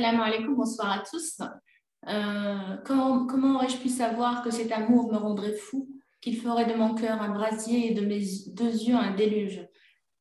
Salam 0.00 0.22
alaikum, 0.22 0.56
bonsoir 0.56 0.92
à 0.92 0.98
tous. 1.00 1.42
Euh, 2.08 2.76
comment, 2.86 3.56
aurais-je 3.56 3.76
pu 3.76 3.90
savoir 3.90 4.42
que 4.42 4.50
cet 4.50 4.72
amour 4.72 5.12
me 5.12 5.18
rendrait 5.18 5.52
fou, 5.52 5.90
qu'il 6.22 6.38
ferait 6.38 6.64
de 6.64 6.72
mon 6.72 6.94
cœur 6.94 7.20
un 7.20 7.28
brasier 7.28 7.92
et 7.92 7.94
de 7.94 8.06
mes 8.06 8.22
deux 8.54 8.72
yeux 8.72 8.96
un 8.96 9.14
déluge? 9.14 9.60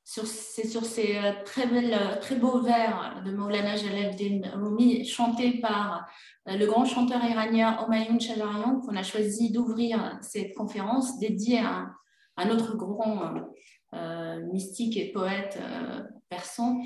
C'est 0.03 0.67
sur 0.67 0.83
ces 0.83 1.15
euh, 1.15 1.31
très, 1.45 1.65
belles, 1.65 1.97
très 2.19 2.35
beaux 2.35 2.59
vers 2.59 3.23
de 3.25 3.31
Maulana 3.31 3.77
Jalaluddin 3.77 4.51
Rumi, 4.53 5.05
chantés 5.05 5.61
par 5.61 6.05
euh, 6.49 6.57
le 6.57 6.65
grand 6.65 6.83
chanteur 6.83 7.23
iranien 7.23 7.81
Omayoun 7.81 8.19
Chajarian, 8.19 8.81
qu'on 8.81 8.97
a 8.97 9.03
choisi 9.03 9.49
d'ouvrir 9.49 10.19
cette 10.21 10.55
conférence 10.55 11.19
dédiée 11.19 11.59
à, 11.59 11.87
à 12.35 12.43
notre 12.43 12.75
grand 12.75 13.33
mystique 14.51 14.97
et 14.97 15.13
poète 15.13 15.57
persan. 16.27 16.81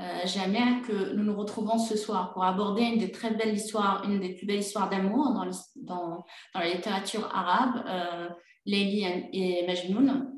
Euh, 0.00 0.26
jamais 0.26 0.80
que 0.86 1.12
nous 1.14 1.24
nous 1.24 1.36
retrouvons 1.36 1.76
ce 1.78 1.94
soir 1.94 2.32
pour 2.32 2.42
aborder 2.44 2.82
une 2.82 2.98
des 2.98 3.10
très 3.10 3.32
belles 3.32 3.54
histoires, 3.54 4.02
une 4.08 4.18
des 4.18 4.34
plus 4.34 4.46
belles 4.46 4.60
histoires 4.60 4.88
d'amour 4.88 5.34
dans, 5.76 6.24
la 6.54 6.68
littérature 6.68 7.28
arabe, 7.34 7.84
euh, 7.86 8.28
et 8.66 9.66
Majnoun. 9.66 10.32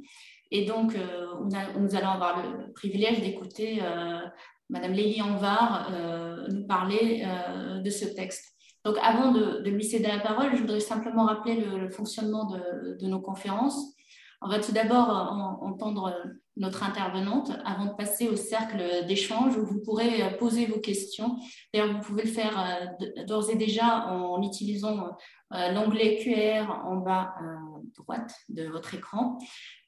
Et 0.51 0.65
donc, 0.65 0.97
euh, 0.97 1.27
nous 1.79 1.95
allons 1.95 2.09
avoir 2.09 2.43
le 2.43 2.73
privilège 2.73 3.21
d'écouter 3.21 3.79
euh, 3.83 4.21
Madame 4.69 4.93
Lélie 4.93 5.23
Anvar 5.23 5.91
nous 6.51 6.67
parler 6.67 7.25
de 7.85 7.91
ce 7.91 8.07
texte. 8.07 8.53
Donc, 8.85 8.97
avant 9.01 9.31
de, 9.31 9.69
lui 9.69 9.85
céder 9.85 10.09
la 10.09 10.19
parole, 10.19 10.57
je 10.57 10.63
voudrais 10.63 10.81
simplement 10.81 11.27
rappeler 11.27 11.57
le, 11.57 11.89
fonctionnement 11.89 12.47
de, 12.47 13.07
nos 13.07 13.21
conférences. 13.21 13.95
On 14.45 14.49
va 14.49 14.59
tout 14.59 14.73
d'abord 14.73 15.09
entendre 15.61 16.13
notre 16.57 16.83
intervenante 16.83 17.51
avant 17.65 17.87
de 17.87 17.95
passer 17.95 18.29
au 18.29 18.37
cercle 18.37 19.07
d'échange 19.07 19.57
où 19.57 19.65
vous 19.65 19.81
pourrez 19.83 20.23
euh, 20.23 20.31
poser 20.37 20.67
vos 20.67 20.81
questions. 20.81 21.37
D'ailleurs, 21.73 21.95
vous 21.95 22.01
pouvez 22.01 22.25
le 22.25 22.29
faire 22.29 22.59
euh, 22.61 23.25
d'ores 23.25 23.51
et 23.51 23.57
déjà 23.57 24.09
en 24.09 24.43
utilisant 24.43 25.17
euh, 25.55 25.73
l'onglet 25.73 26.19
QR 26.19 26.71
en 26.85 26.97
bas 26.97 27.35
à 27.39 27.59
droite 27.97 28.35
de 28.49 28.67
votre 28.69 28.95
écran. 28.95 29.39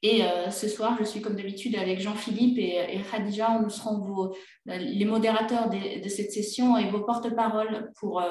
Et 0.02 0.20
ce 0.50 0.68
soir, 0.68 0.96
je 0.98 1.04
suis 1.04 1.22
comme 1.22 1.36
d'habitude 1.36 1.76
avec 1.76 1.98
Jean-Philippe 1.98 2.58
et, 2.58 3.00
Khadija. 3.10 3.58
Nous 3.58 3.70
serons 3.70 4.30
les 4.66 5.06
modérateurs 5.06 5.70
de, 5.70 6.08
cette 6.10 6.30
session 6.30 6.76
et 6.76 6.90
vos 6.90 7.00
porte-paroles 7.00 7.90
pour, 7.98 8.22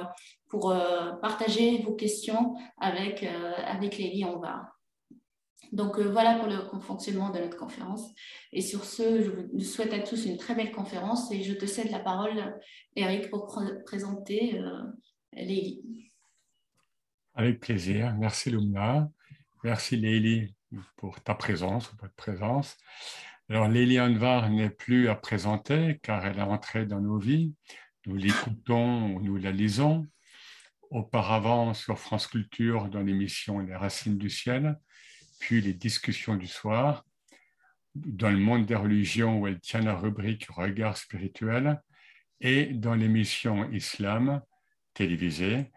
pour 0.50 0.76
partager 1.24 1.80
vos 1.80 1.94
questions 1.94 2.54
avec, 2.78 3.26
avec 3.66 3.98
Lélie 3.98 4.24
va 4.40 4.73
donc 5.72 5.98
euh, 5.98 6.10
voilà 6.10 6.36
pour 6.36 6.48
le 6.48 6.82
fonctionnement 6.82 7.30
de 7.30 7.40
notre 7.40 7.58
conférence. 7.58 8.12
Et 8.52 8.62
sur 8.62 8.84
ce, 8.84 9.22
je 9.22 9.30
vous 9.30 9.60
souhaite 9.60 9.94
à 9.94 10.00
tous 10.00 10.26
une 10.26 10.38
très 10.38 10.56
belle 10.56 10.72
conférence 10.72 11.32
et 11.32 11.44
je 11.44 11.54
te 11.54 11.66
cède 11.66 11.92
la 11.92 12.00
parole, 12.00 12.60
Eric, 12.96 13.30
pour 13.30 13.48
présenter 13.86 14.60
euh, 14.60 14.84
Avec 17.34 17.60
plaisir. 17.60 18.16
Merci 18.20 18.52
Lumna. 18.52 19.10
Merci 19.64 19.98
Lélie 19.98 20.54
pour 20.98 21.22
ta 21.22 21.36
présence 21.36 21.92
ou 21.92 21.96
votre 22.02 22.16
présence. 22.16 22.78
Alors 23.50 23.68
Lélie 23.68 24.00
Anvar 24.00 24.50
n'est 24.50 24.70
plus 24.70 25.10
à 25.10 25.16
présenter 25.16 26.00
car 26.04 26.26
elle 26.26 26.38
est 26.38 26.42
entrée 26.42 26.86
dans 26.86 27.02
nos 27.02 27.18
vies. 27.18 27.54
Nous 28.06 28.16
l'écoutons, 28.16 29.20
nous 29.20 29.38
la 29.38 29.52
lisons. 29.52 30.06
Auparavant 30.90 31.74
sur 31.74 31.98
France 31.98 32.28
Culture 32.28 32.88
dans 32.90 33.02
l'émission 33.02 33.60
Les 33.60 33.76
Racines 33.76 34.18
du 34.18 34.30
Ciel 34.30 34.78
puis 35.44 35.60
les 35.60 35.74
discussions 35.74 36.38
du 36.38 36.48
soir, 36.48 37.06
dans 37.96 38.30
le 38.30 38.38
monde 38.38 38.66
des 38.66 38.76
religions 38.76 39.40
où 39.40 39.46
elle 39.46 39.60
tient 39.60 39.82
la 39.82 39.94
rubrique 39.94 40.48
Regard 40.50 40.96
spirituel, 40.96 41.82
et 42.40 42.68
dans 42.68 42.96
l'émission 42.96 43.70
Islam 43.70 44.42
télévisée, 44.94 45.70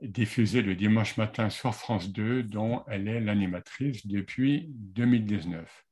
diffusée 0.00 0.62
le 0.62 0.74
dimanche 0.74 1.18
matin 1.18 1.50
sur 1.50 1.74
France 1.74 2.10
2, 2.12 2.44
dont 2.44 2.82
elle 2.88 3.06
est 3.06 3.20
l'animatrice 3.20 4.06
depuis 4.06 4.68
2019. 4.70 5.84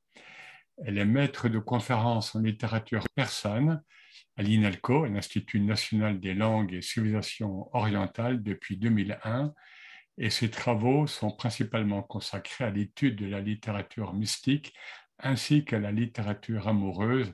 Elle 0.78 0.96
est 0.96 1.04
maître 1.04 1.50
de 1.50 1.58
conférences 1.58 2.34
en 2.34 2.40
littérature 2.40 3.06
persane 3.14 3.82
à 4.38 4.42
l'INALCO, 4.42 5.04
l'Institut 5.04 5.60
national 5.60 6.18
des 6.18 6.32
langues 6.32 6.72
et 6.72 6.80
civilisations 6.80 7.68
orientales, 7.76 8.42
depuis 8.42 8.78
2001 8.78 9.52
et 10.18 10.30
ses 10.30 10.50
travaux 10.50 11.06
sont 11.06 11.30
principalement 11.30 12.02
consacrés 12.02 12.64
à 12.64 12.70
l'étude 12.70 13.16
de 13.16 13.26
la 13.26 13.40
littérature 13.40 14.12
mystique 14.14 14.74
ainsi 15.18 15.64
qu'à 15.64 15.78
la 15.78 15.92
littérature 15.92 16.68
amoureuse 16.68 17.32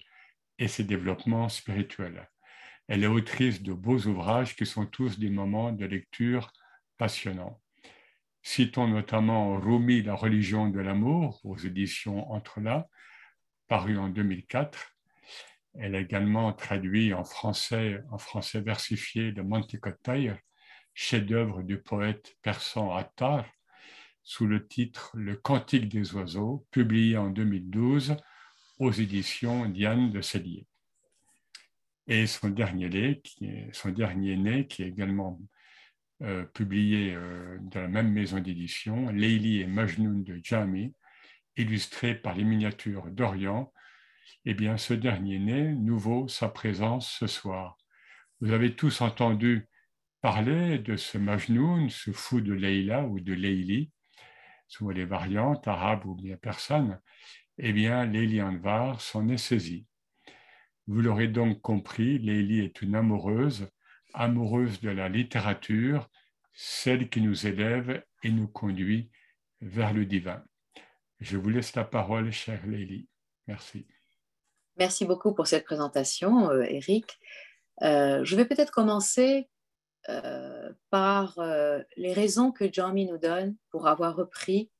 et 0.58 0.68
ses 0.68 0.84
développements 0.84 1.48
spirituels. 1.48 2.28
Elle 2.86 3.04
est 3.04 3.08
autrice 3.08 3.62
de 3.62 3.72
beaux 3.72 4.00
ouvrages 4.06 4.56
qui 4.56 4.66
sont 4.66 4.86
tous 4.86 5.18
des 5.18 5.30
moments 5.30 5.72
de 5.72 5.84
lecture 5.84 6.52
passionnants. 6.96 7.60
Citons 8.42 8.88
notamment 8.88 9.58
Rumi, 9.58 10.02
La 10.02 10.14
religion 10.14 10.68
de 10.68 10.80
l'amour, 10.80 11.40
aux 11.44 11.58
éditions 11.58 12.30
Entre-là, 12.32 12.88
paru 13.66 13.98
en 13.98 14.08
2004. 14.08 14.96
Elle 15.74 15.94
a 15.94 16.00
également 16.00 16.52
traduit 16.52 17.12
en 17.12 17.24
français, 17.24 18.00
en 18.10 18.18
français 18.18 18.60
versifié 18.60 19.32
de 19.32 19.42
Mantikotay, 19.42 20.34
chef-d'œuvre 21.00 21.62
du 21.62 21.78
poète 21.78 22.36
persan 22.42 22.92
Attar, 22.92 23.46
sous 24.24 24.48
le 24.48 24.66
titre 24.66 25.12
Le 25.14 25.36
Cantique 25.36 25.88
des 25.88 26.12
oiseaux, 26.12 26.66
publié 26.72 27.16
en 27.16 27.30
2012 27.30 28.16
aux 28.80 28.90
éditions 28.90 29.66
Diane 29.66 30.10
de 30.10 30.20
Cellier. 30.20 30.66
Et 32.08 32.26
son 32.26 32.48
dernier, 32.48 32.88
né, 32.88 33.20
qui 33.22 33.44
est, 33.44 33.72
son 33.72 33.90
dernier 33.90 34.36
né, 34.36 34.66
qui 34.66 34.82
est 34.82 34.88
également 34.88 35.40
euh, 36.22 36.44
publié 36.46 37.14
euh, 37.14 37.58
dans 37.60 37.82
la 37.82 37.88
même 37.88 38.10
maison 38.10 38.40
d'édition, 38.40 39.08
Leili 39.10 39.60
et 39.60 39.68
Majnoun 39.68 40.24
de 40.24 40.40
Jami, 40.42 40.96
illustré 41.56 42.16
par 42.16 42.34
les 42.34 42.42
miniatures 42.42 43.08
d'Orient, 43.12 43.72
eh 44.46 44.52
bien, 44.52 44.76
ce 44.76 44.94
dernier 44.94 45.38
né 45.38 45.74
nous 45.76 45.96
vaut 45.96 46.26
sa 46.26 46.48
présence 46.48 47.08
ce 47.20 47.28
soir. 47.28 47.78
Vous 48.40 48.50
avez 48.50 48.74
tous 48.74 49.00
entendu 49.00 49.68
parler 50.30 50.78
de 50.78 50.94
ce 50.94 51.16
Majnoun, 51.16 51.88
ce 51.88 52.12
fou 52.12 52.42
de 52.42 52.52
Leila 52.52 53.04
ou 53.04 53.18
de 53.18 53.32
Leili, 53.32 53.90
sous 54.66 54.90
les 54.90 55.06
variantes 55.06 55.66
arabes 55.66 56.04
ou 56.04 56.14
bien 56.14 56.36
personne, 56.36 57.00
eh 57.56 57.72
bien, 57.72 58.04
Leili 58.04 58.42
Anvar 58.42 59.00
s'en 59.00 59.26
est 59.30 59.38
saisi. 59.38 59.86
Vous 60.86 61.00
l'aurez 61.00 61.28
donc 61.28 61.62
compris, 61.62 62.18
Leili 62.18 62.60
est 62.60 62.82
une 62.82 62.94
amoureuse, 62.94 63.70
amoureuse 64.12 64.82
de 64.82 64.90
la 64.90 65.08
littérature, 65.08 66.10
celle 66.52 67.08
qui 67.08 67.22
nous 67.22 67.46
élève 67.46 68.04
et 68.22 68.30
nous 68.30 68.48
conduit 68.48 69.10
vers 69.62 69.94
le 69.94 70.04
divin. 70.04 70.44
Je 71.20 71.38
vous 71.38 71.48
laisse 71.48 71.74
la 71.74 71.84
parole, 71.84 72.32
chère 72.32 72.66
Leili. 72.66 73.08
Merci. 73.46 73.86
Merci 74.76 75.06
beaucoup 75.06 75.32
pour 75.32 75.46
cette 75.46 75.64
présentation, 75.64 76.52
Eric. 76.60 77.18
Euh, 77.80 78.22
je 78.24 78.36
vais 78.36 78.44
peut-être 78.44 78.72
commencer 78.72 79.48
euh, 80.08 80.72
par 80.88 81.38
euh, 81.38 81.82
les 81.98 82.14
raisons 82.14 82.50
que 82.50 82.72
Jami 82.72 83.04
nous 83.04 83.18
donne 83.18 83.56
pour 83.70 83.86
avoir 83.88 84.16
repris 84.16 84.70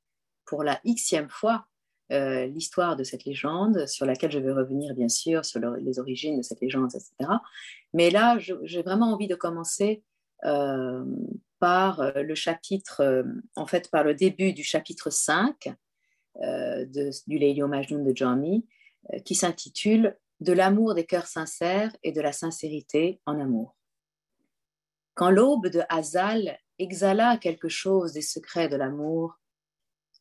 pour 0.45 0.63
la 0.63 0.81
xème 0.83 1.29
fois 1.29 1.67
euh, 2.11 2.47
l'histoire 2.47 2.95
de 2.95 3.03
cette 3.03 3.25
légende, 3.25 3.85
sur 3.85 4.07
laquelle 4.07 4.31
je 4.31 4.39
vais 4.39 4.51
revenir 4.51 4.95
bien 4.95 5.07
sûr, 5.07 5.45
sur 5.45 5.59
les 5.59 5.99
origines 5.99 6.37
de 6.37 6.41
cette 6.41 6.61
légende, 6.61 6.89
etc. 6.95 7.29
Mais 7.93 8.09
là, 8.09 8.39
j'ai 8.39 8.81
vraiment 8.81 9.13
envie 9.13 9.27
de 9.27 9.35
commencer 9.35 10.03
par 10.41 12.11
le 12.15 12.33
chapitre, 12.33 13.25
en 13.55 13.67
fait, 13.67 13.91
par 13.91 14.05
le 14.05 14.15
début 14.15 14.53
du 14.53 14.63
chapitre 14.63 15.09
5 15.11 15.75
de, 16.41 17.27
du 17.27 17.37
Leilio 17.37 17.67
Majnun 17.67 18.03
de 18.03 18.15
Jami, 18.15 18.65
qui 19.25 19.35
s'intitule 19.35 20.17
De 20.39 20.53
l'amour 20.53 20.95
des 20.95 21.05
cœurs 21.05 21.27
sincères 21.27 21.95
et 22.03 22.13
de 22.13 22.21
la 22.21 22.31
sincérité 22.31 23.19
en 23.25 23.37
amour. 23.39 23.75
Quand 25.19 25.31
l'aube 25.31 25.67
de 25.67 25.81
Hazal 25.89 26.57
exhala 26.77 27.35
quelque 27.35 27.67
chose 27.67 28.13
des 28.13 28.21
secrets 28.21 28.69
de 28.69 28.77
l'amour, 28.77 29.37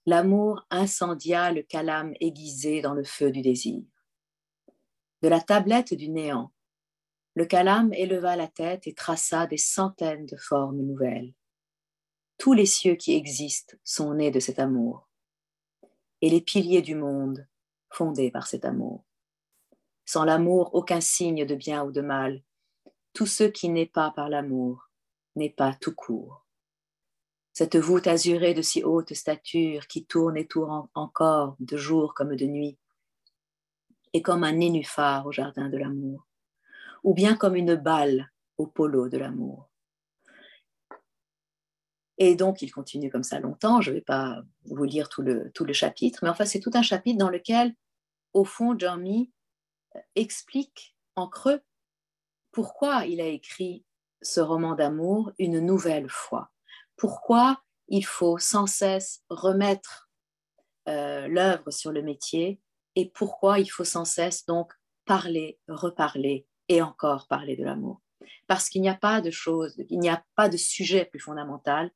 l'amour 0.07 0.67
incendia 0.71 1.53
le 1.53 1.63
calame 1.63 2.15
aiguisé 2.19 2.81
dans 2.81 2.95
le 2.95 3.05
feu 3.05 3.31
du 3.31 3.41
désir. 3.41 3.85
De 5.23 5.29
la 5.29 5.41
tablette 5.41 5.95
du 5.95 6.09
néant, 6.09 6.53
le 7.35 7.47
calame 7.47 7.93
éleva 7.93 8.35
la 8.35 8.49
tête 8.49 8.89
et 8.89 8.93
traça 8.93 9.47
des 9.47 9.57
centaines 9.57 10.27
de 10.27 10.37
formes 10.37 10.81
nouvelles. 10.81 11.33
Tous 12.37 12.53
les 12.53 12.67
cieux 12.67 12.97
qui 12.97 13.15
existent 13.15 13.77
sont 13.85 14.15
nés 14.15 14.33
de 14.33 14.41
cet 14.41 14.59
amour, 14.59 15.09
et 16.23 16.29
les 16.29 16.41
piliers 16.41 16.83
du 16.83 16.97
monde 16.97 17.47
fondés 17.89 18.33
par 18.33 18.49
cet 18.49 18.65
amour. 18.65 19.05
Sans 20.07 20.25
l'amour, 20.25 20.75
aucun 20.75 21.01
signe 21.01 21.47
de 21.47 21.55
bien 21.55 21.85
ou 21.85 21.93
de 21.93 22.01
mal. 22.01 22.43
Tout 23.13 23.27
ce 23.27 23.45
qui 23.45 23.69
n'est 23.69 23.87
pas 23.87 24.11
par 24.11 24.29
l'amour 24.29 24.88
n'est 25.39 25.51
pas 25.51 25.75
tout 25.81 25.95
court. 25.95 26.45
Cette 27.53 27.77
voûte 27.77 28.07
azurée 28.07 28.55
de 28.55 28.63
si 28.63 28.85
haute 28.85 29.15
stature 29.15 29.87
qui 29.87 30.05
tourne 30.05 30.37
et 30.37 30.47
tourne 30.47 30.89
encore 30.95 31.57
de 31.59 31.77
jour 31.77 32.15
comme 32.15 32.37
de 32.37 32.47
nuit, 32.47 32.79
est 34.13 34.23
comme 34.23 34.45
un 34.45 34.53
nénuphar 34.53 35.27
au 35.27 35.33
jardin 35.33 35.69
de 35.69 35.77
l'amour, 35.77 36.27
ou 37.03 37.15
bien 37.15 37.35
comme 37.37 37.57
une 37.57 37.75
balle 37.75 38.31
au 38.59 38.67
polo 38.67 39.09
de 39.09 39.19
l'amour. 39.19 39.69
Et 42.19 42.35
donc, 42.35 42.63
il 42.63 42.73
continue 42.73 43.11
comme 43.11 43.23
ça 43.23 43.39
longtemps. 43.39 43.81
Je 43.81 43.91
ne 43.91 43.97
vais 43.97 44.03
pas 44.03 44.43
vous 44.65 44.85
lire 44.85 45.09
tout 45.09 45.23
le, 45.23 45.51
tout 45.53 45.65
le 45.65 45.73
chapitre, 45.73 46.21
mais 46.23 46.29
enfin, 46.29 46.45
c'est 46.45 46.61
tout 46.61 46.73
un 46.75 46.83
chapitre 46.83 47.19
dans 47.19 47.31
lequel, 47.31 47.75
au 48.33 48.45
fond, 48.45 48.77
Jeremy 48.77 49.33
explique 50.17 50.97
en 51.17 51.29
creux 51.29 51.61
pourquoi 52.51 53.07
il 53.07 53.21
a 53.21 53.27
écrit 53.27 53.85
ce 54.23 54.41
roman 54.41 54.75
d'amour 54.75 55.33
une 55.39 55.61
nouvelle 55.61 56.09
fois. 56.09 56.51
Pourquoi 56.97 57.63
il 57.89 58.05
faut 58.05 58.39
sans 58.39 58.67
cesse 58.67 59.23
remettre 59.31 60.11
euh, 60.89 61.29
l'œuvre 61.29 61.71
sur 61.71 61.93
le 61.93 62.03
métier 62.03 62.61
et 62.97 63.09
pourquoi 63.11 63.59
il 63.59 63.69
faut 63.69 63.85
sans 63.85 64.05
cesse 64.05 64.45
donc 64.47 64.73
parler, 65.05 65.59
reparler 65.69 66.47
et 66.69 66.83
encore 66.83 67.29
parler 67.29 67.57
de 67.57 67.65
l'amour? 67.65 68.01
Parce 68.47 68.69
qu'il 68.69 68.83
n'y 68.83 68.89
a 68.89 68.95
pas 68.95 69.21
de 69.21 69.31
chose, 69.31 69.77
il 69.89 70.01
n'y 70.01 70.11
a 70.11 70.25
pas 70.35 70.49
de 70.49 70.57
sujet 70.57 71.05
plus 71.05 71.21
fondamental, 71.21 71.91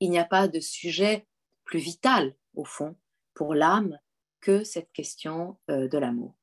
il 0.00 0.10
n'y 0.10 0.18
a 0.18 0.24
pas 0.24 0.48
de 0.48 0.60
sujet 0.60 1.26
plus 1.64 1.78
vital 1.78 2.34
au 2.54 2.64
fond 2.64 2.96
pour 3.34 3.54
l'âme 3.54 3.98
que 4.40 4.64
cette 4.64 4.90
question 4.92 5.58
euh, 5.70 5.88
de 5.88 5.98
l'amour. 5.98 6.34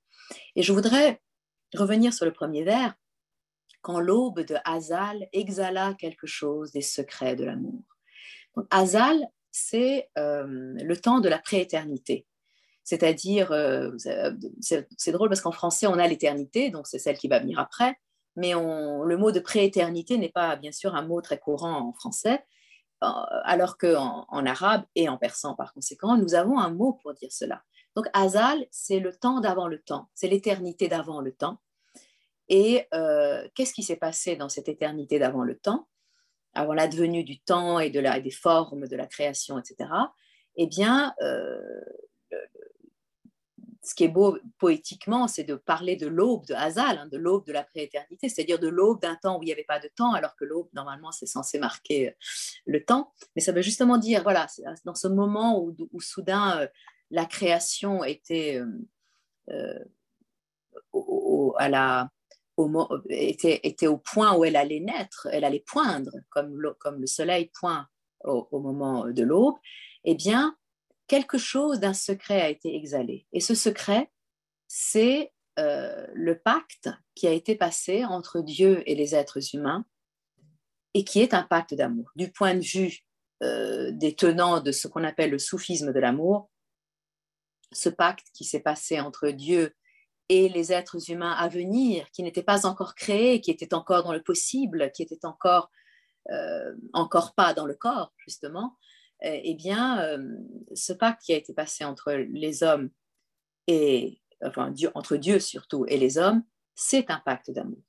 Et 0.56 0.62
je 0.62 0.74
voudrais 0.74 1.22
revenir 1.74 2.14
sur 2.14 2.26
le 2.26 2.34
premier 2.34 2.64
vers 2.64 2.94
quand 3.84 4.00
l'aube 4.00 4.40
de 4.40 4.56
Hazal 4.66 5.28
exhala 5.34 5.94
quelque 6.00 6.26
chose 6.26 6.72
des 6.72 6.82
secrets 6.82 7.36
de 7.36 7.44
l'amour. 7.44 7.84
Hazal, 8.72 9.28
c'est 9.52 10.10
euh, 10.18 10.46
le 10.48 10.98
temps 10.98 11.20
de 11.20 11.30
la 11.30 11.38
prééternité. 11.38 12.26
C'est-à-dire, 12.84 13.52
euh, 13.52 13.92
c'est 14.60 15.12
drôle 15.12 15.30
parce 15.30 15.42
qu'en 15.42 15.52
français, 15.52 15.86
on 15.88 16.00
a 16.00 16.08
l'éternité, 16.08 16.70
donc 16.70 16.88
c'est 16.88 17.00
celle 17.00 17.18
qui 17.18 17.28
va 17.28 17.40
venir 17.40 17.60
après, 17.60 17.96
mais 18.36 18.54
le 18.54 19.16
mot 19.16 19.32
de 19.32 19.40
prééternité 19.40 20.18
n'est 20.18 20.32
pas, 20.32 20.56
bien 20.56 20.72
sûr, 20.72 20.96
un 20.96 21.06
mot 21.06 21.22
très 21.22 21.38
courant 21.38 21.90
en 21.90 21.94
français, 21.94 22.44
euh, 23.04 23.08
alors 23.44 23.78
qu'en 23.78 24.26
en 24.28 24.46
arabe 24.46 24.84
et 24.96 25.10
en 25.10 25.18
persan, 25.18 25.56
par 25.56 25.74
conséquent, 25.74 26.18
nous 26.18 26.36
avons 26.36 26.58
un 26.58 26.72
mot 26.72 27.00
pour 27.02 27.14
dire 27.14 27.32
cela. 27.32 27.64
Donc, 27.96 28.08
Azal, 28.14 28.66
c'est 28.72 29.00
le 29.00 29.14
temps 29.14 29.40
d'avant 29.40 29.68
le 29.68 29.82
temps, 29.82 30.10
c'est 30.14 30.28
l'éternité 30.28 30.88
d'avant 30.88 31.22
le 31.22 31.34
temps. 31.34 31.60
Et 32.50 32.88
euh, 32.94 33.48
qu'est-ce 33.56 33.74
qui 33.74 33.84
s'est 33.84 33.96
passé 33.96 34.36
dans 34.36 34.50
cette 34.50 34.68
éternité 34.68 35.20
d'avant 35.20 35.44
le 35.44 35.58
temps, 35.58 35.88
avant 36.54 36.74
l'advenue 36.74 37.24
du 37.24 37.40
temps 37.40 37.80
et 37.80 37.90
de 37.90 38.00
la, 38.00 38.20
des 38.20 38.32
formes 38.32 38.88
de 38.88 38.96
la 38.96 39.08
création, 39.08 39.58
etc. 39.58 39.90
Eh 40.56 40.68
bien, 40.68 41.14
euh, 41.22 41.60
ce 43.82 43.96
qui 43.96 44.04
est 44.04 44.10
beau 44.10 44.38
poétiquement, 44.60 45.28
c'est 45.28 45.44
de 45.44 45.56
parler 45.56 45.96
de 45.96 46.08
l'aube 46.08 46.46
de 46.46 46.54
Hazal, 46.54 46.98
hein, 46.98 47.08
de 47.08 47.18
l'aube 47.18 47.46
de 47.46 47.54
la 47.54 47.64
prééternité, 47.64 48.30
c'est-à-dire 48.30 48.60
de 48.60 48.68
l'aube 48.68 49.02
d'un 49.02 49.16
temps 49.16 49.40
où 49.40 49.44
il 49.44 49.48
n'y 49.48 49.52
avait 49.52 49.64
pas 49.64 49.80
de 49.80 49.90
temps, 49.96 50.14
alors 50.14 50.36
que 50.36 50.46
l'aube, 50.46 50.70
normalement, 50.74 51.12
c'est 51.12 51.26
censé 51.26 51.60
marquer 51.60 52.10
euh, 52.10 52.14
le 52.66 52.84
temps. 52.84 53.14
Mais 53.36 53.42
ça 53.42 53.52
veut 53.52 53.62
justement 53.62 53.98
dire, 53.98 54.24
voilà, 54.24 54.48
dans 54.86 54.96
ce 54.96 55.08
moment 55.08 55.62
où, 55.62 55.76
soudain 56.00 56.68
la 57.10 57.26
création 57.26 58.04
était, 58.04 58.62
à 61.58 61.70
la, 61.70 62.10
était, 63.10 63.60
était, 63.64 63.88
au 63.88 63.98
point 63.98 64.36
où 64.36 64.46
elle 64.46 64.56
allait 64.56 64.80
naître, 64.80 65.28
elle 65.32 65.44
allait 65.44 65.64
poindre, 65.66 66.12
comme 66.30 66.60
le, 66.60 66.74
comme 66.74 67.00
le 67.00 67.08
soleil 67.08 67.52
pointe 67.60 67.88
au, 68.24 68.60
moment 68.60 69.08
de 69.08 69.24
l'aube, 69.24 69.56
eh 70.04 70.16
bien, 70.16 70.56
quelque 71.08 71.38
chose 71.38 71.80
d'un 71.80 71.94
secret 71.94 72.42
a 72.42 72.50
été 72.50 72.76
exhalé. 72.76 73.28
Et 73.34 73.40
ce 73.40 73.56
secret, 73.56 74.12
c'est 74.68 75.34
euh, 75.60 76.08
le 76.14 76.40
pacte 76.40 76.90
qui 77.16 77.28
a 77.28 77.32
été 77.32 77.56
passé 77.56 78.06
entre 78.06 78.42
Dieu 78.42 78.84
et 78.90 78.96
les 78.96 79.14
êtres 79.16 79.54
humains 79.54 79.86
et 80.94 81.04
qui 81.04 81.22
est 81.22 81.34
un 81.34 81.44
pacte 81.44 81.74
d'amour. 81.74 82.12
Du 82.16 82.32
point 82.32 82.56
de 82.56 82.62
vue 82.62 83.00
euh, 83.44 83.92
des 83.92 84.16
tenants 84.16 84.62
de 84.62 84.72
ce 84.72 84.88
qu'on 84.88 85.04
appelle 85.04 85.32
le 85.32 85.40
soufisme 85.40 85.92
de 85.92 86.00
l'amour, 86.00 86.50
ce 87.72 87.90
pacte 87.90 88.28
qui 88.34 88.46
s'est 88.46 88.60
passé 88.60 89.00
entre 89.00 89.30
Dieu 89.30 89.76
et 90.30 90.50
les 90.50 90.72
êtres 90.72 91.12
humains 91.12 91.34
à 91.34 91.48
venir, 91.48 92.10
qui 92.12 92.24
n'étaient 92.24 92.44
pas 92.44 92.66
encore 92.66 92.96
créés, 92.96 93.42
qui 93.42 93.52
étaient 93.52 93.74
encore 93.74 94.04
dans 94.04 94.14
le 94.14 94.22
possible, 94.22 94.92
qui 94.92 95.04
étaient 95.04 95.26
encore, 95.26 95.70
euh, 96.32 96.74
encore 96.94 97.34
pas 97.36 97.54
dans 97.54 97.66
le 97.66 97.76
corps, 97.76 98.14
justement, 98.18 98.78
euh, 99.26 99.40
eh 99.44 99.56
bien, 99.56 100.02
euh, 100.02 100.38
ce 100.74 100.94
pacte 100.94 101.22
qui 101.24 101.34
a 101.34 101.38
été 101.38 101.54
passé 101.54 101.86
entre 101.86 102.12
les 102.14 102.64
hommes 102.64 102.90
et, 103.68 104.22
enfin, 104.44 104.74
entre 104.96 105.18
Dieu 105.18 105.40
surtout 105.40 105.86
et 105.88 105.98
les 105.98 106.18
hommes, 106.18 106.44
c'est 106.76 107.10
un 107.10 107.20
pacte 107.20 107.52
d'amour. 107.52 107.84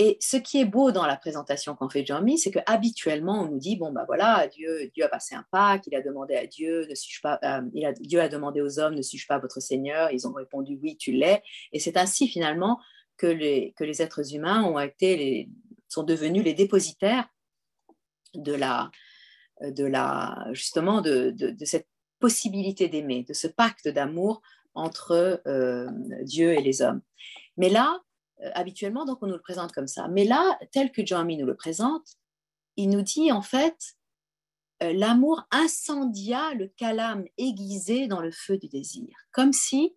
Et 0.00 0.16
ce 0.20 0.36
qui 0.36 0.60
est 0.60 0.64
beau 0.64 0.92
dans 0.92 1.06
la 1.06 1.16
présentation 1.16 1.74
qu'en 1.74 1.88
fait 1.88 2.06
Jeremy, 2.06 2.38
c'est 2.38 2.52
qu'habituellement, 2.52 3.42
on 3.42 3.50
nous 3.50 3.58
dit, 3.58 3.74
bon, 3.74 3.90
ben 3.90 4.04
voilà, 4.06 4.46
Dieu, 4.46 4.88
Dieu 4.94 5.04
a 5.04 5.08
passé 5.08 5.34
un 5.34 5.44
pacte, 5.50 5.88
il 5.88 5.96
a 5.96 6.00
demandé 6.00 6.36
à 6.36 6.46
Dieu, 6.46 6.86
ne 6.88 6.94
suis-je 6.94 7.20
pas, 7.20 7.40
euh, 7.42 7.62
il 7.74 7.84
a, 7.84 7.92
Dieu 7.92 8.20
a 8.20 8.28
demandé 8.28 8.60
aux 8.60 8.78
hommes, 8.78 8.94
ne 8.94 9.02
suis-je 9.02 9.26
pas 9.26 9.40
votre 9.40 9.58
Seigneur? 9.58 10.12
Ils 10.12 10.28
ont 10.28 10.32
répondu, 10.32 10.78
oui, 10.80 10.96
tu 10.96 11.10
l'es. 11.10 11.42
Et 11.72 11.80
c'est 11.80 11.96
ainsi 11.96 12.28
finalement 12.28 12.78
que 13.16 13.26
les, 13.26 13.74
que 13.76 13.82
les 13.82 14.00
êtres 14.00 14.36
humains 14.36 14.62
ont 14.62 14.78
été 14.78 15.16
les, 15.16 15.50
sont 15.88 16.04
devenus 16.04 16.44
les 16.44 16.54
dépositaires 16.54 17.28
de 18.34 18.52
la, 18.52 18.92
de 19.60 19.84
la 19.84 20.46
justement 20.52 21.00
de, 21.00 21.30
de, 21.30 21.64
cette 21.64 21.88
possibilité 22.20 22.86
d'aimer, 22.86 23.24
de 23.24 23.32
ce 23.32 23.48
pacte 23.48 23.88
d'amour 23.88 24.42
entre 24.74 25.42
euh, 25.48 25.88
Dieu 26.22 26.52
et 26.52 26.60
les 26.60 26.82
hommes. 26.82 27.00
Mais 27.56 27.68
là, 27.68 27.98
euh, 27.98 28.07
habituellement, 28.54 29.04
donc 29.04 29.18
on 29.22 29.26
nous 29.26 29.34
le 29.34 29.40
présente 29.40 29.72
comme 29.72 29.88
ça. 29.88 30.08
Mais 30.08 30.24
là, 30.24 30.58
tel 30.72 30.92
que 30.92 31.04
Jeremy 31.04 31.36
nous 31.36 31.46
le 31.46 31.56
présente, 31.56 32.16
il 32.76 32.90
nous 32.90 33.02
dit 33.02 33.32
en 33.32 33.42
fait, 33.42 33.96
euh, 34.82 34.92
l'amour 34.92 35.42
incendia 35.50 36.54
le 36.54 36.68
calame 36.68 37.24
aiguisé 37.36 38.06
dans 38.06 38.20
le 38.20 38.30
feu 38.30 38.58
du 38.58 38.68
désir. 38.68 39.08
Comme 39.32 39.52
si, 39.52 39.96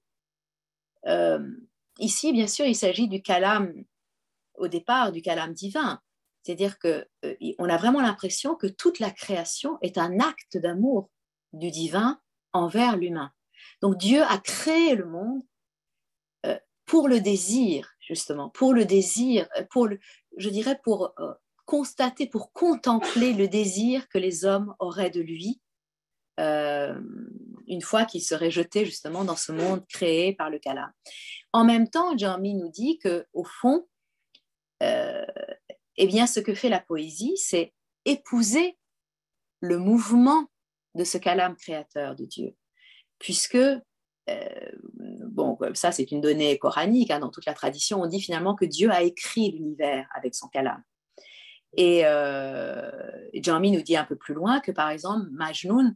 euh, 1.08 1.48
ici, 2.00 2.34
bien 2.34 2.48
sûr, 2.48 2.66
il 2.66 2.76
s'agit 2.76 3.08
du 3.08 3.22
calame, 3.22 3.74
au 4.56 4.68
départ, 4.68 5.12
du 5.12 5.22
calame 5.22 5.54
divin. 5.54 6.02
C'est-à-dire 6.44 6.80
qu'on 6.80 7.70
a 7.70 7.78
vraiment 7.78 8.02
l'impression 8.02 8.56
que 8.56 8.66
toute 8.66 8.98
la 8.98 9.12
création 9.12 9.78
est 9.82 10.00
un 10.00 10.20
acte 10.20 10.58
d'amour 10.58 11.12
du 11.54 11.70
divin 11.70 12.20
envers 12.52 12.98
l'humain. 12.98 13.32
Donc 13.82 13.98
Dieu 13.98 14.24
a 14.24 14.40
créé 14.40 14.96
le 14.96 15.06
monde 15.06 15.44
pour 16.92 17.08
le 17.08 17.22
désir, 17.22 17.90
justement, 18.12 18.50
pour 18.50 18.74
le 18.74 18.84
désir, 18.84 19.48
pour 19.72 19.88
le, 19.88 20.00
je 20.38 20.50
dirais 20.50 20.80
pour 20.84 21.14
euh, 21.20 21.34
constater, 21.66 22.28
pour 22.28 22.52
contempler 22.52 23.34
le 23.34 23.48
désir 23.48 24.10
que 24.10 24.18
les 24.18 24.44
hommes 24.44 24.76
auraient 24.80 25.10
de 25.10 25.22
lui 25.22 25.62
euh, 26.40 27.00
une 27.68 27.82
fois 27.82 28.06
qu'il 28.06 28.22
serait 28.22 28.52
jeté 28.52 28.86
justement 28.86 29.24
dans 29.24 29.36
ce 29.36 29.54
monde 29.54 29.86
créé 29.88 30.34
par 30.34 30.50
le 30.50 30.60
Kala. 30.60 30.92
En 31.54 31.64
même 31.64 31.90
temps, 31.90 32.18
Jeremy 32.18 32.56
nous 32.56 32.70
dit 32.70 33.00
que 33.00 33.26
au 33.34 33.46
fond, 33.46 33.88
euh, 34.84 35.26
eh 35.96 36.08
bien, 36.08 36.28
ce 36.28 36.40
que 36.40 36.54
fait 36.54 36.70
la 36.70 36.80
poésie, 36.80 37.38
c'est 37.38 37.74
épouser 38.04 38.78
le 39.62 39.78
mouvement 39.78 40.48
de 40.96 41.04
ce 41.04 41.18
calame 41.18 41.56
créateur 41.56 42.16
de 42.16 42.26
Dieu, 42.26 42.56
puisque 43.20 43.56
euh, 43.56 44.72
ça 45.74 45.92
c'est 45.92 46.12
une 46.12 46.22
donnée 46.22 46.58
coranique, 46.58 47.12
hein, 47.12 47.20
dans 47.20 47.30
toute 47.30 47.46
la 47.46 47.54
tradition, 47.54 48.02
on 48.02 48.08
dit 48.08 48.22
finalement 48.22 48.56
que 48.56 48.66
Dieu 48.66 48.92
a 48.92 49.02
écrit 49.02 49.52
l'univers 49.52 50.08
avec 50.14 50.36
son 50.36 50.48
calame. 50.48 50.84
Et 51.78 52.02
euh, 52.06 52.92
nous 53.34 53.82
dit 53.82 53.96
un 53.96 54.04
peu 54.04 54.16
plus 54.16 54.34
loin 54.34 54.60
que 54.60 54.72
par 54.72 54.90
exemple 54.90 55.28
Majnun, 55.32 55.96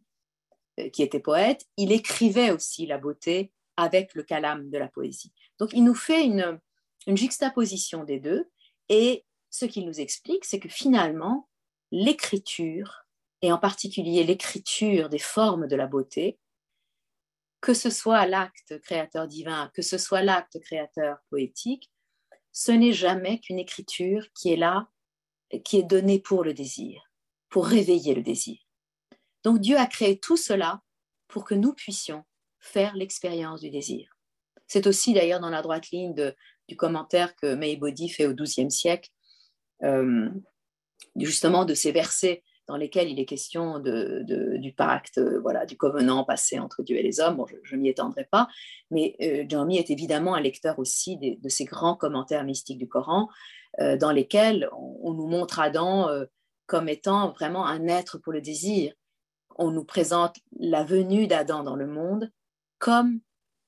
euh, 0.80 0.90
qui 0.90 1.04
était 1.04 1.20
poète, 1.20 1.66
il 1.78 1.92
écrivait 1.92 2.52
aussi 2.52 2.86
la 2.86 2.98
beauté 2.98 3.52
avec 3.78 4.14
le 4.16 4.24
calame 4.24 4.70
de 4.70 4.78
la 4.78 4.88
poésie. 4.88 5.34
Donc 5.60 5.72
il 5.74 5.84
nous 5.84 5.96
fait 5.96 6.24
une, 6.24 6.60
une 7.08 7.18
juxtaposition 7.18 8.04
des 8.04 8.20
deux 8.20 8.50
et 8.90 9.26
ce 9.50 9.66
qu'il 9.66 9.86
nous 9.86 10.00
explique, 10.00 10.46
c'est 10.46 10.60
que 10.60 10.70
finalement, 10.70 11.48
l'écriture, 11.92 13.06
et 13.42 13.52
en 13.52 13.58
particulier 13.58 14.24
l'écriture 14.24 15.10
des 15.10 15.20
formes 15.20 15.68
de 15.68 15.76
la 15.76 15.88
beauté, 15.88 16.38
que 17.66 17.74
ce 17.74 17.90
soit 17.90 18.28
l'acte 18.28 18.80
créateur 18.84 19.28
divin, 19.28 19.72
que 19.74 19.82
ce 19.82 19.98
soit 19.98 20.22
l'acte 20.22 20.60
créateur 20.62 21.18
poétique, 21.32 21.92
ce 22.52 22.72
n'est 22.72 22.94
jamais 22.94 23.40
qu'une 23.40 23.58
écriture 23.58 24.28
qui 24.36 24.54
est 24.54 24.56
là, 24.56 24.88
qui 25.64 25.78
est 25.78 25.84
donnée 25.84 26.20
pour 26.20 26.44
le 26.44 26.54
désir, 26.54 27.02
pour 27.50 27.66
réveiller 27.66 28.14
le 28.14 28.22
désir. 28.22 28.60
Donc 29.44 29.62
Dieu 29.62 29.78
a 29.80 29.88
créé 29.88 30.20
tout 30.20 30.38
cela 30.38 30.84
pour 31.28 31.44
que 31.44 31.56
nous 31.56 31.74
puissions 31.74 32.24
faire 32.60 32.96
l'expérience 32.96 33.62
du 33.62 33.72
désir. 33.72 34.16
C'est 34.68 34.86
aussi 34.86 35.14
d'ailleurs 35.14 35.40
dans 35.40 35.50
la 35.50 35.64
droite 35.64 35.90
ligne 35.90 36.14
du 36.68 36.78
commentaire 36.78 37.36
que 37.36 37.56
May 37.56 37.78
Bodhi 37.78 38.10
fait 38.10 38.28
au 38.28 38.36
XIIe 38.36 38.70
siècle, 38.70 39.10
euh, 39.82 40.30
justement 41.16 41.66
de 41.66 41.74
ces 41.74 41.92
versets 41.92 42.44
dans 42.68 42.78
lesquels 42.78 43.10
il 43.10 43.20
est 43.20 43.26
question 43.26 43.80
du 43.80 44.74
pacte, 44.76 45.20
voilà, 45.42 45.66
du 45.66 45.78
covenant 45.78 46.24
passé 46.24 46.60
entre 46.60 46.84
Dieu 46.84 46.98
et 46.98 47.04
les 47.04 47.20
hommes. 47.20 47.44
je 47.64 47.76
ne 47.76 47.82
m'y 47.82 47.90
étendrai 47.90 48.28
pas, 48.30 48.48
mais 48.92 49.16
euh, 49.22 49.70
est 49.70 49.90
évidemment 49.90 50.36
un 50.36 50.42
lecteur 50.42 50.80
aussi 50.80 51.18
de, 51.18 51.50
ces 51.50 51.66
grands 51.66 51.96
commentaires 51.96 52.44
mystiques 52.44 52.80
du 52.80 52.88
Coran, 52.88 53.30
euh, 53.80 53.98
dans 53.98 54.12
lesquels 54.12 54.70
on, 54.74 55.14
nous 55.14 55.28
montre 55.28 55.60
Adam 55.60 56.10
euh, 56.10 56.26
comme 56.66 56.90
étant 56.90 57.32
vraiment 57.32 57.66
un 57.66 57.88
être 57.88 58.18
pour 58.18 58.34
le 58.34 58.42
désir. 58.42 58.94
On 59.58 59.72
nous 59.72 59.86
présente 59.86 60.38
la 60.60 60.84
venue 60.84 61.28
d'Adam 61.28 61.64
dans 61.64 61.76
le 61.76 61.88
monde 61.88 62.32
comme 62.80 63.20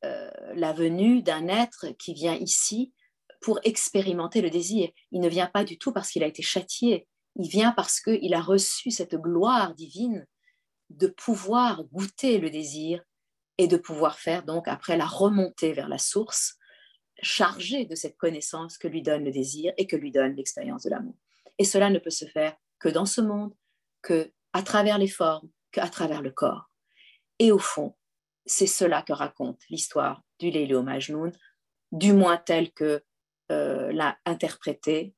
euh, 0.06 0.30
la 0.56 0.74
venue 0.74 1.22
d'un 1.22 1.48
être 1.48 1.88
qui 1.98 2.14
vient 2.14 2.36
ici 2.36 2.94
pour 3.42 3.60
expérimenter 3.64 4.42
le 4.42 4.50
désir. 4.50 4.90
Il 5.12 5.22
ne 5.22 5.30
vient 5.30 5.48
pas 5.48 5.64
du 5.64 5.78
tout 5.78 5.92
parce 5.92 6.12
qu'il 6.12 6.24
a 6.24 6.28
été 6.28 6.42
châtié, 6.42 7.08
il 7.38 7.50
vient 7.50 7.72
parce 7.72 8.00
qu'il 8.00 8.34
a 8.34 8.42
reçu 8.42 8.92
cette 8.92 9.16
gloire 9.16 9.74
divine 9.76 10.26
de 10.90 11.08
pouvoir 11.08 11.84
goûter 11.86 12.40
le 12.40 12.50
désir 12.50 13.04
et 13.58 13.68
de 13.68 13.78
pouvoir 13.78 14.20
faire 14.20 14.44
donc 14.44 14.68
après 14.68 14.98
la 14.98 15.06
remontée 15.06 15.74
vers 15.74 15.90
la 15.90 15.98
source, 15.98 16.58
chargé 17.22 17.86
de 17.86 17.96
cette 17.96 18.18
connaissance 18.18 18.78
que 18.78 18.88
lui 18.88 19.02
donne 19.02 19.24
le 19.24 19.32
désir 19.32 19.74
et 19.78 19.88
que 19.88 19.96
lui 19.96 20.12
donne 20.12 20.36
l'expérience 20.36 20.84
de 20.84 20.90
l'amour. 20.90 21.16
Et 21.58 21.64
cela 21.64 21.90
ne 21.90 22.00
peut 22.00 22.12
se 22.12 22.26
faire 22.26 22.56
que 22.80 22.90
dans 22.90 23.06
ce 23.06 23.22
monde, 23.22 23.54
que 24.02 24.32
à 24.54 24.62
travers 24.62 24.98
les 24.98 25.08
formes, 25.08 25.50
qu'à 25.72 25.90
travers 25.90 26.22
le 26.22 26.32
corps. 26.32 26.70
Et 27.40 27.52
au 27.52 27.60
fond, 27.60 27.96
c'est 28.46 28.68
cela 28.68 29.02
que 29.02 29.14
raconte 29.14 29.62
l'histoire 29.70 30.24
du 30.40 30.50
Lélo 30.50 30.82
Majnoun, 30.84 31.32
du 31.92 32.14
moins 32.14 32.38
tel 32.38 32.72
que 32.72 33.04
euh, 33.52 33.92
l'a 33.92 34.18
interprété 34.26 35.14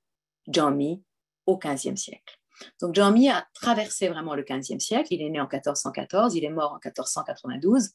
Jami 0.48 1.04
au 1.50 1.58
XVe 1.58 1.96
siècle. 1.96 2.40
Donc 2.80 2.94
Jami 2.94 3.30
a 3.30 3.48
traversé 3.54 4.08
vraiment 4.10 4.36
le 4.36 4.44
XVe 4.44 4.80
siècle. 4.80 5.08
Il 5.12 5.22
est 5.22 5.30
né 5.30 5.40
en 5.40 5.48
1414, 5.48 6.36
il 6.36 6.46
est 6.46 6.50
mort 6.50 6.74
en 6.74 6.80
1492, 6.84 7.90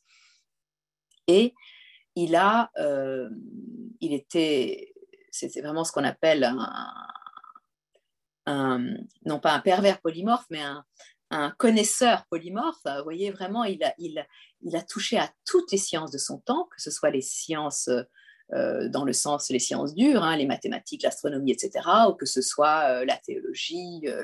et 1.29 1.55
il 2.17 2.35
a, 2.35 2.71
euh, 2.79 3.31
il 4.01 4.13
était, 4.13 4.93
c'était 5.31 5.61
vraiment 5.61 5.85
ce 5.85 5.93
qu'on 5.93 6.05
appelle 6.05 6.45
un, 8.47 8.81
non 9.25 9.39
pas 9.41 9.53
un 9.53 9.61
pervers 9.61 10.01
polymorphe, 10.01 10.47
mais 10.51 10.63
un, 10.63 10.85
connaisseur 11.59 12.25
polymorphe. 12.27 12.83
Vous 12.85 13.05
voyez, 13.05 13.31
vraiment, 13.33 13.65
il 13.65 13.83
a 13.83 14.83
touché 14.83 15.19
à 15.19 15.31
toutes 15.45 15.73
les 15.73 15.79
sciences 15.79 16.13
de 16.13 16.19
son 16.19 16.39
temps, 16.39 16.69
que 16.75 16.81
ce 16.81 16.91
soit 16.93 17.11
les 17.11 17.23
sciences 17.23 17.89
euh, 18.53 18.89
dans 18.91 19.05
le 19.05 19.15
sens 19.15 19.49
les 19.49 19.59
sciences 19.59 19.95
dures, 19.95 20.23
hein, 20.23 20.37
les 20.37 20.45
mathématiques, 20.45 21.03
l'astronomie, 21.03 21.53
etc., 21.53 21.89
ou 22.11 22.13
que 22.13 22.27
ce 22.27 22.43
soit 22.43 22.91
euh, 22.91 23.05
la 23.07 23.17
théologie, 23.17 24.03
euh, 24.07 24.23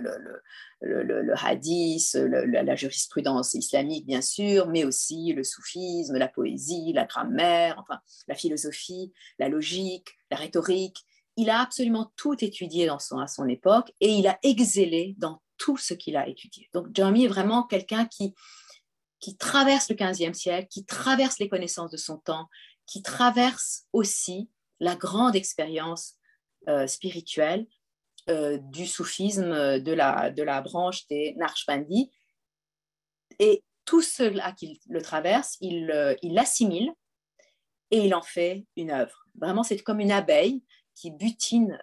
le, 0.83 1.03
le, 1.03 1.35
hadith, 1.43 2.15
la 2.15 2.75
jurisprudence 2.77 3.55
islamique, 3.55 4.07
bien 4.07 4.21
sûr, 4.21 4.67
mais 4.69 4.85
aussi 4.85 5.33
le 5.33 5.43
soufisme, 5.43 6.17
la 6.17 6.29
poésie, 6.29 6.93
la 6.95 7.07
grammaire, 7.07 7.77
enfin, 7.79 8.01
la 8.29 8.35
philosophie, 8.35 9.13
la 9.39 9.49
logique, 9.49 10.09
la 10.31 10.37
rhétorique. 10.37 10.99
Il 11.37 11.49
a 11.49 11.61
absolument 11.61 12.13
tout 12.17 12.43
étudié 12.45 12.87
dans 12.87 12.99
son, 12.99 13.19
à 13.19 13.27
son 13.27 13.49
époque 13.49 13.93
et 14.01 14.09
il 14.09 14.27
a 14.27 14.39
excellé 14.43 15.15
dans 15.19 15.43
tout 15.59 15.77
ce 15.77 15.95
qu'il 15.95 16.17
a 16.17 16.29
étudié. 16.29 16.69
Donc, 16.73 16.89
Jeremy 16.95 17.25
est 17.25 17.29
vraiment 17.29 17.63
quelqu'un 17.63 18.07
qui, 18.07 18.35
qui 19.21 19.37
traverse 19.37 19.91
le 19.91 19.97
15e 19.97 20.33
siècle, 20.33 20.69
qui 20.71 20.85
traverse 20.85 21.39
les 21.39 21.49
connaissances 21.49 21.91
de 21.91 21.99
son 21.99 22.17
temps, 22.17 22.49
qui 22.91 23.03
traverse 23.03 23.87
aussi 23.93 24.51
la 24.81 24.97
grande 24.97 25.37
expérience 25.37 26.17
euh, 26.69 26.89
spirituelle 26.89 27.69
euh, 28.29 28.59
du 28.59 28.85
soufisme 28.85 29.53
euh, 29.53 29.79
de 29.79 29.93
la, 29.93 30.31
de 30.31 30.43
la 30.43 30.61
branche 30.61 31.07
des 31.07 31.35
Narshbandi. 31.37 32.11
Et 33.39 33.63
tout 33.85 34.03
cela 34.03 34.53
qu'il 34.53 34.79
le 34.89 35.01
traverse, 35.01 35.57
il 35.61 35.87
l'assimile 36.23 36.93
et 37.93 37.99
il 37.99 38.15
en 38.15 38.23
fait 38.23 38.67
une 38.77 38.91
œuvre. 38.91 39.25
Vraiment, 39.37 39.63
c'est 39.63 39.79
comme 39.79 40.01
une 40.01 40.13
abeille 40.13 40.63
qui 40.95 41.11
butine 41.11 41.79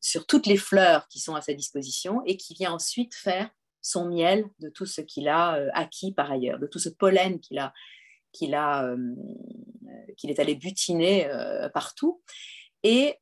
sur 0.00 0.26
toutes 0.26 0.46
les 0.46 0.56
fleurs 0.56 1.06
qui 1.08 1.20
sont 1.20 1.36
à 1.36 1.40
sa 1.40 1.54
disposition 1.54 2.22
et 2.26 2.36
qui 2.36 2.54
vient 2.54 2.72
ensuite 2.72 3.14
faire 3.14 3.48
son 3.80 4.06
miel 4.06 4.44
de 4.58 4.68
tout 4.68 4.84
ce 4.84 5.00
qu'il 5.00 5.28
a 5.28 5.52
acquis 5.72 6.12
par 6.12 6.32
ailleurs, 6.32 6.58
de 6.58 6.66
tout 6.66 6.80
ce 6.80 6.88
pollen 6.88 7.38
qu'il 7.38 7.58
a, 7.60 7.72
qu'il 8.32 8.54
a, 8.54 8.94
qu'il 10.16 10.30
est 10.30 10.40
allé 10.40 10.54
butiner 10.54 11.26
euh, 11.26 11.68
partout. 11.68 12.22
Et 12.82 13.16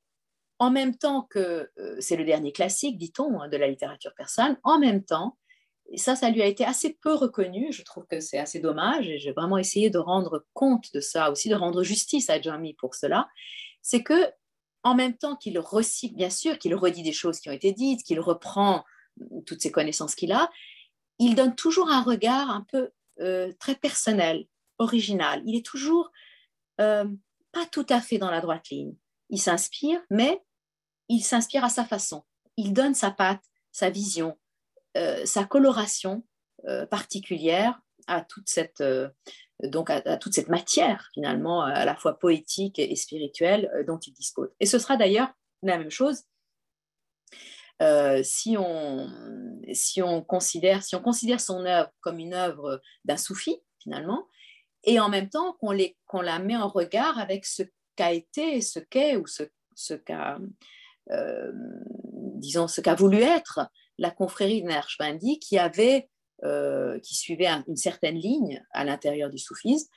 en 0.59 0.71
même 0.71 0.97
temps 0.97 1.23
que 1.23 1.71
euh, 1.79 1.97
c'est 1.99 2.17
le 2.17 2.25
dernier 2.25 2.53
classique, 2.53 2.99
dit-on, 2.99 3.41
hein, 3.41 3.49
de 3.49 3.57
la 3.57 3.69
littérature 3.69 4.15
persane, 4.15 4.59
en 4.63 4.79
même 4.79 5.05
temps, 5.05 5.39
ça, 5.97 6.17
ça 6.17 6.31
lui 6.31 6.41
a 6.43 6.47
été 6.47 6.65
assez 6.65 6.97
peu 7.03 7.15
reconnu. 7.15 7.73
Je 7.73 7.83
trouve 7.83 8.07
que 8.07 8.21
c'est 8.21 8.39
assez 8.39 8.61
dommage 8.61 9.09
et 9.09 9.19
j'ai 9.19 9.33
vraiment 9.33 9.59
essayé 9.59 9.91
de 9.91 9.99
rendre 9.99 10.47
compte 10.55 10.93
de 10.95 11.01
ça, 11.01 11.31
aussi 11.31 11.49
de 11.49 11.55
rendre 11.55 11.83
justice 11.83 12.31
à 12.31 12.41
Jamie 12.41 12.75
pour 12.75 12.95
cela. 12.95 13.29
C'est 13.83 14.03
que, 14.03 14.31
en 14.85 14.95
même 14.95 15.17
temps 15.17 15.37
qu'il 15.37 15.59
recycle, 15.59 16.15
bien 16.15 16.31
sûr, 16.31 16.59
qu'il 16.59 16.75
redit 16.75 17.03
des 17.03 17.13
choses 17.13 17.41
qui 17.41 17.51
ont 17.51 17.53
été 17.53 17.73
dites, 17.73 18.05
qu'il 18.05 18.21
reprend 18.21 18.85
toutes 19.45 19.61
ces 19.61 19.73
connaissances 19.73 20.15
qu'il 20.15 20.33
a, 20.33 20.51
il 21.19 21.35
donne 21.35 21.55
toujours 21.55 21.91
un 21.91 22.03
regard 22.03 22.51
un 22.51 22.65
peu 22.71 22.91
très 23.59 23.75
personnel, 23.75 24.47
original. 24.79 25.43
Il 25.47 25.57
est 25.57 25.65
toujours 25.65 26.11
euh, 26.83 27.05
pas 27.53 27.67
tout 27.67 27.87
à 27.89 28.01
fait 28.01 28.19
dans 28.19 28.31
la 28.31 28.41
droite 28.41 28.69
ligne. 28.71 28.95
Il 29.31 29.41
s'inspire, 29.41 30.01
mais 30.11 30.43
il 31.09 31.21
s'inspire 31.21 31.65
à 31.65 31.69
sa 31.69 31.85
façon. 31.85 32.25
Il 32.57 32.73
donne 32.73 32.95
sa 32.95 33.11
patte, 33.11 33.45
sa 33.71 33.91
vision, 33.91 34.39
euh, 34.97 35.25
sa 35.25 35.45
coloration 35.45 36.25
euh, 36.67 36.87
particulière 36.87 37.81
à 38.07 38.23
toute 38.23 38.49
cette 38.49 38.83
donc 39.63 39.91
à, 39.91 40.17
toute 40.17 40.35
cette 40.35 40.49
matière 40.49 41.09
finalement 41.15 41.63
à 41.63 41.85
la 41.85 41.95
fois 41.95 42.19
poétique 42.19 42.81
et 42.81 42.97
spirituelle 42.97 43.71
dont 43.87 43.99
il 43.99 44.13
dispose. 44.13 44.49
Et 44.59 44.67
ce 44.67 44.81
sera 44.81 44.97
d'ailleurs 44.97 45.33
la 45.63 45.79
même 45.79 45.91
chose 45.91 46.25
si, 48.23 48.57
on, 48.57 49.11
si, 49.73 50.03
on 50.03 50.23
considère, 50.23 50.83
si 50.83 50.97
on 50.97 51.03
considère 51.03 51.41
son 51.41 51.65
œuvre 51.65 51.91
comme 52.01 52.19
une 52.19 52.35
œuvre 52.35 52.81
d'un 53.05 53.17
soufi, 53.17 53.61
finalement, 53.81 54.27
et 54.85 55.01
en 55.01 55.09
même 55.09 55.29
temps 55.29 55.57
qu'on 55.61 56.21
la 56.21 56.39
met 56.39 56.57
en 56.57 56.69
regard 56.69 57.19
avec 57.19 57.45
ce 57.45 57.63
qu'a 57.97 58.13
été, 58.13 58.61
ce 58.61 58.79
qu'est 58.79 59.17
ou 59.17 59.27
ce, 59.27 59.43
euh, 61.11 61.53
qu'a 62.83 62.95
voulu 62.95 63.19
être 63.19 63.61
la 63.99 64.11
confrérie 64.11 64.63
de 64.63 64.69
Naqshbandi 64.69 65.39
qui 65.39 65.59
avait, 65.59 66.09
euh, 66.45 66.99
qui 67.01 67.15
suivait 67.15 67.49
une 67.69 67.77
certaine 67.77 68.17
ligne 68.17 68.65
à 68.73 68.85
l'intérieur 68.85 69.31
du 69.31 69.39
soufisme 69.39 69.89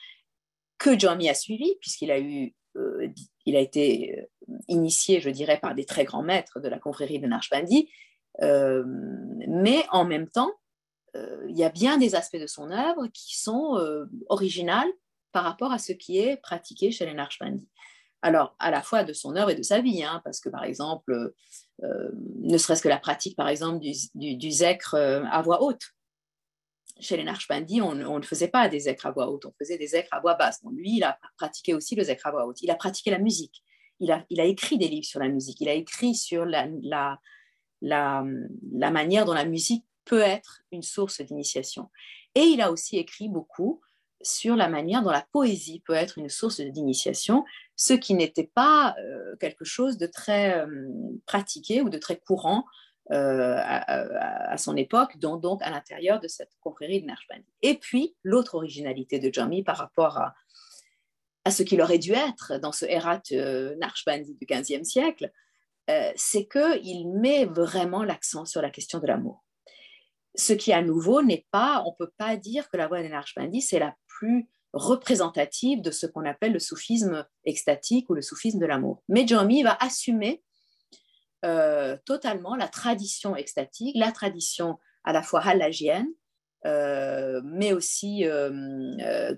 que 0.78 0.98
Jami 0.98 1.28
a 1.28 1.34
suivi 1.34 1.76
puisqu'il 1.80 2.10
a 2.10 2.20
eu, 2.20 2.54
euh, 2.76 3.08
a 3.46 3.58
été 3.58 4.28
initié, 4.68 5.20
je 5.20 5.30
dirais, 5.30 5.58
par 5.58 5.74
des 5.74 5.86
très 5.86 6.04
grands 6.04 6.22
maîtres 6.22 6.60
de 6.60 6.68
la 6.68 6.78
confrérie 6.78 7.18
de 7.18 7.26
Naqshbandi, 7.26 7.90
mais 8.38 9.84
en 9.90 10.04
même 10.04 10.28
temps, 10.28 10.52
il 11.48 11.56
y 11.56 11.64
a 11.64 11.70
bien 11.70 11.98
des 11.98 12.14
aspects 12.14 12.38
de 12.38 12.46
son 12.46 12.70
œuvre 12.70 13.06
qui 13.08 13.38
sont 13.38 13.76
euh, 13.76 14.06
originales 14.28 14.90
par 15.32 15.44
rapport 15.44 15.72
à 15.72 15.78
ce 15.78 15.92
qui 15.92 16.18
est 16.18 16.36
pratiqué 16.38 16.90
chez 16.90 17.06
les 17.06 17.14
Narshbandi. 17.14 17.68
Alors, 18.22 18.56
à 18.58 18.70
la 18.70 18.82
fois 18.82 19.04
de 19.04 19.12
son 19.12 19.36
œuvre 19.36 19.50
et 19.50 19.54
de 19.54 19.62
sa 19.62 19.80
vie, 19.80 20.02
hein, 20.02 20.20
parce 20.24 20.40
que 20.40 20.48
par 20.48 20.64
exemple, 20.64 21.32
euh, 21.82 22.10
ne 22.40 22.58
serait-ce 22.58 22.82
que 22.82 22.88
la 22.88 22.98
pratique, 22.98 23.36
par 23.36 23.48
exemple, 23.48 23.80
du, 23.80 24.36
du, 24.36 24.50
zècre 24.50 24.94
à 24.94 25.42
voix 25.42 25.62
haute. 25.62 25.82
Chez 26.98 27.18
les 27.18 27.24
Narshbandi, 27.24 27.82
on, 27.82 27.94
ne 27.94 28.22
faisait 28.22 28.48
pas 28.48 28.68
des 28.68 28.80
zècres 28.80 29.06
à 29.06 29.10
voix 29.10 29.30
haute, 29.30 29.44
on 29.44 29.52
faisait 29.58 29.76
des 29.76 29.88
zècres 29.88 30.12
à 30.12 30.20
voix 30.20 30.34
basse. 30.34 30.60
lui, 30.72 30.96
il 30.96 31.04
a 31.04 31.18
pratiqué 31.36 31.74
aussi 31.74 31.94
le 31.94 32.04
zècre 32.04 32.26
à 32.26 32.30
voix 32.30 32.46
haute. 32.46 32.62
Il 32.62 32.70
a 32.70 32.74
pratiqué 32.74 33.10
la 33.10 33.18
musique. 33.18 33.62
Il 34.00 34.10
a, 34.10 34.44
écrit 34.44 34.78
des 34.78 34.88
livres 34.88 35.06
sur 35.06 35.20
la 35.20 35.28
musique. 35.28 35.60
Il 35.60 35.68
a 35.68 35.74
écrit 35.74 36.14
sur 36.14 36.46
la, 36.46 36.66
la 37.82 38.90
manière 38.90 39.26
dont 39.26 39.34
la 39.34 39.44
musique 39.44 39.85
peut 40.06 40.22
être 40.22 40.62
une 40.72 40.82
source 40.82 41.20
d'initiation. 41.20 41.90
Et 42.34 42.42
il 42.42 42.62
a 42.62 42.72
aussi 42.72 42.96
écrit 42.96 43.28
beaucoup 43.28 43.82
sur 44.22 44.56
la 44.56 44.68
manière 44.68 45.02
dont 45.02 45.10
la 45.10 45.26
poésie 45.32 45.80
peut 45.80 45.92
être 45.92 46.18
une 46.18 46.28
source 46.28 46.60
d'initiation, 46.60 47.44
ce 47.76 47.92
qui 47.92 48.14
n'était 48.14 48.50
pas 48.54 48.96
euh, 48.98 49.36
quelque 49.36 49.64
chose 49.64 49.98
de 49.98 50.06
très 50.06 50.58
euh, 50.58 50.88
pratiqué 51.26 51.82
ou 51.82 51.90
de 51.90 51.98
très 51.98 52.18
courant 52.18 52.64
euh, 53.12 53.56
à, 53.58 54.56
son 54.58 54.76
époque, 54.76 55.18
donc, 55.18 55.62
à 55.62 55.70
l'intérieur 55.70 56.18
de 56.18 56.26
cette 56.26 56.50
confrérie 56.60 57.02
de 57.02 57.06
Nashbandi. 57.06 57.46
Et 57.62 57.74
puis, 57.74 58.16
l'autre 58.24 58.56
originalité 58.56 59.20
de 59.20 59.32
Jami 59.32 59.62
par 59.62 59.76
rapport 59.76 60.18
à, 60.18 60.34
ce 61.50 61.62
qu'il 61.62 61.80
aurait 61.80 61.98
dû 61.98 62.12
être 62.12 62.58
dans 62.58 62.72
ce 62.72 62.84
Herat 62.86 63.22
Narshbandi 63.78 64.34
du 64.34 64.46
XVe 64.46 64.82
siècle, 64.82 65.30
c'est 66.16 66.48
qu'il 66.48 67.08
met 67.12 67.44
vraiment 67.44 68.02
l'accent 68.02 68.44
sur 68.44 68.60
la 68.60 68.70
question 68.70 68.98
de 68.98 69.06
l'amour. 69.06 69.45
Ce 70.36 70.52
qui, 70.52 70.72
à 70.72 70.82
nouveau, 70.82 71.22
n'est 71.22 71.46
pas, 71.50 71.82
on 71.86 71.90
ne 71.90 72.06
peut 72.06 72.12
pas 72.18 72.36
dire 72.36 72.68
que 72.68 72.76
la 72.76 72.88
voix 72.88 73.02
des 73.02 73.08
Narshbandi, 73.08 73.62
c'est 73.62 73.78
la 73.78 73.94
plus 74.06 74.48
représentative 74.72 75.80
de 75.80 75.90
ce 75.90 76.06
qu'on 76.06 76.26
appelle 76.26 76.52
le 76.52 76.58
soufisme 76.58 77.26
extatique 77.44 78.10
ou 78.10 78.14
le 78.14 78.22
soufisme 78.22 78.58
de 78.58 78.66
l'amour. 78.66 79.02
Mais 79.08 79.26
Jami 79.26 79.62
va 79.62 79.76
assumer 79.80 80.42
euh, 81.44 81.96
totalement 82.04 82.56
la 82.56 82.68
tradition 82.68 83.36
extatique, 83.36 83.96
la 83.96 84.12
tradition 84.12 84.78
à 85.04 85.12
la 85.12 85.22
fois 85.22 85.40
halagienne, 85.40 86.08
mais 86.64 87.72
aussi 87.72 88.24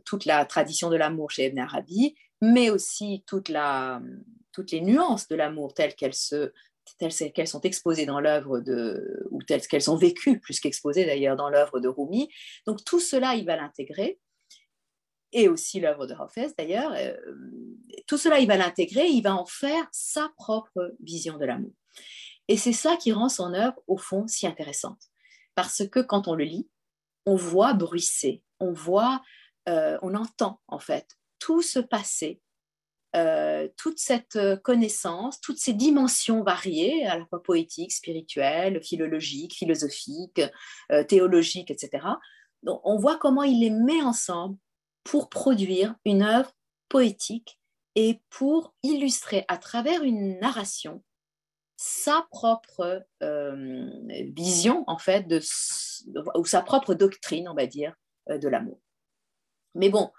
toute 0.06 0.24
la 0.24 0.44
tradition 0.46 0.88
de 0.88 0.96
l'amour 0.96 1.30
chez 1.30 1.46
Ibn 1.46 1.58
Arabi, 1.58 2.14
mais 2.40 2.70
aussi 2.70 3.22
toutes 3.26 3.50
les 3.50 4.80
nuances 4.80 5.28
de 5.28 5.36
l'amour 5.36 5.74
telles 5.74 5.94
qu'elles 5.94 6.14
se 6.14 6.52
telles 6.96 7.32
qu'elles 7.32 7.48
sont 7.48 7.60
exposées 7.60 8.06
dans 8.06 8.20
l'œuvre 8.20 8.60
de, 8.60 9.26
ou 9.30 9.42
telles 9.42 9.66
qu'elles 9.66 9.82
sont 9.82 9.96
vécues, 9.96 10.40
plus 10.40 10.60
qu'exposées 10.60 11.04
d'ailleurs 11.04 11.36
dans 11.36 11.50
l'œuvre 11.50 11.80
de 11.80 11.88
Rumi. 11.88 12.28
Donc 12.66 12.84
tout 12.84 13.00
cela, 13.00 13.34
il 13.34 13.44
va 13.44 13.56
l'intégrer, 13.56 14.18
et 15.32 15.48
aussi 15.48 15.80
l'œuvre 15.80 16.06
de 16.06 16.14
Hafez 16.14 16.48
d'ailleurs. 16.56 16.92
Euh, 16.96 17.14
tout 18.06 18.18
cela, 18.18 18.38
il 18.38 18.46
va 18.46 18.56
l'intégrer, 18.56 19.06
il 19.08 19.22
va 19.22 19.34
en 19.34 19.46
faire 19.46 19.86
sa 19.92 20.30
propre 20.36 20.94
vision 21.00 21.36
de 21.36 21.44
l'amour. 21.44 21.72
Et 22.48 22.56
c'est 22.56 22.72
ça 22.72 22.96
qui 22.96 23.12
rend 23.12 23.28
son 23.28 23.52
œuvre, 23.52 23.78
au 23.86 23.98
fond, 23.98 24.26
si 24.26 24.46
intéressante. 24.46 25.02
Parce 25.54 25.86
que 25.86 26.00
quand 26.00 26.28
on 26.28 26.34
le 26.34 26.44
lit, 26.44 26.68
on 27.26 27.36
voit 27.36 27.74
bruisser, 27.74 28.42
on 28.58 28.72
voit, 28.72 29.22
euh, 29.68 29.98
on 30.02 30.14
entend 30.14 30.60
en 30.66 30.78
fait 30.78 31.06
tout 31.38 31.62
ce 31.62 31.78
passé 31.78 32.40
euh, 33.16 33.68
toute 33.78 33.98
cette 33.98 34.36
euh, 34.36 34.56
connaissance, 34.56 35.40
toutes 35.40 35.58
ces 35.58 35.72
dimensions 35.72 36.42
variées, 36.42 37.06
à 37.06 37.18
la 37.18 37.24
fois 37.24 37.42
poétiques, 37.42 37.92
spirituelles, 37.92 38.82
philologiques, 38.82 39.54
philosophiques, 39.54 40.42
euh, 40.92 41.02
théologiques, 41.04 41.70
etc. 41.70 42.06
Donc, 42.62 42.82
on 42.84 42.98
voit 42.98 43.16
comment 43.16 43.44
il 43.44 43.60
les 43.60 43.70
met 43.70 44.02
ensemble 44.02 44.58
pour 45.04 45.30
produire 45.30 45.94
une 46.04 46.22
œuvre 46.22 46.52
poétique 46.90 47.58
et 47.94 48.20
pour 48.28 48.74
illustrer 48.82 49.46
à 49.48 49.56
travers 49.56 50.02
une 50.02 50.38
narration 50.38 51.02
sa 51.80 52.26
propre 52.32 53.06
vision, 54.34 54.82
en 54.88 54.98
fait, 54.98 55.24
ou 56.34 56.44
sa 56.44 56.60
propre 56.60 56.92
doctrine, 56.94 57.48
on 57.48 57.54
va 57.54 57.66
dire, 57.66 57.94
de 58.28 58.48
l'amour. 58.48 58.80
Mais 59.76 59.88
bon, 59.88 60.10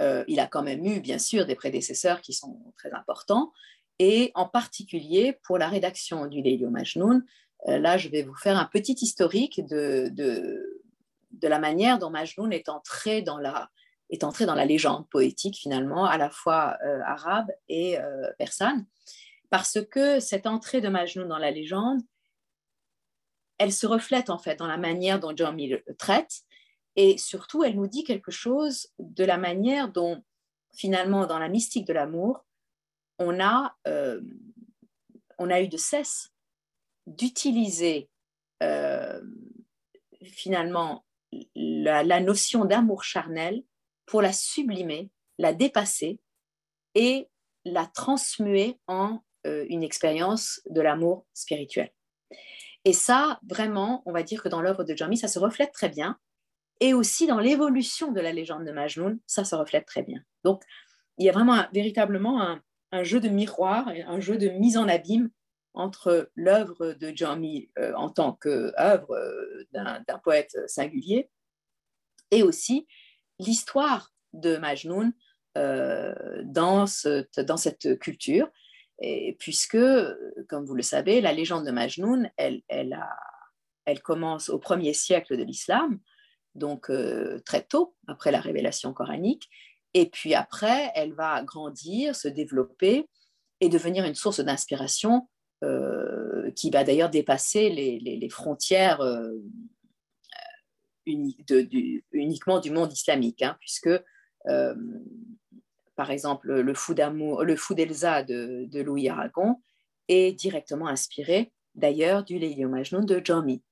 euh, 0.00 0.24
il 0.28 0.40
a 0.40 0.46
quand 0.46 0.62
même 0.62 0.84
eu, 0.84 1.00
bien 1.00 1.18
sûr, 1.18 1.46
des 1.46 1.54
prédécesseurs 1.54 2.20
qui 2.20 2.32
sont 2.32 2.72
très 2.76 2.92
importants. 2.92 3.52
Et 3.98 4.32
en 4.34 4.46
particulier, 4.46 5.38
pour 5.42 5.58
la 5.58 5.68
rédaction 5.68 6.26
du 6.26 6.40
Leilio 6.40 6.70
Majnun, 6.70 7.22
euh, 7.68 7.78
là, 7.78 7.98
je 7.98 8.08
vais 8.08 8.22
vous 8.22 8.34
faire 8.34 8.58
un 8.58 8.64
petit 8.64 8.96
historique 9.00 9.60
de, 9.66 10.08
de, 10.10 11.48
la 11.48 11.58
manière 11.58 11.98
dont 11.98 12.10
Majnun 12.10 12.50
est 12.50 12.68
entré 12.68 13.20
dans 13.20 13.38
la, 13.38 13.70
est 14.08 14.24
entré 14.24 14.46
dans 14.46 14.54
la 14.54 14.64
légende 14.64 15.08
poétique, 15.10 15.56
finalement, 15.56 16.04
à 16.06 16.16
la 16.16 16.30
fois 16.30 16.76
euh, 16.84 17.00
arabe 17.04 17.50
et 17.68 17.98
persane. 18.38 18.86
Parce 19.50 19.78
que 19.90 20.20
cette 20.20 20.46
entrée 20.46 20.80
de 20.80 20.88
Majnun 20.88 21.26
dans 21.26 21.38
la 21.38 21.50
légende, 21.50 22.00
elle 23.58 23.72
se 23.72 23.86
reflète 23.86 24.30
en 24.30 24.38
fait 24.38 24.56
dans 24.56 24.66
la 24.66 24.78
manière 24.78 25.20
dont 25.20 25.32
John 25.36 25.54
Mill 25.54 25.82
traite, 25.98 26.42
et 26.96 27.18
surtout, 27.18 27.64
elle 27.64 27.76
nous 27.76 27.86
dit 27.86 28.04
quelque 28.04 28.30
chose 28.30 28.88
de 28.98 29.24
la 29.24 29.38
manière 29.38 29.90
dont, 29.90 30.22
finalement, 30.74 31.26
dans 31.26 31.38
la 31.38 31.48
mystique 31.48 31.86
de 31.86 31.92
l'amour, 31.92 32.44
on 33.18 33.40
a, 33.40 33.76
euh, 33.86 34.20
on 35.38 35.50
a 35.50 35.60
eu 35.60 35.68
de 35.68 35.76
cesse 35.76 36.30
d'utiliser 37.06 38.08
euh, 38.62 39.20
finalement 40.22 41.04
la, 41.54 42.20
notion 42.20 42.64
d'amour 42.64 43.04
charnel 43.04 43.62
pour 44.06 44.22
la 44.22 44.32
sublimer, 44.32 45.10
la 45.38 45.52
dépasser 45.52 46.18
et 46.94 47.28
la 47.64 47.86
transmuer 47.86 48.78
en 48.86 49.20
euh, 49.46 49.64
une 49.68 49.82
expérience 49.82 50.60
de 50.68 50.80
l'amour 50.80 51.26
spirituel. 51.34 51.92
Et 52.84 52.92
ça, 52.92 53.38
vraiment, 53.48 54.02
on 54.06 54.12
va 54.12 54.22
dire 54.22 54.42
que 54.42 54.48
dans 54.48 54.62
l'œuvre 54.62 54.84
de 54.84 54.96
Jami, 54.96 55.16
ça 55.16 55.28
se 55.28 55.38
reflète 55.38 55.72
très 55.72 55.88
bien 55.88 56.18
et 56.80 56.94
aussi 56.94 57.26
dans 57.26 57.38
l'évolution 57.38 58.10
de 58.10 58.20
la 58.20 58.32
légende 58.32 58.64
de 58.64 58.72
Majnun, 58.72 59.18
ça 59.26 59.44
se 59.44 59.54
reflète 59.54 59.86
très 59.86 60.02
bien. 60.02 60.20
Donc, 60.44 60.62
il 61.18 61.26
y 61.26 61.28
a 61.28 61.32
vraiment 61.32 61.62
véritablement 61.72 62.58
un, 62.90 63.04
jeu 63.04 63.20
de 63.20 63.28
miroir, 63.28 63.88
un 63.88 64.20
jeu 64.20 64.38
de 64.38 64.48
mise 64.48 64.78
en 64.78 64.88
abîme 64.88 65.30
entre 65.74 66.30
l'œuvre 66.34 66.94
de 66.94 67.12
Jami 67.14 67.70
euh, 67.78 67.92
en 67.94 68.10
tant 68.10 68.32
qu'œuvre 68.32 69.12
euh, 69.12 69.64
d'un 69.72 70.18
poète 70.24 70.56
singulier 70.66 71.30
et 72.30 72.42
aussi 72.42 72.88
l'histoire 73.38 74.12
de 74.32 74.56
Majnun 74.56 75.12
euh, 75.58 76.14
dans, 76.44 76.86
cette 76.86 77.98
culture, 77.98 78.48
puisque, 79.38 79.78
comme 80.48 80.64
vous 80.64 80.74
le 80.74 80.82
savez, 80.82 81.20
la 81.20 81.32
légende 81.32 81.66
de 81.66 81.70
Majnun, 81.70 82.30
elle, 82.36 82.62
elle 82.68 84.02
commence 84.02 84.48
au 84.48 84.58
premier 84.58 84.92
siècle 84.92 85.36
de 85.36 85.42
l'islam, 85.42 85.98
donc 86.54 86.90
euh, 86.90 87.40
très 87.44 87.62
tôt 87.62 87.94
après 88.06 88.30
la 88.30 88.40
révélation 88.40 88.92
coranique. 88.92 89.48
Et 89.94 90.06
puis 90.08 90.34
après, 90.34 90.90
elle 90.94 91.12
va 91.12 91.42
grandir, 91.42 92.14
se 92.14 92.28
développer 92.28 93.08
et 93.60 93.68
devenir 93.68 94.04
une 94.04 94.14
source 94.14 94.40
d'inspiration 94.40 95.28
euh, 95.62 96.50
qui 96.52 96.70
va 96.70 96.84
d'ailleurs 96.84 97.10
dépasser 97.10 97.70
les, 97.70 98.28
frontières 98.30 99.00
euh, 99.00 99.32
uniquement 101.06 102.60
du 102.60 102.70
monde 102.70 102.92
islamique, 102.92 103.42
hein, 103.42 103.56
puisque 103.60 103.90
par 105.96 106.10
exemple 106.10 106.60
le 106.60 106.74
fou 106.74 106.94
le 106.94 107.56
fou 107.56 107.74
d'Elsa 107.74 108.22
de, 108.22 108.80
Louis 108.80 109.08
Aragon 109.08 109.56
est 110.08 110.32
directement 110.32 110.86
inspiré 110.86 111.52
d'ailleurs 111.74 112.24
du 112.24 112.38
Leilio 112.38 112.68
Majnun 112.68 113.04
de 113.04 113.20
Jami. 113.22 113.62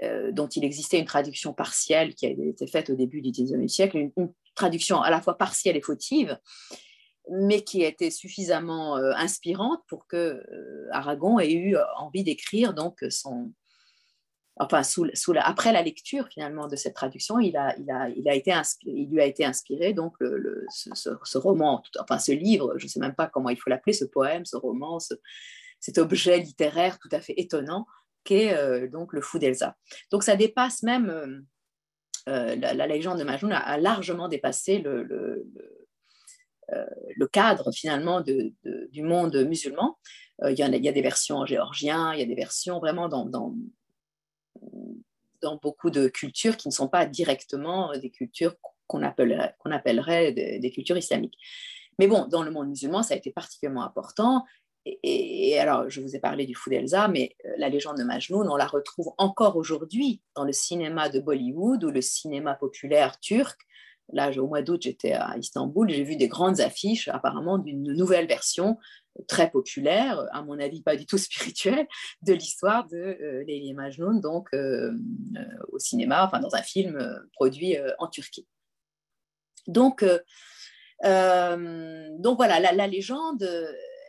Euh, 0.00 0.32
dont 0.32 0.48
il 0.48 0.64
existait 0.64 0.98
une 0.98 1.04
traduction 1.04 1.52
partielle 1.52 2.14
qui 2.14 2.24
a 2.24 2.30
été 2.30 2.66
faite 2.66 2.88
au 2.88 2.94
début 2.94 3.20
du 3.20 3.30
XIXe 3.30 3.70
siècle, 3.70 3.98
une, 3.98 4.32
traduction 4.54 5.02
à 5.02 5.10
la 5.10 5.20
fois 5.20 5.36
partielle 5.36 5.76
et 5.76 5.82
fautive, 5.82 6.38
mais 7.30 7.62
qui 7.62 7.82
été 7.82 8.10
suffisamment 8.10 8.96
euh, 8.96 9.12
inspirante 9.16 9.82
pour 9.88 10.06
que 10.06 10.16
euh, 10.16 10.88
Aragon 10.92 11.38
ait 11.38 11.52
eu 11.52 11.76
envie 11.98 12.24
d'écrire 12.24 12.72
donc 12.72 13.04
son, 13.10 13.52
enfin 14.56 14.80
après 15.40 15.72
la 15.72 15.82
lecture 15.82 16.26
finalement 16.28 16.68
de 16.68 16.76
cette 16.76 16.94
traduction, 16.94 17.38
il 17.38 17.56
a, 17.58 17.76
il 17.78 17.90
a, 17.90 18.08
il 18.08 18.26
a 18.30 18.34
été 18.34 18.54
il 18.84 19.10
lui 19.10 19.20
a 19.20 19.26
été 19.26 19.44
inspiré 19.44 19.92
donc 19.92 20.14
le, 20.20 20.64
ce, 20.70 21.38
roman, 21.38 21.82
enfin 22.00 22.18
ce 22.18 22.32
livre, 22.32 22.78
je 22.78 22.86
ne 22.86 22.88
sais 22.88 23.00
même 23.00 23.14
pas 23.14 23.26
comment 23.26 23.50
il 23.50 23.58
faut 23.58 23.68
l'appeler, 23.68 23.92
ce 23.92 24.06
poème, 24.06 24.46
ce 24.46 24.56
roman, 24.56 24.98
cet 25.80 25.98
objet 25.98 26.38
littéraire 26.38 26.98
tout 26.98 27.10
à 27.12 27.20
fait 27.20 27.34
étonnant 27.36 27.86
qu'est 28.24 28.54
euh, 28.54 28.88
donc 28.88 29.12
le 29.12 29.20
fou 29.20 29.38
d'Elsa. 29.38 29.76
Donc 30.10 30.22
ça 30.22 30.36
dépasse 30.36 30.82
même, 30.82 31.10
euh, 31.10 31.40
euh, 32.28 32.56
la, 32.56 32.86
légende 32.86 33.18
de 33.18 33.24
Majnun 33.24 33.50
a, 33.50 33.78
largement 33.78 34.28
dépassé 34.28 34.78
le, 34.78 35.02
le, 35.02 35.46
cadre 37.28 37.72
finalement 37.72 38.20
de, 38.20 38.52
du 38.90 39.02
monde 39.02 39.36
musulman. 39.44 39.98
il, 40.46 40.58
y 40.58 40.62
a, 40.62 40.68
des 40.92 41.02
versions 41.02 41.38
en 41.38 41.46
géorgien, 41.46 42.12
il 42.14 42.20
y 42.20 42.22
a 42.22 42.26
des 42.26 42.34
versions 42.34 42.78
vraiment 42.78 43.08
dans, 43.08 43.26
dans, 43.26 43.54
beaucoup 45.60 45.90
de 45.90 46.08
cultures 46.08 46.56
qui 46.56 46.68
ne 46.68 46.72
sont 46.72 46.88
pas 46.88 47.06
directement 47.06 47.92
des 47.98 48.10
cultures 48.10 48.54
qu'on 48.86 49.02
appellerait, 49.02 49.54
qu'on 49.58 49.70
appellerait 49.70 50.32
des 50.32 50.70
cultures 50.70 50.96
islamiques. 50.96 51.38
Mais 51.98 52.06
bon, 52.06 52.26
dans 52.26 52.42
le 52.42 52.50
monde 52.50 52.68
musulman, 52.68 53.02
ça 53.02 53.14
a 53.14 53.16
été 53.16 53.30
particulièrement 53.30 53.84
important 53.84 54.44
et, 54.84 55.58
alors, 55.58 55.88
je 55.88 56.00
vous 56.00 56.16
ai 56.16 56.18
parlé 56.18 56.44
du 56.44 56.54
fou 56.54 56.70
d'Elsa, 56.70 57.08
mais 57.08 57.36
euh, 57.44 57.50
la 57.56 57.68
légende 57.68 57.98
de 57.98 58.04
Majnun, 58.04 58.48
on 58.48 58.56
la 58.56 58.66
retrouve 58.66 59.12
encore 59.16 59.56
aujourd'hui 59.56 60.20
dans 60.34 60.44
le 60.44 60.52
cinéma 60.52 61.08
de 61.08 61.20
Bollywood 61.20 61.84
ou 61.84 61.90
le 61.90 62.00
cinéma 62.00 62.54
populaire 62.54 63.20
turc. 63.20 63.60
Là, 64.12 64.30
au 64.36 64.48
mois 64.48 64.62
d'août, 64.62 64.82
j'étais 64.82 65.12
à 65.12 65.36
Istanbul, 65.38 65.88
j'ai 65.88 66.02
vu 66.02 66.16
des 66.16 66.28
grandes 66.28 66.60
affiches 66.60 67.08
apparemment 67.08 67.58
d'une 67.58 67.92
nouvelle 67.94 68.26
version 68.26 68.76
très 69.28 69.50
populaire, 69.50 70.26
à 70.32 70.42
mon 70.42 70.58
avis 70.58 70.82
pas 70.82 70.96
du 70.96 71.06
tout 71.06 71.18
spirituelle, 71.18 71.86
de 72.22 72.32
l'histoire 72.32 72.86
de 72.88 72.96
euh, 72.96 73.74
Majnun, 73.74 74.14
donc 74.20 74.48
euh, 74.54 74.92
euh, 75.36 75.44
au 75.68 75.78
cinéma, 75.78 76.24
enfin 76.24 76.40
dans 76.40 76.54
un 76.54 76.62
film 76.62 76.98
produit 77.32 77.76
en 77.98 78.08
Turquie. 78.08 78.46
Donc, 79.66 80.04
donc 81.04 82.36
voilà, 82.36 82.72
la 82.72 82.86
légende 82.88 83.48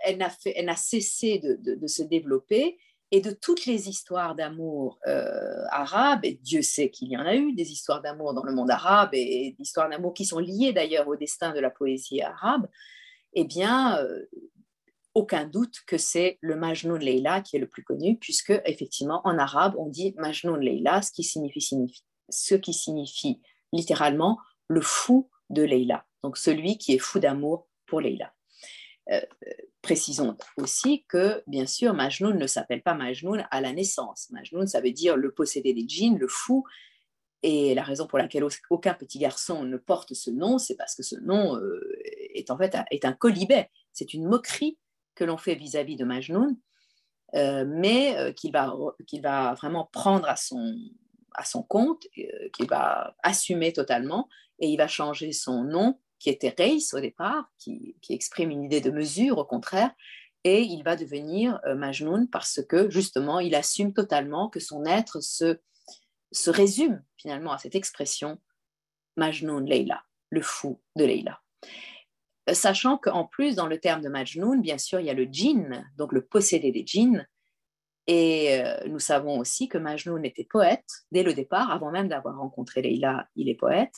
elle 0.03 0.17
n'a, 0.17 0.75
cessé 0.75 1.39
de, 1.39 1.87
se 1.87 2.03
développer 2.03 2.77
et 3.11 3.21
de 3.21 3.31
toutes 3.31 3.65
les 3.65 3.89
histoires 3.89 4.35
d'amour 4.35 4.99
euh, 5.07 5.63
arabes, 5.69 6.25
et 6.25 6.39
Dieu 6.41 6.61
sait 6.61 6.89
qu'il 6.89 7.09
y 7.09 7.17
en 7.17 7.25
a 7.25 7.35
eu 7.35 7.53
des 7.53 7.71
histoires 7.71 8.01
d'amour 8.01 8.33
dans 8.33 8.43
le 8.43 8.53
monde 8.53 8.71
arabe 8.71 9.09
et, 9.13 9.55
des 9.57 9.61
histoires 9.61 9.89
d'amour 9.89 10.13
qui 10.13 10.25
sont 10.25 10.39
liées 10.39 10.73
d'ailleurs 10.73 11.07
au 11.07 11.15
destin 11.15 11.53
de 11.53 11.59
la 11.59 11.69
poésie 11.69 12.21
arabe, 12.21 12.67
eh 13.33 13.45
bien, 13.45 13.99
euh, 13.99 14.25
aucun 15.13 15.45
doute 15.45 15.81
que 15.85 15.97
c'est 15.97 16.37
le 16.41 16.55
Majnun 16.55 16.97
Leila 16.97 17.41
qui 17.41 17.55
est 17.55 17.59
le 17.59 17.69
plus 17.69 17.83
connu, 17.83 18.17
puisque 18.17 18.53
effectivement 18.65 19.21
en 19.25 19.37
arabe 19.37 19.75
on 19.77 19.87
dit 19.87 20.13
Majnun 20.17 20.57
Leila, 20.57 21.01
ce 21.01 21.11
qui 22.55 22.73
signifie 22.73 23.41
littéralement 23.71 24.39
le 24.67 24.81
fou 24.81 25.29
de 25.49 25.61
Leila, 25.61 26.05
donc 26.23 26.37
celui 26.37 26.77
qui 26.79 26.93
est 26.93 26.99
fou 26.99 27.19
d'amour 27.19 27.67
pour 27.85 28.01
Leila. 28.01 28.32
Précisons 29.81 30.37
aussi 30.57 31.05
que, 31.07 31.43
bien 31.47 31.65
sûr, 31.65 31.93
Majnoun 31.93 32.37
ne 32.37 32.47
s'appelle 32.47 32.81
pas 32.81 32.93
Majnoun 32.93 33.45
à 33.51 33.61
la 33.61 33.73
naissance. 33.73 34.29
Majnoun, 34.31 34.67
ça 34.67 34.81
veut 34.81 34.91
dire 34.91 35.17
le 35.17 35.31
possédé 35.31 35.73
des 35.73 35.87
djinns, 35.87 36.17
le 36.17 36.27
fou. 36.27 36.63
Et 37.45 37.75
la 37.75 37.83
raison 37.83 38.07
pour 38.07 38.17
laquelle 38.17 38.45
aucun 38.69 38.93
petit 38.93 39.19
garçon 39.19 39.65
ne 39.65 39.75
porte 39.75 40.13
ce 40.13 40.31
nom, 40.31 40.57
c'est 40.57 40.77
parce 40.77 40.95
que 40.95 41.03
ce 41.03 41.17
nom 41.17 41.59
est 42.33 42.49
en 42.49 42.57
fait 42.57 42.77
est 42.89 43.03
un 43.03 43.11
colibet. 43.11 43.69
C'est 43.91 44.13
une 44.13 44.25
moquerie 44.25 44.77
que 45.13 45.25
l'on 45.25 45.35
fait 45.37 45.55
vis-à-vis 45.55 45.97
de 45.97 46.05
Majnoun, 46.05 46.57
mais 47.33 48.33
qu'il 48.37 48.53
va, 48.53 48.73
va 49.21 49.53
vraiment 49.55 49.89
prendre 49.91 50.29
à 50.29 50.37
son, 50.37 50.73
à 51.35 51.43
son 51.43 51.63
compte, 51.63 52.03
qu'il 52.13 52.67
va 52.69 53.13
assumer 53.23 53.73
totalement, 53.73 54.29
et 54.59 54.67
il 54.69 54.77
va 54.77 54.87
changer 54.87 55.33
son 55.33 55.65
nom 55.65 55.99
qui 56.23 56.29
était 56.29 56.55
Reis 56.57 56.93
au 56.93 57.01
départ, 57.01 57.51
qui, 57.59 57.97
exprime 58.09 58.49
une 58.49 58.63
idée 58.63 58.79
de 58.79 58.91
mesure 58.91 59.39
au 59.39 59.43
contraire, 59.43 59.91
et 60.45 60.61
il 60.61 60.81
va 60.81 60.95
devenir 60.95 61.59
euh, 61.65 61.75
Majnoun 61.75 62.29
parce 62.29 62.61
que 62.63 62.89
justement 62.89 63.41
il 63.41 63.55
assume 63.55 63.93
totalement 63.93 64.49
que 64.49 64.61
son 64.61 64.85
être 64.85 65.19
se, 65.21 65.59
se 66.31 66.49
résume 66.49 67.03
finalement 67.17 67.51
à 67.51 67.57
cette 67.57 67.75
expression 67.75 68.39
Majnoun 69.17 69.65
Leila, 69.65 70.01
le 70.29 70.41
fou 70.41 70.81
de 70.95 71.03
Leila. 71.03 71.41
Euh, 72.49 72.53
sachant 72.53 72.97
qu'en 72.97 73.25
plus, 73.25 73.55
dans 73.55 73.67
le 73.67 73.79
terme 73.79 74.01
de 74.01 74.07
Majnoun, 74.07 74.61
bien 74.61 74.77
sûr, 74.77 75.01
il 75.01 75.05
y 75.05 75.09
a 75.09 75.13
le 75.13 75.25
djinn, 75.25 75.85
donc 75.97 76.13
le 76.13 76.25
possédé 76.25 76.71
des 76.71 76.85
djinns, 76.85 77.27
et 78.07 78.61
euh, 78.61 78.87
nous 78.87 78.99
savons 78.99 79.39
aussi 79.39 79.67
que 79.67 79.77
Majnoun 79.77 80.23
était 80.23 80.45
poète 80.45 80.87
dès 81.11 81.23
le 81.23 81.33
départ, 81.33 81.69
avant 81.69 81.91
même 81.91 82.07
d'avoir 82.07 82.37
rencontré 82.37 82.81
Leila, 82.81 83.27
il 83.35 83.49
est 83.49 83.55
poète. 83.55 83.93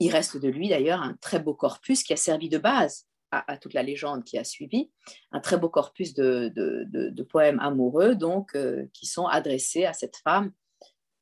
Il 0.00 0.10
reste 0.10 0.36
de 0.36 0.48
lui 0.48 0.68
d'ailleurs 0.68 1.00
un 1.00 1.14
très 1.20 1.38
beau 1.38 1.54
corpus 1.54 2.02
qui 2.02 2.12
a 2.12 2.16
servi 2.16 2.48
de 2.48 2.58
base 2.58 3.06
à, 3.30 3.56
toute 3.56 3.74
la 3.74 3.82
légende 3.82 4.24
qui 4.24 4.38
a 4.38 4.44
suivi, 4.44 4.92
un 5.32 5.40
très 5.40 5.56
beau 5.56 5.68
corpus 5.68 6.14
de, 6.14 7.22
poèmes 7.28 7.58
amoureux 7.60 8.14
donc 8.14 8.54
euh, 8.54 8.86
qui 8.92 9.06
sont 9.06 9.26
adressés 9.26 9.84
à 9.86 9.92
cette 9.92 10.16
femme 10.18 10.52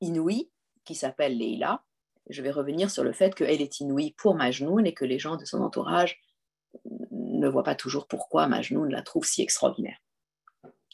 inouïe 0.00 0.50
qui 0.84 0.94
s'appelle 0.94 1.38
Leila. 1.38 1.82
Je 2.28 2.42
vais 2.42 2.50
revenir 2.50 2.90
sur 2.90 3.04
le 3.04 3.12
fait 3.12 3.34
qu'elle 3.34 3.62
est 3.62 3.80
inouïe 3.80 4.14
pour 4.16 4.34
Majnoun 4.34 4.86
et 4.86 4.94
que 4.94 5.04
les 5.04 5.18
gens 5.18 5.36
de 5.36 5.44
son 5.44 5.60
entourage 5.60 6.20
ne 7.10 7.48
voient 7.48 7.62
pas 7.62 7.74
toujours 7.74 8.06
pourquoi 8.06 8.46
Majnoun 8.46 8.90
la 8.90 9.02
trouve 9.02 9.24
si 9.24 9.42
extraordinaire. 9.42 9.98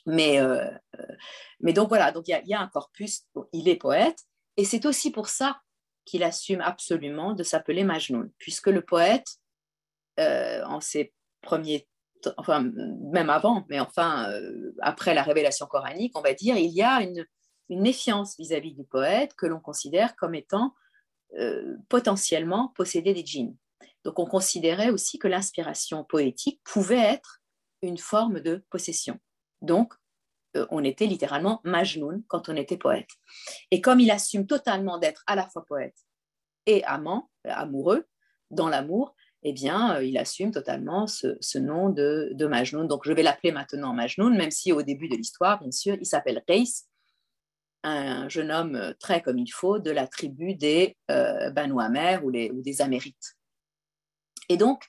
Mais, 0.07 0.41
euh, 0.41 0.65
euh, 0.99 1.17
mais 1.61 1.73
donc 1.73 1.89
voilà, 1.89 2.13
donc 2.13 2.29
il 2.29 2.41
y, 2.45 2.55
a 2.55 2.61
un 2.61 2.69
corpus, 2.69 3.27
il 3.53 3.69
est 3.69 3.77
poète, 3.77 4.21
et 4.57 4.65
c'est 4.65 4.87
aussi 4.87 5.11
pour 5.11 5.29
ça 5.29 5.61
qu'il 6.09 6.23
assume 6.23 6.61
absolument 6.61 7.35
de 7.35 7.43
s'appeler 7.43 7.85
Majnun, 7.85 8.31
puisque 8.39 8.69
le 8.69 8.83
poète, 8.83 9.27
euh, 10.19 10.65
en 10.65 10.81
ses 10.81 11.13
premiers 11.43 11.87
enfin 12.37 12.63
même 13.13 13.31
avant, 13.31 13.65
mais 13.69 13.81
enfin 13.81 14.31
euh, 14.31 14.73
après 14.81 15.15
la 15.15 15.23
révélation 15.23 15.67
coranique, 15.67 16.17
on 16.17 16.21
va 16.21 16.35
dire, 16.35 16.57
il 16.57 16.71
y 16.71 16.83
a 16.83 17.03
une, 17.03 17.25
méfiance 17.71 18.35
vis-à-vis 18.39 18.73
du 18.73 18.85
poète 18.85 19.35
que 19.35 19.45
l'on 19.45 19.61
considère 19.61 20.17
comme 20.17 20.35
étant 20.35 20.75
euh, 21.39 21.77
potentiellement 21.91 22.73
possédé 22.75 23.13
des 23.13 23.27
djinns. 23.27 23.55
Donc 24.05 24.19
on 24.19 24.25
considérait 24.25 24.89
aussi 24.89 25.19
que 25.19 25.29
l'inspiration 25.29 26.03
poétique 26.03 26.63
pouvait 26.65 26.97
être 26.97 27.43
une 27.83 27.99
forme 27.99 28.41
de 28.41 28.65
possession. 28.71 29.21
Donc 29.61 29.93
on 30.71 30.85
était 30.85 31.07
littéralement 31.07 31.61
Majnoun 31.65 32.23
quand 32.29 32.49
on 32.49 32.57
était 32.57 32.77
poète. 32.77 33.09
Et 33.71 33.81
comme 33.81 34.01
il 34.01 34.11
assume 34.11 34.47
totalement 34.47 34.99
d'être 34.99 35.23
à 35.27 35.35
la 35.35 35.49
fois 35.49 35.65
poète 35.67 35.97
et 36.67 36.85
amant, 36.85 37.31
amoureux, 37.45 38.07
dans 38.51 38.69
l'amour, 38.69 39.15
eh 39.43 39.53
bien, 39.53 39.97
euh, 39.97 40.05
il 40.05 40.19
assume 40.19 40.51
totalement 40.51 41.07
ce, 41.07 41.59
nom 41.59 41.91
de, 41.91 42.47
Majnoun. 42.47 42.87
Donc, 42.87 43.03
je 43.05 43.13
vais 43.13 43.23
l'appeler 43.23 43.53
maintenant 43.53 43.95
Majnoun, 43.95 44.37
même 44.37 44.51
si 44.51 44.73
au 44.73 44.83
début 44.83 45.09
de 45.09 45.17
l'histoire, 45.17 45.61
bien 45.61 45.71
sûr, 45.71 45.97
il 46.01 46.07
s'appelle 46.07 46.43
Reis, 46.49 46.87
un 47.85 48.29
jeune 48.29 48.51
homme 48.51 48.95
très 48.99 49.23
comme 49.23 49.39
il 49.39 49.51
faut 49.51 49.79
de 49.79 49.91
la 49.91 50.09
tribu 50.09 50.55
des 50.55 50.97
euh, 51.11 51.51
Banu 51.51 51.81
Amer 51.81 52.25
ou, 52.25 52.33
des 52.33 52.83
Amérites. 52.83 53.37
Et 54.49 54.57
donc, 54.57 54.85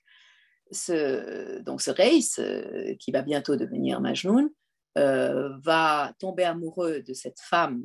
ce, 0.71 1.59
donc 1.59 1.81
ce 1.81 1.91
Reis, 1.91 2.39
euh, 2.39 2.95
qui 2.99 3.11
va 3.11 3.21
bientôt 3.21 3.55
devenir 3.55 4.01
Majnoun, 4.01 4.49
euh, 4.97 5.57
va 5.59 6.13
tomber 6.19 6.43
amoureux 6.43 7.01
de 7.01 7.13
cette 7.13 7.39
femme 7.39 7.83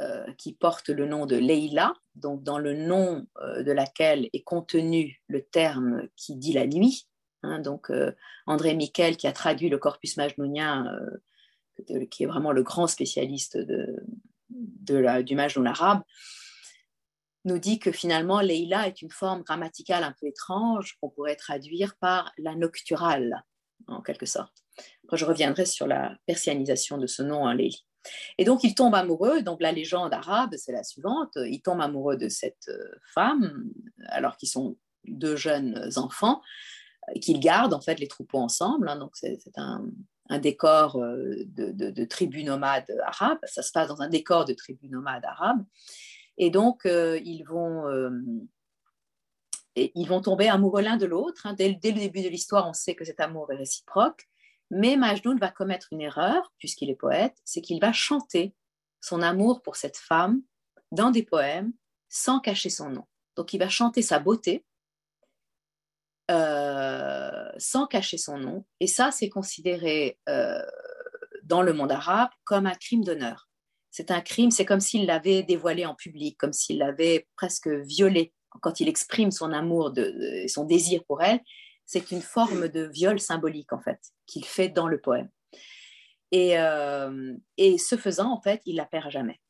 euh, 0.00 0.30
qui 0.34 0.54
porte 0.54 0.90
le 0.90 1.06
nom 1.06 1.26
de 1.26 1.36
Leila, 1.36 1.94
donc 2.14 2.42
dans 2.42 2.58
le 2.58 2.74
nom 2.74 3.26
euh, 3.40 3.62
de 3.62 3.72
laquelle 3.72 4.28
est 4.32 4.42
contenu 4.42 5.22
le 5.28 5.42
terme 5.42 6.08
qui 6.16 6.36
dit 6.36 6.52
la 6.52 6.66
nuit. 6.66 7.08
Hein, 7.42 7.60
donc 7.60 7.92
André 8.46 8.74
Miquel, 8.74 9.16
qui 9.16 9.28
a 9.28 9.32
traduit 9.32 9.68
le 9.68 9.78
corpus 9.78 10.16
majnounien, 10.16 10.92
qui 12.10 12.24
est 12.24 12.26
vraiment 12.26 12.50
le 12.50 12.64
grand 12.64 12.88
spécialiste 12.88 13.56
de, 13.56 14.02
du 15.22 15.36
majnoun 15.36 15.68
arabe, 15.68 16.02
nous 17.44 17.58
dit 17.58 17.78
que 17.78 17.92
finalement 17.92 18.40
Leila 18.40 18.88
est 18.88 19.02
une 19.02 19.10
forme 19.12 19.42
grammaticale 19.42 20.02
un 20.02 20.14
peu 20.20 20.26
étrange 20.26 20.96
qu'on 21.00 21.10
pourrait 21.10 21.36
traduire 21.36 21.96
par 21.96 22.32
la 22.38 22.56
nocturale, 22.56 23.44
en 23.86 24.02
quelque 24.02 24.26
sorte. 24.26 24.64
Je 25.12 25.24
reviendrai 25.24 25.66
sur 25.66 25.86
la 25.86 26.16
persianisation 26.26 26.98
de 26.98 27.06
ce 27.06 27.22
nom 27.22 27.48
Léhi. 27.50 27.84
Et 28.38 28.44
donc, 28.44 28.64
il 28.64 28.74
tombe 28.74 28.94
amoureux. 28.94 29.42
Donc, 29.42 29.60
la 29.60 29.72
légende 29.72 30.12
arabe, 30.12 30.54
c'est 30.56 30.72
la 30.72 30.84
suivante. 30.84 31.32
Il 31.36 31.60
tombe 31.60 31.80
amoureux 31.80 32.16
de 32.16 32.28
cette 32.28 32.68
euh, 32.68 32.90
femme, 33.14 33.70
alors 34.06 34.36
qu'ils 34.36 34.48
sont 34.48 34.76
deux 35.04 35.36
jeunes 35.36 35.90
enfants, 35.96 36.42
qu'ils 37.20 37.40
gardent 37.40 37.74
en 37.74 37.80
fait 37.80 37.98
les 37.98 38.08
troupeaux 38.08 38.38
ensemble. 38.38 38.88
Hein. 38.88 38.96
donc, 38.96 39.12
c'est 39.14 39.40
un, 39.56 39.84
décor 40.40 40.96
euh, 40.96 41.36
de, 41.46 42.04
tribu 42.04 42.44
nomade 42.44 42.86
arabe. 43.04 43.38
Ça 43.44 43.62
se 43.62 43.72
passe 43.72 43.88
dans 43.88 44.02
un 44.02 44.08
décor 44.08 44.44
de 44.44 44.52
tribu 44.52 44.88
nomade 44.88 45.24
arabe. 45.24 45.64
Et 46.36 46.50
donc, 46.50 46.86
euh, 46.86 47.18
ils 47.24 47.42
vont 47.44 47.84
ils 49.94 50.08
vont 50.08 50.20
tomber 50.20 50.48
amoureux 50.48 50.82
l'un 50.82 50.96
de 50.96 51.06
l'autre. 51.06 51.46
Hein. 51.46 51.54
Dès, 51.54 51.68
le 51.68 51.76
début 51.76 52.22
de 52.22 52.28
l'histoire, 52.28 52.68
on 52.68 52.72
sait 52.72 52.96
que 52.96 53.04
cet 53.04 53.20
amour 53.20 53.52
est 53.52 53.56
réciproque. 53.56 54.28
Mais 54.70 54.96
Majnoun 54.96 55.38
va 55.38 55.50
commettre 55.50 55.88
une 55.92 56.00
erreur, 56.00 56.52
puisqu'il 56.58 56.90
est 56.90 56.96
poète, 56.96 57.36
c'est 57.44 57.60
qu'il 57.60 57.80
va 57.80 57.92
chanter 57.92 58.54
son 59.00 59.22
amour 59.22 59.62
pour 59.62 59.76
cette 59.76 59.96
femme 59.96 60.42
dans 60.92 61.10
des 61.10 61.22
poèmes 61.22 61.72
sans 62.08 62.40
cacher 62.40 62.70
son 62.70 62.90
nom. 62.90 63.04
Donc 63.36 63.52
il 63.52 63.58
va 63.58 63.68
chanter 63.68 64.02
sa 64.02 64.18
beauté 64.18 64.64
euh, 66.30 67.50
sans 67.56 67.86
cacher 67.86 68.18
son 68.18 68.38
nom. 68.38 68.66
Et 68.80 68.86
ça, 68.86 69.10
c'est 69.10 69.28
considéré 69.28 70.18
euh, 70.28 70.62
dans 71.44 71.62
le 71.62 71.72
monde 71.72 71.92
arabe 71.92 72.30
comme 72.44 72.66
un 72.66 72.74
crime 72.74 73.04
d'honneur. 73.04 73.48
C'est 73.90 74.10
un 74.10 74.20
crime, 74.20 74.50
c'est 74.50 74.66
comme 74.66 74.80
s'il 74.80 75.06
l'avait 75.06 75.42
dévoilé 75.42 75.86
en 75.86 75.94
public, 75.94 76.36
comme 76.38 76.52
s'il 76.52 76.78
l'avait 76.78 77.26
presque 77.36 77.68
violé 77.68 78.34
quand 78.60 78.80
il 78.80 78.88
exprime 78.88 79.30
son 79.30 79.52
amour 79.52 79.92
et 79.96 80.48
son 80.48 80.64
désir 80.64 81.04
pour 81.06 81.22
elle 81.22 81.40
c'est 81.88 82.10
une 82.10 82.20
forme 82.20 82.68
de 82.68 82.82
viol 82.82 83.18
symbolique, 83.18 83.72
en 83.72 83.80
fait, 83.80 83.98
qu'il 84.26 84.44
fait 84.44 84.68
dans 84.68 84.88
le 84.88 85.00
poème. 85.00 85.30
Et, 86.32 86.58
euh, 86.58 87.34
et, 87.56 87.78
ce 87.78 87.96
faisant, 87.96 88.30
en 88.30 88.42
fait, 88.42 88.60
il 88.66 88.76
la 88.76 88.84
perd 88.84 89.06
à 89.06 89.10
jamais. 89.10 89.40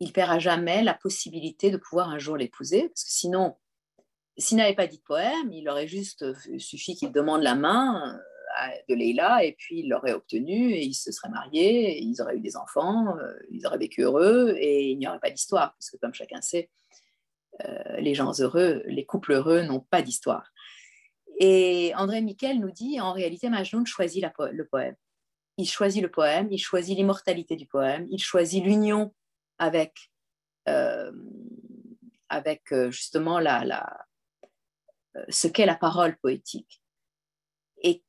Il 0.00 0.12
perd 0.12 0.32
à 0.32 0.40
jamais 0.40 0.82
la 0.82 0.94
possibilité 0.94 1.70
de 1.70 1.76
pouvoir 1.76 2.08
un 2.08 2.18
jour 2.18 2.36
l'épouser, 2.36 2.88
parce 2.88 3.04
que 3.04 3.12
sinon, 3.12 3.56
s'il 4.36 4.56
n'avait 4.56 4.74
pas 4.74 4.88
dit 4.88 4.98
de 4.98 5.02
poème, 5.02 5.52
il 5.52 5.68
aurait 5.68 5.86
juste 5.86 6.24
suffi 6.58 6.96
qu'il 6.96 7.12
demande 7.12 7.42
la 7.42 7.54
main 7.54 8.18
euh, 8.18 8.66
de 8.88 8.94
Leila, 8.96 9.44
et 9.44 9.52
puis 9.52 9.78
il 9.78 9.90
l'aurait 9.90 10.12
obtenue, 10.12 10.72
et 10.72 10.82
ils 10.82 10.94
se 10.94 11.12
seraient 11.12 11.28
mariés, 11.28 12.02
ils 12.02 12.20
auraient 12.20 12.36
eu 12.36 12.40
des 12.40 12.56
enfants, 12.56 13.16
euh, 13.16 13.32
ils 13.52 13.64
auraient 13.64 13.78
vécu 13.78 14.02
heureux, 14.02 14.56
et 14.58 14.90
il 14.90 14.98
n'y 14.98 15.06
aurait 15.06 15.20
pas 15.20 15.30
d'histoire, 15.30 15.72
parce 15.74 15.90
que 15.90 15.98
comme 15.98 16.14
chacun 16.14 16.40
sait, 16.40 16.68
les 17.98 18.14
gens 18.14 18.32
heureux, 18.40 18.82
les 18.86 19.04
couples 19.04 19.32
heureux 19.32 19.60
n'ont 19.62 19.80
pas 19.80 20.00
d'histoire. 20.00 20.50
Et 21.40 21.94
André 21.96 22.20
Miquel 22.20 22.60
nous 22.60 22.70
dit, 22.70 23.00
en 23.00 23.12
réalité, 23.12 23.48
Majnun 23.48 23.86
choisit 23.86 24.22
le 24.22 24.66
poème. 24.66 24.94
Il 25.56 25.66
choisit 25.66 26.02
le 26.02 26.10
poème, 26.10 26.48
il 26.50 26.58
choisit 26.58 26.96
l'immortalité 26.96 27.56
du 27.56 27.66
poème, 27.66 28.06
il 28.10 28.22
choisit 28.22 28.62
l'union 28.62 29.14
avec, 29.58 30.12
euh, 30.68 31.10
avec 32.28 32.70
euh, 32.72 32.90
justement 32.90 33.38
la, 33.38 33.64
la, 33.64 34.06
euh, 35.16 35.24
ce 35.30 35.48
qu'est 35.48 35.64
la 35.64 35.76
parole 35.76 36.18
poétique. 36.18 36.82
Et 37.82 38.04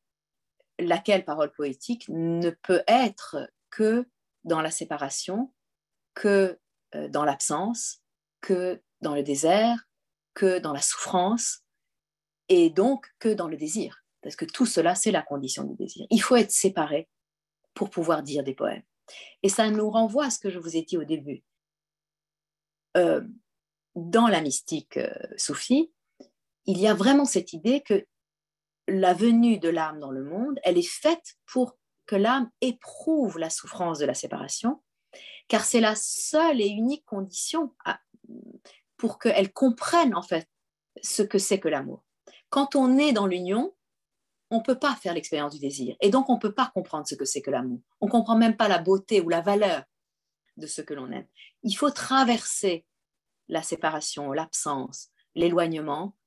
laquelle 0.78 1.24
parole 1.24 1.54
poétique 1.54 2.06
ne 2.10 2.50
peut 2.50 2.84
être 2.86 3.50
que 3.70 4.06
dans 4.44 4.62
la 4.62 4.72
séparation, 4.72 5.54
que 6.14 6.60
dans 7.10 7.24
l'absence, 7.24 8.04
que 8.42 8.82
dans 9.00 9.16
le 9.16 9.24
désert, 9.24 9.88
que 10.34 10.60
dans 10.60 10.74
la 10.74 10.82
souffrance, 10.82 11.61
et 12.52 12.70
donc 12.70 13.08
que 13.20 13.30
dans 13.30 13.48
le 13.48 13.56
désir, 13.56 14.04
parce 14.22 14.36
que 14.36 14.44
tout 14.44 14.66
cela, 14.66 14.94
c'est 14.94 15.12
la 15.12 15.22
condition 15.22 15.64
du 15.64 15.74
désir. 15.74 16.06
Il 16.10 16.22
faut 16.22 16.36
être 16.36 16.52
séparé 16.52 17.08
pour 17.74 17.90
pouvoir 17.90 18.24
dire 18.24 18.44
des 18.44 18.54
poèmes. 18.54 18.84
Et 19.42 19.48
ça 19.48 19.70
nous 19.72 19.90
renvoie 19.90 20.26
à 20.26 20.30
ce 20.30 20.38
que 20.38 20.50
je 20.50 20.60
vous 20.60 20.76
ai 20.76 20.82
dit 20.82 20.98
au 20.98 21.06
début. 21.06 21.46
Euh, 22.98 23.22
dans 23.96 24.28
la 24.28 24.42
mystique 24.42 24.98
euh, 24.98 25.14
soufie, 25.38 25.94
il 26.66 26.78
y 26.78 26.88
a 26.88 26.94
vraiment 26.94 27.24
cette 27.24 27.54
idée 27.54 27.80
que 27.80 28.06
la 28.90 29.14
venue 29.14 29.58
de 29.58 29.70
l'âme 29.70 30.02
dans 30.02 30.12
le 30.12 30.26
monde, 30.26 30.60
elle 30.64 30.78
est 30.78 30.82
faite 30.82 31.38
pour 31.46 31.78
que 32.06 32.18
l'âme 32.18 32.52
éprouve 32.60 33.40
la 33.40 33.50
souffrance 33.50 34.00
de 34.00 34.06
la 34.06 34.14
séparation, 34.14 34.84
car 35.48 35.64
c'est 35.64 35.80
la 35.80 35.96
seule 35.96 36.60
et 36.60 36.68
unique 36.68 37.06
condition 37.06 37.74
pour 38.98 39.20
qu'elle 39.20 39.54
comprenne 39.54 40.14
en 40.14 40.22
fait 40.22 40.50
ce 41.02 41.24
que 41.24 41.38
c'est 41.38 41.62
que 41.62 41.70
l'amour. 41.70 42.04
Quand 42.52 42.76
on 42.76 42.98
est 42.98 43.14
dans 43.14 43.26
l'union, 43.26 43.74
on 44.52 44.58
ne 44.58 44.64
peut 44.64 44.78
pas 44.78 44.96
faire 44.98 45.14
l'expérience 45.14 45.54
du 45.54 45.60
désir. 45.60 45.96
Et 46.02 46.10
donc, 46.10 46.30
on 46.30 46.36
ne 46.36 46.40
peut 46.40 46.54
pas 46.54 46.70
comprendre 46.76 47.08
ce 47.08 47.16
que 47.16 47.26
c'est 47.26 47.42
que 47.42 47.50
l'amour. 47.50 47.80
On 48.02 48.08
ne 48.08 48.12
comprend 48.12 48.38
même 48.38 48.58
pas 48.58 48.68
la 48.68 48.78
beauté 48.78 49.22
ou 49.22 49.30
la 49.30 49.42
valeur 49.42 49.84
de 50.58 50.68
ce 50.68 50.82
que 50.82 50.94
l'on 50.94 51.10
aime. 51.12 51.26
Il 51.64 51.74
faut 51.74 51.90
traverser 51.90 52.86
la 53.48 53.64
séparation, 53.64 54.34
l'absence, 54.34 55.10
l'éloignement 55.34 56.18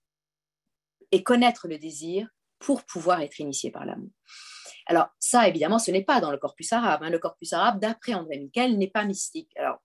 et 1.13 1.23
connaître 1.23 1.69
le 1.69 1.79
désir 1.79 2.29
pour 2.59 2.85
pouvoir 2.85 3.21
être 3.21 3.39
initié 3.41 3.71
par 3.71 3.85
l'amour. 3.85 4.11
Alors 4.87 5.09
ça, 5.19 5.47
évidemment, 5.47 5.79
ce 5.79 5.91
n'est 5.91 6.05
pas 6.05 6.21
dans 6.21 6.31
le 6.31 6.39
corpus 6.39 6.73
arabe. 6.73 7.03
Hein. 7.03 7.11
Le 7.11 7.19
corpus 7.19 7.53
arabe, 7.53 7.81
d'après 7.81 8.15
André 8.15 8.39
Miquel, 8.39 8.79
n'est 8.79 8.91
pas 8.91 9.05
mystique. 9.05 9.51
Alors, 9.57 9.83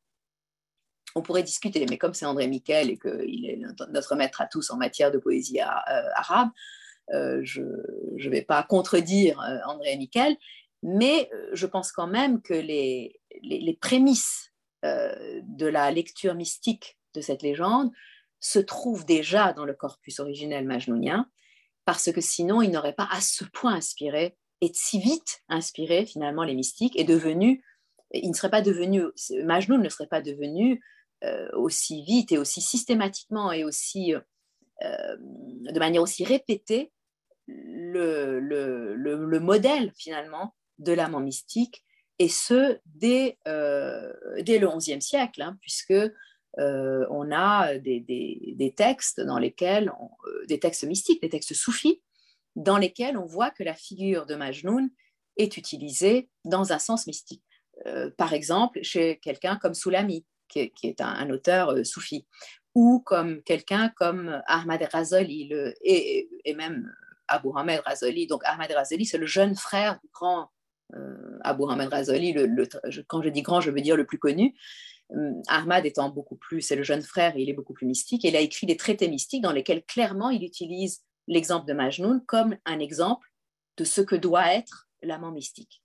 on 1.16 1.22
pourrait 1.22 1.44
discuter, 1.44 1.86
mais 1.90 1.98
comme 1.98 2.14
c'est 2.14 2.26
André 2.26 2.48
Miquel 2.48 2.90
et 2.90 2.98
qu'il 2.98 3.46
est 3.46 3.60
notre 3.92 4.16
maître 4.16 4.42
à 4.42 4.48
tous 4.48 4.70
en 4.72 4.78
matière 4.78 5.12
de 5.12 5.18
poésie 5.18 5.60
euh, 5.62 6.10
arabe, 6.16 6.50
euh, 7.14 7.42
je 7.44 7.62
ne 7.62 8.30
vais 8.30 8.44
pas 8.44 8.64
contredire 8.64 9.40
euh, 9.42 9.58
André 9.66 9.98
Miquel, 9.98 10.36
mais 10.84 11.30
je 11.54 11.66
pense 11.66 11.92
quand 11.92 12.08
même 12.08 12.42
que 12.42 12.54
les, 12.54 13.20
prémices 13.82 14.54
de 14.84 15.66
la 15.66 15.92
lecture 15.92 16.36
mystique 16.36 16.98
de 17.16 17.20
cette 17.20 17.42
légende 17.42 17.92
se 18.40 18.60
trouvent 18.60 19.06
déjà 19.06 19.52
dans 19.52 19.66
le 19.66 19.74
corpus 19.74 20.22
originel 20.22 20.66
majnounien, 20.66 21.30
parce 21.84 22.14
que 22.14 22.22
sinon, 22.22 22.62
il 22.62 22.72
n'aurait 22.72 22.94
pas 22.94 23.10
à 23.12 23.20
ce 23.20 23.44
point 23.44 23.74
inspiré 23.74 24.38
et 24.62 24.72
si 24.74 25.00
vite 25.00 25.42
inspiré 25.48 26.06
finalement 26.06 26.44
les 26.44 26.56
mystiques 26.56 26.98
et 26.98 27.04
devenu, 27.04 27.64
il 28.12 28.30
ne 28.30 28.36
serait 28.36 28.50
pas 28.50 28.62
devenu, 28.62 29.04
Majnoun 29.44 29.82
ne 29.82 29.90
serait 29.90 30.08
pas 30.08 30.22
devenu 30.22 30.82
aussi 31.54 32.04
vite 32.04 32.32
et 32.32 32.38
aussi 32.38 32.62
systématiquement 32.62 33.52
et 33.52 33.64
aussi 33.64 34.14
euh, 34.84 35.18
de 35.20 35.78
manière 35.78 36.02
aussi 36.02 36.24
répétée 36.24 36.94
le, 37.48 38.40
le, 38.40 38.96
le, 38.96 39.40
modèle 39.42 39.92
finalement 39.98 40.56
de 40.78 40.94
l'amant 40.94 41.20
mystique 41.20 41.84
et 42.18 42.30
ce 42.30 42.80
dès, 42.86 43.38
euh, 43.48 44.14
dès 44.42 44.58
le 44.58 44.70
XIe 44.70 45.02
siècle, 45.02 45.42
hein, 45.42 45.58
puisque 45.62 45.94
on 46.58 47.32
a 47.32 47.78
des, 47.78 48.00
des, 48.02 48.54
des, 48.56 48.74
textes 48.74 49.22
dans 49.22 49.38
lesquels, 49.38 49.92
des 50.48 50.60
textes 50.60 50.84
mystiques, 50.84 51.22
des 51.22 51.30
textes 51.30 51.54
soufis, 51.54 52.02
dans 52.56 52.78
lesquels 52.78 53.18
on 53.18 53.26
voit 53.26 53.50
que 53.50 53.64
la 53.64 53.76
figure 53.76 54.26
de 54.26 54.36
Majnoun 54.36 54.90
est 55.38 55.56
utilisée 55.58 56.30
dans 56.44 56.74
un 56.74 56.80
sens 56.80 57.08
mystique. 57.08 57.44
par 58.18 58.34
exemple, 58.34 58.80
chez 58.82 59.20
quelqu'un 59.20 59.58
comme 59.58 59.74
Soulami, 59.74 60.26
qui, 60.50 60.72
est 60.84 61.02
un, 61.02 61.30
auteur 61.30 61.70
euh, 61.70 61.84
soufi, 61.84 62.26
ou 62.76 63.00
comme 63.00 63.42
quelqu'un 63.44 63.90
comme 63.96 64.42
Ahmad 64.48 64.82
Razali, 64.92 65.52
et, 65.84 66.54
même 66.56 66.92
Abu 67.28 67.50
Hamid 67.56 67.82
Razali. 67.86 68.28
Donc 68.28 68.42
Ahmad 68.46 68.72
Razali, 68.72 69.06
c'est 69.06 69.18
le 69.18 69.26
jeune 69.26 69.56
frère 69.56 70.00
du 70.02 70.10
grand 70.12 70.50
euh, 70.96 71.38
Abu 71.42 71.64
Hamid 71.70 71.90
Razali. 71.90 72.34
Le, 72.34 72.68
quand 73.08 73.22
je 73.22 73.30
dis 73.30 73.42
grand, 73.42 73.62
je 73.62 73.72
veux 73.72 73.82
dire 73.82 73.96
le 73.96 74.06
plus 74.06 74.20
connu. 74.20 74.56
Euh, 75.16 75.34
Ahmad 75.48 75.86
étant 75.86 76.10
beaucoup 76.10 76.36
plus, 76.36 76.62
c'est 76.62 76.76
le 76.76 76.84
jeune 76.84 77.02
frère, 77.02 77.36
il 77.36 77.50
est 77.50 77.54
beaucoup 77.54 77.74
plus 77.74 77.88
mystique. 77.88 78.24
Il 78.24 78.36
a 78.36 78.42
écrit 78.42 78.68
des 78.68 78.78
traités 78.78 79.10
mystiques 79.10 79.42
dans 79.42 79.52
lesquels 79.52 79.84
clairement 79.84 80.30
il 80.30 80.44
utilise 80.44 81.04
l'exemple 81.28 81.68
de 81.68 81.74
Majnun 81.74 82.22
comme 82.28 82.58
un 82.66 82.80
exemple 82.80 83.28
de 83.78 83.84
ce 83.84 84.02
que 84.02 84.16
doit 84.16 84.54
être 84.54 84.88
l'amant 85.02 85.32
mystique. 85.32 85.82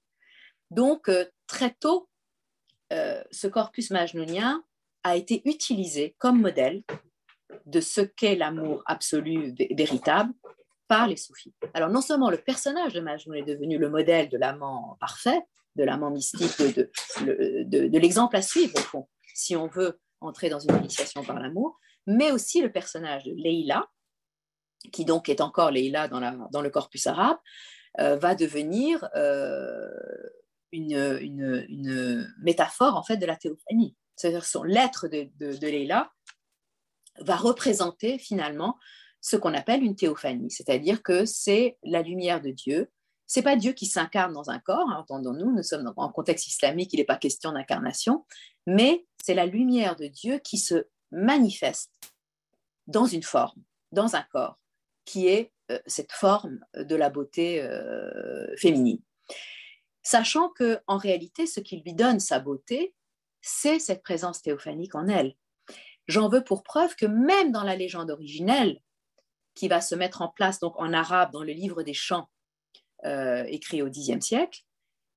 Donc, 0.70 1.10
très 1.46 1.70
tôt, 1.70 2.08
euh, 2.92 3.22
ce 3.30 3.46
corpus 3.46 3.90
majnounien 3.90 4.62
a 5.02 5.16
été 5.16 5.42
utilisé 5.48 6.14
comme 6.18 6.40
modèle 6.40 6.82
de 7.66 7.80
ce 7.80 8.00
qu'est 8.00 8.36
l'amour 8.36 8.82
absolu 8.86 9.54
véritable 9.70 10.32
par 10.88 11.06
les 11.06 11.16
soufis. 11.16 11.54
Alors 11.72 11.88
non 11.88 12.00
seulement 12.00 12.30
le 12.30 12.38
personnage 12.38 12.92
de 12.92 13.00
Majnoun 13.00 13.36
est 13.36 13.42
devenu 13.42 13.78
le 13.78 13.88
modèle 13.88 14.28
de 14.28 14.36
l'amant 14.36 14.96
parfait, 15.00 15.40
de 15.76 15.84
l'amant 15.84 16.10
mystique, 16.10 16.56
de, 16.62 17.98
l'exemple 17.98 18.36
à 18.36 18.42
suivre 18.42 18.74
au 18.76 18.82
fond, 18.82 19.08
si 19.34 19.56
on 19.56 19.66
veut 19.66 19.98
entrer 20.20 20.48
dans 20.48 20.60
une 20.60 20.76
initiation 20.76 21.24
par 21.24 21.38
l'amour, 21.40 21.78
mais 22.06 22.30
aussi 22.30 22.60
le 22.60 22.70
personnage 22.70 23.24
de 23.24 23.32
Leïla, 23.32 23.88
qui 24.92 25.04
donc 25.04 25.28
est 25.28 25.40
encore 25.40 25.70
Leïla 25.70 26.08
dans, 26.08 26.20
la, 26.20 26.36
dans 26.52 26.60
le 26.60 26.70
corpus 26.70 27.06
arabe, 27.06 27.38
euh, 28.00 28.16
va 28.16 28.34
devenir 28.34 29.08
euh, 29.14 29.88
une, 30.74 32.34
métaphore 32.42 32.96
en 32.96 33.02
fait 33.02 33.16
de 33.16 33.26
la 33.26 33.36
théophanie. 33.36 33.96
C'est-à-dire 34.16 34.44
son 34.44 34.62
lettre 34.62 35.08
de, 35.08 35.28
de, 35.38 35.66
Leila 35.66 36.12
va 37.20 37.36
représenter 37.36 38.18
finalement 38.18 38.78
ce 39.20 39.36
qu'on 39.36 39.54
appelle 39.54 39.82
une 39.82 39.96
théophanie, 39.96 40.50
c'est-à-dire 40.50 41.02
que 41.02 41.24
c'est 41.24 41.78
la 41.82 42.02
lumière 42.02 42.40
de 42.40 42.50
Dieu. 42.50 42.90
C'est 43.26 43.42
pas 43.42 43.56
Dieu 43.56 43.72
qui 43.72 43.86
s'incarne 43.86 44.34
dans 44.34 44.50
un 44.50 44.58
corps, 44.58 44.86
hein, 44.90 44.98
entendons-nous, 44.98 45.50
nous 45.50 45.62
sommes 45.62 45.92
en 45.96 46.10
contexte 46.10 46.46
islamique, 46.46 46.92
il 46.92 46.98
n'est 46.98 47.04
pas 47.04 47.16
question 47.16 47.52
d'incarnation, 47.52 48.26
mais 48.66 49.06
c'est 49.24 49.34
la 49.34 49.46
lumière 49.46 49.96
de 49.96 50.06
Dieu 50.06 50.38
qui 50.38 50.58
se 50.58 50.86
manifeste 51.10 51.90
dans 52.86 53.06
une 53.06 53.22
forme, 53.22 53.62
dans 53.92 54.14
un 54.14 54.22
corps, 54.22 54.58
qui 55.06 55.28
est 55.28 55.52
euh, 55.70 55.78
cette 55.86 56.12
forme 56.12 56.60
de 56.76 56.94
la 56.94 57.08
beauté 57.08 57.62
euh, 57.62 58.54
féminine 58.58 59.00
sachant 60.04 60.50
que 60.50 60.78
en 60.86 60.98
réalité, 60.98 61.46
ce 61.46 61.58
qui 61.58 61.78
lui 61.78 61.94
donne 61.94 62.20
sa 62.20 62.38
beauté, 62.38 62.94
c'est 63.40 63.80
cette 63.80 64.02
présence 64.02 64.42
théophanique 64.42 64.94
en 64.94 65.08
elle. 65.08 65.34
J'en 66.06 66.28
veux 66.28 66.44
pour 66.44 66.62
preuve 66.62 66.94
que 66.94 67.06
même 67.06 67.50
dans 67.50 67.64
la 67.64 67.74
légende 67.74 68.10
originelle, 68.10 68.80
qui 69.54 69.68
va 69.68 69.80
se 69.80 69.94
mettre 69.94 70.22
en 70.22 70.28
place 70.28 70.60
donc 70.60 70.74
en 70.78 70.92
arabe 70.92 71.32
dans 71.32 71.42
le 71.42 71.52
livre 71.52 71.82
des 71.82 71.94
chants 71.94 72.28
euh, 73.04 73.44
écrit 73.44 73.82
au 73.82 73.88
Xe 73.88 74.20
siècle, 74.20 74.62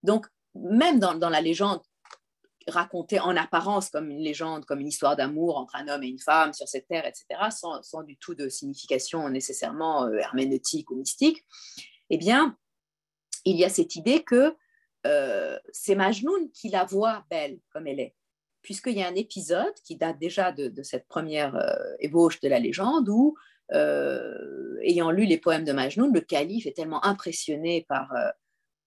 donc 0.04 0.28
même 0.56 1.00
dans, 1.00 1.30
la 1.30 1.41
légende 1.41 1.82
racontée 2.67 3.19
en 3.19 3.36
apparence 3.36 3.89
comme 3.89 4.10
une 4.10 4.19
légende, 4.19 4.65
comme 4.65 4.80
une 4.80 4.88
histoire 4.88 5.15
d'amour 5.15 5.58
entre 5.58 5.76
un 5.76 5.88
homme 5.88 6.04
et 6.04 6.08
une 6.08 6.19
femme 6.19 6.54
sur 6.54 6.67
cette 6.67 6.88
terre, 6.88 7.06
etc., 7.06 7.26
sans, 7.50 8.04
du 8.04 8.17
tout 8.17 8.36
de 8.36 8.50
signification 8.50 9.30
nécessairement 9.30 10.06
euh, 10.06 10.17
herméneutique 10.17 10.91
ou 10.91 10.95
mystique, 10.95 11.43
eh 12.10 12.17
bien, 12.17 12.58
il 13.45 13.58
y 13.58 13.65
a 13.65 13.69
cette 13.69 13.95
idée 13.95 14.23
que 14.23 14.56
euh, 15.05 15.57
c'est 15.71 15.95
Majnoun 15.95 16.49
qui 16.51 16.69
la 16.69 16.86
voit 16.86 17.25
belle 17.29 17.60
comme 17.71 17.88
elle 17.88 17.99
est, 17.99 18.15
puisqu'il 18.62 18.97
y 18.97 19.03
a 19.03 19.07
un 19.07 19.15
épisode 19.15 19.73
qui 19.83 19.95
date 19.95 20.17
déjà 20.19 20.51
de, 20.51 20.83
cette 20.83 21.07
première 21.07 21.55
euh, 21.55 21.95
ébauche 21.99 22.39
de 22.39 22.49
la 22.49 22.60
légende 22.60 23.07
où, 23.10 23.38
euh, 23.73 24.77
ayant 24.81 25.12
lu 25.12 25.25
les 25.25 25.38
poèmes 25.38 25.65
de 25.65 25.71
Majnoun, 25.71 26.13
le 26.13 26.21
calife 26.21 26.65
est 26.65 26.75
tellement 26.75 27.03
impressionné 27.05 27.86
par, 27.88 28.13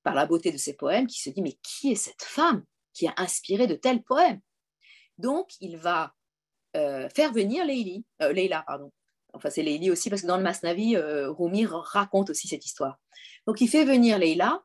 par 0.02 0.14
la 0.14 0.26
beauté 0.26 0.50
de 0.52 0.58
ses 0.58 0.74
poèmes 0.74 1.06
qu'il 1.06 1.22
se 1.22 1.30
dit 1.30 1.42
mais 1.42 1.58
qui 1.62 1.92
est 1.92 1.96
cette 1.96 2.22
femme 2.22 2.64
qui 2.92 3.06
a 3.06 3.14
inspiré 3.16 3.66
de 3.66 3.74
tels 3.74 4.02
poèmes? 4.02 4.40
Donc 5.18 5.50
il 5.60 5.76
va 5.76 6.14
faire 6.72 7.32
venir 7.32 7.64
Leila, 7.64 8.32
Leila 8.32 8.64
pardon. 8.66 8.90
Enfin, 9.32 9.48
c'est 9.48 9.62
Leili 9.62 9.92
aussi, 9.92 10.10
parce 10.10 10.22
que 10.22 10.26
dans 10.26 10.36
le 10.36 10.42
Masnavi, 10.42 10.96
Rumi 10.96 11.64
raconte 11.64 12.30
aussi 12.30 12.48
cette 12.48 12.66
histoire. 12.66 12.98
Donc, 13.46 13.60
il 13.60 13.68
fait 13.68 13.84
venir 13.84 14.18
Leila 14.18 14.60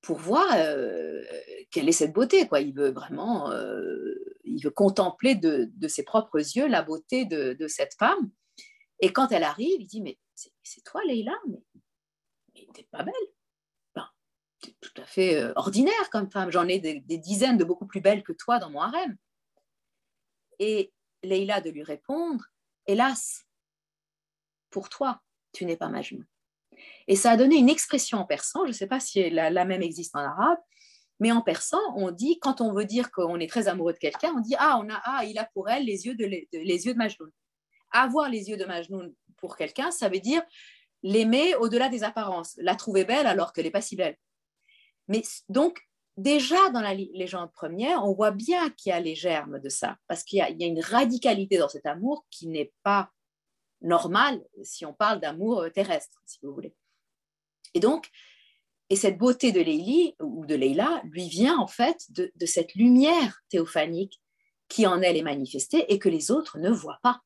pour 0.00 0.18
voir 0.18 0.46
euh, 0.54 1.22
quelle 1.70 1.88
est 1.88 1.92
cette 1.92 2.12
beauté. 2.12 2.46
Quoi. 2.48 2.60
Il 2.60 2.74
veut 2.74 2.90
vraiment, 2.90 3.50
euh, 3.50 4.14
il 4.44 4.62
veut 4.62 4.70
contempler 4.70 5.34
de, 5.34 5.70
ses 5.88 6.04
propres 6.04 6.38
yeux 6.38 6.68
la 6.68 6.82
beauté 6.82 7.24
de, 7.24 7.66
cette 7.68 7.94
femme. 7.94 8.30
Et 9.00 9.12
quand 9.12 9.30
elle 9.32 9.44
arrive, 9.44 9.80
il 9.80 9.86
dit, 9.86 10.02
mais 10.02 10.18
c'est 10.34 10.84
toi, 10.84 11.02
Leïla, 11.04 11.36
mais, 11.48 11.62
mais 12.54 12.66
t'es 12.74 12.86
pas 12.90 13.02
belle. 13.02 13.14
Ben, 13.94 14.08
t'es 14.60 14.74
tout 14.80 15.00
à 15.00 15.04
fait 15.04 15.36
euh, 15.36 15.52
ordinaire 15.56 16.10
comme 16.10 16.30
femme. 16.30 16.50
J'en 16.50 16.68
ai 16.68 16.78
des, 16.78 17.18
dizaines 17.18 17.58
de 17.58 17.64
beaucoup 17.64 17.86
plus 17.86 18.00
belles 18.00 18.22
que 18.22 18.32
toi 18.32 18.58
dans 18.58 18.70
mon 18.70 18.80
harem. 18.80 19.16
Et 20.58 20.92
Leïla 21.22 21.60
de 21.60 21.70
lui 21.70 21.82
répondre, 21.82 22.44
hélas, 22.86 23.46
pour 24.70 24.88
toi, 24.88 25.22
tu 25.52 25.64
n'es 25.64 25.76
pas 25.76 25.88
ma. 25.88 26.02
Et 27.06 27.16
ça 27.16 27.32
a 27.32 27.36
donné 27.36 27.56
une 27.56 27.68
expression 27.68 28.18
en 28.18 28.24
persan, 28.24 28.60
je 28.64 28.68
ne 28.68 28.72
sais 28.72 28.86
pas 28.86 29.00
si 29.00 29.30
la, 29.30 29.64
même 29.64 29.82
existe 29.82 30.14
en 30.16 30.20
arabe, 30.20 30.58
mais 31.20 31.32
en 31.32 31.40
persan, 31.40 31.80
on 31.96 32.10
dit, 32.10 32.38
quand 32.38 32.60
on 32.60 32.72
veut 32.72 32.84
dire 32.84 33.10
qu'on 33.10 33.40
est 33.40 33.48
très 33.48 33.68
amoureux 33.68 33.92
de 33.92 33.98
quelqu'un, 33.98 34.32
on 34.36 34.40
dit 34.40 34.54
Ah, 34.58 34.78
on 34.82 34.88
a, 34.88 35.00
ah, 35.04 35.24
il 35.24 35.38
a 35.38 35.44
pour 35.52 35.68
elle 35.68 35.84
les 35.84 36.06
yeux 36.06 36.14
de, 36.14 36.24
les 36.24 36.86
yeux 36.86 36.94
de. 36.94 37.32
Avoir 37.90 38.28
les 38.28 38.50
yeux 38.50 38.56
de 38.56 38.64
Majnoun 38.64 39.14
pour 39.38 39.56
quelqu'un, 39.56 39.90
ça 39.90 40.08
veut 40.08 40.20
dire 40.20 40.42
l'aimer 41.02 41.54
au-delà 41.54 41.88
des 41.88 42.04
apparences, 42.04 42.54
la 42.58 42.74
trouver 42.74 43.04
belle 43.04 43.26
alors 43.26 43.52
qu'elle 43.52 43.64
n'est 43.64 43.70
pas 43.70 43.80
si 43.80 43.96
belle. 43.96 44.16
Mais 45.06 45.22
donc, 45.48 45.80
déjà 46.16 46.70
dans 46.70 46.80
la 46.80 46.94
légende 46.94 47.52
première, 47.52 48.04
on 48.04 48.12
voit 48.12 48.32
bien 48.32 48.68
qu'il 48.70 48.90
y 48.90 48.92
a 48.92 49.00
les 49.00 49.14
germes 49.14 49.58
de 49.58 49.68
ça, 49.68 49.96
parce 50.06 50.22
qu'il 50.24 50.38
y, 50.38 50.42
a 50.42 50.66
une 50.66 50.80
radicalité 50.80 51.56
dans 51.56 51.68
cet 51.68 51.86
amour 51.86 52.26
qui 52.30 52.48
n'est 52.48 52.72
pas 52.82 53.10
normal 53.80 54.42
si 54.62 54.84
on 54.84 54.92
parle 54.92 55.20
d'amour 55.20 55.60
euh, 55.60 55.70
terrestre, 55.70 56.20
si 56.26 56.38
vous 56.42 56.52
voulez. 56.52 56.74
Et 57.74 57.80
donc, 57.80 58.10
et 58.90 58.96
cette 58.96 59.18
beauté 59.18 59.52
de 59.52 59.60
Leili 59.60 60.14
ou 60.20 60.46
de 60.46 60.54
Leila 60.54 61.02
lui 61.04 61.28
vient 61.28 61.58
en 61.58 61.66
fait 61.66 62.06
de, 62.10 62.46
cette 62.46 62.74
lumière 62.74 63.42
théophanique 63.50 64.20
qui 64.68 64.86
en 64.86 65.02
elle 65.02 65.16
est 65.16 65.22
manifestée 65.22 65.92
et 65.92 65.98
que 65.98 66.08
les 66.08 66.30
autres 66.30 66.58
ne 66.58 66.70
voient 66.70 67.00
pas. 67.02 67.20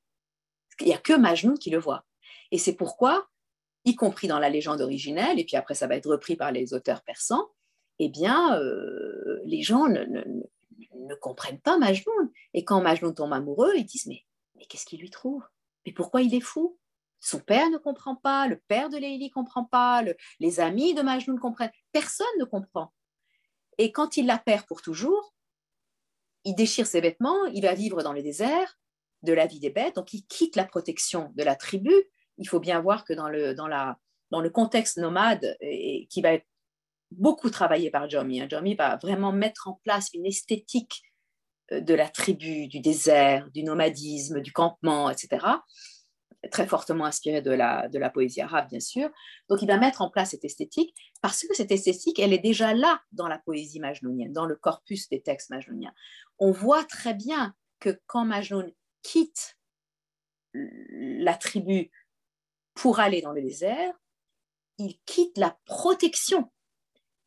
Il 0.80 0.86
n'y 0.86 0.94
a 0.94 0.98
que 0.98 1.12
Majnun 1.12 1.54
qui 1.54 1.70
le 1.70 1.78
voit. 1.78 2.04
Et 2.50 2.58
c'est 2.58 2.74
pourquoi, 2.74 3.28
y 3.84 3.94
compris 3.94 4.26
dans 4.26 4.38
la 4.38 4.50
légende 4.50 4.80
originelle, 4.80 5.38
et 5.38 5.44
puis 5.44 5.56
après 5.56 5.74
ça 5.74 5.86
va 5.86 5.96
être 5.96 6.10
repris 6.10 6.36
par 6.36 6.50
les 6.50 6.74
auteurs 6.74 7.02
persans, 7.02 7.48
eh 7.98 8.08
bien, 8.08 8.58
euh, 8.58 9.40
les 9.44 9.62
gens 9.62 9.86
ne, 9.86 10.04
ne, 10.04 11.14
comprennent 11.20 11.60
pas 11.60 11.78
Majnun. 11.78 12.30
Et 12.54 12.64
quand 12.64 12.80
Majnun 12.80 13.12
tombe 13.12 13.32
amoureux, 13.32 13.72
ils 13.76 13.84
disent 13.84 14.06
Mais, 14.06 14.24
mais 14.56 14.64
qu'est-ce 14.64 14.86
qu'il 14.86 15.00
lui 15.00 15.10
trouve? 15.10 15.42
Mais 15.86 15.92
pourquoi 15.92 16.22
il 16.22 16.34
est 16.34 16.40
fou? 16.40 16.78
Son 17.20 17.38
père 17.38 17.70
ne 17.70 17.78
comprend 17.78 18.16
pas, 18.16 18.48
le 18.48 18.60
père 18.66 18.88
de 18.88 18.96
Leili 18.96 19.26
ne 19.26 19.32
comprend 19.32 19.64
pas, 19.64 20.02
les 20.40 20.60
amis 20.60 20.92
de 20.92 21.02
Majnun 21.02 21.36
comprennent, 21.36 21.70
personne 21.92 22.26
ne 22.40 22.44
comprend. 22.44 22.92
Et 23.78 23.92
quand 23.92 24.16
il 24.16 24.26
la 24.26 24.38
perd 24.38 24.66
pour 24.66 24.82
toujours, 24.82 25.32
il 26.44 26.54
déchire 26.54 26.86
ses 26.86 27.00
vêtements, 27.00 27.44
il 27.46 27.62
va 27.62 27.74
vivre 27.74 28.02
dans 28.02 28.12
le 28.12 28.22
désert 28.22 28.76
de 29.22 29.32
la 29.32 29.46
vie 29.46 29.60
des 29.60 29.70
bêtes, 29.70 29.94
donc 29.94 30.12
il 30.12 30.26
quitte 30.26 30.56
la 30.56 30.64
protection 30.64 31.32
de 31.36 31.44
la 31.44 31.54
tribu. 31.54 31.92
Il 32.38 32.48
faut 32.48 32.58
bien 32.58 32.80
voir 32.80 33.04
que 33.04 33.12
dans 33.12 33.28
le, 33.28 33.54
dans 33.54 33.68
la, 33.68 33.98
dans 34.32 34.40
le 34.40 34.50
contexte 34.50 34.98
nomade, 34.98 35.56
et, 35.60 36.08
qui 36.10 36.22
va 36.22 36.32
être 36.32 36.46
beaucoup 37.12 37.50
travaillé 37.50 37.90
par 37.90 38.10
Jomi, 38.10 38.40
hein, 38.40 38.48
Jomi 38.50 38.74
va 38.74 38.96
vraiment 38.96 39.32
mettre 39.32 39.68
en 39.68 39.74
place 39.84 40.10
une 40.12 40.26
esthétique 40.26 41.02
de 41.80 41.94
la 41.94 42.08
tribu, 42.08 42.68
du 42.68 42.80
désert, 42.80 43.50
du 43.52 43.62
nomadisme, 43.62 44.40
du 44.40 44.52
campement, 44.52 45.10
etc 45.10 45.38
très 46.50 46.66
fortement 46.66 47.04
inspiré 47.04 47.40
de 47.40 47.50
la, 47.50 47.88
de 47.88 47.98
la 47.98 48.10
poésie 48.10 48.40
arabe, 48.40 48.68
bien 48.68 48.80
sûr. 48.80 49.10
Donc, 49.48 49.62
il 49.62 49.68
va 49.68 49.78
mettre 49.78 50.02
en 50.02 50.10
place 50.10 50.30
cette 50.30 50.44
esthétique 50.44 50.94
parce 51.20 51.46
que 51.46 51.54
cette 51.54 51.70
esthétique, 51.70 52.18
elle 52.18 52.32
est 52.32 52.38
déjà 52.38 52.74
là 52.74 53.00
dans 53.12 53.28
la 53.28 53.38
poésie 53.38 53.80
majnounienne, 53.80 54.32
dans 54.32 54.46
le 54.46 54.56
corpus 54.56 55.08
des 55.08 55.22
textes 55.22 55.50
majnouniens. 55.50 55.94
On 56.38 56.50
voit 56.50 56.84
très 56.84 57.14
bien 57.14 57.54
que 57.78 58.00
quand 58.06 58.24
Majnoun 58.24 58.72
quitte 59.02 59.58
la 60.54 61.34
tribu 61.34 61.90
pour 62.74 63.00
aller 63.00 63.22
dans 63.22 63.32
le 63.32 63.42
désert, 63.42 63.94
il 64.78 64.98
quitte 65.04 65.38
la 65.38 65.56
protection, 65.64 66.50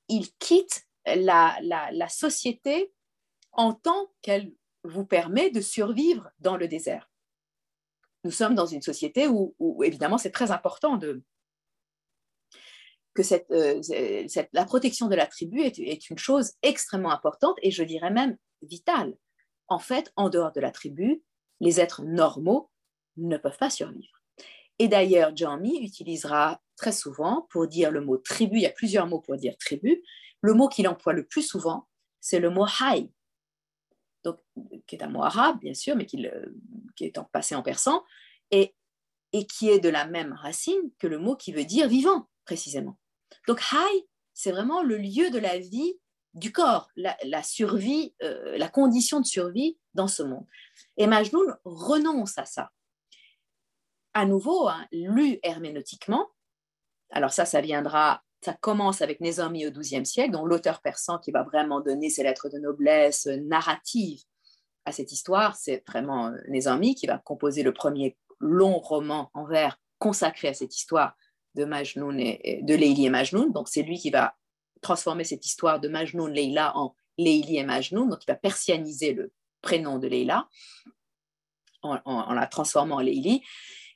il 0.09 0.33
quitte 0.37 0.87
la, 1.05 1.57
la 1.61 2.09
société 2.09 2.94
en 3.55 3.73
tant 3.73 4.11
qu'elle 4.21 4.53
vous 4.83 5.05
permet 5.05 5.49
de 5.49 5.61
survivre 5.61 6.29
dans 6.39 6.57
le 6.57 6.67
désert 6.67 7.09
nous 8.25 8.31
sommes 8.31 8.55
dans 8.55 8.65
une 8.65 8.81
société 8.81 9.27
où, 9.27 9.55
évidemment, 9.83 10.17
c'est 10.17 10.31
très 10.31 10.51
important 10.51 10.99
que 13.13 13.21
euh, 13.51 14.27
la 14.51 14.65
protection 14.65 15.07
de 15.07 15.15
la 15.15 15.27
tribu 15.27 15.61
est, 15.61 15.77
est, 15.79 16.09
une 16.09 16.17
chose 16.17 16.53
extrêmement 16.63 17.11
importante 17.11 17.55
et 17.61 17.69
je 17.71 17.83
dirais 17.83 18.09
même 18.09 18.35
vitale. 18.63 19.15
En 19.67 19.79
fait, 19.79 20.11
en 20.15 20.29
dehors 20.29 20.51
de 20.51 20.59
la 20.59 20.71
tribu, 20.71 21.23
les 21.61 21.79
êtres 21.79 22.03
normaux 22.03 22.71
ne 23.15 23.37
peuvent 23.37 23.57
pas 23.57 23.69
survivre. 23.69 24.21
Et 24.79 24.87
d'ailleurs, 24.87 25.35
Jami 25.35 25.79
utilisera 25.81 26.59
très 26.75 26.91
souvent 26.91 27.47
pour 27.51 27.67
dire 27.67 27.91
le 27.91 28.01
mot 28.01 28.17
tribu, 28.17 28.57
il 28.57 28.63
y 28.63 28.65
a 28.65 28.71
plusieurs 28.71 29.07
mots 29.07 29.21
pour 29.21 29.37
dire 29.37 29.55
tribu, 29.57 30.03
le 30.41 30.53
mot 30.53 30.67
qu'il 30.67 30.87
emploie 30.87 31.13
le 31.13 31.25
plus 31.25 31.43
souvent, 31.43 31.87
c'est 32.19 32.39
le 32.39 32.49
mot 32.49 32.65
hay, 32.81 33.09
donc, 34.25 34.39
qui 34.87 34.95
est 34.95 35.03
un 35.03 35.09
mot 35.09 35.23
arabe, 35.23 35.59
bien 35.59 35.73
sûr, 35.73 35.95
mais 35.95 36.05
qui, 36.05 36.25
est 36.25 37.19
passé 37.31 37.55
en 37.55 37.61
persan, 37.61 38.03
et, 38.51 38.75
et 39.31 39.45
qui 39.45 39.69
est 39.69 39.79
de 39.79 39.89
la 39.89 40.05
même 40.05 40.33
racine 40.33 40.91
que 40.99 41.07
le 41.07 41.19
mot 41.19 41.35
qui 41.35 41.53
veut 41.53 41.63
dire 41.63 41.87
vivant, 41.87 42.27
précisément. 42.43 42.97
Donc, 43.47 43.61
hay, 43.71 44.07
c'est 44.33 44.51
vraiment 44.51 44.81
le 44.81 44.97
lieu 44.97 45.29
de 45.29 45.39
la 45.39 45.59
vie 45.59 45.93
du 46.33 46.51
corps, 46.51 46.89
la, 46.97 47.43
survie, 47.43 48.13
euh, 48.21 48.57
la 48.57 48.67
condition 48.67 49.21
de 49.21 49.25
survie 49.25 49.77
dans 49.93 50.09
ce 50.09 50.21
monde. 50.21 50.45
Et 50.97 51.07
Majnoun 51.07 51.55
renonce 51.63 52.37
à 52.37 52.45
ça. 52.45 52.71
À 54.13 54.25
nouveau, 54.25 54.67
hein, 54.67 54.85
lu 54.91 55.39
herméneutiquement, 55.43 56.29
alors 57.11 57.31
ça, 57.31 57.45
ça 57.45 57.61
viendra 57.61 58.24
ça 58.45 58.53
commence 58.53 59.01
avec 59.01 59.21
Nézami 59.21 59.65
au 59.65 59.71
XIIe 59.71 60.05
siècle, 60.05 60.31
dont 60.31 60.45
l'auteur 60.45 60.79
persan 60.79 61.17
qui 61.17 61.31
va 61.31 61.41
vraiment 61.41 61.81
donner 61.81 62.11
ses 62.11 62.21
lettres 62.21 62.47
de 62.47 62.59
noblesse 62.59 63.25
narrative 63.25 64.21
à 64.85 64.91
cette 64.91 65.11
histoire, 65.11 65.55
c'est 65.55 65.83
vraiment 65.87 66.27
euh, 66.27 66.37
Nézami 66.47 66.93
qui 66.93 67.07
va 67.07 67.17
composer 67.17 67.63
le 67.63 67.73
premier 67.73 68.15
long 68.39 68.77
roman 68.77 69.31
en 69.33 69.45
vers 69.45 69.79
consacré 69.97 70.49
à 70.49 70.53
cette 70.53 70.75
histoire 70.75 71.15
de 71.55 71.65
Majnoun 71.65 72.19
et, 72.19 72.59
de 72.61 72.75
Leili 72.75 73.07
et 73.07 73.09
Majnoun. 73.09 73.51
Donc 73.51 73.67
c'est 73.67 73.81
lui 73.81 73.97
qui 73.97 74.11
va 74.11 74.35
transformer 74.83 75.23
cette 75.23 75.45
histoire 75.47 75.79
de 75.79 75.87
Majnoun 75.87 76.31
Leila 76.31 76.77
en 76.77 76.95
Leili 77.17 77.57
et 77.57 77.63
Majnoun, 77.63 78.09
donc 78.09 78.19
il 78.23 78.27
va 78.27 78.35
persianiser 78.35 79.13
le 79.13 79.33
prénom 79.61 79.97
de 79.97 80.07
Leila 80.07 80.47
en, 81.81 81.99
en 82.05 82.33
la 82.33 82.45
transformant 82.45 82.97
en 82.97 83.01
Leili 83.01 83.41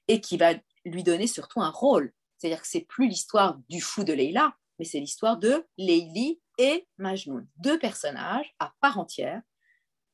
et 0.07 0.21
qui 0.21 0.37
va 0.37 0.55
lui 0.85 1.03
donner 1.03 1.27
surtout 1.27 1.61
un 1.61 1.69
rôle 1.69 2.13
c'est-à-dire 2.39 2.61
que 2.61 2.67
c'est 2.67 2.81
plus 2.81 3.07
l'histoire 3.07 3.59
du 3.69 3.81
fou 3.81 4.03
de 4.03 4.13
Leila, 4.13 4.53
mais 4.79 4.85
c'est 4.85 4.99
l'histoire 4.99 5.37
de 5.37 5.65
Leili 5.77 6.41
et 6.57 6.87
Majnoun, 6.97 7.47
deux 7.57 7.77
personnages 7.77 8.55
à 8.59 8.73
part 8.81 8.97
entière. 8.97 9.41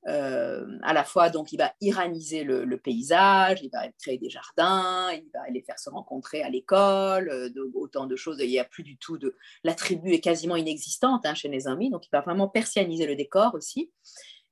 Euh, 0.07 0.65
à 0.83 0.93
la 0.93 1.03
fois, 1.03 1.29
donc, 1.29 1.51
il 1.51 1.57
va 1.57 1.73
iraniser 1.81 2.43
le, 2.43 2.77
paysage, 2.77 3.61
il 3.63 3.69
va 3.71 3.89
créer 3.99 4.17
des 4.17 4.29
jardins, 4.29 5.11
il 5.11 5.27
va 5.33 5.47
les 5.49 5.63
faire 5.63 5.79
se 5.79 5.89
rencontrer 5.89 6.43
à 6.43 6.49
l'école, 6.49 7.29
euh, 7.29 7.49
autant 7.73 8.05
de 8.05 8.15
choses. 8.15 8.37
Il 8.39 8.49
n'y 8.49 8.59
a 8.59 8.65
plus 8.65 8.83
du 8.83 8.97
tout 8.97 9.17
de. 9.17 9.35
La 9.63 9.73
tribu 9.73 10.13
est 10.13 10.19
quasiment 10.19 10.55
inexistante 10.55 11.25
hein, 11.25 11.33
chez 11.33 11.47
les 11.47 11.67
amis, 11.67 11.89
donc 11.89 12.05
il 12.05 12.11
va 12.11 12.21
vraiment 12.21 12.47
persianiser 12.47 13.07
le 13.07 13.15
décor 13.15 13.55
aussi. 13.55 13.91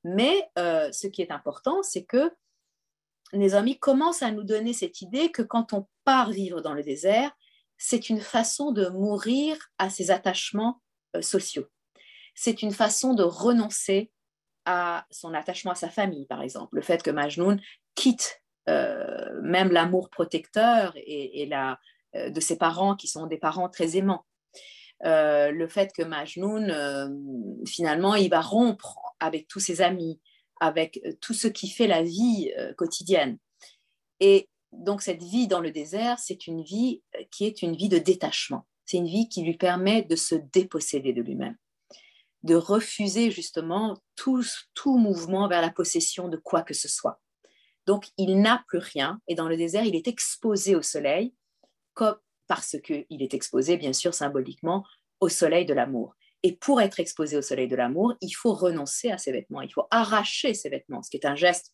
Mais 0.04 0.50
euh, 0.58 0.92
ce 0.92 1.08
qui 1.08 1.22
est 1.22 1.32
important, 1.32 1.84
c'est 1.84 2.04
que 2.04 2.32
les 3.32 3.56
amis 3.56 3.78
commencent 3.78 4.24
à 4.24 4.32
nous 4.32 4.44
donner 4.44 4.74
cette 4.74 5.02
idée 5.02 5.32
que 5.32 5.42
quand 5.42 5.74
on 5.74 5.88
part 6.04 6.32
vivre 6.32 6.62
dans 6.62 6.74
le 6.74 6.84
désert, 6.84 7.32
c'est 7.78 8.10
une 8.10 8.22
façon 8.22 8.72
de 8.72 8.88
mourir 8.88 9.58
à 9.78 9.90
ses 9.90 10.12
attachements 10.12 10.82
euh, 11.16 11.22
sociaux. 11.22 11.68
C'est 12.36 12.62
une 12.64 12.72
façon 12.72 13.14
de 13.14 13.24
renoncer 13.24 14.12
à 14.66 15.06
son 15.12 15.34
attachement 15.34 15.72
à 15.72 15.76
sa 15.76 15.90
famille, 15.90 16.26
par 16.26 16.42
exemple. 16.42 16.76
Le 16.76 16.82
fait 16.82 17.04
que 17.04 17.12
Majnoun 17.12 17.62
quitte 17.96 18.42
euh, 18.70 19.42
même 19.42 19.72
l'amour 19.72 20.10
protecteur 20.10 20.94
et, 20.96 21.46
la, 21.48 21.80
euh, 22.16 22.30
de 22.30 22.40
ses 22.40 22.58
parents 22.58 22.96
qui 22.96 23.08
sont 23.08 23.28
des 23.28 23.38
parents 23.38 23.70
très 23.70 23.98
aimants. 23.98 24.26
le 25.02 25.68
fait 25.68 25.92
que 25.94 26.04
Majnoun, 26.04 26.72
finalement, 27.68 28.16
il 28.16 28.30
va 28.30 28.42
rompre 28.42 28.98
avec 29.20 29.48
tous 29.48 29.60
ses 29.60 29.82
amis, 29.82 30.22
avec 30.62 31.02
tout 31.20 31.34
ce 31.34 31.50
qui 31.50 31.70
fait 31.70 31.88
la 31.88 32.04
vie 32.04 32.52
quotidienne. 32.78 33.38
Et 34.22 34.48
donc 34.80 35.02
cette 35.02 35.24
vie 35.24 35.48
dans 35.48 35.60
le 35.60 35.72
désert, 35.72 36.20
c'est 36.20 36.48
une 36.48 36.64
vie 36.64 37.02
euh, 37.16 37.24
qui 37.32 37.46
est 37.46 37.62
une 37.62 37.76
vie 37.76 37.90
de 37.90 37.98
détachement. 37.98 38.66
C'est 38.86 38.98
une 38.98 39.08
vie 39.08 39.30
qui 39.30 39.44
lui 39.44 39.58
permet 39.58 40.04
de 40.04 40.16
se 40.16 40.36
déposséder 40.36 41.14
de 41.14 41.22
lui-même, 41.22 41.56
de 42.44 42.56
refuser 42.56 43.32
justement 43.32 43.98
tout, 44.16 44.44
mouvement 44.86 45.48
vers 45.48 45.62
la 45.62 45.70
possession 45.70 46.28
de 46.28 46.38
quoi 46.38 46.64
que 46.64 46.74
ce 46.74 46.90
soit. 46.90 47.22
Donc 47.86 48.10
il 48.18 48.42
n'a 48.42 48.64
plus 48.68 48.80
rien 48.80 49.22
et 49.28 49.36
dans 49.36 49.48
le 49.48 49.58
désert, 49.58 49.86
il 49.86 49.96
est 49.96 50.08
exposé 50.08 50.76
au 50.76 50.82
soleil 50.82 51.34
parce 52.48 52.76
qu'il 52.84 53.22
est 53.22 53.34
exposé, 53.34 53.78
bien 53.78 53.94
sûr, 53.94 54.14
symboliquement 54.14 54.86
au 55.20 55.30
soleil 55.30 55.66
de 55.66 55.74
l'amour. 55.74 56.16
Et 56.44 56.58
pour 56.58 56.82
être 56.82 57.00
exposé 57.00 57.38
au 57.38 57.42
soleil 57.42 57.70
de 57.70 57.76
l'amour, 57.76 58.16
il 58.20 58.32
faut 58.32 58.54
renoncer 58.54 59.12
à 59.12 59.18
ses 59.18 59.32
vêtements, 59.32 59.62
il 59.62 59.72
faut 59.72 59.88
arracher 59.92 60.54
ses 60.54 60.70
vêtements, 60.70 61.02
ce 61.02 61.10
qui 61.10 61.18
est 61.18 61.26
un 61.26 61.36
geste 61.36 61.74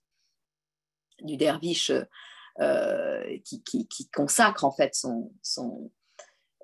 du 1.21 1.37
derviche 1.37 1.91
euh, 2.61 3.37
qui, 3.45 4.09
consacre 4.13 4.65
en 4.65 4.71
fait 4.71 4.93
son, 4.93 5.31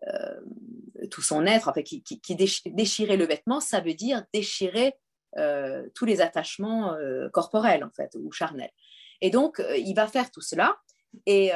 euh, 0.07 0.41
tout 1.09 1.21
son 1.21 1.45
être, 1.45 1.69
en 1.69 1.73
fait, 1.73 1.83
qui, 1.83 2.03
déchirer 2.65 3.15
le 3.15 3.25
vêtement, 3.25 3.61
ça 3.61 3.79
veut 3.79 3.93
dire 3.93 4.23
déchirer 4.33 4.93
euh, 5.37 5.87
tous 5.95 6.05
les 6.05 6.19
attachements 6.19 6.95
corporels 7.31 7.83
en 7.83 7.91
fait 7.91 8.13
ou 8.15 8.31
charnels. 8.31 8.71
Et 9.21 9.29
donc 9.29 9.63
il 9.77 9.93
va 9.93 10.07
faire 10.07 10.31
tout 10.31 10.41
cela. 10.41 10.75
Et 11.25 11.51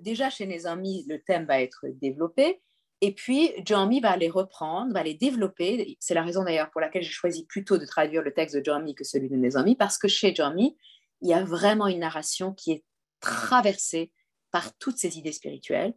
déjà 0.00 0.28
chez 0.28 0.46
les 0.46 0.66
amis, 0.66 1.04
le 1.08 1.22
thème 1.22 1.46
va 1.46 1.60
être 1.60 1.86
développé. 2.00 2.60
Et 3.00 3.14
puis, 3.14 3.52
Jeremy 3.64 4.00
va 4.00 4.16
les 4.16 4.28
reprendre, 4.28 4.92
va 4.92 5.04
les 5.04 5.14
développer. 5.14 5.96
C'est 6.00 6.14
la 6.14 6.22
raison 6.22 6.42
d'ailleurs 6.42 6.70
pour 6.70 6.80
laquelle 6.80 7.02
j'ai 7.02 7.12
choisi 7.12 7.46
plutôt 7.46 7.78
de 7.78 7.86
traduire 7.86 8.22
le 8.22 8.34
texte 8.34 8.56
de 8.56 8.64
Jeremy 8.64 8.96
que 8.96 9.04
celui 9.04 9.28
de 9.28 9.36
mes 9.36 9.56
amis, 9.56 9.76
parce 9.76 9.98
que 9.98 10.08
chez 10.08 10.34
Jeremy, 10.34 10.76
il 11.20 11.28
y 11.28 11.32
a 11.32 11.44
vraiment 11.44 11.86
une 11.86 12.00
narration 12.00 12.52
qui 12.52 12.72
est 12.72 12.84
traversé 13.20 14.12
par 14.50 14.76
toutes 14.78 14.98
ces 14.98 15.18
idées 15.18 15.32
spirituelles. 15.32 15.94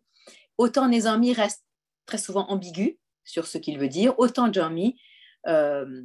Autant 0.58 0.88
Nezami 0.88 1.34
reste 1.34 1.64
très 2.06 2.18
souvent 2.18 2.48
ambigu 2.50 3.00
sur 3.24 3.48
ce 3.48 3.58
qu'il 3.58 3.80
veut 3.80 3.88
dire, 3.88 4.18
autant 4.20 4.52
Jeremy, 4.52 5.00
euh, 5.48 6.04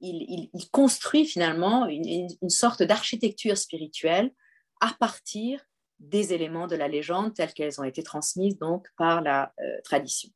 il, 0.00 0.50
construit 0.70 1.26
finalement 1.26 1.86
une, 1.86 2.28
sorte 2.48 2.82
d'architecture 2.82 3.56
spirituelle 3.56 4.32
à 4.80 4.94
partir 4.98 5.60
des 6.00 6.32
éléments 6.32 6.66
de 6.66 6.74
la 6.74 6.88
légende 6.88 7.34
tels 7.34 7.52
qu'elles 7.52 7.80
ont 7.80 7.84
été 7.84 8.02
transmises 8.02 8.58
donc 8.58 8.88
par 8.96 9.20
la 9.20 9.52
euh, 9.60 9.80
tradition. 9.84 10.28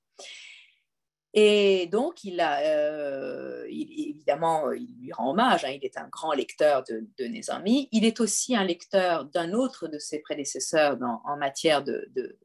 Et 1.34 1.86
donc, 1.88 2.24
il 2.24 2.40
a, 2.40 2.60
euh, 2.60 3.66
évidemment, 3.68 4.72
il 4.72 4.88
lui 4.98 5.12
rend 5.12 5.30
hommage, 5.30 5.64
hein, 5.64 5.70
il 5.70 5.84
est 5.84 5.98
un 5.98 6.08
grand 6.08 6.32
lecteur 6.32 6.82
de, 6.84 7.06
de. 7.18 7.88
Il 7.92 8.04
est 8.04 8.20
aussi 8.20 8.56
un 8.56 8.64
lecteur 8.64 9.26
d'un 9.26 9.52
autre 9.52 9.86
de 9.86 9.98
ses 9.98 10.20
prédécesseurs 10.20 10.96
en 11.24 11.36
matière 11.36 11.84
de, 11.84 12.38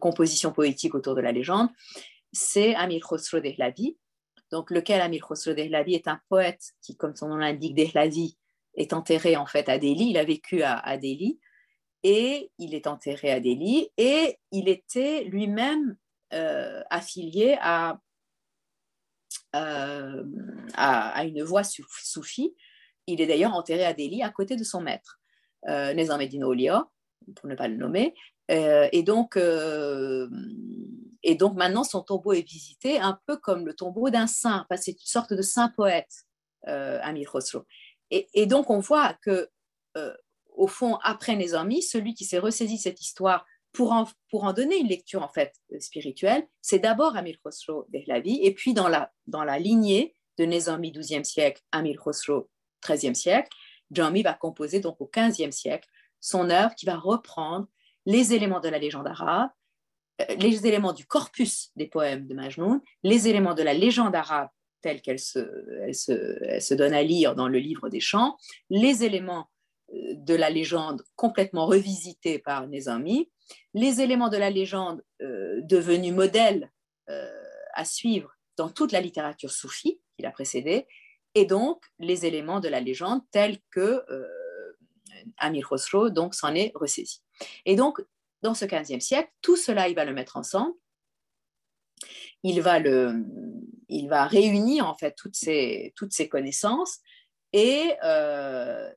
composition 0.00 0.52
poétique 0.52 0.94
autour 0.94 1.14
de 1.14 1.20
la 1.20 1.32
légende, 1.32 1.68
c'est 2.32 2.74
Amir 2.74 3.04
Khosrow 3.04 3.40
Dehlavi. 3.40 3.96
Donc, 4.52 4.70
lequel 4.70 5.00
Amir 5.00 5.26
Khosrow 5.26 5.54
Dehlavi 5.54 5.94
est 5.94 6.08
un 6.08 6.20
poète 6.28 6.62
qui, 6.80 6.96
comme 6.96 7.16
son 7.16 7.28
nom 7.28 7.36
l'indique, 7.36 7.74
Dehlavi, 7.74 8.38
est 8.74 8.92
enterré 8.92 9.36
en 9.36 9.46
fait 9.46 9.68
à 9.68 9.78
Delhi. 9.78 10.10
Il 10.10 10.18
a 10.18 10.24
vécu 10.24 10.62
à, 10.62 10.78
à 10.78 10.96
Delhi 10.96 11.40
et 12.02 12.50
il 12.58 12.74
est 12.74 12.86
enterré 12.86 13.30
à 13.30 13.40
Delhi 13.40 13.88
et 13.96 14.38
il 14.52 14.68
était 14.68 15.24
lui-même 15.24 15.96
euh, 16.32 16.82
affilié 16.90 17.56
à 17.60 17.98
euh, 19.58 20.24
à, 20.74 21.24
une 21.24 21.42
voix 21.42 21.62
soufie. 21.64 22.54
Il 23.06 23.20
est 23.20 23.26
d'ailleurs 23.26 23.54
enterré 23.54 23.84
à 23.84 23.94
Delhi 23.94 24.22
à 24.22 24.30
côté 24.30 24.56
de 24.56 24.64
son 24.64 24.80
maître, 24.80 25.20
euh, 25.68 25.94
Nezameddin 25.94 26.42
Olia, 26.42 26.88
pour 27.36 27.48
ne 27.48 27.54
pas 27.54 27.68
le 27.68 27.76
nommer. 27.76 28.14
Euh, 28.50 28.88
et, 28.92 29.02
donc, 29.02 29.36
euh, 29.36 30.28
et 31.22 31.34
donc 31.34 31.56
maintenant, 31.56 31.84
son 31.84 32.02
tombeau 32.02 32.32
est 32.32 32.46
visité 32.46 32.98
un 32.98 33.18
peu 33.26 33.36
comme 33.36 33.66
le 33.66 33.74
tombeau 33.74 34.10
d'un 34.10 34.26
saint. 34.26 34.66
c'est 34.76 34.92
une 34.92 34.98
sorte 34.98 35.32
de 35.32 35.42
saint 35.42 35.68
poète, 35.70 36.24
Amir 36.64 37.30
Khosrow. 37.30 37.64
Et, 38.10 38.28
et, 38.34 38.46
donc, 38.46 38.70
on 38.70 38.80
voit 38.80 39.14
que, 39.22 39.48
au 40.54 40.66
fond, 40.66 40.98
après 41.02 41.36
Nezami, 41.36 41.82
celui 41.82 42.14
qui 42.14 42.24
s'est 42.24 42.38
ressaisi 42.38 42.78
cette 42.78 43.00
histoire 43.00 43.44
pour 43.72 43.92
en, 43.92 44.06
pour 44.30 44.44
en 44.44 44.52
donner 44.52 44.78
une 44.78 44.88
lecture 44.88 45.22
en 45.22 45.28
fait 45.28 45.54
spirituelle, 45.80 46.46
c'est 46.60 46.78
d'abord 46.78 47.16
Amir 47.16 47.36
Khosrow 47.42 47.86
Dehlavi, 47.90 48.40
et 48.42 48.54
puis 48.54 48.74
dans 48.74 48.88
la, 48.88 49.12
dans 49.26 49.44
la 49.44 49.58
lignée 49.58 50.14
de 50.38 50.44
Nizami 50.44 50.92
12e 50.92 51.24
siècle, 51.24 51.62
Amir 51.72 52.00
Khosrow 52.00 52.48
13e 52.82 53.14
siècle, 53.14 53.50
Jami 53.90 54.22
va 54.22 54.34
composer 54.34 54.80
donc 54.80 55.00
au 55.00 55.06
15e 55.12 55.50
siècle 55.50 55.88
son 56.20 56.50
œuvre 56.50 56.74
qui 56.74 56.86
va 56.86 56.96
reprendre 56.96 57.68
les 58.06 58.34
éléments 58.34 58.60
de 58.60 58.68
la 58.68 58.78
légende 58.78 59.06
arabe, 59.06 59.50
euh, 60.20 60.34
les 60.36 60.66
éléments 60.66 60.92
du 60.92 61.06
corpus 61.06 61.70
des 61.76 61.86
poèmes 61.86 62.26
de 62.26 62.34
Majnun, 62.34 62.80
les 63.02 63.28
éléments 63.28 63.54
de 63.54 63.62
la 63.62 63.74
légende 63.74 64.14
arabe 64.14 64.48
telle 64.80 65.02
qu'elle 65.02 65.18
se, 65.18 65.40
elle 65.82 65.94
se, 65.94 66.38
elle 66.44 66.62
se 66.62 66.74
donne 66.74 66.94
à 66.94 67.02
lire 67.02 67.34
dans 67.34 67.48
le 67.48 67.58
livre 67.58 67.88
des 67.88 68.00
chants, 68.00 68.36
les 68.70 69.04
éléments 69.04 69.40
euh, 69.40 69.57
de 69.92 70.34
la 70.34 70.50
légende 70.50 71.02
complètement 71.16 71.66
revisités 71.66 72.38
par 72.38 72.66
Nezami, 72.66 73.30
les 73.74 74.00
éléments 74.00 74.28
de 74.28 74.36
la 74.36 74.50
légende 74.50 75.02
euh, 75.22 75.60
devenus 75.62 76.12
modèles 76.12 76.70
euh, 77.08 77.30
à 77.72 77.84
suivre 77.84 78.34
dans 78.56 78.68
toute 78.68 78.92
la 78.92 79.00
littérature 79.00 79.50
soufie 79.50 80.00
qui 80.16 80.22
l'a 80.22 80.30
précédé, 80.30 80.86
et 81.34 81.44
donc 81.44 81.82
les 81.98 82.26
éléments 82.26 82.60
de 82.60 82.68
la 82.68 82.80
légende 82.80 83.22
tels 83.30 83.58
que 83.70 84.04
euh, 84.10 84.28
Amir 85.38 85.68
Khosrow 85.68 86.10
donc 86.10 86.34
s'en 86.34 86.54
est 86.54 86.72
ressaisi. 86.74 87.22
Et 87.64 87.76
donc 87.76 88.04
dans 88.42 88.54
ce 88.54 88.64
15e 88.64 89.00
siècle, 89.00 89.30
tout 89.40 89.56
cela 89.56 89.88
il 89.88 89.94
va 89.94 90.04
le 90.04 90.12
mettre 90.12 90.36
ensemble. 90.36 90.74
Il 92.44 92.60
va, 92.62 92.78
le, 92.78 93.24
il 93.88 94.08
va 94.08 94.24
réunir 94.26 94.86
en 94.86 94.96
fait 94.96 95.14
toutes 95.16 95.34
ces, 95.34 95.92
toutes 95.96 96.12
ces 96.12 96.28
connaissances 96.28 97.00
et 97.52 97.92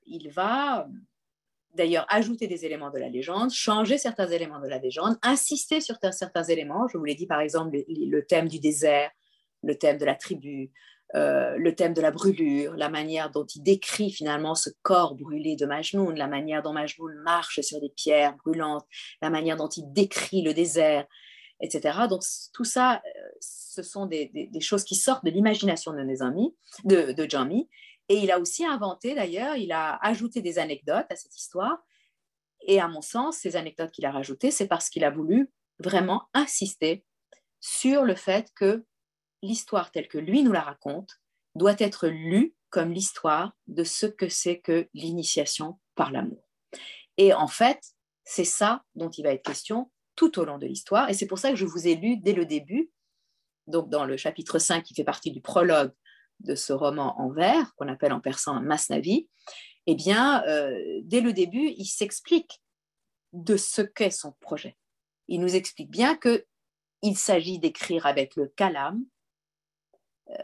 il 0.05 0.29
va 0.29 0.87
d'ailleurs 1.75 2.05
ajouter 2.09 2.47
des 2.47 2.65
éléments 2.65 2.91
de 2.91 2.99
la 2.99 3.09
légende, 3.09 3.51
changer 3.51 3.97
certains 3.97 4.27
éléments 4.27 4.59
de 4.59 4.67
la 4.67 4.77
légende, 4.77 5.17
insister 5.21 5.81
sur 5.81 5.95
certains 6.11 6.43
éléments. 6.43 6.87
Je 6.87 6.97
vous 6.97 7.05
l'ai 7.05 7.15
dit 7.15 7.27
par 7.27 7.39
exemple 7.39 7.77
le, 7.87 8.21
thème 8.25 8.47
du 8.47 8.59
désert, 8.59 9.09
le 9.63 9.75
thème 9.75 9.97
de 9.97 10.05
la 10.05 10.15
tribu, 10.15 10.71
euh, 11.15 11.57
le 11.57 11.75
thème 11.75 11.93
de 11.93 12.01
la 12.01 12.11
brûlure, 12.11 12.73
la 12.75 12.89
manière 12.89 13.31
dont 13.31 13.45
il 13.45 13.61
décrit 13.61 14.11
finalement 14.11 14.55
ce 14.55 14.69
corps 14.81 15.15
brûlé 15.15 15.55
de 15.55 15.65
Majnoun, 15.65 16.15
la 16.15 16.27
manière 16.27 16.61
dont 16.61 16.73
Majnoun 16.73 17.13
marche 17.23 17.59
sur 17.61 17.79
des 17.81 17.89
pierres 17.89 18.35
brûlantes, 18.37 18.85
la 19.21 19.29
manière 19.29 19.57
dont 19.57 19.67
il 19.67 19.91
décrit 19.91 20.41
le 20.41 20.53
désert, 20.53 21.05
etc. 21.61 21.99
Donc 22.09 22.21
tout 22.53 22.63
ça, 22.63 23.01
euh, 23.05 23.29
ce 23.39 23.83
sont 23.83 24.05
des, 24.05 24.49
choses 24.61 24.83
qui 24.83 24.95
sortent 24.95 25.25
de 25.25 25.31
l'imagination 25.31 25.93
de 25.93 26.03
mes 26.03 26.21
amis, 26.21 26.55
de, 26.85 27.11
de 27.11 27.29
Jami, 27.29 27.69
et 28.11 28.15
il 28.15 28.29
a 28.29 28.41
aussi 28.41 28.65
inventé, 28.65 29.15
d'ailleurs, 29.15 29.55
il 29.55 29.71
a 29.71 29.95
ajouté 30.05 30.41
des 30.41 30.59
anecdotes 30.59 31.05
à 31.09 31.15
cette 31.15 31.37
histoire. 31.37 31.77
Et 32.67 32.81
à 32.81 32.89
mon 32.89 32.99
sens, 32.99 33.37
ces 33.37 33.55
anecdotes 33.55 33.91
qu'il 33.91 34.05
a 34.05 34.11
rajoutées, 34.11 34.51
c'est 34.51 34.67
parce 34.67 34.89
qu'il 34.89 35.05
a 35.05 35.09
voulu 35.09 35.49
vraiment 35.79 36.27
insister 36.33 37.05
sur 37.61 38.03
le 38.03 38.15
fait 38.15 38.51
que 38.53 38.83
l'histoire 39.41 39.91
telle 39.91 40.09
que 40.09 40.17
lui 40.17 40.43
nous 40.43 40.51
la 40.51 40.59
raconte 40.59 41.21
doit 41.55 41.77
être 41.77 42.09
lue 42.09 42.53
comme 42.69 42.91
l'histoire 42.91 43.53
de 43.67 43.85
ce 43.85 44.07
que 44.07 44.27
c'est 44.27 44.59
que 44.59 44.89
l'initiation 44.93 45.79
par 45.95 46.11
l'amour. 46.11 46.43
Et 47.15 47.33
en 47.33 47.47
fait, 47.47 47.81
c'est 48.25 48.43
ça 48.43 48.83
dont 48.93 49.09
il 49.09 49.23
va 49.23 49.31
être 49.31 49.45
question 49.45 49.89
tout 50.17 50.37
au 50.37 50.43
long 50.43 50.57
de 50.57 50.67
l'histoire. 50.67 51.09
Et 51.09 51.13
c'est 51.13 51.27
pour 51.27 51.39
ça 51.39 51.49
que 51.49 51.55
je 51.55 51.65
vous 51.65 51.87
ai 51.87 51.95
lu 51.95 52.17
dès 52.17 52.33
le 52.33 52.45
début, 52.45 52.91
donc 53.67 53.89
dans 53.89 54.03
le 54.03 54.17
chapitre 54.17 54.59
5 54.59 54.83
qui 54.83 54.95
fait 54.95 55.05
partie 55.05 55.31
du 55.31 55.39
prologue 55.39 55.93
de 56.43 56.55
ce 56.55 56.73
roman 56.73 57.19
en 57.19 57.29
vers, 57.29 57.73
qu'on 57.75 57.87
appelle 57.87 58.13
en 58.13 58.19
persan 58.19 58.61
Masnavi, 58.61 59.27
eh 59.87 59.95
bien, 59.95 60.43
euh, 60.47 60.99
dès 61.03 61.21
le 61.21 61.33
début, 61.33 61.73
il 61.77 61.85
s'explique 61.85 62.61
de 63.33 63.57
ce 63.57 63.81
qu'est 63.81 64.11
son 64.11 64.33
projet. 64.39 64.77
Il 65.27 65.39
nous 65.39 65.55
explique 65.55 65.89
bien 65.89 66.17
qu'il 66.17 67.17
s'agit 67.17 67.59
d'écrire 67.59 68.05
avec 68.05 68.35
le 68.35 68.47
kalam 68.47 69.03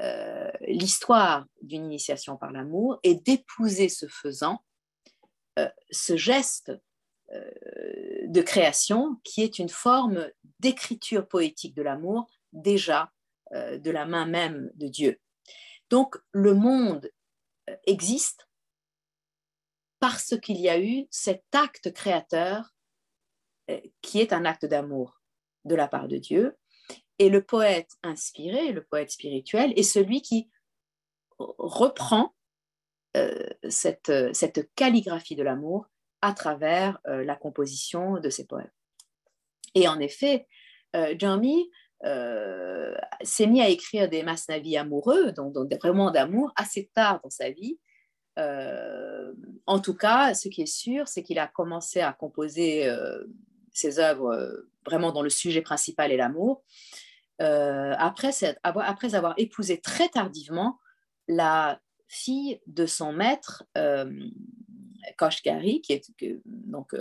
euh, 0.01 0.51
l'histoire 0.61 1.45
d'une 1.61 1.85
initiation 1.85 2.37
par 2.37 2.51
l'amour 2.51 2.99
et 3.03 3.15
d'épouser 3.15 3.89
ce 3.89 4.07
faisant 4.07 4.63
euh, 5.59 5.69
ce 5.91 6.17
geste 6.17 6.71
de 7.29 8.41
création 8.41 9.17
qui 9.25 9.41
est 9.41 9.59
une 9.59 9.67
forme 9.67 10.31
d'écriture 10.61 11.27
poétique 11.27 11.75
de 11.75 11.81
l'amour 11.81 12.25
déjà 12.53 13.11
de 13.51 13.91
la 13.91 14.05
main 14.05 14.25
même 14.25 14.71
de 14.75 14.87
Dieu. 14.87 15.19
Donc 15.89 16.17
le 16.31 16.53
monde 16.53 17.09
euh, 17.69 17.75
existe 17.85 18.47
parce 19.99 20.35
qu'il 20.39 20.59
y 20.59 20.69
a 20.69 20.79
eu 20.79 21.07
cet 21.09 21.43
acte 21.53 21.91
créateur 21.93 22.73
euh, 23.69 23.79
qui 24.01 24.19
est 24.19 24.33
un 24.33 24.45
acte 24.45 24.65
d'amour 24.65 25.21
de 25.65 25.75
la 25.75 25.87
part 25.87 26.07
de 26.07 26.17
Dieu. 26.17 26.57
Et 27.19 27.29
le 27.29 27.43
poète 27.43 27.91
inspiré, 28.03 28.71
le 28.71 28.83
poète 28.83 29.11
spirituel, 29.11 29.73
est 29.75 29.83
celui 29.83 30.21
qui 30.21 30.49
reprend 31.39 32.35
euh, 33.15 33.49
cette, 33.69 34.11
calligraphie 34.75 35.35
de 35.35 35.43
l'amour 35.43 35.87
à 36.21 36.33
travers 36.33 36.99
la 37.05 37.35
composition 37.35 38.19
de 38.19 38.29
ses 38.29 38.45
poèmes. 38.47 38.71
Et 39.75 39.87
en 39.87 39.99
effet, 39.99 40.47
Jami 40.93 41.69
euh, 42.05 42.93
s'est 43.23 43.47
mis 43.47 43.61
à 43.61 43.69
écrire 43.69 44.09
des 44.09 44.23
masnavis 44.23 44.77
amoureux, 44.77 45.31
donc, 45.31 45.55
vraiment 45.81 46.11
d'amour, 46.11 46.51
assez 46.55 46.89
tard 46.93 47.19
dans 47.23 47.29
sa 47.29 47.49
vie. 47.49 47.79
Euh, 48.37 49.33
en 49.65 49.79
tout 49.79 49.95
cas, 49.95 50.35
ce 50.35 50.47
qui 50.47 50.61
est 50.61 50.71
sûr, 50.71 51.07
c'est 51.07 51.23
qu'il 51.23 51.39
a 51.39 51.47
commencé 51.47 52.01
à 52.01 52.13
composer 52.13 52.87
euh, 52.87 53.23
ses 53.73 53.99
œuvres 53.99 54.65
vraiment 54.85 55.11
dont 55.11 55.23
le 55.23 55.29
sujet 55.29 55.61
principal 55.61 56.11
est 56.11 56.17
l'amour, 56.17 56.63
après, 57.39 58.31
avoir, 58.63 58.89
après 58.89 59.13
avoir 59.13 59.33
épousé 59.37 59.79
très 59.79 60.09
tardivement 60.09 60.79
la 61.27 61.79
fille 62.07 62.59
de 62.65 62.87
son 62.87 63.13
maître, 63.13 63.63
Koshgari, 65.17 65.81
qui 65.81 65.93
est 65.93 66.11
donc 66.45 66.95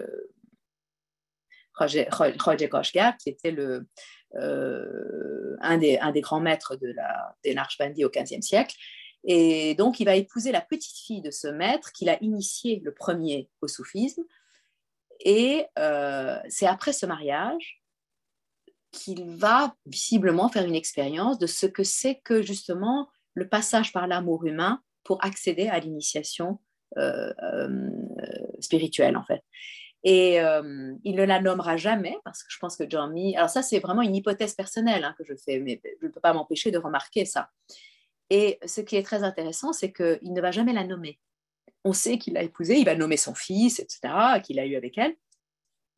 Roger, 1.77 2.09
Roger 2.11 3.11
qui 3.19 3.29
était 3.29 3.51
le, 3.51 3.87
euh, 4.35 5.57
un, 5.61 5.79
des, 5.79 5.99
un 5.99 6.11
des 6.11 6.21
grands 6.21 6.41
maîtres 6.41 6.77
de 6.77 6.89
la, 6.89 7.37
des 7.45 7.55
Narshbandi 7.55 8.05
au 8.05 8.11
XVe 8.11 8.41
siècle. 8.41 8.75
Et 9.25 9.75
donc, 9.75 9.99
il 10.01 10.05
va 10.05 10.17
épouser 10.17 10.53
la 10.53 10.61
petite 10.61 10.99
fille 10.99 11.23
de 11.23 11.31
ce 11.31 11.49
maître 11.49 11.93
qu'il 11.93 12.09
a 12.09 12.23
initié 12.23 12.81
le 12.85 12.95
premier 12.95 13.51
au 13.61 13.69
soufisme. 13.69 14.23
Et 15.21 15.67
euh, 15.79 16.39
c'est 16.49 16.67
après 16.67 16.93
ce 16.93 17.07
mariage 17.07 17.83
qu'il 18.93 19.25
va 19.25 19.75
visiblement 19.87 20.49
faire 20.49 20.65
une 20.65 20.75
expérience 20.75 21.39
de 21.39 21.47
ce 21.47 21.67
que 21.67 21.83
c'est 21.83 22.21
que 22.25 22.43
justement 22.43 23.09
le 23.35 23.49
passage 23.49 23.93
par 23.93 24.07
l'amour 24.07 24.47
humain 24.47 24.81
pour 25.03 25.23
accéder 25.25 25.69
à 25.69 25.79
l'initiation 25.79 26.61
euh, 26.97 27.33
spirituelle, 28.61 29.17
en 29.17 29.25
fait. 29.25 29.43
Et 30.09 30.41
euh, 30.41 30.95
il 31.03 31.17
ne 31.17 31.25
la 31.25 31.41
nommera 31.41 31.77
jamais 31.77 32.17
parce 32.25 32.45
que 32.45 32.53
je 32.53 32.59
pense 32.61 32.77
que 32.77 32.89
Jeremy. 32.89 33.37
Alors, 33.37 33.51
ça, 33.51 33.61
c'est 33.61 33.81
vraiment 33.81 34.03
une 34.03 34.15
hypothèse 34.15 34.55
personnelle 34.55 35.03
hein, 35.03 35.17
que 35.19 35.25
je 35.25 35.35
fais, 35.35 35.59
mais 35.59 35.83
je 36.01 36.07
ne 36.07 36.13
peux 36.13 36.21
pas 36.21 36.33
m'empêcher 36.33 36.71
de 36.71 36.79
remarquer 36.79 37.25
ça. 37.25 37.51
Et 38.31 38.61
ce 38.65 38.81
qui 38.81 38.95
est 38.95 39.03
très 39.03 39.25
intéressant, 39.25 39.73
c'est 39.73 39.93
qu'il 39.93 40.33
ne 40.33 40.41
va 40.41 40.53
jamais 40.53 40.73
la 40.73 40.85
nommer. 40.85 41.19
On 41.85 41.93
sait 41.93 42.19
qu'il 42.19 42.35
l'a 42.35 42.45
épousée, 42.45 42.77
il 42.77 42.85
va 42.85 42.95
nommer 42.95 43.17
son 43.17 43.35
fils, 43.35 43.81
etc., 43.81 44.15
qu'il 44.45 44.61
a 44.61 44.67
eu 44.67 44.77
avec 44.77 44.97
elle, 44.97 45.17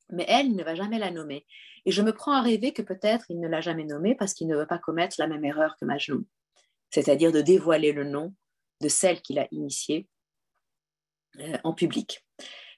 mais 0.08 0.24
elle, 0.26 0.56
ne 0.56 0.64
va 0.64 0.74
jamais 0.74 0.98
la 0.98 1.10
nommer. 1.10 1.44
Et 1.84 1.90
je 1.90 2.00
me 2.00 2.14
prends 2.14 2.32
à 2.32 2.40
rêver 2.40 2.72
que 2.72 2.80
peut-être 2.80 3.26
il 3.28 3.38
ne 3.38 3.48
l'a 3.48 3.60
jamais 3.60 3.84
nommé 3.84 4.14
parce 4.14 4.32
qu'il 4.32 4.46
ne 4.46 4.56
veut 4.56 4.66
pas 4.66 4.78
commettre 4.78 5.16
la 5.18 5.26
même 5.26 5.44
erreur 5.44 5.76
que 5.78 5.84
Majnun, 5.84 6.24
c'est-à-dire 6.88 7.30
de 7.30 7.42
dévoiler 7.42 7.92
le 7.92 8.04
nom 8.04 8.34
de 8.80 8.88
celle 8.88 9.20
qu'il 9.20 9.38
a 9.38 9.48
initiée 9.50 10.08
euh, 11.40 11.58
en 11.62 11.74
public. 11.74 12.24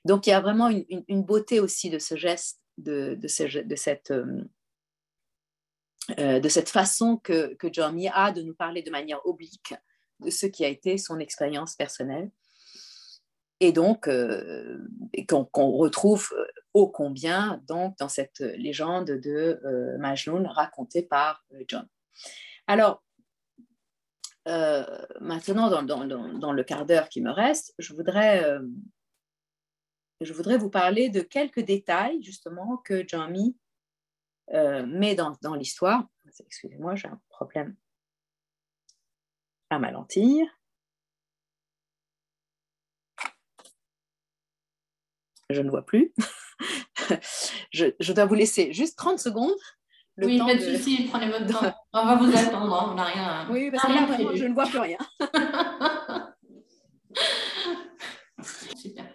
Donc 0.05 0.27
il 0.27 0.31
y 0.31 0.33
a 0.33 0.41
vraiment 0.41 0.69
une, 0.69 1.23
beauté 1.23 1.61
aussi 1.61 1.91
de 1.91 1.99
ce 1.99 2.17
geste, 2.17 2.61
de, 2.79 3.19
cette, 3.27 4.11
euh, 4.11 4.45
euh, 6.19 6.49
cette 6.49 6.71
façon 6.71 7.19
que, 7.19 7.55
que 7.55 7.73
Jeremy 7.73 8.09
a 8.09 8.33
de 8.33 8.43
nous 8.43 8.55
parler 8.55 8.83
de 8.83 8.91
manière 8.91 9.25
oblique 9.27 9.75
de 10.21 10.31
ce 10.31 10.47
qui 10.47 10.65
a 10.65 10.69
été 10.69 10.99
son 10.99 11.19
expérience 11.19 11.77
personnelle. 11.77 12.31
Et 13.63 13.73
donc, 13.73 14.09
qu'on 15.29 15.71
retrouve 15.73 16.35
ô 16.73 16.89
combien 16.89 17.63
donc, 17.69 17.99
dans 17.99 18.09
cette 18.09 18.41
légende 18.41 19.11
de 19.11 19.61
Majnun 19.99 20.49
racontée 20.49 21.03
par 21.03 21.45
John. 21.69 21.87
Alors, 22.67 23.03
maintenant, 24.47 25.83
dans, 25.83 26.53
le 26.53 26.63
quart 26.65 26.87
d'heure 26.87 27.11
qui 27.11 27.21
me 27.21 27.31
reste, 27.31 27.75
je 27.79 27.93
voudrais, 27.93 28.59
je 30.21 30.33
voudrais 30.33 30.59
vous 30.59 30.71
parler 30.71 31.09
de 31.09 31.21
quelques 31.21 31.61
détails 31.61 32.23
justement 32.23 32.77
que 32.79 33.07
Jamie 33.07 33.57
euh, 34.53 34.85
met 34.87 35.15
dans, 35.15 35.55
l'histoire. 35.55 36.05
Excusez-moi, 36.45 36.95
j'ai 36.95 37.09
un 37.09 37.21
problème 37.29 37.77
à 39.71 39.79
ma 39.79 39.91
lentille. 39.91 40.45
Je 45.49 45.61
ne 45.63 45.71
vois 45.71 45.87
plus. 45.87 46.13
je, 47.73 48.13
dois 48.13 48.27
vous 48.27 48.35
laisser 48.35 48.73
juste 48.73 48.99
30 48.99 49.19
secondes 49.19 49.55
oui, 50.23 50.39
pas 50.39 50.55
de, 50.55 50.61
souci, 50.61 51.09
prenez 51.11 51.31
votre 51.31 51.47
temps. 51.47 51.75
On 51.95 52.05
va 52.05 52.17
vous 52.17 52.37
attendre, 52.37 52.75
hein, 52.75 52.89
on 52.91 52.95
n'a 52.95 53.05
rien. 53.05 53.47
Oui, 53.49 53.71
parce 53.71 53.85
que 53.85 53.93
là, 53.93 54.35
je 54.35 54.45
ne 54.45 54.53
vois 54.53 54.67
plus 54.67 54.79
rien. 54.79 54.99
Super. 58.77 59.07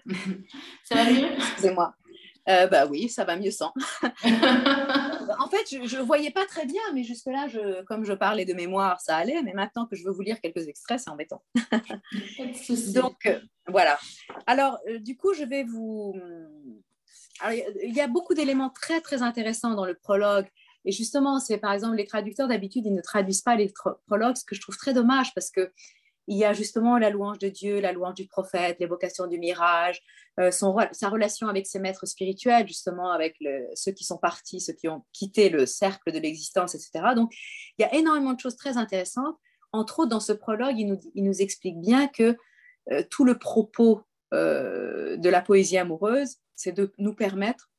Ça 0.86 0.96
va 0.96 1.12
mieux? 1.12 1.34
Excusez-moi. 1.34 1.96
Euh, 2.48 2.68
bah 2.68 2.86
oui, 2.86 3.10
ça 3.10 3.26
va 3.26 3.36
mieux 3.38 3.50
sans. 3.50 3.74
en 4.04 5.50
fait, 5.50 5.66
je 5.72 5.98
ne 5.98 6.02
voyais 6.04 6.30
pas 6.30 6.46
très 6.46 6.66
bien, 6.66 6.82
mais 6.94 7.04
jusque-là, 7.04 7.48
je, 7.48 7.84
comme 7.86 8.06
je 8.06 8.14
parlais 8.14 8.46
de 8.46 8.54
mémoire, 8.54 9.02
ça 9.02 9.18
allait. 9.18 9.42
Mais 9.42 9.54
maintenant 9.54 9.88
que 9.88 9.96
je 9.96 10.04
veux 10.04 10.12
vous 10.12 10.22
lire 10.22 10.40
quelques 10.40 10.68
extraits, 10.68 11.00
c'est 11.00 11.10
embêtant. 11.10 11.44
Donc, 12.94 13.26
euh, 13.26 13.40
voilà. 13.68 13.98
Alors, 14.46 14.78
euh, 14.88 15.00
du 15.00 15.18
coup, 15.18 15.34
je 15.34 15.44
vais 15.44 15.64
vous... 15.64 16.14
il 17.52 17.96
y 17.96 18.02
a 18.02 18.08
beaucoup 18.08 18.36
d'éléments 18.36 18.70
très, 18.70 19.02
très 19.02 19.24
intéressants 19.24 19.74
dans 19.74 19.86
le 19.86 19.96
prologue. 19.96 20.48
Et 20.86 20.92
justement, 20.92 21.40
c'est 21.40 21.58
par 21.58 21.74
exemple, 21.74 21.96
les 21.96 22.06
traducteurs, 22.06 22.48
d'habitude, 22.48 22.86
ils 22.86 22.94
ne 22.94 23.02
traduisent 23.02 23.42
pas 23.42 23.56
les 23.56 23.74
prologues, 24.06 24.38
ce 24.38 24.46
que 24.46 24.54
je 24.54 24.62
trouve 24.62 24.78
très 24.78 24.94
dommage 24.94 25.34
parce 25.34 25.50
que 25.50 25.72
il 26.28 26.38
y 26.38 26.46
a 26.46 26.54
justement 26.54 26.98
la 26.98 27.10
louange 27.10 27.40
de 27.40 27.50
Dieu, 27.50 27.80
la 27.80 27.92
louange 27.92 28.16
du 28.16 28.28
prophète, 28.28 28.78
l'évocation 28.80 29.28
du 29.28 29.38
mirage, 29.38 30.02
euh, 30.40 30.52
sa 30.52 31.10
relation 31.10 31.48
avec 31.48 31.68
ses 31.68 31.80
maîtres 31.80 32.06
spirituels, 32.06 32.68
justement 32.68 33.12
avec 33.12 33.38
ceux 33.76 33.92
qui 33.92 34.04
sont 34.04 34.18
partis, 34.18 34.60
ceux 34.60 34.74
qui 34.74 34.88
ont 34.88 35.06
quitté 35.14 35.50
le 35.50 35.66
cercle 35.66 36.12
de 36.12 36.20
l'existence, 36.20 36.76
etc. 36.76 37.14
Donc, 37.16 37.34
il 37.78 37.84
y 37.84 37.86
a 37.86 37.94
énormément 37.96 38.34
de 38.34 38.40
choses 38.40 38.56
très 38.56 38.78
intéressantes. 38.78 39.38
Entre 39.72 40.00
autres, 40.00 40.10
dans 40.10 40.20
ce 40.20 40.34
prologue, 40.34 40.78
il 40.78 40.88
nous, 40.88 41.00
il 41.14 41.24
nous 41.24 41.42
explique 41.42 41.80
bien 41.80 42.08
que 42.08 42.38
euh, 42.92 43.04
tout 43.10 43.24
le 43.24 43.38
propos 43.38 44.02
euh, 44.34 45.18
de 45.18 45.30
la 45.30 45.42
poésie 45.42 45.78
amoureuse, 45.78 46.38
c'est 46.56 46.72
de 46.72 46.94
nous 46.98 47.14
permettre, 47.14 47.70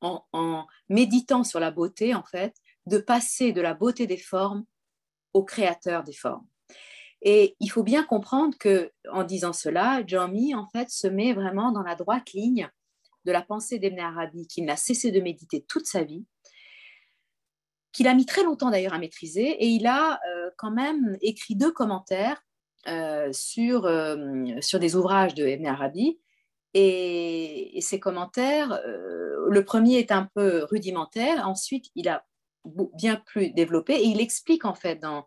en, 0.00 0.24
en 0.32 0.66
méditant 0.88 1.44
sur 1.44 1.60
la 1.60 1.70
beauté, 1.70 2.14
en 2.14 2.24
fait, 2.24 2.54
de 2.86 2.98
passer 2.98 3.52
de 3.52 3.60
la 3.60 3.74
beauté 3.74 4.06
des 4.06 4.16
formes 4.16 4.64
au 5.32 5.44
créateur 5.44 6.02
des 6.02 6.12
formes. 6.12 6.46
Et 7.22 7.56
il 7.60 7.68
faut 7.68 7.84
bien 7.84 8.02
comprendre 8.02 8.56
que, 8.58 8.90
en 9.10 9.22
disant 9.22 9.52
cela, 9.52 10.02
Jami 10.06 10.54
en 10.54 10.66
fait 10.66 10.90
se 10.90 11.06
met 11.06 11.32
vraiment 11.32 11.70
dans 11.70 11.82
la 11.82 11.94
droite 11.94 12.32
ligne 12.32 12.68
de 13.24 13.32
la 13.32 13.42
pensée 13.42 13.78
d'Ibn 13.78 14.00
Arabi, 14.00 14.48
qu'il 14.48 14.64
n'a 14.64 14.76
cessé 14.76 15.12
de 15.12 15.20
méditer 15.20 15.64
toute 15.68 15.86
sa 15.86 16.02
vie, 16.02 16.26
qu'il 17.92 18.08
a 18.08 18.14
mis 18.14 18.26
très 18.26 18.42
longtemps 18.42 18.70
d'ailleurs 18.70 18.94
à 18.94 18.98
maîtriser, 18.98 19.48
et 19.48 19.66
il 19.66 19.86
a 19.86 20.14
euh, 20.28 20.50
quand 20.56 20.72
même 20.72 21.16
écrit 21.20 21.54
deux 21.54 21.70
commentaires 21.70 22.42
euh, 22.88 23.32
sur, 23.32 23.86
euh, 23.86 24.60
sur 24.60 24.80
des 24.80 24.96
ouvrages 24.96 25.34
de 25.34 25.66
Arabi. 25.66 26.18
Et 26.74 27.78
ces 27.82 28.00
commentaires, 28.00 28.80
le 28.86 29.62
premier 29.62 29.98
est 29.98 30.10
un 30.10 30.30
peu 30.34 30.64
rudimentaire, 30.64 31.46
ensuite 31.46 31.90
il 31.94 32.08
a 32.08 32.24
bien 32.94 33.16
plus 33.16 33.50
développé, 33.50 33.92
et 33.92 34.06
il 34.06 34.22
explique 34.22 34.64
en 34.64 34.74
fait 34.74 34.96
dans, 34.96 35.26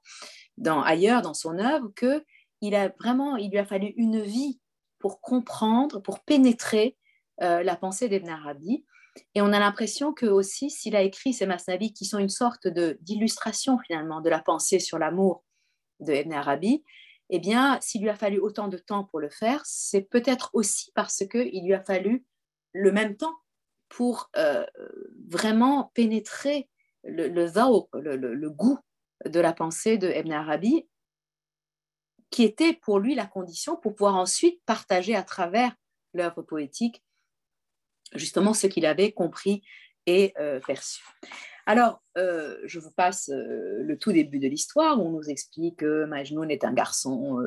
dans, 0.57 0.81
ailleurs 0.81 1.21
dans 1.21 1.33
son 1.33 1.57
œuvre 1.59 1.91
que 1.95 2.23
il 2.61 2.75
a 2.75 2.89
vraiment, 2.99 3.35
il 3.35 3.51
lui 3.51 3.57
a 3.57 3.65
fallu 3.65 3.93
une 3.97 4.21
vie 4.21 4.59
pour 4.99 5.21
comprendre, 5.21 5.99
pour 6.01 6.21
pénétrer 6.21 6.97
euh, 7.41 7.63
la 7.63 7.75
pensée 7.75 8.09
d'Ibn 8.09 8.29
Arabi. 8.29 8.85
Et 9.33 9.41
on 9.41 9.53
a 9.53 9.59
l'impression 9.59 10.13
que 10.13 10.25
aussi, 10.25 10.69
s'il 10.69 10.95
a 10.95 11.01
écrit 11.01 11.33
ces 11.33 11.45
masnavi 11.45 11.93
qui 11.93 12.05
sont 12.05 12.17
une 12.17 12.29
sorte 12.29 12.67
d'illustration 12.67 13.77
finalement 13.79 14.21
de 14.21 14.29
la 14.29 14.39
pensée 14.39 14.79
sur 14.79 14.97
l'amour 14.97 15.43
de 15.99 16.13
Ibn 16.13 16.33
Arabi, 16.33 16.83
eh 17.29 17.39
bien, 17.39 17.79
s'il 17.81 18.01
lui 18.01 18.09
a 18.09 18.15
fallu 18.15 18.39
autant 18.39 18.67
de 18.67 18.77
temps 18.77 19.03
pour 19.03 19.19
le 19.19 19.29
faire, 19.29 19.61
c'est 19.63 20.01
peut-être 20.01 20.49
aussi 20.53 20.91
parce 20.95 21.23
qu'il 21.27 21.65
lui 21.65 21.73
a 21.73 21.83
fallu 21.83 22.25
le 22.73 22.91
même 22.91 23.15
temps 23.15 23.33
pour 23.89 24.29
euh, 24.37 24.65
vraiment 25.29 25.91
pénétrer 25.93 26.69
le, 27.03 27.27
le, 27.27 28.33
le 28.33 28.49
goût 28.49 28.79
de 29.23 29.39
la 29.39 29.53
pensée 29.53 29.97
de 29.97 30.09
Ibn 30.11 30.31
Arabi, 30.31 30.87
qui 32.29 32.43
était 32.43 32.73
pour 32.73 32.99
lui 32.99 33.15
la 33.15 33.25
condition 33.25 33.77
pour 33.77 33.95
pouvoir 33.95 34.15
ensuite 34.15 34.61
partager 34.65 35.15
à 35.15 35.23
travers 35.23 35.73
l'œuvre 36.13 36.41
poétique 36.41 37.03
justement 38.13 38.53
ce 38.53 38.67
qu'il 38.67 38.85
avait 38.85 39.11
compris 39.11 39.63
et 40.05 40.33
euh, 40.39 40.59
perçu. 40.59 41.03
Alors, 41.65 42.03
euh, 42.17 42.57
je 42.65 42.79
vous 42.79 42.91
passe 42.91 43.29
euh, 43.29 43.81
le 43.81 43.97
tout 43.97 44.11
début 44.11 44.37
de 44.37 44.47
l'histoire 44.47 44.99
où 44.99 45.07
on 45.07 45.11
nous 45.11 45.29
explique 45.29 45.77
que 45.77 46.05
Majnun 46.05 46.47
est 46.49 46.63
un 46.63 46.73
garçon 46.73 47.41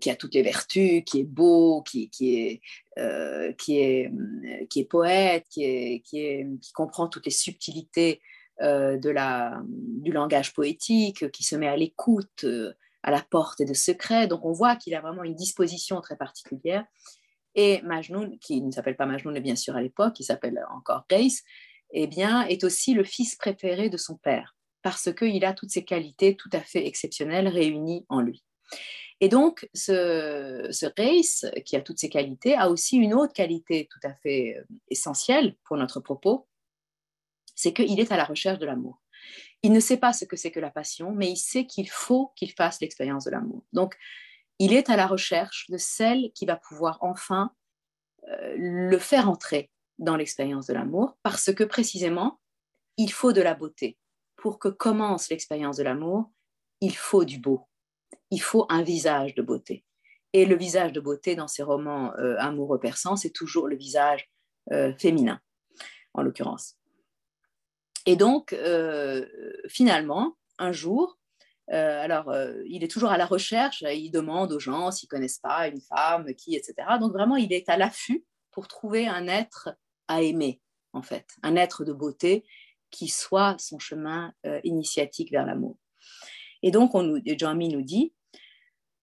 qui 0.00 0.10
a 0.10 0.16
toutes 0.16 0.34
les 0.34 0.42
vertus, 0.42 1.02
qui 1.04 1.20
est 1.20 1.24
beau, 1.24 1.82
qui, 1.82 2.04
est, 2.22 2.60
qui, 3.58 3.78
est, 3.78 4.12
qui 4.70 4.80
est 4.80 4.84
poète, 4.88 5.44
qui, 5.50 6.02
qui, 6.02 6.44
qui 6.60 6.72
comprend 6.72 7.08
toutes 7.08 7.26
les 7.26 7.32
subtilités 7.32 8.20
de 8.60 9.10
la, 9.10 9.62
du 9.66 10.12
langage 10.12 10.52
poétique, 10.52 11.30
qui 11.30 11.44
se 11.44 11.56
met 11.56 11.68
à 11.68 11.76
l'écoute, 11.76 12.44
euh, 12.44 12.72
à 13.02 13.10
la 13.10 13.22
porte 13.22 13.62
de 13.62 13.74
secrets. 13.74 14.26
Donc 14.26 14.44
on 14.44 14.52
voit 14.52 14.76
qu'il 14.76 14.94
a 14.94 15.00
vraiment 15.00 15.24
une 15.24 15.34
disposition 15.34 16.00
très 16.00 16.16
particulière. 16.16 16.84
Et 17.54 17.80
Majnun, 17.82 18.36
qui 18.40 18.62
ne 18.62 18.70
s'appelle 18.70 18.96
pas 18.96 19.06
Majnun 19.06 19.38
bien 19.40 19.56
sûr 19.56 19.76
à 19.76 19.82
l'époque, 19.82 20.14
qui 20.14 20.24
s'appelle 20.24 20.60
encore 20.70 21.04
Grace, 21.08 21.42
eh 21.92 22.06
bien, 22.06 22.42
est 22.42 22.64
aussi 22.64 22.94
le 22.94 23.04
fils 23.04 23.36
préféré 23.36 23.88
de 23.88 23.96
son 23.96 24.16
père, 24.16 24.56
parce 24.82 25.12
qu'il 25.12 25.44
a 25.44 25.54
toutes 25.54 25.70
ces 25.70 25.84
qualités 25.84 26.36
tout 26.36 26.50
à 26.52 26.60
fait 26.60 26.86
exceptionnelles 26.86 27.48
réunies 27.48 28.04
en 28.08 28.20
lui. 28.20 28.44
Et 29.20 29.28
donc, 29.28 29.68
ce, 29.74 30.68
ce 30.70 30.86
qui 31.60 31.76
a 31.76 31.80
toutes 31.80 31.98
ces 31.98 32.08
qualités, 32.08 32.54
a 32.54 32.70
aussi 32.70 32.96
une 32.96 33.14
autre 33.14 33.32
qualité 33.32 33.88
tout 33.90 34.06
à 34.06 34.14
fait 34.14 34.56
euh, 34.58 34.62
essentielle 34.88 35.56
pour 35.64 35.76
notre 35.76 36.00
propos, 36.00 36.46
c'est 37.58 37.72
qu'il 37.72 37.98
est 37.98 38.12
à 38.12 38.16
la 38.16 38.24
recherche 38.24 38.60
de 38.60 38.66
l'amour. 38.66 39.02
Il 39.64 39.72
ne 39.72 39.80
sait 39.80 39.96
pas 39.96 40.12
ce 40.12 40.24
que 40.24 40.36
c'est 40.36 40.52
que 40.52 40.60
la 40.60 40.70
passion, 40.70 41.10
mais 41.10 41.28
il 41.28 41.36
sait 41.36 41.66
qu'il 41.66 41.90
faut 41.90 42.32
qu'il 42.36 42.52
fasse 42.52 42.80
l'expérience 42.80 43.24
de 43.24 43.32
l'amour. 43.32 43.64
Donc, 43.72 43.96
il 44.60 44.72
est 44.72 44.90
à 44.90 44.96
la 44.96 45.08
recherche 45.08 45.68
de 45.68 45.76
celle 45.76 46.30
qui 46.36 46.46
va 46.46 46.54
pouvoir 46.54 46.98
enfin 47.00 47.50
euh, 48.28 48.54
le 48.56 48.98
faire 48.98 49.28
entrer 49.28 49.72
dans 49.98 50.14
l'expérience 50.14 50.68
de 50.68 50.74
l'amour, 50.74 51.18
parce 51.24 51.52
que 51.52 51.64
précisément, 51.64 52.38
il 52.96 53.12
faut 53.12 53.32
de 53.32 53.42
la 53.42 53.54
beauté. 53.54 53.98
Pour 54.36 54.60
que 54.60 54.68
commence 54.68 55.28
l'expérience 55.28 55.78
de 55.78 55.82
l'amour, 55.82 56.30
il 56.80 56.94
faut 56.94 57.24
du 57.24 57.40
beau. 57.40 57.66
Il 58.30 58.40
faut 58.40 58.66
un 58.68 58.82
visage 58.82 59.34
de 59.34 59.42
beauté. 59.42 59.84
Et 60.32 60.46
le 60.46 60.54
visage 60.54 60.92
de 60.92 61.00
beauté 61.00 61.34
dans 61.34 61.48
ces 61.48 61.64
romans 61.64 62.12
euh, 62.18 62.36
amoureux 62.38 62.78
persans, 62.78 63.16
c'est 63.16 63.32
toujours 63.32 63.66
le 63.66 63.74
visage 63.76 64.30
euh, 64.70 64.94
féminin, 64.96 65.40
en 66.14 66.22
l'occurrence. 66.22 66.77
Et 68.06 68.16
donc, 68.16 68.52
euh, 68.52 69.26
finalement, 69.68 70.36
un 70.58 70.72
jour, 70.72 71.18
euh, 71.72 72.02
alors, 72.02 72.30
euh, 72.30 72.62
il 72.66 72.82
est 72.84 72.90
toujours 72.90 73.10
à 73.10 73.18
la 73.18 73.26
recherche, 73.26 73.82
il 73.82 74.10
demande 74.10 74.52
aux 74.52 74.60
gens 74.60 74.90
s'ils 74.90 75.08
connaissent 75.08 75.40
pas 75.40 75.68
une 75.68 75.80
femme, 75.80 76.34
qui, 76.34 76.56
etc. 76.56 76.74
Donc, 77.00 77.12
vraiment, 77.12 77.36
il 77.36 77.52
est 77.52 77.68
à 77.68 77.76
l'affût 77.76 78.24
pour 78.50 78.68
trouver 78.68 79.06
un 79.06 79.28
être 79.28 79.70
à 80.08 80.22
aimer, 80.22 80.60
en 80.92 81.02
fait, 81.02 81.26
un 81.42 81.56
être 81.56 81.84
de 81.84 81.92
beauté 81.92 82.44
qui 82.90 83.08
soit 83.08 83.56
son 83.58 83.78
chemin 83.78 84.32
initiatique 84.64 85.30
vers 85.30 85.44
l'amour. 85.44 85.76
Et 86.62 86.70
donc, 86.70 86.94
on 86.94 87.02
nous, 87.02 87.20
Jamie 87.24 87.68
nous 87.68 87.82
dit, 87.82 88.14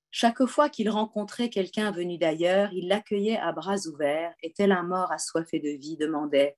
chaque 0.09 0.45
fois 0.45 0.69
qu'il 0.69 0.89
rencontrait 0.89 1.49
quelqu'un 1.49 1.91
venu 1.91 2.17
d'ailleurs, 2.17 2.71
il 2.73 2.87
l'accueillait 2.87 3.37
à 3.37 3.51
bras 3.51 3.85
ouverts 3.85 4.33
et 4.41 4.53
tel 4.53 4.71
un 4.71 4.83
mort 4.83 5.11
assoiffé 5.11 5.59
de 5.59 5.69
vie 5.69 5.97
demandait 5.97 6.57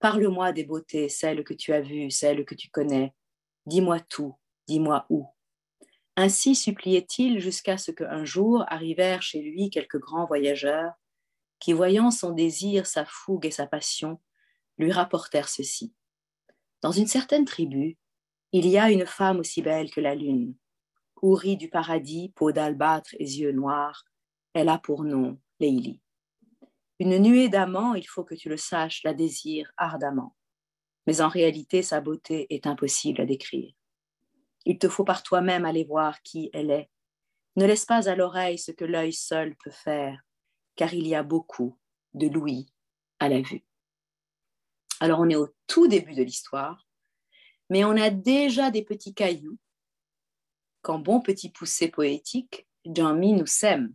Parle-moi 0.00 0.52
des 0.52 0.64
beautés, 0.64 1.08
celles 1.08 1.44
que 1.44 1.54
tu 1.54 1.72
as 1.72 1.80
vues, 1.80 2.10
celles 2.10 2.44
que 2.44 2.54
tu 2.54 2.70
connais. 2.70 3.14
Dis-moi 3.66 4.00
tout, 4.00 4.34
dis-moi 4.66 5.06
où. 5.10 5.26
Ainsi 6.16 6.54
suppliait-il 6.54 7.40
jusqu'à 7.40 7.78
ce 7.78 7.90
qu'un 7.90 8.24
jour 8.24 8.64
arrivèrent 8.68 9.22
chez 9.22 9.40
lui 9.40 9.70
quelques 9.70 9.98
grands 9.98 10.26
voyageurs 10.26 10.92
qui, 11.58 11.72
voyant 11.72 12.10
son 12.10 12.32
désir, 12.32 12.86
sa 12.86 13.04
fougue 13.04 13.46
et 13.46 13.50
sa 13.50 13.66
passion, 13.66 14.20
lui 14.78 14.92
rapportèrent 14.92 15.48
ceci. 15.48 15.92
Dans 16.82 16.92
une 16.92 17.06
certaine 17.06 17.44
tribu, 17.44 17.98
il 18.52 18.66
y 18.66 18.78
a 18.78 18.90
une 18.90 19.06
femme 19.06 19.40
aussi 19.40 19.62
belle 19.62 19.90
que 19.90 20.00
la 20.00 20.14
lune. 20.14 20.54
Hourie 21.20 21.56
du 21.56 21.68
paradis, 21.68 22.32
peau 22.36 22.52
d'albâtre 22.52 23.14
et 23.18 23.24
yeux 23.24 23.52
noirs, 23.52 24.04
elle 24.54 24.68
a 24.68 24.78
pour 24.78 25.04
nom 25.04 25.38
Leili. 25.60 26.00
Une 27.00 27.18
nuée 27.18 27.48
d'amants, 27.48 27.94
il 27.94 28.06
faut 28.06 28.24
que 28.24 28.34
tu 28.34 28.48
le 28.48 28.56
saches, 28.56 29.02
la 29.04 29.14
désire 29.14 29.70
ardemment. 29.76 30.34
Mais 31.06 31.20
en 31.20 31.28
réalité, 31.28 31.82
sa 31.82 32.00
beauté 32.00 32.52
est 32.52 32.66
impossible 32.66 33.20
à 33.20 33.26
décrire. 33.26 33.72
Il 34.64 34.78
te 34.78 34.88
faut 34.88 35.04
par 35.04 35.22
toi-même 35.22 35.64
aller 35.64 35.84
voir 35.84 36.20
qui 36.22 36.50
elle 36.52 36.70
est. 36.70 36.90
Ne 37.56 37.66
laisse 37.66 37.84
pas 37.84 38.08
à 38.08 38.16
l'oreille 38.16 38.58
ce 38.58 38.72
que 38.72 38.84
l'œil 38.84 39.12
seul 39.12 39.56
peut 39.56 39.70
faire, 39.70 40.20
car 40.76 40.92
il 40.92 41.06
y 41.06 41.14
a 41.14 41.22
beaucoup 41.22 41.78
de 42.14 42.28
louis 42.28 42.72
à 43.20 43.28
la 43.28 43.40
vue. 43.40 43.64
Alors 45.00 45.20
on 45.20 45.28
est 45.28 45.36
au 45.36 45.48
tout 45.66 45.86
début 45.86 46.14
de 46.14 46.22
l'histoire, 46.22 46.86
mais 47.70 47.84
on 47.84 47.96
a 47.96 48.10
déjà 48.10 48.70
des 48.70 48.84
petits 48.84 49.14
cailloux. 49.14 49.58
Qu'en 50.82 50.98
bon 50.98 51.20
petit 51.20 51.50
poussé 51.50 51.88
poétique, 51.88 52.68
Jean-Mi 52.84 53.32
nous 53.32 53.46
sème 53.46 53.94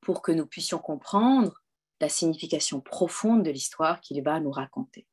pour 0.00 0.22
que 0.22 0.32
nous 0.32 0.46
puissions 0.46 0.78
comprendre 0.78 1.59
la 2.00 2.08
signification 2.08 2.80
profonde 2.80 3.42
de 3.42 3.50
l'histoire 3.50 4.00
qu'il 4.00 4.22
va 4.22 4.40
nous 4.40 4.50
raconter. 4.50 5.06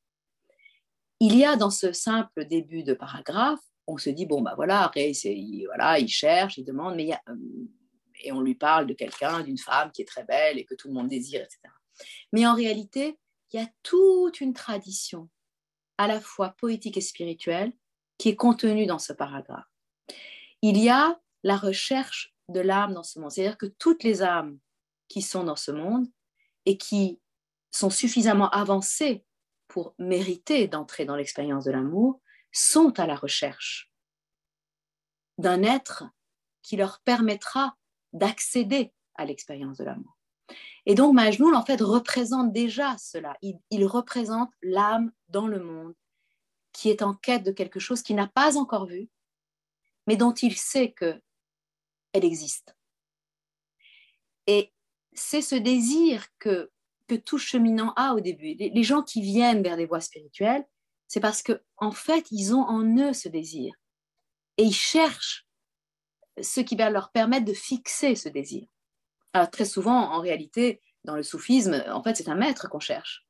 Il 1.20 1.36
y 1.36 1.46
a 1.46 1.56
dans 1.56 1.70
ce 1.70 1.92
simple 1.92 2.46
début 2.46 2.84
de 2.84 2.94
paragraphe, 2.94 3.60
on 3.88 3.98
se 3.98 4.10
dit, 4.10 4.26
bon, 4.26 4.42
ben 4.42 4.54
voilà, 4.56 4.92
il, 4.96 5.66
voilà, 5.66 6.00
il 6.00 6.10
cherche, 6.10 6.58
il 6.58 6.66
demande, 6.66 6.96
mais 6.96 7.04
il 7.04 7.10
y 7.10 7.14
a, 7.14 7.22
euh, 7.30 7.36
et 8.24 8.32
on 8.32 8.42
lui 8.42 8.56
parle 8.56 8.88
de 8.88 8.94
quelqu'un, 8.94 9.42
d'une 9.42 9.58
femme 9.58 9.92
qui 9.92 10.02
est 10.02 10.06
très 10.06 10.24
belle 10.24 10.58
et 10.58 10.66
que 10.66 10.76
tout 10.76 10.88
le 10.88 10.94
monde 10.94 11.08
désire, 11.08 11.42
etc. 11.42 11.60
Mais 12.34 12.46
en 12.46 12.56
réalité, 12.56 13.18
il 13.52 13.60
y 13.60 13.64
a 13.64 13.68
toute 13.84 14.42
une 14.42 14.54
tradition, 14.54 15.30
à 15.98 16.08
la 16.08 16.20
fois 16.20 16.56
poétique 16.58 16.98
et 16.98 17.02
spirituelle, 17.02 17.72
qui 18.18 18.30
est 18.30 18.36
contenue 18.36 18.86
dans 18.86 19.00
ce 19.00 19.14
paragraphe. 19.14 19.66
Il 20.62 20.78
y 20.78 20.90
a 20.90 21.20
la 21.44 21.56
recherche 21.56 22.34
de 22.50 22.60
l'âme 22.60 22.94
dans 22.94 23.04
ce 23.04 23.20
monde, 23.20 23.32
c'est-à-dire 23.32 23.58
que 23.58 23.68
toutes 23.68 24.04
les 24.04 24.22
âmes 24.22 24.60
qui 25.08 25.22
sont 25.22 25.44
dans 25.44 25.56
ce 25.56 25.72
monde 25.72 26.08
et 26.68 26.78
qui 26.78 27.22
sont 27.72 27.90
suffisamment 27.90 28.50
avancés 28.50 29.24
pour 29.70 29.96
mériter 29.98 30.68
d'entrer 30.68 31.06
dans 31.06 31.16
l'expérience 31.16 31.64
de 31.64 31.72
l'amour 31.72 32.20
sont 32.52 33.00
à 33.00 33.08
la 33.08 33.16
recherche 33.16 33.90
d'un 35.38 35.64
être 35.64 36.04
qui 36.64 36.76
leur 36.76 37.00
permettra 37.02 37.78
d'accéder 38.12 38.94
à 39.16 39.24
l'expérience 39.24 39.78
de 39.78 39.86
l'amour. 39.86 40.18
Et 40.86 40.94
donc 40.94 41.14
Majnoul, 41.14 41.56
en 41.56 41.64
fait, 41.64 41.80
représente 41.80 42.52
déjà 42.52 42.98
cela. 42.98 43.38
Il, 43.42 43.86
représente 43.86 44.52
l'âme 44.62 45.14
dans 45.30 45.48
le 45.48 45.64
monde 45.64 45.94
qui 46.74 46.90
est 46.90 47.02
en 47.02 47.14
quête 47.14 47.44
de 47.44 47.52
quelque 47.52 47.80
chose 47.80 48.02
qu'il 48.02 48.18
n'a 48.18 48.28
pas 48.28 48.58
encore 48.58 48.88
vu, 48.88 49.10
mais 50.06 50.18
dont 50.18 50.34
il 50.34 50.58
sait 50.58 50.92
qu'elle 50.92 51.22
existe. 52.14 52.76
Et 54.48 54.74
c'est 55.18 55.42
ce 55.42 55.56
désir 55.56 56.26
que, 56.40 56.72
que 57.08 57.16
tout 57.16 57.38
cheminant 57.38 57.94
a 57.96 58.14
au 58.14 58.20
début. 58.20 58.54
Les, 58.54 58.84
gens 58.84 59.02
qui 59.02 59.22
viennent 59.22 59.64
vers 59.64 59.78
des 59.78 59.86
voies 59.86 60.02
spirituelles, 60.02 60.66
c'est 61.08 61.20
parce 61.20 61.42
qu'en 61.42 61.58
en 61.78 61.92
fait, 61.92 62.26
ils 62.32 62.54
ont 62.54 62.64
en 62.64 62.84
eux 62.98 63.14
ce 63.14 63.30
désir. 63.30 63.74
Et 64.58 64.64
ils 64.64 64.74
cherchent 64.74 65.48
ce 66.42 66.60
qui 66.60 66.76
va 66.76 66.90
leur 66.90 67.12
permettre 67.12 67.46
de 67.46 67.54
fixer 67.54 68.16
ce 68.16 68.30
désir. 68.30 68.68
Alors, 69.34 69.50
très 69.50 69.66
souvent, 69.66 70.12
en 70.14 70.20
réalité, 70.20 70.82
dans 71.04 71.16
le 71.16 71.24
soufisme, 71.24 71.84
en 71.90 72.04
fait, 72.04 72.16
c'est 72.16 72.30
un 72.30 72.36
maître 72.36 72.70
qu'on 72.70 72.80
cherche. 72.80 73.26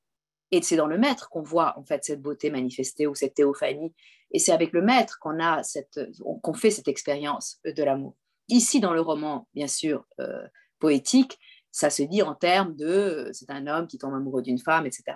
Et 0.51 0.61
c'est 0.61 0.77
dans 0.77 0.88
le 0.88 0.97
maître 0.97 1.29
qu'on 1.29 1.41
voit 1.41 1.77
en 1.77 1.83
fait 1.83 2.03
cette 2.05 2.21
beauté 2.21 2.49
manifestée 2.49 3.05
ou 3.05 3.15
cette 3.15 3.33
théophanie. 3.33 3.93
Et 4.31 4.39
c'est 4.39 4.51
avec 4.51 4.71
le 4.71 4.81
maître 4.81 5.19
qu'on 5.19 5.39
a 5.39 5.63
cette, 5.63 5.99
qu'on 6.41 6.53
fait 6.53 6.71
cette 6.71 6.88
expérience 6.88 7.59
de 7.65 7.83
l'amour. 7.83 8.15
Ici, 8.49 8.79
dans 8.79 8.93
le 8.93 9.01
roman, 9.01 9.47
bien 9.53 9.67
sûr, 9.67 10.05
euh, 10.19 10.47
poétique, 10.79 11.38
ça 11.78 11.91
se 11.91 12.01
dit 12.01 12.23
en 12.23 12.34
termes 12.34 12.75
de 12.75 12.88
euh, 12.88 13.30
c'est 13.34 13.51
un 13.51 13.67
homme 13.67 13.86
qui 13.86 13.99
tombe 13.99 14.15
amoureux 14.15 14.41
d'une 14.41 14.57
femme, 14.57 14.88
etc. 14.88 15.15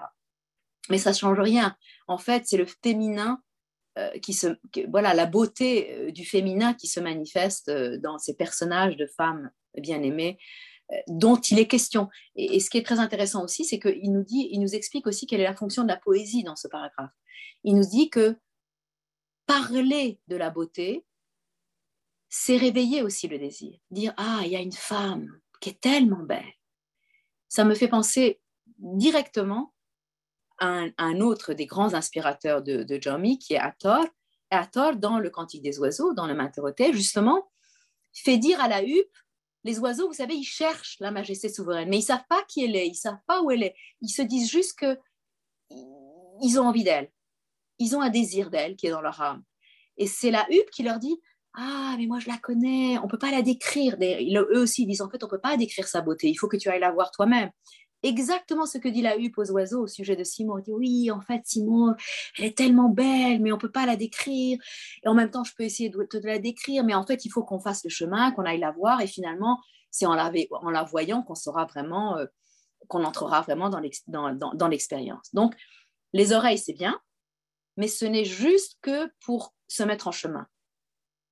Mais 0.91 0.99
ça 0.99 1.09
ne 1.09 1.15
change 1.15 1.39
rien. 1.39 1.75
En 2.07 2.19
fait, 2.19 2.43
c'est 2.45 2.57
le 2.57 2.67
féminin 2.83 3.41
euh, 3.97 4.11
qui 4.19 4.33
se. 4.33 4.47
voilà, 4.87 5.15
la 5.15 5.25
beauté 5.25 5.91
euh, 5.91 6.11
du 6.11 6.23
féminin 6.23 6.75
qui 6.75 6.85
se 6.85 6.99
manifeste 6.99 7.71
dans 7.71 8.19
ces 8.19 8.35
personnages 8.35 8.95
de 8.95 9.07
femmes 9.07 9.49
bien-aimées 9.75 10.37
dont 11.07 11.37
il 11.37 11.57
est 11.57 11.67
question. 11.67 12.09
Et, 12.35 12.59
ce 12.59 12.69
qui 12.69 12.77
est 12.77 12.85
très 12.85 12.99
intéressant 12.99 13.45
aussi, 13.45 13.63
c'est 13.63 13.79
qu'il 13.79 14.11
nous 14.11 14.23
dit, 14.23 14.49
il 14.51 14.59
nous 14.59 14.75
explique 14.75 15.07
aussi 15.07 15.25
quelle 15.25 15.39
est 15.39 15.45
la 15.45 15.55
fonction 15.55 15.83
de 15.83 15.87
la 15.87 15.95
poésie 15.95 16.43
dans 16.43 16.57
ce 16.57 16.67
paragraphe. 16.67 17.13
Il 17.63 17.75
nous 17.75 17.87
dit 17.87 18.09
que 18.09 18.35
parler 19.45 20.19
de 20.27 20.35
la 20.35 20.49
beauté, 20.49 21.05
c'est 22.27 22.57
réveiller 22.57 23.01
aussi 23.03 23.29
le 23.29 23.39
désir. 23.39 23.79
Dire 23.89 24.13
ah, 24.17 24.41
il 24.43 24.51
y 24.51 24.57
a 24.57 24.59
une 24.59 24.73
femme 24.73 25.39
qui 25.61 25.69
est 25.69 25.79
tellement 25.79 26.23
belle. 26.23 26.53
Ça 27.47 27.63
me 27.63 27.75
fait 27.75 27.87
penser 27.87 28.41
directement 28.77 29.73
à 30.59 30.85
un, 30.97 31.21
autre 31.21 31.53
des 31.53 31.65
grands 31.65 31.93
inspirateurs 31.93 32.61
de, 32.61 32.83
de 32.83 33.35
qui 33.37 33.53
est 33.53 33.59
Hathor. 33.59 34.05
Et 34.51 34.55
Hathor, 34.55 34.97
dans 34.97 35.19
le 35.19 35.29
Cantique 35.29 35.63
des 35.63 35.79
oiseaux, 35.79 36.13
dans 36.13 36.27
le 36.27 36.35
Materotei, 36.35 36.93
justement, 36.93 37.49
fait 38.13 38.37
dire 38.37 38.59
à 38.61 38.67
la 38.67 38.83
huppe, 38.83 39.17
les 39.63 39.79
oiseaux, 39.79 40.07
vous 40.07 40.13
savez, 40.13 40.35
ils 40.35 40.43
cherchent 40.43 40.97
la 40.99 41.11
majesté 41.11 41.47
souveraine, 41.47 41.89
mais 41.89 41.99
ils 41.99 42.03
savent 42.03 42.25
pas 42.27 42.43
qui 42.47 42.63
elle 42.63 42.75
est, 42.75 42.87
ils 42.87 42.95
savent 42.95 43.21
pas 43.27 43.41
où 43.41 43.51
elle 43.51 43.63
est. 43.63 43.75
Ils 44.01 44.09
se 44.09 44.21
disent 44.21 44.49
juste 44.49 44.77
que 44.77 44.97
ils 45.69 46.59
ont 46.59 46.67
envie 46.67 46.83
d'elle. 46.83 47.11
Ils 47.77 47.95
ont 47.95 48.01
un 48.01 48.09
désir 48.09 48.49
d'elle 48.49 48.75
qui 48.75 48.87
est 48.87 48.91
dans 48.91 49.01
leur 49.01 49.21
âme. 49.21 49.43
Et 49.97 50.07
c'est 50.07 50.31
la 50.31 50.45
huppe 50.49 50.69
qui 50.71 50.83
leur 50.83 50.99
dit 50.99 51.19
ah, 51.53 51.95
mais 51.97 52.05
moi 52.05 52.19
je 52.19 52.29
la 52.29 52.37
connais, 52.37 52.97
on 52.99 53.03
ne 53.03 53.09
peut 53.09 53.17
pas 53.17 53.31
la 53.31 53.41
décrire. 53.41 53.97
Eux 53.99 54.61
aussi 54.61 54.85
disent 54.85 55.01
en 55.01 55.09
fait, 55.09 55.23
on 55.23 55.27
ne 55.27 55.31
peut 55.31 55.39
pas 55.39 55.57
décrire 55.57 55.87
sa 55.87 56.01
beauté, 56.01 56.29
il 56.29 56.35
faut 56.35 56.47
que 56.47 56.57
tu 56.57 56.69
ailles 56.69 56.79
la 56.79 56.91
voir 56.91 57.11
toi-même. 57.11 57.51
Exactement 58.03 58.65
ce 58.65 58.79
que 58.79 58.87
dit 58.87 59.01
la 59.03 59.17
huppe 59.17 59.37
aux 59.37 59.51
oiseaux 59.51 59.83
au 59.83 59.87
sujet 59.87 60.15
de 60.15 60.23
Simon. 60.23 60.57
Il 60.57 60.63
dit 60.63 60.71
oui, 60.71 61.11
en 61.11 61.21
fait, 61.21 61.41
Simon, 61.45 61.93
elle 62.37 62.45
est 62.45 62.57
tellement 62.57 62.89
belle, 62.89 63.41
mais 63.41 63.51
on 63.51 63.55
ne 63.55 63.61
peut 63.61 63.71
pas 63.71 63.85
la 63.85 63.95
décrire. 63.95 64.59
Et 65.03 65.07
en 65.07 65.13
même 65.13 65.29
temps, 65.29 65.43
je 65.43 65.53
peux 65.55 65.63
essayer 65.63 65.89
de, 65.89 66.03
te 66.03 66.17
la 66.17 66.39
décrire, 66.39 66.83
mais 66.83 66.95
en 66.95 67.05
fait, 67.05 67.25
il 67.25 67.29
faut 67.29 67.43
qu'on 67.43 67.59
fasse 67.59 67.83
le 67.83 67.91
chemin, 67.91 68.31
qu'on 68.31 68.45
aille 68.45 68.59
la 68.59 68.71
voir. 68.71 69.01
Et 69.01 69.07
finalement, 69.07 69.59
c'est 69.91 70.07
en 70.07 70.15
la, 70.15 70.83
voyant 70.83 71.21
qu'on 71.21 71.35
saura 71.35 71.65
vraiment, 71.65 72.17
euh, 72.17 72.25
qu'on 72.87 73.03
entrera 73.03 73.41
vraiment 73.41 73.69
dans 73.69 74.67
l'expérience. 74.67 75.29
Donc, 75.33 75.53
les 76.13 76.33
oreilles, 76.33 76.57
c'est 76.57 76.73
bien, 76.73 76.99
mais 77.77 77.87
ce 77.87 78.05
n'est 78.05 78.25
juste 78.25 78.79
que 78.81 79.11
pour 79.23 79.53
se 79.67 79.83
mettre 79.83 80.07
en 80.07 80.11
chemin 80.11 80.47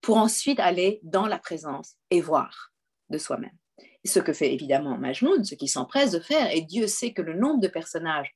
pour 0.01 0.17
ensuite 0.17 0.59
aller 0.59 0.99
dans 1.03 1.27
la 1.27 1.39
présence 1.39 1.95
et 2.09 2.21
voir 2.21 2.71
de 3.09 3.17
soi-même. 3.17 3.57
Ce 4.05 4.19
que 4.19 4.33
fait 4.33 4.53
évidemment 4.53 4.97
Majnoun, 4.97 5.43
ce 5.43 5.55
qu'il 5.55 5.69
s'empresse 5.69 6.11
de 6.11 6.19
faire, 6.19 6.49
et 6.51 6.61
Dieu 6.61 6.87
sait 6.87 7.13
que 7.13 7.21
le 7.21 7.33
nombre 7.33 7.59
de 7.59 7.67
personnages 7.67 8.35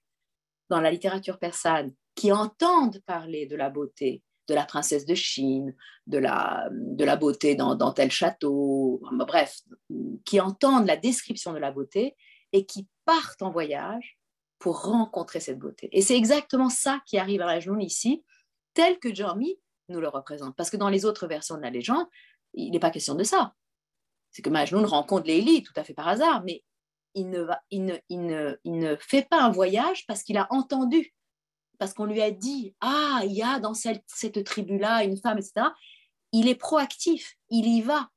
dans 0.69 0.81
la 0.81 0.91
littérature 0.91 1.39
persane 1.39 1.93
qui 2.15 2.31
entendent 2.31 3.01
parler 3.05 3.45
de 3.45 3.55
la 3.55 3.69
beauté 3.69 4.23
de 4.47 4.53
la 4.53 4.65
princesse 4.65 5.05
de 5.05 5.15
Chine, 5.15 5.75
de 6.07 6.17
la, 6.17 6.69
beauté 7.15 7.55
dans, 7.55 7.93
tel 7.93 8.11
château, 8.11 9.01
bref, 9.11 9.61
qui 10.25 10.39
entendent 10.39 10.87
la 10.87 10.97
description 10.97 11.53
de 11.53 11.59
la 11.59 11.71
beauté 11.71 12.15
et 12.51 12.65
qui 12.65 12.87
partent 13.05 13.41
en 13.41 13.51
voyage 13.51 14.17
pour 14.59 14.83
rencontrer 14.83 15.39
cette 15.39 15.59
beauté. 15.59 15.89
Et 15.91 16.01
c'est 16.01 16.17
exactement 16.17 16.69
ça 16.69 17.01
qui 17.05 17.17
arrive 17.17 17.41
à 17.41 17.45
Majnoun 17.45 17.81
ici, 17.81 18.23
tel 18.73 18.99
que 18.99 19.13
Jeremy 19.13 19.57
nous 19.93 20.01
le 20.01 20.09
représente. 20.09 20.55
Parce 20.55 20.69
que 20.69 20.77
dans 20.77 20.89
les 20.89 21.05
autres 21.05 21.27
versions 21.27 21.55
de 21.55 21.61
la 21.61 21.69
légende, 21.69 22.05
il 22.53 22.71
n'est 22.71 22.79
pas 22.79 22.91
question 22.91 23.15
de 23.15 23.23
ça. 23.23 23.53
C'est 24.31 24.41
que 24.41 24.49
Majnun 24.49 24.85
rencontre 24.85 25.27
Lélie 25.27 25.63
tout 25.63 25.73
à 25.75 25.83
fait 25.83 25.93
par 25.93 26.07
hasard, 26.07 26.43
mais 26.43 26.63
il 27.15 27.29
ne, 27.29 27.41
va, 27.41 27.61
il 27.69 27.85
ne, 27.85 28.95
fait 28.97 29.27
pas 29.29 29.41
un 29.41 29.51
voyage 29.51 30.05
parce 30.07 30.23
qu'il 30.23 30.37
a 30.37 30.47
entendu, 30.49 31.13
parce 31.77 31.93
qu'on 31.93 32.05
lui 32.05 32.21
a 32.21 32.31
dit 32.31 32.75
Ah, 32.81 33.21
il 33.23 33.31
y 33.31 33.43
a 33.43 33.59
dans 33.59 33.75
cette, 33.75 34.03
cette 34.07 34.43
tribu-là 34.43 35.03
une 35.03 35.17
femme, 35.17 35.37
etc. 35.37 35.67
Il 36.31 36.47
est 36.47 36.55
proactif, 36.55 37.35
il 37.49 37.67
y 37.67 37.81
va, 37.81 38.09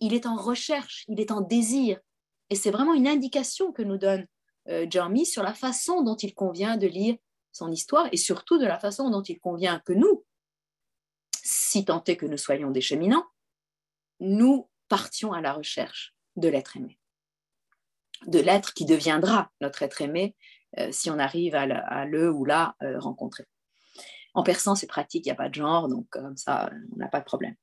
il 0.00 0.14
est 0.14 0.26
en 0.26 0.36
recherche, 0.36 1.04
il 1.08 1.20
est 1.20 1.30
en 1.30 1.42
désir. 1.42 2.00
Et 2.48 2.56
c'est 2.56 2.70
vraiment 2.70 2.94
une 2.94 3.06
indication 3.06 3.72
que 3.72 3.82
nous 3.82 3.98
donne 3.98 4.26
euh, 4.68 4.86
Jeremy 4.88 5.26
sur 5.26 5.42
la 5.42 5.54
façon 5.54 6.02
dont 6.02 6.16
il 6.16 6.34
convient 6.34 6.76
de 6.76 6.86
lire 6.86 7.16
son 7.52 7.70
histoire 7.70 8.08
et 8.12 8.16
surtout 8.16 8.58
de 8.58 8.66
la 8.66 8.78
façon 8.78 9.10
dont 9.10 9.22
il 9.22 9.38
convient 9.38 9.80
que 9.84 9.92
nous, 9.92 10.24
si 11.42 11.84
tant 11.84 12.02
est 12.04 12.16
que 12.16 12.26
nous 12.26 12.38
soyons 12.38 12.70
des 12.70 12.80
cheminants, 12.80 13.26
nous 14.20 14.68
partions 14.88 15.32
à 15.32 15.40
la 15.40 15.52
recherche 15.52 16.14
de 16.36 16.48
l'être 16.48 16.76
aimé, 16.76 16.98
de 18.26 18.38
l'être 18.38 18.72
qui 18.74 18.84
deviendra 18.84 19.50
notre 19.60 19.82
être 19.82 20.00
aimé 20.00 20.36
si 20.90 21.10
on 21.10 21.18
arrive 21.18 21.54
à 21.54 22.04
le, 22.06 22.30
ou 22.30 22.44
la 22.44 22.76
rencontrer. 22.80 23.44
En 24.34 24.42
persan, 24.42 24.74
c'est 24.74 24.86
pratique, 24.86 25.26
il 25.26 25.28
n'y 25.28 25.32
a 25.32 25.36
pas 25.36 25.48
de 25.48 25.54
genre, 25.54 25.88
donc 25.88 26.06
comme 26.08 26.36
ça, 26.36 26.70
on 26.92 26.96
n'a 26.96 27.08
pas 27.08 27.20
de 27.20 27.24
problème. 27.24 27.54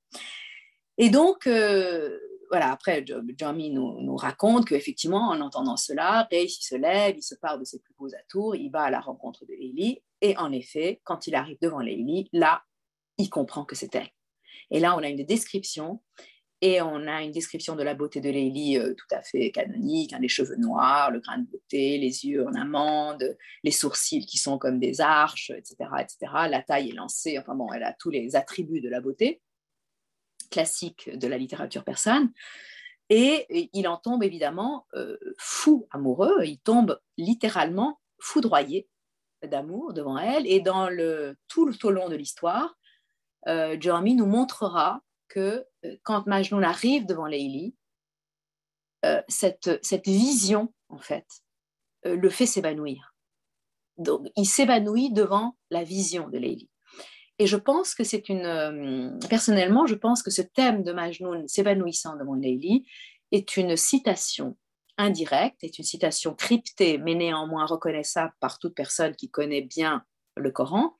Et 0.98 1.10
donc, 1.10 1.48
voilà, 1.48 2.72
après, 2.72 3.06
Jami 3.38 3.72
nous, 3.72 4.02
nous 4.02 4.16
raconte 4.16 4.68
qu'effectivement, 4.68 5.30
en 5.30 5.40
entendant 5.42 5.78
cela, 5.78 6.28
Ray 6.30 6.50
se 6.50 6.76
lève, 6.76 7.16
il 7.18 7.24
se 7.24 7.36
part 7.36 7.58
de 7.58 7.64
ses 7.64 7.80
plus 7.80 7.94
beaux 7.98 8.14
atours, 8.14 8.56
il 8.56 8.70
va 8.70 8.84
à 8.84 8.92
la 8.92 9.00
rencontre 9.00 9.46
de 9.46 9.54
Leili, 9.54 10.04
et 10.22 10.38
en 10.38 10.52
effet, 10.52 11.00
quand 11.04 11.26
il 11.26 11.36
arrive 11.36 11.58
devant 11.62 11.80
Leili, 11.80 12.30
là, 12.34 12.64
il 13.20 13.30
comprend 13.30 13.66
que 13.66 13.76
c'est 13.76 13.94
elle. 13.94 14.10
Et 14.72 14.80
là, 14.80 14.96
on 14.96 15.04
a 15.04 15.10
une 15.10 15.24
description, 15.24 16.02
et 16.62 16.82
on 16.82 17.08
a 17.08 17.22
une 17.22 17.32
description 17.32 17.76
de 17.76 17.84
la 17.84 17.94
beauté 17.94 18.20
de 18.20 18.30
Leili 18.30 18.78
euh, 18.78 18.94
tout 18.94 19.08
à 19.12 19.22
fait 19.22 19.50
canonique, 19.52 20.12
hein, 20.12 20.20
les 20.20 20.28
cheveux 20.28 20.58
noirs, 20.58 21.10
le 21.10 21.20
grain 21.20 21.38
de 21.38 21.46
beauté, 21.46 21.98
les 21.98 22.26
yeux 22.26 22.46
en 22.46 22.54
amande, 22.54 23.38
les 23.64 23.72
sourcils 23.72 24.26
qui 24.26 24.38
sont 24.38 24.58
comme 24.58 24.80
des 24.80 25.00
arches, 25.00 25.52
etc., 25.52 25.90
etc. 26.00 26.18
La 26.50 26.62
taille 26.62 26.90
est 26.90 26.96
lancée, 26.96 27.38
enfin 27.40 27.56
bon, 27.56 27.72
elle 27.72 27.84
a 27.84 27.94
tous 27.94 28.10
les 28.10 28.36
attributs 28.36 28.82
de 28.82 28.90
la 28.90 29.00
beauté 29.00 29.42
classique 30.52 31.10
de 31.16 31.28
la 31.28 31.38
littérature 31.38 31.84
persane. 31.84 32.32
Et 33.10 33.70
il 33.74 33.88
en 33.88 33.98
tombe 33.98 34.24
évidemment 34.24 34.86
euh, 34.96 35.18
fou 35.38 35.88
amoureux, 35.92 36.44
il 36.44 36.60
tombe 36.60 37.00
littéralement 37.18 38.00
foudroyé 38.20 38.88
d'amour 39.48 39.94
devant 39.94 40.18
elle. 40.18 40.46
Et 40.46 40.60
dans 40.60 40.90
le, 40.90 41.38
tout, 41.48 41.66
le, 41.66 41.74
au 41.84 41.92
long 41.92 42.10
de 42.10 42.16
l'histoire, 42.16 42.76
euh, 43.48 43.78
Jeremy 43.80 44.16
nous 44.16 44.26
montrera 44.26 45.02
que 45.28 45.66
euh, 45.86 45.96
quand 46.04 46.28
Majnun 46.28 46.64
arrive 46.64 47.06
devant 47.06 47.26
Leili, 47.26 47.76
euh, 49.06 49.22
cette, 49.28 49.80
cette 49.84 50.08
vision, 50.08 50.74
en 50.90 51.00
fait, 51.00 51.26
le 52.04 52.30
fait 52.30 52.46
s'évanouir. 52.46 53.14
Donc, 53.98 54.28
il 54.36 54.46
s'évanouit 54.46 55.12
devant 55.12 55.58
la 55.70 55.84
vision 55.84 56.30
de 56.30 56.38
Leili. 56.38 56.70
Et 57.40 57.48
je 57.48 57.56
pense 57.56 57.96
que 57.96 58.04
c'est 58.04 58.28
une. 58.30 58.46
Euh, 58.46 59.18
personnellement, 59.30 59.88
je 59.88 59.96
pense 59.96 60.22
que 60.22 60.30
ce 60.30 60.42
thème 60.42 60.84
de 60.84 60.92
Majnun 60.92 61.48
s'évanouissant 61.48 62.18
devant 62.18 62.36
Leili 62.36 62.86
est 63.32 63.56
une 63.56 63.78
citation 63.78 64.58
indirecte, 64.98 65.64
est 65.64 65.78
une 65.78 65.86
citation 65.86 66.34
cryptée, 66.34 66.98
mais 66.98 67.16
néanmoins 67.16 67.66
reconnaissable 67.66 68.34
par 68.42 68.60
toute 68.60 68.76
personne 68.76 69.16
qui 69.16 69.30
connaît 69.30 69.62
bien 69.62 70.04
le 70.36 70.52
Coran. 70.52 70.98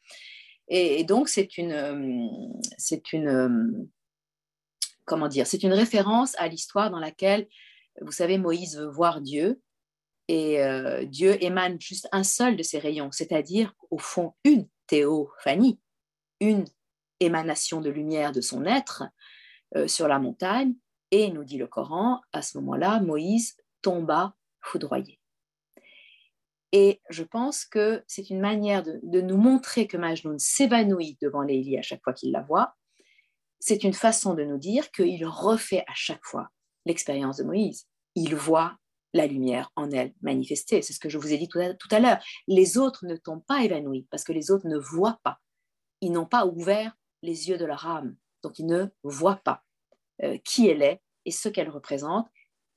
Et, 0.70 1.04
donc, 1.04 1.30
c'est 1.30 1.58
une. 1.58 1.72
Euh, 1.72 2.28
c'est 2.78 3.14
une. 3.14 3.28
Euh, 3.28 3.88
comment 5.06 5.28
dire 5.28 5.48
C'est 5.48 5.64
une 5.64 5.74
référence 5.74 6.36
à 6.38 6.48
l'histoire 6.48 6.92
dans 6.92 7.00
laquelle, 7.00 7.48
vous 8.02 8.12
savez, 8.12 8.38
Moïse 8.38 8.78
veut 8.78 8.90
voir 8.90 9.22
Dieu. 9.22 9.60
Et 10.32 10.60
Dieu 11.08 11.44
émane 11.44 11.82
juste 11.82 12.08
un 12.12 12.22
seul 12.22 12.56
de 12.56 12.62
ses 12.62 12.78
rayons, 12.78 13.10
c'est-à-dire, 13.12 13.74
au 13.90 13.98
fond, 13.98 14.36
une 14.44 14.68
théophanie 14.86 15.80
une 16.40 16.66
émanation 17.20 17.82
de 17.82 17.90
lumière 17.90 18.32
de 18.32 18.42
son 18.42 18.66
être 18.66 19.04
euh, 19.76 19.88
sur 19.88 20.08
la 20.08 20.20
montagne, 20.20 20.74
et 21.12 21.32
nous 21.32 21.44
dit 21.44 21.58
le 21.58 21.68
Coran, 21.68 22.22
à 22.34 22.42
ce 22.42 22.58
moment-là, 22.60 23.02
Moïse 23.02 23.58
tomba 23.82 24.36
foudroyé. 24.62 25.19
Et 26.72 27.02
je 27.10 27.24
pense 27.24 27.66
que 27.66 28.04
c'est 28.08 28.30
une 28.30 28.40
manière 28.40 28.84
de, 28.84 29.22
nous 29.22 29.38
montrer 29.38 29.88
que 29.88 29.98
Majnun 29.98 30.38
s'évanouit 30.38 31.18
devant 31.22 31.42
Lélie 31.42 31.78
à 31.78 31.82
chaque 31.82 32.04
fois 32.04 32.14
qu'il 32.14 32.32
la 32.32 32.42
voit. 32.42 32.76
C'est 33.60 33.84
une 33.84 33.94
façon 33.94 34.36
de 34.36 34.44
nous 34.44 34.58
dire 34.58 34.92
qu'il 34.92 35.26
refait 35.26 35.84
à 35.88 35.94
chaque 35.96 36.24
fois 36.24 36.50
l'expérience 36.86 37.38
de 37.38 37.44
Moïse. 37.44 37.88
Il 38.16 38.36
voit 38.36 38.78
la 39.14 39.26
lumière 39.26 39.72
en 39.76 39.90
elle 39.90 40.14
manifestée. 40.22 40.82
C'est 40.84 40.94
ce 40.94 41.00
que 41.00 41.10
je 41.10 41.18
vous 41.18 41.34
ai 41.34 41.38
dit 41.38 41.48
tout 41.48 41.60
à, 41.60 41.74
tout 41.74 41.88
à 41.92 42.00
l'heure. 42.00 42.24
Les 42.48 42.78
autres 42.78 43.06
ne 43.06 43.16
tombent 43.16 43.46
pas 43.46 43.64
évanouis 43.64 44.08
parce 44.12 44.24
que 44.24 44.32
les 44.32 44.52
autres 44.52 44.68
ne 44.68 44.78
voient 44.78 45.20
pas 45.24 45.40
ils 46.02 46.12
n'ont 46.12 46.26
pas 46.26 46.46
ouvert 46.46 46.94
les 47.22 47.50
yeux 47.50 47.58
de 47.58 47.66
leur 47.66 47.86
âme. 47.88 48.16
Donc 48.44 48.60
ils 48.60 48.66
ne 48.66 48.88
voient 49.04 49.42
pas 49.44 49.64
euh, 50.24 50.38
qui 50.44 50.68
elle 50.68 50.82
est 50.82 51.02
et 51.26 51.32
ce 51.32 51.50
qu'elle 51.50 51.70
représente 51.70 52.28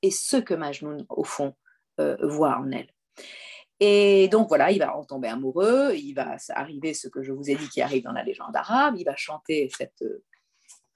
et 0.01 0.11
ce 0.11 0.37
que 0.37 0.53
Majnun, 0.53 1.05
au 1.09 1.23
fond, 1.23 1.55
euh, 1.99 2.17
voit 2.21 2.57
en 2.57 2.71
elle. 2.71 2.91
Et 3.85 4.29
donc 4.29 4.47
voilà, 4.47 4.71
il 4.71 4.79
va 4.79 4.95
en 4.95 5.03
tomber 5.03 5.27
amoureux, 5.27 5.93
il 5.93 6.13
va 6.13 6.37
arriver 6.51 6.93
ce 6.93 7.09
que 7.09 7.21
je 7.21 7.33
vous 7.33 7.49
ai 7.49 7.55
dit 7.55 7.67
qui 7.67 7.81
arrive 7.81 8.03
dans 8.03 8.13
la 8.13 8.23
légende 8.23 8.55
arabe, 8.55 8.95
il 8.97 9.03
va 9.03 9.13
chanter 9.17 9.69
cette, 9.77 10.05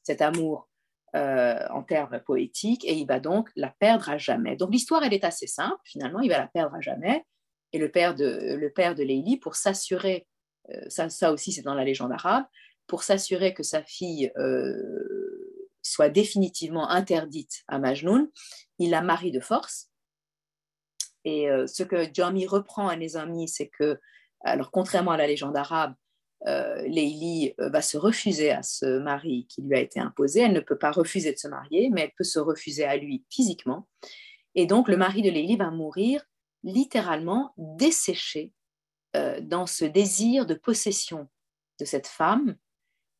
cet 0.03 0.21
amour 0.21 0.69
euh, 1.13 1.67
en 1.69 1.83
termes 1.83 2.21
poétiques 2.25 2.85
et 2.85 2.93
il 2.93 3.05
va 3.05 3.19
donc 3.19 3.49
la 3.57 3.75
perdre 3.77 4.09
à 4.09 4.17
jamais. 4.17 4.55
Donc 4.55 4.71
l'histoire, 4.71 5.03
elle 5.03 5.13
est 5.13 5.25
assez 5.25 5.47
simple, 5.47 5.75
finalement, 5.83 6.21
il 6.21 6.29
va 6.29 6.37
la 6.37 6.47
perdre 6.47 6.75
à 6.75 6.79
jamais. 6.79 7.25
Et 7.73 7.77
le 7.77 7.91
père 7.91 8.15
de, 8.15 8.55
le 8.55 8.71
père 8.71 8.95
de 8.95 9.03
Leili, 9.03 9.35
pour 9.35 9.55
s'assurer 9.55 10.25
euh, 10.69 10.85
ça, 10.87 11.33
aussi 11.33 11.51
c'est 11.51 11.63
dans 11.63 11.75
la 11.75 11.83
légende 11.83 12.13
arabe, 12.13 12.45
pour 12.87 13.03
s'assurer 13.03 13.53
que 13.53 13.63
sa 13.63 13.83
fille 13.83 14.31
euh, 14.37 15.67
soit 15.81 16.07
définitivement 16.07 16.89
interdite 16.89 17.65
à 17.67 17.79
Majnun, 17.79 18.29
il 18.79 18.91
la 18.91 19.01
marie 19.01 19.33
de 19.33 19.41
force. 19.41 19.89
Et 21.27 21.49
euh, 21.49 21.67
ce 21.67 21.83
que 21.83 22.07
Jami 22.13 22.47
reprend 22.47 22.87
à 22.87 22.95
Nezami, 22.95 23.49
c'est 23.49 23.67
que, 23.67 23.99
alors 24.45 24.71
contrairement 24.71 25.11
à 25.11 25.17
la 25.17 25.27
légende 25.27 25.57
arabe, 25.57 25.93
Leili 26.45 27.55
va 27.57 27.81
se 27.81 27.97
refuser 27.97 28.51
à 28.51 28.61
ce 28.61 28.99
mari 28.99 29.47
qui 29.49 29.63
lui 29.63 29.75
a 29.75 29.81
été 29.81 29.99
imposé. 29.99 30.41
Elle 30.41 30.53
ne 30.53 30.59
peut 30.59 30.77
pas 30.77 30.91
refuser 30.91 31.33
de 31.33 31.37
se 31.37 31.47
marier, 31.47 31.89
mais 31.89 32.01
elle 32.01 32.11
peut 32.15 32.23
se 32.23 32.37
refuser 32.37 32.85
à 32.85 32.95
lui 32.95 33.25
physiquement. 33.31 33.87
Et 34.53 34.67
donc 34.67 34.87
le 34.87 34.97
mari 34.97 35.23
de 35.23 35.31
Leili 35.31 35.57
va 35.57 35.71
mourir 35.71 36.23
littéralement 36.63 37.53
desséché 37.57 38.53
euh, 39.15 39.39
dans 39.41 39.65
ce 39.65 39.85
désir 39.85 40.45
de 40.45 40.53
possession 40.53 41.27
de 41.79 41.85
cette 41.85 42.07
femme 42.07 42.55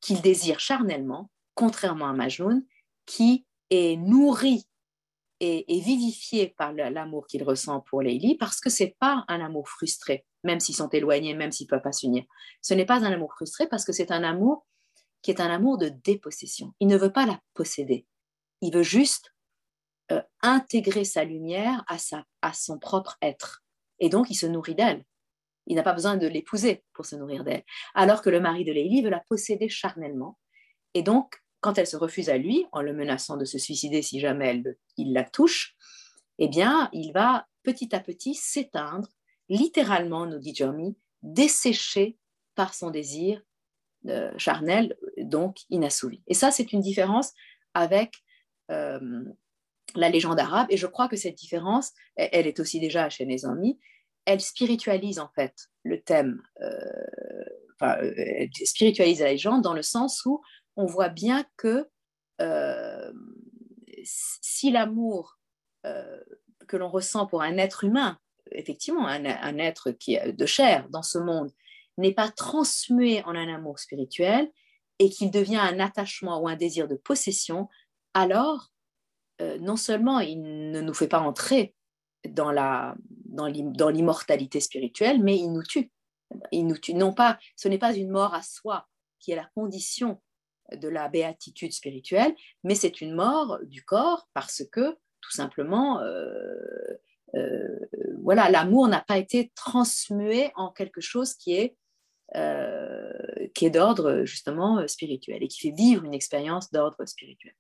qu'il 0.02 0.22
désire 0.22 0.60
charnellement, 0.60 1.32
contrairement 1.56 2.08
à 2.08 2.14
Majnun, 2.14 2.64
qui 3.06 3.46
est 3.70 3.98
et, 5.40 5.80
vivifié 5.80 6.56
par 6.58 6.74
l'amour 6.74 7.28
qu'il 7.28 7.44
ressent 7.44 7.82
pour 7.82 8.02
Leili, 8.02 8.36
parce 8.38 8.60
que 8.60 8.70
c'est 8.70 8.96
pas 9.00 9.24
un 9.28 9.40
amour 9.40 9.70
frustré, 9.70 10.26
même 10.44 10.60
s'ils 10.60 10.76
sont 10.76 10.90
éloignés, 10.90 11.36
même 11.36 11.52
s'ils 11.52 11.68
peuvent 11.68 11.82
pas 11.82 11.92
s'unir. 11.92 12.24
Ce 12.62 12.74
n'est 12.74 12.86
pas 12.86 13.06
un 13.06 13.12
amour 13.12 13.34
frustré 13.34 13.68
parce 13.68 13.86
que 13.86 13.94
c'est 13.94 14.12
un 14.12 14.24
amour 14.24 14.66
qui 15.22 15.32
est 15.32 15.42
un 15.42 15.50
amour 15.50 15.78
de 15.78 15.90
dépossession. 15.90 16.74
Il 16.80 16.88
ne 16.88 16.98
veut 16.98 17.12
pas 17.12 17.26
la 17.26 17.40
posséder. 17.54 18.06
Il 18.62 18.74
veut 18.74 18.84
juste 18.84 19.34
euh, 20.12 20.22
intégrer 20.42 21.06
sa 21.06 21.24
lumière 21.24 21.84
à, 21.88 21.98
sa, 21.98 22.24
à 22.42 22.54
son 22.54 22.80
propre 22.80 23.18
être. 23.22 23.64
Et 24.00 24.10
donc, 24.10 24.30
il 24.30 24.36
se 24.36 24.46
nourrit 24.46 24.76
d'elle. 24.76 25.04
Il 25.66 25.76
n'a 25.76 25.84
pas 25.84 25.94
besoin 25.94 26.16
de 26.16 26.28
l'épouser 26.28 26.84
pour 26.94 27.06
se 27.06 27.16
nourrir 27.16 27.44
d'elle. 27.44 27.64
Alors 27.94 28.22
que 28.22 28.30
le 28.30 28.40
mari 28.40 28.64
de 28.64 28.72
Leili 28.72 29.02
veut 29.02 29.10
la 29.10 29.22
posséder 29.28 29.70
charnellement. 29.70 30.38
Et 30.94 31.04
donc, 31.04 31.36
quand 31.60 31.78
elle 31.78 31.88
se 31.88 31.98
refuse 31.98 32.30
à 32.30 32.38
lui, 32.38 32.66
en 32.72 32.82
le 32.82 32.94
menaçant 32.94 33.38
de 33.38 33.46
se 33.46 33.58
suicider 33.58 34.02
si 34.02 34.20
jamais 34.20 34.64
il 34.98 35.14
la 35.14 35.24
touche, 35.24 35.76
eh 36.40 36.48
bien, 36.48 36.90
il 36.94 37.12
va 37.14 37.48
petit 37.64 37.96
à 37.96 38.00
petit 38.00 38.36
s'éteindre, 38.36 39.08
littéralement, 39.50 40.26
nous 40.26 40.40
dit 40.40 40.54
Jeremy, 40.54 40.96
desséché 41.22 42.18
par 42.56 42.74
son 42.74 42.92
désir 42.92 43.42
euh, 44.08 44.32
charnel, 44.38 44.96
donc 45.18 45.58
inassouvi. 45.70 46.22
Et 46.28 46.34
ça, 46.34 46.52
c'est 46.52 46.72
une 46.72 46.82
différence 46.82 47.34
avec 47.74 48.14
euh, 48.72 49.24
la 49.96 50.10
légende 50.10 50.40
arabe. 50.40 50.68
Et 50.70 50.78
je 50.78 50.88
crois 50.88 51.08
que 51.08 51.16
cette 51.16 51.36
différence, 51.36 51.92
elle 52.16 52.48
est 52.48 52.60
aussi 52.60 52.80
déjà 52.80 53.10
chez 53.10 53.26
les 53.26 53.46
amis, 53.46 53.80
elle 54.26 54.42
spiritualise 54.42 55.20
en 55.20 55.30
fait 55.30 55.54
le 55.84 56.02
thème, 56.02 56.42
euh, 56.62 57.96
elle 58.18 58.50
spiritualise 58.66 59.22
la 59.22 59.32
légende 59.32 59.62
dans 59.62 59.74
le 59.74 59.82
sens 59.82 60.26
où 60.26 60.42
on 60.78 60.86
voit 60.86 61.10
bien 61.10 61.44
que 61.58 61.90
euh, 62.42 63.12
si 64.04 64.72
l'amour 64.72 65.38
que 66.68 66.76
l'on 66.76 66.90
ressent 66.90 67.28
pour 67.28 67.42
un 67.44 67.58
être 67.58 67.86
humain, 67.86 68.20
effectivement 68.52 69.08
un, 69.08 69.58
être 69.58 69.92
qui 69.92 70.16
est 70.16 70.34
de 70.34 70.46
chair 70.46 70.90
dans 70.90 71.02
ce 71.02 71.18
monde, 71.18 71.50
n'est 71.98 72.14
pas 72.14 72.30
transmué 72.30 73.24
en 73.24 73.36
un 73.36 73.48
amour 73.54 73.80
spirituel 73.80 74.52
et 75.00 75.10
qu'il 75.10 75.32
devient 75.32 75.60
un 75.62 75.80
attachement 75.80 76.42
ou 76.42 76.50
un 76.50 76.58
désir 76.58 76.90
de 76.90 76.96
possession, 76.96 77.70
alors 78.14 78.74
non 79.62 79.78
seulement 79.78 80.20
il 80.20 80.42
ne 80.72 80.82
nous 80.82 80.94
fait 80.94 81.08
pas 81.08 81.22
entrer 81.22 81.74
dans 82.28 82.52
la 82.52 82.96
dans 83.38 83.90
l'immortalité 83.90 84.60
spirituelle, 84.60 85.24
mais 85.24 85.38
il 85.38 85.52
nous 85.52 85.64
tue. 85.64 85.92
Il 86.52 86.68
nous 86.68 86.78
tue. 86.78 86.94
Non 86.94 87.14
pas, 87.14 87.38
ce 87.56 87.68
n'est 87.68 87.78
pas 87.78 87.96
une 87.96 88.10
mort 88.10 88.34
à 88.34 88.42
soi 88.42 88.88
qui 89.20 89.32
est 89.32 89.36
la 89.36 89.50
condition 89.56 90.22
de 90.76 90.88
la 90.88 91.08
béatitude 91.08 91.72
spirituelle, 91.74 92.36
mais 92.64 92.76
c'est 92.76 93.02
une 93.02 93.14
mort 93.14 93.60
du 93.64 93.84
corps 93.84 94.28
parce 94.34 94.64
que 94.72 94.98
tout 95.22 95.32
simplement, 95.32 96.00
euh, 96.02 96.56
euh, 97.36 97.80
voilà, 98.22 98.50
l'amour 98.50 98.88
n'a 98.88 99.02
pas 99.02 99.18
été 99.18 99.52
transmué 99.56 100.52
en 100.56 100.72
quelque 100.72 101.02
chose 101.02 101.34
qui 101.34 101.54
est 101.56 101.76
euh, 102.36 103.14
qui 103.54 103.66
est 103.66 103.70
d'ordre 103.70 104.26
justement 104.26 104.86
spirituel 104.88 105.42
et 105.42 105.48
qui 105.48 105.62
fait 105.62 105.76
vivre 105.76 106.04
une 106.04 106.14
expérience 106.14 106.70
d'ordre 106.72 107.06
spirituel. 107.06 107.54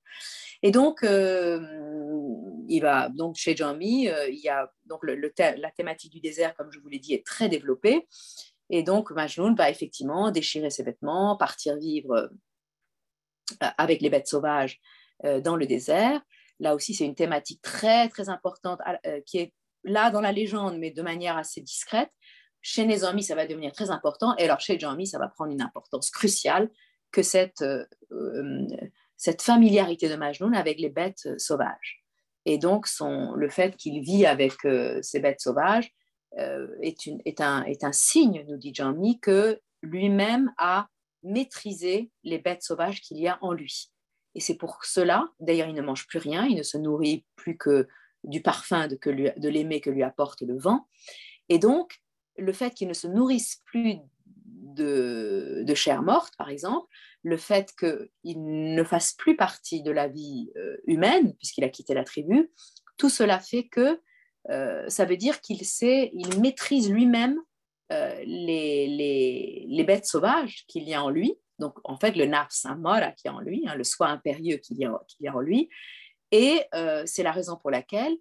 Et 0.61 0.71
donc, 0.71 1.03
il 1.03 2.81
va 2.81 3.09
donc 3.09 3.35
chez 3.35 3.55
Jami, 3.55 4.09
euh, 4.09 4.27
il 4.29 4.39
y 4.39 4.49
a 4.49 4.71
donc 4.85 4.99
le, 5.03 5.15
la 5.15 5.71
thématique 5.71 6.11
du 6.11 6.19
désert, 6.19 6.55
comme 6.55 6.71
je 6.71 6.79
vous 6.79 6.89
l'ai 6.89 6.99
dit, 6.99 7.13
est 7.13 7.25
très 7.25 7.49
développée. 7.49 8.07
Et 8.69 8.83
donc 8.83 9.11
Majnun 9.11 9.55
va 9.55 9.69
effectivement 9.69 10.29
déchirer 10.31 10.69
ses 10.69 10.83
vêtements, 10.83 11.37
partir 11.37 11.77
vivre 11.77 12.29
avec 13.77 14.01
les 14.01 14.09
bêtes 14.09 14.27
sauvages 14.27 14.79
dans 15.23 15.55
le 15.55 15.65
désert. 15.65 16.21
Là 16.59 16.75
aussi, 16.75 16.93
c'est 16.93 17.05
une 17.05 17.15
thématique 17.15 17.61
très 17.61 18.09
très 18.09 18.29
importante 18.29 18.79
qui 19.25 19.39
est 19.39 19.53
là 19.83 20.11
dans 20.11 20.21
la 20.21 20.31
légende, 20.31 20.77
mais 20.77 20.91
de 20.91 21.01
manière 21.01 21.37
assez 21.37 21.61
discrète. 21.61 22.09
Chez 22.61 22.85
Nezami, 22.85 23.23
ça 23.23 23.35
va 23.35 23.47
devenir 23.47 23.71
très 23.71 23.89
important. 23.89 24.35
Et 24.37 24.43
alors 24.43 24.59
chez 24.59 24.77
Jami, 24.77 25.07
ça 25.07 25.19
va 25.19 25.27
prendre 25.27 25.51
une 25.51 25.61
importance 25.61 26.09
cruciale 26.09 26.69
que 27.11 27.23
cette, 27.23 27.63
cette 29.15 29.41
familiarité 29.41 30.09
de 30.09 30.15
Majnun 30.15 30.53
avec 30.53 30.79
les 30.79 30.89
bêtes 30.89 31.39
sauvages. 31.39 32.03
Et 32.47 32.57
donc, 32.57 32.87
le 33.35 33.49
fait 33.49 33.75
qu'il 33.75 34.01
vit 34.01 34.25
avec 34.25 34.53
euh, 34.63 35.01
ces 35.01 35.19
bêtes 35.19 35.41
sauvages 35.41 35.91
euh, 36.39 36.67
est, 36.81 37.05
une, 37.05 37.21
est, 37.25 37.41
un, 37.41 37.63
est, 37.63 37.83
un, 37.83 37.91
signe, 37.91 38.45
nous 38.47 38.55
dit 38.55 38.73
Jean-Mi, 38.73 39.19
que 39.19 39.59
lui-même 39.81 40.53
a 40.57 40.87
maîtrisé 41.27 42.11
les 42.23 42.39
bêtes 42.39 42.63
sauvages 42.63 43.01
qu'il 43.01 43.17
y 43.17 43.27
a 43.27 43.37
en 43.41 43.53
lui. 43.53 43.91
Et 44.35 44.39
c'est 44.39 44.55
pour 44.55 44.83
cela, 44.83 45.29
d'ailleurs, 45.39 45.67
il 45.67 45.75
ne 45.75 45.81
mange 45.81 46.07
plus 46.07 46.19
rien, 46.19 46.45
il 46.45 46.57
ne 46.57 46.63
se 46.63 46.77
nourrit 46.77 47.25
plus 47.35 47.57
que 47.57 47.87
du 48.23 48.41
parfum 48.41 48.87
de, 48.87 48.95
que 48.95 49.09
l'aimer 49.09 49.81
que 49.81 49.89
lui 49.89 50.03
apporte 50.03 50.41
le 50.41 50.57
vent. 50.57 50.87
Et 51.49 51.59
donc, 51.59 51.99
le 52.37 52.53
fait 52.53 52.73
qu'il 52.73 52.87
ne 52.87 52.93
se 52.93 53.07
nourrisse 53.07 53.61
plus 53.65 53.97
de, 54.25 55.63
de 55.65 55.73
chair 55.73 56.03
morte, 56.03 56.35
par 56.37 56.49
exemple, 56.49 56.87
le 57.23 57.37
fait 57.37 57.73
qu'il 57.77 58.43
ne 58.73 58.83
fasse 58.83 59.13
plus 59.13 59.35
partie 59.35 59.81
de 59.81 59.91
la 59.91 60.07
vie 60.07 60.51
euh, 60.55 60.77
humaine, 60.85 61.33
puisqu'il 61.35 61.63
a 61.63 61.69
quitté 61.69 61.93
la 61.93 62.03
tribu, 62.03 62.51
tout 62.97 63.09
cela 63.09 63.39
fait 63.39 63.67
que 63.67 64.01
euh, 64.49 64.87
ça 64.87 65.05
veut 65.05 65.17
dire 65.17 65.41
qu'il 65.41 65.65
sait, 65.65 66.11
il 66.13 66.39
maîtrise 66.39 66.91
lui-même 66.91 67.39
euh, 67.91 68.23
les, 68.25 69.65
les, 69.67 69.83
bêtes 69.83 70.05
sauvages 70.05 70.65
qu'il 70.67 70.87
y 70.87 70.93
a 70.93 71.03
en 71.03 71.09
lui. 71.09 71.35
Donc, 71.59 71.77
en 71.83 71.97
fait, 71.97 72.15
le 72.15 72.25
nafs 72.25 72.65
amora 72.65 73.11
qui 73.11 73.27
est 73.27 73.31
en 73.31 73.39
lui, 73.39 73.63
hein, 73.67 73.75
le 73.75 73.83
soi 73.83 74.07
impérieux 74.07 74.57
qu'il 74.57 74.77
y, 74.77 74.87
y, 75.19 75.27
a 75.27 75.35
en 75.35 75.39
lui. 75.39 75.69
Et 76.31 76.61
c'est 77.05 77.23
la 77.23 77.31
raison 77.31 77.55
pour 77.55 77.71
laquelle 77.71 78.13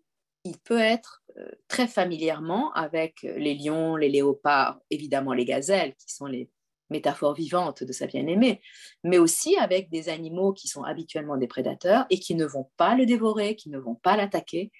il 0.44 0.58
peut 0.58 0.78
être 0.78 1.24
très 1.66 1.88
familièrement 1.88 2.72
avec 2.74 3.22
les 3.22 3.54
lions, 3.54 3.96
les 3.96 4.08
léopards, 4.08 4.78
évidemment 4.90 5.32
les 5.32 5.44
gazelles, 5.44 5.94
qui 5.96 6.14
sont 6.14 6.26
les 6.26 6.48
métaphore 6.90 7.34
vivante 7.34 7.84
de 7.84 7.92
sa 7.92 8.06
bien-aimée, 8.06 8.60
mais 9.04 9.18
aussi 9.18 9.56
avec 9.56 9.90
des 9.90 10.08
animaux 10.08 10.52
qui 10.52 10.68
sont 10.68 10.82
habituellement 10.82 11.36
des 11.36 11.48
prédateurs 11.48 12.06
et 12.10 12.18
qui 12.18 12.34
ne 12.34 12.44
vont 12.44 12.70
pas 12.76 12.94
le 12.94 13.06
dévorer, 13.06 13.56
qui 13.56 13.70
ne 13.70 13.78
vont 13.78 13.96
pas 13.96 14.16
l'attaquer, 14.16 14.70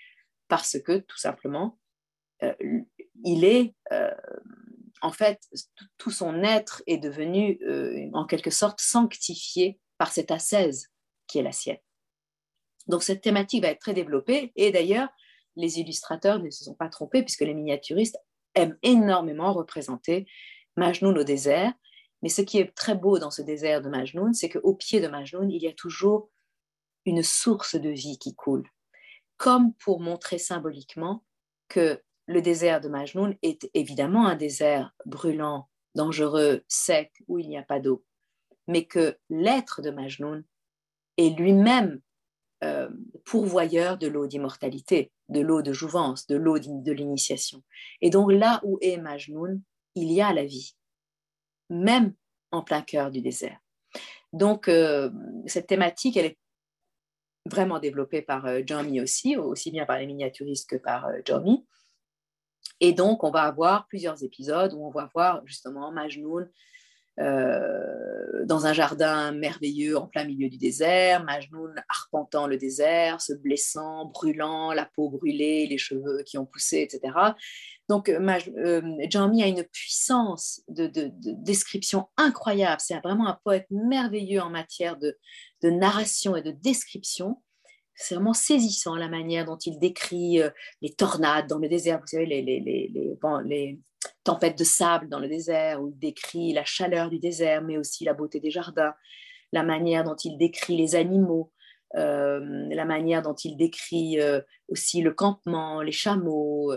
parce 0.48 0.78
que 0.80 0.98
tout 0.98 1.18
simplement, 1.18 1.78
euh, 2.42 2.54
il 3.24 3.44
est, 3.44 3.74
euh, 3.92 4.10
en 5.06 5.12
fait, 5.12 5.40
tout 5.98 6.10
son 6.10 6.42
être 6.42 6.82
est 6.88 6.98
devenu 6.98 7.60
euh, 7.62 8.10
en 8.12 8.26
quelque 8.26 8.50
sorte 8.50 8.80
sanctifié 8.80 9.78
par 9.98 10.10
cette 10.10 10.32
ascèse 10.32 10.88
qui 11.28 11.38
est 11.38 11.44
la 11.44 11.52
sienne. 11.52 11.78
Donc 12.88 13.04
cette 13.04 13.20
thématique 13.20 13.62
va 13.62 13.68
être 13.68 13.78
très 13.78 13.94
développée. 13.94 14.52
Et 14.56 14.72
d'ailleurs, 14.72 15.08
les 15.54 15.78
illustrateurs 15.78 16.40
ne 16.40 16.50
se 16.50 16.64
sont 16.64 16.74
pas 16.74 16.88
trompés 16.88 17.22
puisque 17.22 17.42
les 17.42 17.54
miniaturistes 17.54 18.18
aiment 18.56 18.76
énormément 18.82 19.52
représenter 19.52 20.26
Majnun 20.76 21.16
au 21.16 21.22
désert. 21.22 21.72
Mais 22.22 22.28
ce 22.28 22.42
qui 22.42 22.58
est 22.58 22.74
très 22.74 22.96
beau 22.96 23.20
dans 23.20 23.30
ce 23.30 23.42
désert 23.42 23.82
de 23.82 23.88
Majnoun, 23.88 24.34
c'est 24.34 24.48
qu'au 24.48 24.74
pied 24.74 25.00
de 25.00 25.06
Majnoun, 25.06 25.52
il 25.52 25.62
y 25.62 25.68
a 25.68 25.72
toujours 25.72 26.30
une 27.04 27.22
source 27.22 27.76
de 27.76 27.90
vie 27.90 28.18
qui 28.18 28.34
coule, 28.34 28.68
comme 29.36 29.72
pour 29.74 30.00
montrer 30.00 30.38
symboliquement 30.38 31.24
que 31.68 32.02
le 32.26 32.42
désert 32.42 32.80
de 32.80 32.88
Majnoun 32.88 33.36
est 33.42 33.70
évidemment 33.74 34.26
un 34.26 34.36
désert 34.36 34.92
brûlant, 35.04 35.68
dangereux, 35.94 36.64
sec, 36.68 37.12
où 37.28 37.38
il 37.38 37.48
n'y 37.48 37.58
a 37.58 37.62
pas 37.62 37.80
d'eau, 37.80 38.04
mais 38.66 38.84
que 38.84 39.16
l'être 39.30 39.82
de 39.82 39.90
Majnoun 39.90 40.44
est 41.16 41.38
lui-même 41.38 42.00
euh, 42.64 42.88
pourvoyeur 43.24 43.98
de 43.98 44.06
l'eau 44.06 44.26
d'immortalité, 44.26 45.12
de 45.28 45.40
l'eau 45.40 45.62
de 45.62 45.72
jouvence, 45.72 46.26
de 46.26 46.36
l'eau 46.36 46.58
de 46.58 46.92
l'initiation. 46.92 47.62
Et 48.00 48.10
donc 48.10 48.32
là 48.32 48.60
où 48.64 48.78
est 48.80 48.96
Majnoun, 48.96 49.62
il 49.94 50.12
y 50.12 50.20
a 50.20 50.32
la 50.32 50.44
vie 50.44 50.76
même 51.70 52.14
en 52.50 52.62
plein 52.62 52.82
cœur 52.82 53.10
du 53.10 53.20
désert. 53.20 53.58
Donc, 54.32 54.68
euh, 54.68 55.10
cette 55.46 55.66
thématique, 55.66 56.16
elle 56.16 56.26
est 56.26 56.38
vraiment 57.46 57.78
développée 57.78 58.22
par 58.22 58.46
euh, 58.46 58.62
aussi, 59.02 59.36
aussi 59.36 59.70
bien 59.70 59.86
par 59.86 59.98
les 59.98 60.06
miniaturistes 60.06 60.68
que 60.68 60.76
par 60.76 61.06
euh, 61.06 61.20
Et 62.80 62.92
donc, 62.92 63.24
on 63.24 63.30
va 63.30 63.42
avoir 63.42 63.86
plusieurs 63.86 64.22
épisodes 64.22 64.74
où 64.74 64.86
on 64.86 64.90
va 64.90 65.08
voir 65.14 65.42
justement 65.46 65.90
Majnoun 65.92 66.48
euh, 67.18 68.44
dans 68.44 68.66
un 68.66 68.74
jardin 68.74 69.32
merveilleux 69.32 69.96
en 69.96 70.06
plein 70.06 70.24
milieu 70.24 70.50
du 70.50 70.58
désert, 70.58 71.24
Majnoun 71.24 71.74
arpentant 71.88 72.46
le 72.46 72.58
désert, 72.58 73.22
se 73.22 73.32
blessant, 73.32 74.06
brûlant, 74.06 74.72
la 74.74 74.84
peau 74.84 75.08
brûlée, 75.08 75.66
les 75.66 75.78
cheveux 75.78 76.22
qui 76.26 76.36
ont 76.36 76.44
poussé, 76.44 76.82
etc. 76.82 77.14
Donc, 77.88 78.10
euh, 78.10 78.20
euh 78.58 78.82
a 78.82 79.46
une 79.46 79.64
puissance 79.64 80.60
de, 80.68 80.90
description 81.42 82.08
incroyable. 82.18 82.82
C'est 82.84 83.00
vraiment 83.00 83.28
un 83.28 83.38
poète 83.44 83.66
merveilleux 83.70 84.42
en 84.42 84.50
matière 84.50 84.98
de, 84.98 85.16
narration 85.62 86.36
et 86.36 86.42
de 86.42 86.50
description. 86.50 87.42
C'est 87.96 88.14
vraiment 88.14 88.34
saisissant 88.34 88.94
la 88.94 89.08
manière 89.08 89.44
dont 89.44 89.56
il 89.56 89.78
décrit 89.78 90.42
euh, 90.42 90.50
les 90.82 90.94
tornades 90.94 91.46
dans 91.46 91.58
le 91.58 91.68
désert, 91.68 92.00
vous 92.00 92.06
savez, 92.06 92.26
les, 92.26 93.80
tempêtes 94.22 94.58
de 94.58 94.64
sable 94.64 95.08
dans 95.08 95.18
le 95.18 95.28
désert, 95.28 95.82
où 95.82 95.88
il 95.88 95.98
décrit 95.98 96.52
la 96.52 96.64
chaleur 96.64 97.10
du 97.10 97.18
désert, 97.18 97.62
mais 97.62 97.78
aussi 97.78 98.04
la 98.04 98.14
beauté 98.14 98.38
des 98.40 98.50
jardins, 98.50 98.94
la 99.52 99.62
manière 99.62 100.04
dont 100.04 100.16
il 100.16 100.36
décrit 100.36 100.76
les 100.76 100.94
animaux, 100.94 101.52
euh, 101.96 102.40
la 102.70 102.84
manière 102.84 103.22
dont 103.22 103.34
il 103.34 103.56
décrit 103.56 104.18
aussi 104.68 105.00
le 105.00 105.12
campement, 105.12 105.82
les 105.82 105.92
chameaux, 105.92 106.72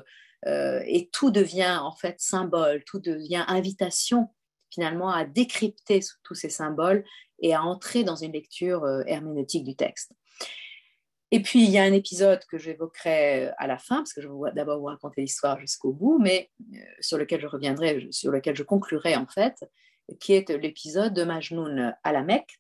euh, 0.48 0.82
et 0.86 1.10
tout 1.12 1.32
devient 1.32 1.80
en 1.82 1.92
fait 1.92 2.16
symbole, 2.20 2.84
tout 2.86 3.00
devient 3.00 3.44
invitation 3.48 4.30
finalement 4.70 5.10
à 5.10 5.26
décrypter 5.26 6.00
tous 6.24 6.36
ces 6.36 6.50
symboles 6.50 7.04
et 7.40 7.54
à 7.54 7.64
entrer 7.64 8.04
dans 8.04 8.16
une 8.16 8.34
lecture 8.34 8.84
euh, 8.84 9.02
herméneutique 9.08 9.66
du 9.66 9.76
texte. 9.76 10.14
Et 11.32 11.42
puis, 11.42 11.64
il 11.64 11.70
y 11.70 11.78
a 11.78 11.84
un 11.84 11.94
épisode 11.94 12.44
que 12.46 12.58
j'évoquerai 12.58 13.48
euh, 13.48 13.52
à 13.58 13.68
la 13.68 13.78
fin, 13.78 13.98
parce 13.98 14.14
que 14.14 14.22
je 14.22 14.28
vais 14.28 14.52
d'abord 14.56 14.80
vous 14.80 14.86
raconter 14.86 15.22
l'histoire 15.22 15.60
jusqu'au 15.60 15.94
bout, 15.94 16.20
mais 16.20 16.50
sur 17.02 17.18
lequel 17.18 17.42
je 17.42 17.48
reviendrai, 17.48 18.08
sur 18.12 18.32
lequel 18.32 18.56
je 18.56 18.64
conclurai 18.64 19.16
en 19.16 19.28
fait, 19.28 19.56
qui 20.20 20.34
est 20.34 20.50
l'épisode 20.50 21.14
de 21.14 21.24
Majnoun 21.24 21.96
à 22.04 22.12
la 22.12 22.24
Mecque. 22.24 22.60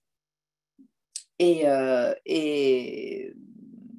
Et, 1.39 1.63
et, 2.25 3.33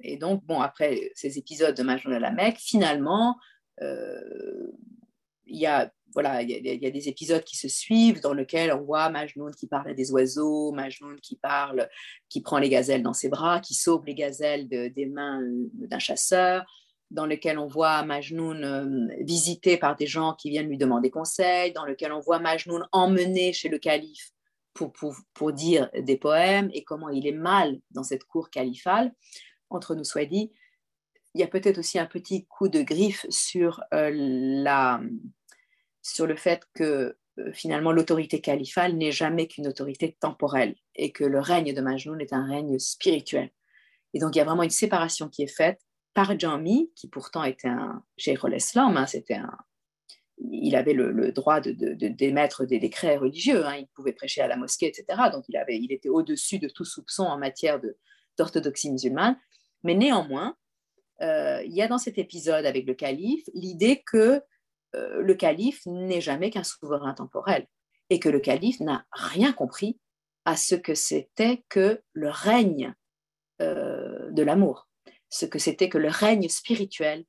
et, 0.03 0.17
donc, 0.19 0.45
bon, 0.45 0.61
après 0.61 1.11
ces 1.15 1.39
épisodes 1.39 1.77
de 1.77 1.83
Majnoun 1.83 2.15
à 2.15 2.21
la 2.21 2.31
Mecque, 2.31 2.59
finalement, 2.59 3.37
euh, 3.83 4.73
il 5.51 5.59
y 5.59 5.67
a 5.67 5.93
voilà, 6.13 6.43
il 6.43 6.51
y, 6.51 6.87
a 6.87 6.91
des 6.91 7.09
épisodes 7.09 7.45
qui 7.45 7.57
se 7.57 7.69
suivent 7.69 8.21
dans 8.21 8.35
lesquels 8.35 8.73
on 8.73 8.83
voit 8.83 9.11
Majnoun 9.11 9.55
qui 9.55 9.67
parle 9.69 9.91
à 9.91 9.95
des 9.95 10.11
oiseaux, 10.11 10.73
Majnoun 10.73 11.21
qui 11.21 11.37
parle, 11.37 11.89
qui 12.29 12.41
prend 12.41 12.59
les 12.59 12.69
gazelles 12.69 13.03
dans 13.03 13.13
ses 13.13 13.29
bras, 13.29 13.61
qui 13.61 13.75
sauve 13.75 14.05
les 14.07 14.15
gazelles 14.15 14.69
des 14.69 15.07
mains 15.07 15.41
d'un 15.73 15.99
chasseur, 15.99 16.65
dans 17.11 17.27
lequel 17.27 17.59
on 17.59 17.67
voit 17.67 18.03
Majnoun 18.03 18.65
euh, 18.65 19.15
visité 19.21 19.77
par 19.77 19.97
des 19.97 20.07
gens 20.07 20.35
qui 20.35 20.51
viennent 20.51 20.69
lui 20.69 20.79
demander 20.79 21.11
conseil, 21.11 21.73
dans 21.73 21.85
lequel 21.85 22.13
on 22.13 22.21
voit 22.21 22.39
Majnoun 22.39 22.87
emmené 22.93 23.53
chez 23.53 23.69
le 23.69 23.79
calife 23.79 24.33
pour, 24.75 24.93
pour, 24.93 25.15
pour, 25.35 25.53
dire 25.53 25.91
des 25.97 26.17
poèmes 26.17 26.71
et 26.73 26.83
comment 26.85 27.09
il 27.09 27.27
est 27.27 27.33
mal 27.33 27.79
dans 27.91 28.05
cette 28.05 28.25
cour 28.25 28.51
califale, 28.51 29.13
entre 29.69 29.95
nous 29.95 30.05
soit 30.05 30.25
dit 30.25 30.53
il 31.35 31.41
y 31.41 31.45
a 31.45 31.47
peut-être 31.47 31.79
aussi 31.79 31.97
un 32.01 32.07
petit 32.07 32.47
coup 32.47 32.69
de 32.69 32.83
griffe 32.83 33.25
sur, 33.29 33.81
euh, 33.95 34.11
la, 34.13 35.01
sur 36.03 36.27
le 36.27 36.37
fait 36.37 36.63
que 36.75 37.17
euh, 37.39 37.53
finalement 37.53 37.93
l'autorité 37.93 38.41
califale 38.41 38.97
n'est 38.97 39.13
jamais 39.13 39.47
qu'une 39.47 39.69
autorité 39.69 40.17
temporelle 40.21 40.75
et 40.95 41.13
que 41.13 41.25
le 41.25 41.41
règne 41.41 41.75
de 41.75 41.81
Majnoun 41.81 42.21
est 42.21 42.33
un 42.33 42.47
règne 42.47 42.79
spirituel. 42.79 43.51
Et 44.15 44.19
donc 44.19 44.35
il 44.35 44.39
y 44.39 44.43
a 44.43 44.45
vraiment 44.45 44.63
une 44.63 44.71
séparation 44.71 45.29
qui 45.29 45.43
est 45.43 45.55
faite 45.55 45.81
par 46.15 46.39
Jami, 46.39 46.91
qui 46.97 47.09
pourtant 47.09 47.45
était 47.45 47.69
un 47.69 48.03
Sheikh 48.17 48.45
al-Islam, 48.45 48.97
hein, 48.97 49.07
c'était 49.07 49.35
un, 49.35 49.57
il 50.41 50.75
avait 50.75 50.95
le, 50.95 51.33
droit 51.33 51.61
d'émettre 51.61 52.63
de, 52.63 52.69
des 52.69 52.79
décrets 52.79 53.17
religieux, 53.17 53.65
hein, 53.67 53.77
il 53.77 53.87
pouvait 53.89 54.13
prêcher 54.13 54.41
à 54.41 54.49
la 54.49 54.57
mosquée, 54.57 54.87
etc. 54.87 55.23
Donc 55.33 55.45
il, 55.49 55.57
avait, 55.57 55.79
il 55.79 55.93
était 55.93 56.09
au-dessus 56.09 56.59
de 56.59 56.69
tout 56.69 56.85
soupçon 56.85 57.25
en 57.25 57.39
matière 57.39 57.81
d'orthodoxie 58.39 58.91
musulmane. 58.91 59.37
Mais 59.83 59.95
néanmoins, 59.95 60.57
euh, 61.21 61.63
il 61.65 61.73
y 61.73 61.83
a 61.83 61.89
dans 61.89 61.99
cet 61.99 62.19
épisode 62.19 62.65
avec 62.65 62.87
le 62.87 62.95
calife 62.95 63.45
l'idée 63.55 64.03
que 64.11 64.43
euh, 64.95 65.21
le 65.23 65.35
calife 65.35 65.85
n'est 65.87 66.21
jamais 66.21 66.51
qu'un 66.51 66.65
souverain 66.65 67.15
temporel 67.15 67.67
et 68.11 68.19
que 68.19 68.29
le 68.29 68.41
calife 68.41 68.81
n'a 68.81 69.05
rien 69.13 69.53
compris 69.53 69.99
à 70.45 70.57
ce 70.57 70.75
que 70.75 70.95
c'était 70.95 71.65
que 71.69 72.03
le 72.13 72.29
règne 72.29 72.95
euh, 73.61 74.31
de 74.31 74.43
l'amour. 74.43 74.89
ce 75.29 75.47
que 75.47 75.59
c'était 75.59 75.89
que 75.89 75.99
le 75.99 76.09
règne 76.09 76.49
spirituel 76.49 77.25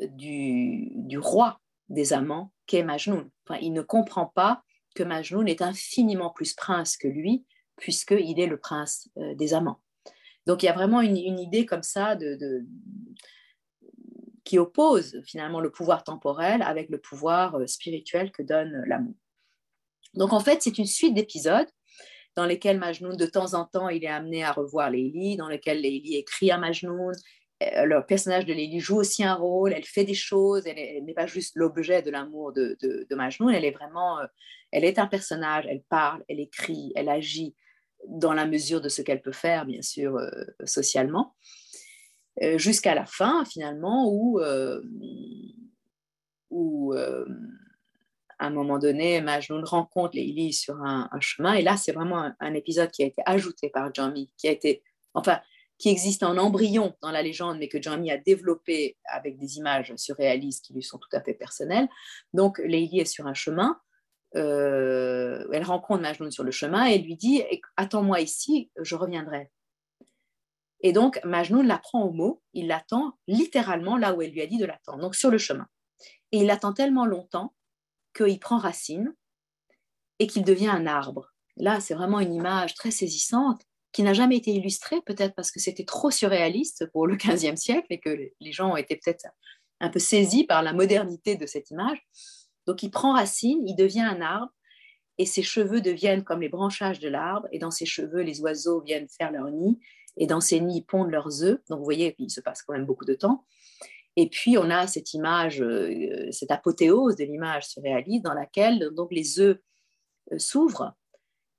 du, 0.00 0.90
du 0.94 1.18
roi 1.18 1.60
des 1.88 2.12
amants 2.14 2.52
qu'est 2.66 2.82
Majnoun. 2.82 3.28
Enfin, 3.46 3.58
il 3.60 3.72
ne 3.72 3.82
comprend 3.82 4.26
pas 4.26 4.62
que 4.94 5.02
Majnoun 5.02 5.48
est 5.48 5.62
infiniment 5.62 6.30
plus 6.30 6.54
prince 6.54 6.96
que 6.96 7.08
lui, 7.08 7.44
puisqu'il 7.76 8.40
est 8.40 8.46
le 8.46 8.58
prince 8.58 9.08
euh, 9.18 9.34
des 9.34 9.54
amants. 9.54 9.80
Donc 10.46 10.62
il 10.62 10.66
y 10.66 10.68
a 10.68 10.72
vraiment 10.72 11.00
une, 11.00 11.16
idée 11.16 11.66
comme 11.66 11.82
ça 11.82 12.16
de, 12.16 12.66
qui 14.44 14.58
oppose 14.58 15.20
finalement 15.24 15.60
le 15.60 15.70
pouvoir 15.70 16.04
temporel 16.04 16.62
avec 16.62 16.88
le 16.90 16.98
pouvoir 16.98 17.56
euh, 17.56 17.66
spirituel 17.66 18.32
que 18.32 18.42
donne 18.42 18.82
l'amour. 18.86 19.14
Donc 20.14 20.32
en 20.32 20.40
fait, 20.40 20.62
c'est 20.62 20.78
une 20.78 20.86
suite 20.86 21.14
d'épisodes 21.14 21.68
dans 22.34 22.46
lesquels 22.46 22.78
Majnoun, 22.78 23.16
de 23.16 23.26
temps 23.26 23.54
en 23.54 23.64
temps, 23.64 23.88
il 23.88 24.04
est 24.04 24.08
amené 24.08 24.42
à 24.42 24.52
revoir 24.52 24.90
Leili, 24.90 25.36
dans 25.36 25.48
lesquels 25.48 25.80
Leili 25.80 26.16
écrit 26.16 26.50
à 26.50 26.58
Majnoun. 26.58 27.14
Euh, 27.62 27.84
le 27.84 28.04
personnage 28.04 28.46
de 28.46 28.52
Leili 28.52 28.80
joue 28.80 28.96
aussi 28.96 29.22
un 29.22 29.34
rôle, 29.34 29.72
elle 29.72 29.84
fait 29.84 30.04
des 30.04 30.14
choses, 30.14 30.66
elle 30.66 31.04
n'est 31.04 31.14
pas 31.14 31.26
juste 31.26 31.56
l'objet 31.56 32.02
de 32.02 32.10
l'amour 32.10 32.52
de, 32.52 33.06
Majnoun, 33.14 33.54
elle 33.54 33.64
est 33.64 33.70
vraiment, 33.70 34.18
euh, 34.20 34.26
elle 34.70 34.84
est 34.84 34.98
un 34.98 35.06
personnage, 35.06 35.66
elle 35.68 35.82
parle, 35.88 36.24
elle 36.28 36.40
écrit, 36.40 36.92
elle 36.96 37.08
agit 37.08 37.54
dans 38.08 38.32
la 38.32 38.46
mesure 38.46 38.80
de 38.80 38.88
ce 38.88 39.02
qu'elle 39.02 39.22
peut 39.22 39.32
faire, 39.32 39.64
bien 39.64 39.82
sûr, 39.82 40.16
euh, 40.16 40.28
socialement, 40.64 41.34
jusqu'à 42.56 42.94
la 42.94 43.06
fin, 43.06 43.44
finalement, 43.44 44.08
où, 44.10 44.40
où 46.50 46.94
à 48.42 48.46
un 48.46 48.50
moment 48.50 48.80
donné, 48.80 49.20
Majnun 49.20 49.64
rencontre 49.64 50.16
Leili 50.16 50.52
sur 50.52 50.74
un, 50.82 51.08
chemin. 51.20 51.54
Et 51.54 51.62
là, 51.62 51.76
c'est 51.76 51.92
vraiment 51.92 52.32
un, 52.40 52.54
épisode 52.54 52.90
qui 52.90 53.04
a 53.04 53.06
été 53.06 53.22
ajouté 53.24 53.70
par 53.70 53.94
Jami, 53.94 54.32
qui 54.36 54.48
a 54.48 54.50
été, 54.50 54.82
enfin, 55.14 55.40
qui 55.78 55.90
existe 55.90 56.24
en 56.24 56.36
embryon 56.36 56.92
dans 57.02 57.12
la 57.12 57.22
légende, 57.22 57.58
mais 57.58 57.68
que 57.68 57.80
Jami 57.80 58.10
a 58.10 58.18
développé 58.18 58.96
avec 59.04 59.38
des 59.38 59.58
images 59.58 59.92
surréalistes 59.94 60.64
qui 60.64 60.74
lui 60.74 60.82
sont 60.82 60.98
tout 60.98 61.08
à 61.12 61.20
fait 61.20 61.34
personnelles. 61.34 61.88
Donc, 62.34 62.58
Leili 62.58 62.98
est 62.98 63.04
sur 63.04 63.28
un 63.28 63.34
chemin. 63.34 63.80
Euh, 64.34 65.46
elle 65.52 65.62
rencontre 65.62 66.02
Majnun 66.02 66.32
sur 66.32 66.42
le 66.42 66.50
chemin 66.50 66.86
et 66.86 66.98
lui 66.98 67.14
dit 67.14 67.44
Attends-moi 67.76 68.22
ici, 68.22 68.72
je 68.80 68.96
reviendrai. 68.96 69.52
Et 70.82 70.92
donc, 70.92 71.20
Majnun 71.24 71.62
la 71.62 71.78
prend 71.78 72.02
au 72.02 72.12
mot, 72.12 72.42
il 72.54 72.66
l'attend 72.66 73.12
littéralement 73.28 73.96
là 73.96 74.14
où 74.14 74.22
elle 74.22 74.32
lui 74.32 74.42
a 74.42 74.46
dit 74.46 74.58
de 74.58 74.66
l'attendre, 74.66 74.98
donc 74.98 75.14
sur 75.14 75.30
le 75.30 75.38
chemin. 75.38 75.66
Et 76.32 76.38
il 76.38 76.50
attend 76.50 76.72
tellement 76.72 77.06
longtemps 77.06 77.54
qu'il 78.16 78.40
prend 78.40 78.58
racine 78.58 79.14
et 80.18 80.26
qu'il 80.26 80.44
devient 80.44 80.68
un 80.68 80.86
arbre. 80.86 81.32
Là, 81.56 81.80
c'est 81.80 81.94
vraiment 81.94 82.20
une 82.20 82.34
image 82.34 82.74
très 82.74 82.90
saisissante 82.90 83.62
qui 83.92 84.02
n'a 84.02 84.14
jamais 84.14 84.36
été 84.36 84.50
illustrée, 84.50 85.00
peut-être 85.02 85.34
parce 85.34 85.50
que 85.50 85.60
c'était 85.60 85.84
trop 85.84 86.10
surréaliste 86.10 86.90
pour 86.92 87.06
le 87.06 87.16
XVe 87.16 87.56
siècle 87.56 87.86
et 87.90 88.00
que 88.00 88.30
les 88.40 88.52
gens 88.52 88.72
ont 88.72 88.76
été 88.76 88.96
peut-être 88.96 89.26
un 89.80 89.90
peu 89.90 89.98
saisis 89.98 90.44
par 90.44 90.62
la 90.62 90.72
modernité 90.72 91.36
de 91.36 91.46
cette 91.46 91.70
image. 91.70 91.98
Donc 92.66 92.82
il 92.82 92.90
prend 92.90 93.12
racine, 93.12 93.62
il 93.66 93.76
devient 93.76 94.00
un 94.00 94.20
arbre 94.20 94.52
et 95.18 95.26
ses 95.26 95.42
cheveux 95.42 95.80
deviennent 95.80 96.24
comme 96.24 96.40
les 96.40 96.48
branchages 96.48 97.00
de 97.00 97.08
l'arbre 97.08 97.46
et 97.52 97.58
dans 97.58 97.70
ses 97.70 97.84
cheveux, 97.84 98.22
les 98.22 98.40
oiseaux 98.40 98.80
viennent 98.80 99.08
faire 99.08 99.30
leur 99.30 99.50
nid 99.50 99.78
et 100.16 100.26
dans 100.26 100.40
ces 100.40 100.60
nids, 100.60 100.82
pondent 100.82 101.10
leurs 101.10 101.42
œufs. 101.42 101.58
Donc 101.68 101.78
vous 101.78 101.84
voyez, 101.84 102.14
il 102.18 102.30
se 102.30 102.40
passe 102.40 102.62
quand 102.62 102.74
même 102.74 102.86
beaucoup 102.86 103.04
de 103.04 103.14
temps. 103.14 103.44
Et 104.16 104.28
puis, 104.28 104.58
on 104.58 104.68
a 104.70 104.86
cette 104.86 105.14
image, 105.14 105.62
euh, 105.62 106.30
cette 106.32 106.50
apothéose 106.50 107.16
de 107.16 107.24
l'image 107.24 107.68
surréaliste 107.68 108.24
dans 108.24 108.34
laquelle 108.34 108.90
donc, 108.92 109.10
les 109.10 109.40
œufs 109.40 109.58
euh, 110.32 110.38
s'ouvrent 110.38 110.94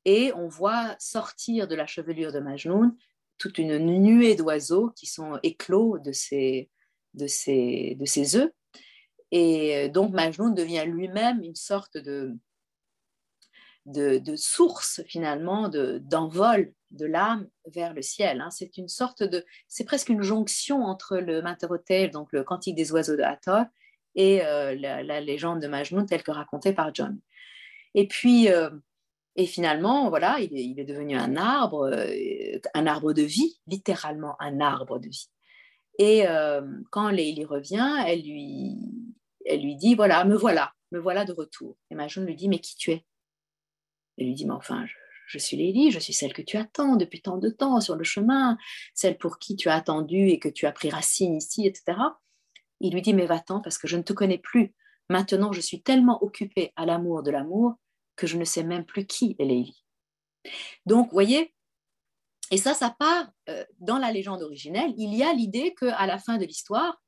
et 0.05 0.31
on 0.35 0.47
voit 0.47 0.95
sortir 0.99 1.67
de 1.67 1.75
la 1.75 1.87
chevelure 1.87 2.31
de 2.31 2.39
Majnoun 2.39 2.95
toute 3.37 3.57
une 3.57 3.79
nuée 3.79 4.35
d'oiseaux 4.35 4.91
qui 4.91 5.07
sont 5.07 5.39
éclos 5.41 5.97
de 5.97 6.11
ces, 6.11 6.69
de 7.15 7.25
ces, 7.25 7.95
de 7.99 8.05
ces 8.05 8.35
œufs. 8.35 8.51
Et 9.31 9.75
euh, 9.75 9.89
donc, 9.89 10.13
Majnoun 10.13 10.53
devient 10.53 10.83
lui-même 10.85 11.41
une 11.41 11.55
sorte 11.55 11.97
de, 11.97 12.37
de, 13.85 14.35
source 14.35 15.01
finalement 15.07 15.69
d'envol 15.69 16.71
de, 16.93 17.05
l'âme 17.05 17.47
vers 17.67 17.93
le 17.93 18.01
ciel. 18.01 18.41
Hein. 18.41 18.49
C'est 18.49 18.77
une 18.77 18.87
sorte 18.87 19.23
de, 19.23 19.45
c'est 19.67 19.83
presque 19.83 20.09
une 20.09 20.21
jonction 20.21 20.83
entre 20.83 21.17
le 21.17 21.41
Mater 21.41 22.07
donc 22.09 22.31
le 22.31 22.43
Cantique 22.43 22.75
des 22.75 22.91
oiseaux 22.91 23.15
de 23.15 23.23
Hathor, 23.23 23.65
et 24.15 24.43
euh, 24.43 24.75
la, 24.75 25.21
légende 25.21 25.61
de 25.61 25.67
Majnun 25.67 26.05
telle 26.05 26.23
que 26.23 26.31
racontée 26.31 26.73
par 26.73 26.93
John. 26.93 27.19
Et 27.95 28.07
puis, 28.07 28.49
euh, 28.49 28.69
et 29.35 29.45
finalement, 29.45 30.09
voilà, 30.09 30.37
il 30.39 30.79
est, 30.79 30.85
devenu 30.85 31.15
un 31.15 31.35
arbre, 31.35 31.89
euh, 31.91 32.59
un 32.73 32.87
arbre 32.87 33.13
de 33.13 33.23
vie, 33.23 33.59
littéralement 33.67 34.35
un 34.39 34.59
arbre 34.59 34.99
de 34.99 35.09
vie. 35.09 35.29
Et 35.99 36.25
quand 36.89 37.09
Lélie 37.09 37.45
revient, 37.45 38.03
elle 38.07 38.23
lui, 38.23 38.79
elle 39.45 39.61
lui 39.61 39.75
dit, 39.75 39.93
voilà, 39.93 40.25
me 40.25 40.35
voilà, 40.35 40.73
me 40.91 40.99
voilà 40.99 41.23
de 41.23 41.33
retour. 41.33 41.77
Et 41.91 41.95
Majnun 41.95 42.25
lui 42.25 42.35
dit, 42.35 42.49
mais 42.49 42.57
qui 42.57 42.75
tu 42.75 42.91
es? 42.91 43.05
Elle 44.17 44.25
lui 44.25 44.33
dit, 44.33 44.47
mais 44.47 44.53
enfin, 44.53 44.87
je, 44.87 44.95
suis 45.37 45.57
Lélie, 45.57 45.91
je 45.91 45.99
suis 45.99 46.13
celle 46.13 46.33
que 46.33 46.41
tu 46.41 46.57
attends 46.57 46.95
depuis 46.95 47.21
tant 47.21 47.37
de 47.37 47.49
temps 47.49 47.79
sur 47.81 47.95
le 47.95 48.03
chemin, 48.03 48.57
celle 48.93 49.17
pour 49.17 49.39
qui 49.39 49.55
tu 49.55 49.69
as 49.69 49.75
attendu 49.75 50.29
et 50.29 50.39
que 50.39 50.49
tu 50.49 50.65
as 50.65 50.71
pris 50.71 50.89
racine 50.89 51.35
ici, 51.35 51.67
etc. 51.67 51.97
Il 52.79 52.93
lui 52.93 53.01
dit, 53.01 53.13
mais 53.13 53.25
va-t'en 53.25 53.61
parce 53.61 53.77
que 53.77 53.87
je 53.87 53.97
ne 53.97 54.01
te 54.01 54.13
connais 54.13 54.37
plus. 54.37 54.73
Maintenant, 55.09 55.51
je 55.51 55.61
suis 55.61 55.81
tellement 55.81 56.23
occupée 56.23 56.71
à 56.75 56.85
l'amour 56.85 57.23
de 57.23 57.31
l'amour 57.31 57.75
que 58.15 58.27
je 58.27 58.37
ne 58.37 58.45
sais 58.45 58.63
même 58.63 58.85
plus 58.85 59.05
qui 59.05 59.35
est 59.39 59.45
Lélie. 59.45 59.83
Donc, 60.85 61.07
vous 61.07 61.13
voyez, 61.13 61.53
et 62.51 62.57
ça, 62.57 62.73
ça 62.73 62.95
part 62.99 63.31
euh, 63.49 63.65
dans 63.79 63.97
la 63.97 64.11
légende 64.11 64.43
originelle. 64.43 64.93
Il 64.97 65.13
y 65.15 65.23
a 65.23 65.33
l'idée 65.33 65.73
qu'à 65.73 66.05
la 66.05 66.19
fin 66.19 66.37
de 66.37 66.45
l'histoire, 66.45 67.01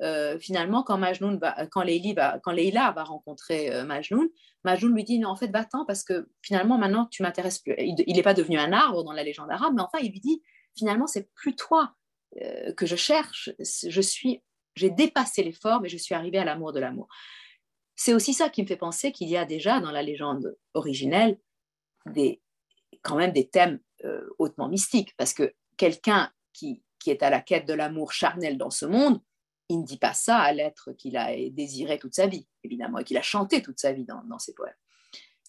euh, 0.00 0.38
finalement, 0.38 0.82
quand, 0.82 0.96
Majnoun 0.96 1.38
va, 1.38 1.66
quand, 1.66 1.80
va, 1.80 2.52
Leila 2.54 2.92
va 2.92 3.04
rencontrer 3.04 3.72
euh, 3.72 3.84
Majnoun, 3.84 4.28
Majnoun 4.64 4.94
lui 4.94 5.04
dit 5.04 5.18
non, 5.18 5.30
en 5.30 5.36
fait, 5.36 5.48
va-t'en 5.48 5.84
parce 5.84 6.02
que 6.02 6.28
finalement, 6.40 6.78
maintenant, 6.78 7.06
tu 7.06 7.22
m'intéresses 7.22 7.58
plus. 7.58 7.74
Il 7.78 8.16
n'est 8.16 8.22
pas 8.22 8.34
devenu 8.34 8.58
un 8.58 8.72
arbre 8.72 9.04
dans 9.04 9.12
la 9.12 9.22
légende 9.22 9.50
arabe, 9.50 9.74
mais 9.76 9.82
enfin, 9.82 9.98
il 10.02 10.10
lui 10.12 10.20
dit 10.20 10.42
finalement, 10.76 11.06
c'est 11.06 11.30
plus 11.34 11.54
toi 11.54 11.94
euh, 12.40 12.72
que 12.72 12.86
je 12.86 12.96
cherche. 12.96 13.50
Je 13.58 14.00
suis, 14.00 14.42
j'ai 14.74 14.90
dépassé 14.90 15.42
les 15.42 15.52
formes 15.52 15.84
et 15.84 15.88
je 15.88 15.98
suis 15.98 16.14
arrivé 16.14 16.38
à 16.38 16.44
l'amour 16.44 16.72
de 16.72 16.80
l'amour. 16.80 17.08
C'est 17.94 18.14
aussi 18.14 18.32
ça 18.32 18.48
qui 18.48 18.62
me 18.62 18.66
fait 18.66 18.76
penser 18.76 19.12
qu'il 19.12 19.28
y 19.28 19.36
a 19.36 19.44
déjà 19.44 19.80
dans 19.80 19.92
la 19.92 20.02
légende 20.02 20.56
originelle 20.72 21.38
des, 22.06 22.40
quand 23.02 23.16
même 23.16 23.32
des 23.32 23.48
thèmes 23.48 23.78
hautement 24.38 24.66
mystiques, 24.66 25.14
parce 25.16 25.32
que 25.32 25.54
quelqu'un 25.76 26.32
qui, 26.52 26.82
qui 26.98 27.10
est 27.10 27.22
à 27.22 27.30
la 27.30 27.40
quête 27.40 27.68
de 27.68 27.74
l'amour 27.74 28.12
charnel 28.12 28.58
dans 28.58 28.70
ce 28.70 28.84
monde, 28.84 29.20
il 29.72 29.80
ne 29.80 29.84
dit 29.86 29.96
pas 29.96 30.12
ça 30.12 30.38
à 30.38 30.52
l'être 30.52 30.92
qu'il 30.92 31.16
a 31.16 31.34
désiré 31.50 31.98
toute 31.98 32.14
sa 32.14 32.26
vie, 32.26 32.46
évidemment, 32.62 32.98
et 32.98 33.04
qu'il 33.04 33.16
a 33.16 33.22
chanté 33.22 33.62
toute 33.62 33.80
sa 33.80 33.92
vie 33.92 34.04
dans, 34.04 34.38
ses 34.38 34.52
poèmes. 34.54 34.74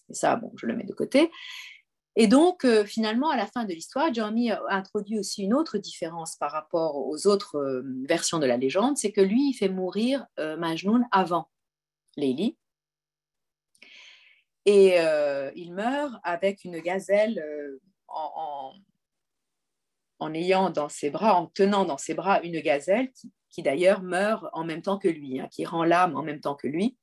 Et 0.08 0.14
ça, 0.14 0.36
bon, 0.36 0.50
je 0.56 0.66
le 0.66 0.74
mets 0.74 0.84
de 0.84 0.94
côté. 0.94 1.30
Et 2.16 2.26
donc, 2.26 2.64
euh, 2.64 2.84
finalement, 2.84 3.28
à 3.28 3.36
la 3.36 3.46
fin 3.46 3.64
de 3.64 3.72
l'histoire, 3.72 4.14
Jeremy 4.14 4.50
introduit 4.70 5.18
aussi 5.18 5.42
une 5.42 5.52
autre 5.52 5.78
différence 5.78 6.36
par 6.36 6.52
rapport 6.52 6.96
aux 6.96 7.26
autres 7.26 7.56
euh, 7.56 7.82
versions 8.08 8.38
de 8.38 8.46
la 8.46 8.56
légende, 8.56 8.96
c'est 8.96 9.12
que 9.12 9.20
lui, 9.20 9.50
il 9.50 9.54
fait 9.54 9.68
mourir 9.68 10.24
euh, 10.38 10.56
avant 11.10 11.50
Leili. 12.16 12.56
Et 14.66 14.96
il 15.56 15.74
meurt 15.74 16.14
avec 16.22 16.64
une 16.64 16.78
gazelle 16.78 17.44
en, 18.08 18.72
en, 20.20 20.32
ayant 20.32 20.70
dans 20.70 20.88
ses 20.88 21.10
bras, 21.10 21.34
en 21.34 21.48
tenant 21.48 21.84
dans 21.84 21.98
ses 21.98 22.14
bras 22.14 22.40
une 22.40 22.60
gazelle 22.60 23.12
qui, 23.12 23.30
qui 23.54 23.62
d'ailleurs 23.62 24.02
meurt 24.02 24.46
en 24.52 24.64
même 24.64 24.82
temps 24.82 24.98
que 24.98 25.06
lui, 25.06 25.38
hein, 25.38 25.48
qui 25.48 25.64
rend 25.64 25.84
l'âme 25.84 26.16
en 26.16 26.24
même 26.24 26.40
temps 26.40 26.56
que 26.56 26.66
lui. 26.66 26.96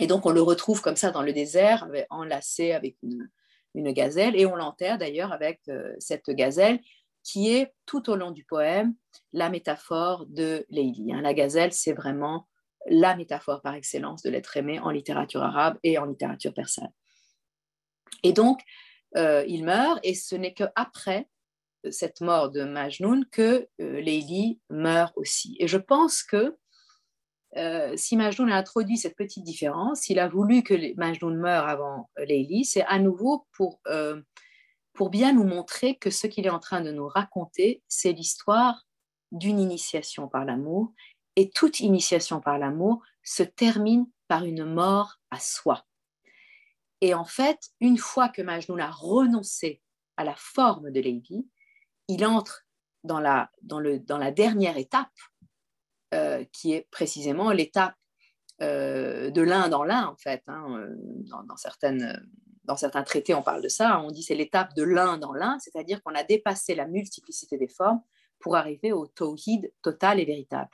Et 0.00 0.08
donc 0.08 0.26
on 0.26 0.30
le 0.30 0.42
retrouve 0.42 0.80
comme 0.82 0.96
ça 0.96 1.12
dans 1.12 1.22
le 1.22 1.32
désert, 1.32 1.88
enlacé 2.10 2.72
avec 2.72 2.96
une, 3.02 3.30
gazelle, 3.92 4.34
et 4.34 4.44
on 4.44 4.56
l'enterre 4.56 4.98
d'ailleurs 4.98 5.32
avec 5.32 5.60
euh, 5.68 5.94
cette 6.00 6.30
gazelle 6.30 6.80
qui 7.22 7.54
est 7.54 7.72
tout 7.86 8.10
au 8.10 8.16
long 8.16 8.32
du 8.32 8.42
poème 8.44 8.94
la 9.32 9.50
métaphore 9.50 10.26
de 10.26 10.66
Leili. 10.70 11.12
Hein. 11.12 11.20
La 11.20 11.32
gazelle, 11.32 11.72
c'est 11.72 11.92
vraiment 11.92 12.48
la 12.88 13.14
métaphore 13.14 13.62
par 13.62 13.74
excellence 13.74 14.22
de 14.22 14.30
l'être 14.30 14.56
aimé 14.56 14.80
en 14.80 14.90
littérature 14.90 15.44
arabe 15.44 15.78
et 15.84 15.96
en 15.98 16.06
littérature 16.06 16.52
persane. 16.52 16.90
Et 18.24 18.32
donc, 18.32 18.60
euh, 19.16 19.44
il 19.46 19.64
meurt, 19.64 20.00
et 20.02 20.14
ce 20.14 20.34
n'est 20.34 20.54
qu'après 20.54 21.28
cette 21.90 22.20
mort 22.20 22.50
de 22.50 22.64
Majnoun 22.64 23.24
que 23.30 23.68
euh, 23.80 24.00
Leili 24.00 24.60
meurt 24.70 25.12
aussi. 25.16 25.56
Et 25.60 25.68
je 25.68 25.78
pense 25.78 26.22
que 26.22 26.56
euh, 27.56 27.96
si 27.96 28.16
Majnoun 28.16 28.50
a 28.50 28.56
introduit 28.56 28.98
cette 28.98 29.16
petite 29.16 29.44
différence, 29.44 30.00
s'il 30.00 30.18
a 30.18 30.28
voulu 30.28 30.62
que 30.62 30.94
Majnoun 30.96 31.36
meure 31.36 31.66
avant 31.66 32.10
Leili, 32.16 32.64
c'est 32.64 32.84
à 32.84 32.98
nouveau 32.98 33.46
pour, 33.56 33.80
euh, 33.86 34.20
pour 34.92 35.10
bien 35.10 35.32
nous 35.32 35.44
montrer 35.44 35.96
que 35.96 36.10
ce 36.10 36.26
qu'il 36.26 36.46
est 36.46 36.50
en 36.50 36.58
train 36.58 36.80
de 36.80 36.92
nous 36.92 37.08
raconter, 37.08 37.82
c'est 37.88 38.12
l'histoire 38.12 38.86
d'une 39.32 39.60
initiation 39.60 40.28
par 40.28 40.44
l'amour. 40.44 40.92
Et 41.36 41.50
toute 41.50 41.80
initiation 41.80 42.40
par 42.40 42.58
l'amour 42.58 43.02
se 43.22 43.42
termine 43.42 44.06
par 44.26 44.44
une 44.44 44.64
mort 44.64 45.16
à 45.30 45.38
soi. 45.38 45.84
Et 47.00 47.14
en 47.14 47.24
fait, 47.24 47.58
une 47.80 47.96
fois 47.96 48.28
que 48.28 48.42
Majnoun 48.42 48.80
a 48.80 48.90
renoncé 48.90 49.80
à 50.16 50.24
la 50.24 50.34
forme 50.36 50.90
de 50.90 51.00
Leili, 51.00 51.46
il 52.08 52.24
entre 52.26 52.66
dans 53.04 53.20
la, 53.20 53.50
dernière 54.32 54.76
étape, 54.76 55.08
euh, 56.14 56.44
qui 56.52 56.72
est 56.72 56.88
précisément 56.90 57.52
l'étape 57.52 57.94
euh, 58.60 59.30
de 59.30 59.42
l'un 59.42 59.68
dans 59.68 59.84
l'un, 59.84 60.06
en 60.06 60.16
fait. 60.16 60.42
Hein, 60.46 60.66
euh, 60.78 60.94
dans, 62.64 62.76
certains 62.76 63.02
traités, 63.04 63.34
on 63.34 63.42
parle 63.42 63.62
de 63.62 63.68
ça. 63.68 64.00
On 64.00 64.10
dit 64.10 64.22
c'est 64.22 64.34
l'étape 64.34 64.74
de 64.74 64.82
l'un 64.82 65.18
dans 65.18 65.32
l'un, 65.32 65.58
c'est-à-dire 65.58 66.02
qu'on 66.02 66.14
a 66.14 66.24
dépassé 66.24 66.74
la 66.74 66.86
multiplicité 66.86 67.56
des 67.56 67.68
formes 67.68 68.02
pour 68.40 68.56
arriver 68.56 68.92
au 68.92 69.06
tawhid 69.06 69.72
total 69.82 70.20
et 70.20 70.24
véritable. 70.24 70.70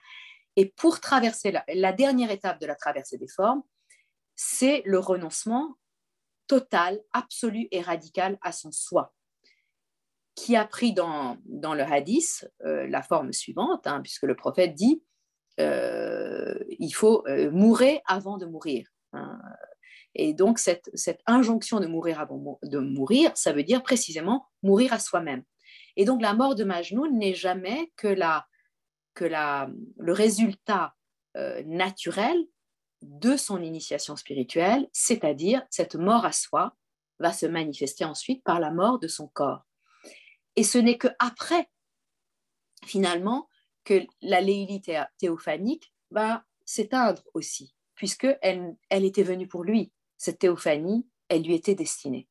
Et 0.57 0.67
pour 0.67 1.01
traverser 1.01 1.53
la 1.69 1.93
dernière 1.93 2.31
étape 2.31 2.61
de 2.61 2.67
la 2.67 2.77
traversée 2.77 3.19
des 3.19 3.29
formes, 3.29 3.63
c'est 4.37 4.83
le 4.85 4.99
renoncement 4.99 5.77
total, 6.47 7.01
absolu 7.13 7.69
et 7.71 7.81
radical 7.81 8.39
à 8.43 8.53
son 8.53 8.71
soi, 8.71 9.15
qui 10.35 10.57
a 10.57 10.65
pris 10.65 10.93
dans, 10.93 11.39
dans 11.45 11.75
le 11.75 11.83
hadith 11.83 12.49
euh, 12.65 12.87
la 12.89 13.03
forme 13.03 13.33
suivante, 13.33 13.87
hein, 13.87 14.01
puisque 14.03 14.25
le 14.25 14.35
prophète 14.35 14.75
dit 14.75 15.03
euh, 15.61 16.59
il 16.79 16.91
faut 16.91 17.25
euh, 17.29 17.51
mourir 17.51 18.01
avant 18.07 18.39
de 18.39 18.47
mourir. 18.47 18.89
Hein. 19.13 19.39
Et 20.17 20.33
donc, 20.33 20.59
cette, 20.59 20.91
cette, 20.95 21.21
injonction 21.27 21.81
de 21.81 21.87
mourir 21.87 22.21
avant 22.21 22.59
de 22.63 22.79
mourir, 22.79 23.31
ça 23.35 23.53
veut 23.53 23.63
dire 23.65 23.83
précisément 23.83 24.47
mourir 24.63 24.93
à 24.93 24.99
soi-même. 24.99 25.45
Et 25.97 26.05
donc, 26.05 26.23
la 26.23 26.35
mort 26.35 26.55
de 26.55 26.65
Majnoun 26.65 27.17
n'est 27.19 27.35
jamais 27.35 27.93
que, 27.97 28.09
la, 28.09 28.47
que 29.15 29.25
la, 29.25 29.69
le 29.99 30.13
résultat 30.13 30.95
naturel 31.65 32.37
de 33.03 33.37
son 33.37 33.61
initiation 33.61 34.15
spirituelle, 34.15 34.89
c'est-à-dire 34.93 35.63
cette 35.69 35.97
mort 35.97 36.25
à 36.25 36.31
soi 36.31 36.77
va 37.19 37.33
se 37.33 37.47
manifester 37.47 38.05
ensuite 38.05 38.45
par 38.45 38.61
la 38.61 38.71
mort 38.71 39.01
de 39.01 39.09
son 39.09 39.27
corps. 39.27 39.65
Et 40.57 40.65
ce 40.65 40.79
n'est 40.79 40.99
que 40.99 41.09
après, 41.19 41.69
finalement, 42.85 43.49
que 43.85 44.07
la 44.23 44.41
léilité 44.41 45.03
théophanique 45.19 45.93
va 46.11 46.45
s'éteindre 46.65 47.23
aussi, 47.35 47.75
puisque 47.95 48.27
elle, 48.41 48.77
était 48.91 49.23
venue 49.23 49.47
pour 49.47 49.65
lui. 49.65 49.93
Cette 50.17 50.39
théophanie, 50.39 51.07
elle 51.29 51.43
lui 51.43 51.55
était 51.55 51.75
destinée. 51.75 52.29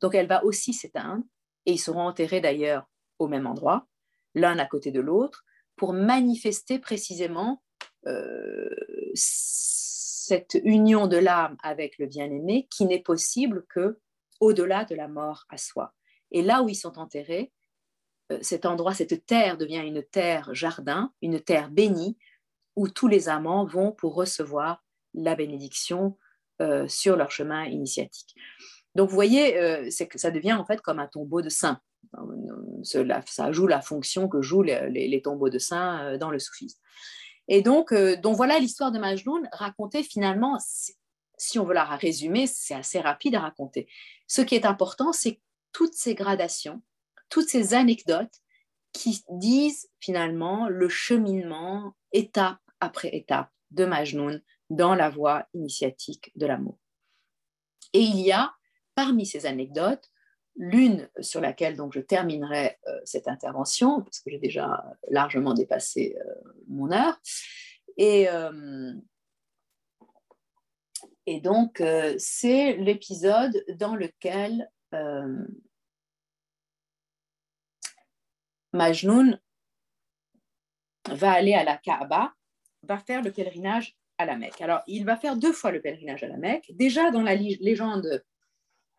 Donc 0.00 0.14
elle 0.14 0.26
va 0.26 0.44
aussi 0.44 0.72
s'éteindre, 0.72 1.24
et 1.66 1.72
ils 1.72 1.78
seront 1.78 2.06
enterrés 2.06 2.40
d'ailleurs 2.40 2.88
au 3.18 3.28
même 3.28 3.46
endroit, 3.46 3.86
l'un 4.34 4.58
à 4.58 4.66
côté 4.66 4.90
de 4.90 5.00
l'autre, 5.00 5.44
pour 5.76 5.92
manifester 5.92 6.78
précisément 6.78 7.62
euh, 8.06 8.68
cette 9.14 10.58
union 10.64 11.06
de 11.06 11.16
l'âme 11.16 11.56
avec 11.62 11.98
le 11.98 12.06
bien-aimé 12.06 12.66
qui 12.70 12.84
n'est 12.84 13.02
possible 13.02 13.64
que 13.68 14.00
au-delà 14.40 14.84
de 14.84 14.94
la 14.94 15.08
mort 15.08 15.44
à 15.48 15.56
soi. 15.56 15.94
Et 16.30 16.42
là 16.42 16.62
où 16.62 16.68
ils 16.68 16.76
sont 16.76 16.98
enterrés, 16.98 17.52
cet 18.42 18.66
endroit, 18.66 18.94
cette 18.94 19.26
terre 19.26 19.56
devient 19.56 19.82
une 19.86 20.02
terre 20.02 20.52
jardin, 20.52 21.12
une 21.22 21.40
terre 21.40 21.70
bénie, 21.70 22.18
où 22.76 22.88
tous 22.88 23.08
les 23.08 23.28
amants 23.28 23.64
vont 23.64 23.92
pour 23.92 24.14
recevoir 24.14 24.84
la 25.14 25.34
bénédiction 25.34 26.16
euh, 26.60 26.86
sur 26.88 27.16
leur 27.16 27.30
chemin 27.30 27.64
initiatique. 27.64 28.34
Donc 28.94 29.08
vous 29.08 29.14
voyez, 29.14 29.56
euh, 29.58 29.88
c'est 29.90 30.06
que 30.06 30.18
ça 30.18 30.30
devient 30.30 30.54
en 30.54 30.64
fait 30.64 30.80
comme 30.80 30.98
un 30.98 31.06
tombeau 31.06 31.42
de 31.42 31.48
saints. 31.48 31.80
Ça 32.82 33.52
joue 33.52 33.66
la 33.66 33.80
fonction 33.80 34.28
que 34.28 34.40
jouent 34.42 34.62
les 34.62 35.22
tombeaux 35.22 35.50
de 35.50 35.58
saints 35.58 36.16
dans 36.18 36.30
le 36.30 36.38
soufisme. 36.38 36.78
Et 37.48 37.62
donc, 37.62 37.92
euh, 37.92 38.16
donc 38.16 38.36
voilà 38.36 38.58
l'histoire 38.58 38.92
de 38.92 38.98
Majnoun 38.98 39.48
racontée 39.52 40.02
finalement, 40.02 40.58
si 41.38 41.58
on 41.58 41.64
veut 41.64 41.74
la 41.74 41.84
résumer, 41.84 42.46
c'est 42.46 42.74
assez 42.74 43.00
rapide 43.00 43.34
à 43.34 43.40
raconter. 43.40 43.88
Ce 44.26 44.42
qui 44.42 44.54
est 44.54 44.66
important, 44.66 45.12
c'est 45.12 45.40
toutes 45.72 45.94
ces 45.94 46.14
gradations, 46.14 46.82
toutes 47.28 47.48
ces 47.48 47.74
anecdotes 47.74 48.34
qui 48.92 49.22
disent 49.30 49.88
finalement 50.00 50.68
le 50.68 50.88
cheminement 50.88 51.94
étape 52.12 52.58
après 52.80 53.14
étape 53.14 53.50
de 53.70 53.84
Majnoun 53.84 54.42
dans 54.70 54.94
la 54.94 55.10
voie 55.10 55.46
initiatique 55.54 56.32
de 56.36 56.46
l'amour. 56.46 56.78
Et 57.92 58.00
il 58.00 58.20
y 58.20 58.32
a 58.32 58.52
parmi 58.94 59.26
ces 59.26 59.46
anecdotes 59.46 60.10
L'une 60.60 61.08
sur 61.20 61.40
laquelle 61.40 61.76
donc 61.76 61.92
je 61.92 62.00
terminerai 62.00 62.78
euh, 62.88 62.98
cette 63.04 63.28
intervention, 63.28 64.02
parce 64.02 64.18
que 64.18 64.28
j'ai 64.28 64.40
déjà 64.40 64.84
largement 65.08 65.54
dépassé 65.54 66.16
euh, 66.18 66.34
mon 66.66 66.90
heure. 66.90 67.16
Et, 67.96 68.28
euh, 68.28 68.92
et 71.26 71.40
donc, 71.40 71.80
c'est 72.18 72.76
l'épisode 72.76 73.64
dans 73.76 73.94
lequel 73.94 74.68
Majnoun 78.78 79.40
va 81.10 81.32
aller 81.32 81.54
à 81.54 81.64
la 81.64 81.76
Kaaba, 81.76 82.32
va 82.82 82.98
faire 82.98 83.22
le 83.22 83.32
pèlerinage 83.32 83.96
à 84.18 84.24
la 84.24 84.36
Mecque. 84.36 84.60
Alors, 84.60 84.82
il 84.86 85.04
va 85.04 85.16
faire 85.16 85.36
deux 85.36 85.52
fois 85.52 85.70
le 85.72 85.80
pèlerinage 85.80 86.22
à 86.22 86.28
la 86.28 86.36
Mecque. 86.36 86.70
Déjà, 86.70 87.10
dans 87.10 87.22
la 87.22 87.34
légende 87.34 88.24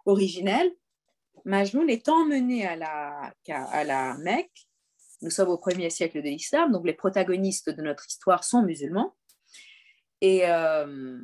originelle, 0.05 0.71
Majnoun 1.45 1.89
est 1.89 2.09
emmené 2.09 2.67
à 2.67 2.75
la, 2.75 3.33
à 3.47 3.83
la 3.83 4.17
Mecque. 4.17 4.67
Nous 5.21 5.29
sommes 5.29 5.49
au 5.49 5.57
premier 5.57 5.89
siècle 5.89 6.21
de 6.21 6.29
l'islam, 6.29 6.71
donc 6.71 6.85
les 6.85 6.93
protagonistes 6.93 7.69
de 7.69 7.81
notre 7.81 8.05
histoire 8.07 8.43
sont 8.43 8.63
musulmans. 8.63 9.15
Et, 10.21 10.41
euh, 10.45 11.17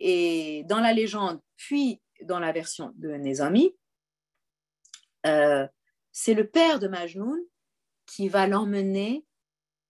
et 0.00 0.64
dans 0.64 0.80
la 0.80 0.92
légende, 0.92 1.40
puis 1.56 2.00
dans 2.22 2.38
la 2.38 2.52
version 2.52 2.92
de 2.96 3.10
Nezami, 3.10 3.76
euh, 5.26 5.66
c'est 6.12 6.34
le 6.34 6.48
père 6.48 6.78
de 6.78 6.88
Majnoun 6.88 7.40
qui 8.06 8.28
va 8.28 8.46
l'emmener 8.46 9.24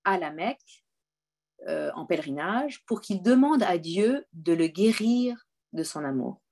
à 0.05 0.19
la 0.19 0.31
Mecque 0.31 0.85
euh, 1.67 1.91
en 1.95 2.05
pèlerinage 2.05 2.85
pour 2.85 3.01
qu'il 3.01 3.23
demande 3.23 3.63
à 3.63 3.79
Dieu 3.79 4.27
de 4.35 4.53
le 4.53 4.67
guérir 4.67 5.47
de 5.73 5.83
son 5.83 6.05
amour. 6.05 6.43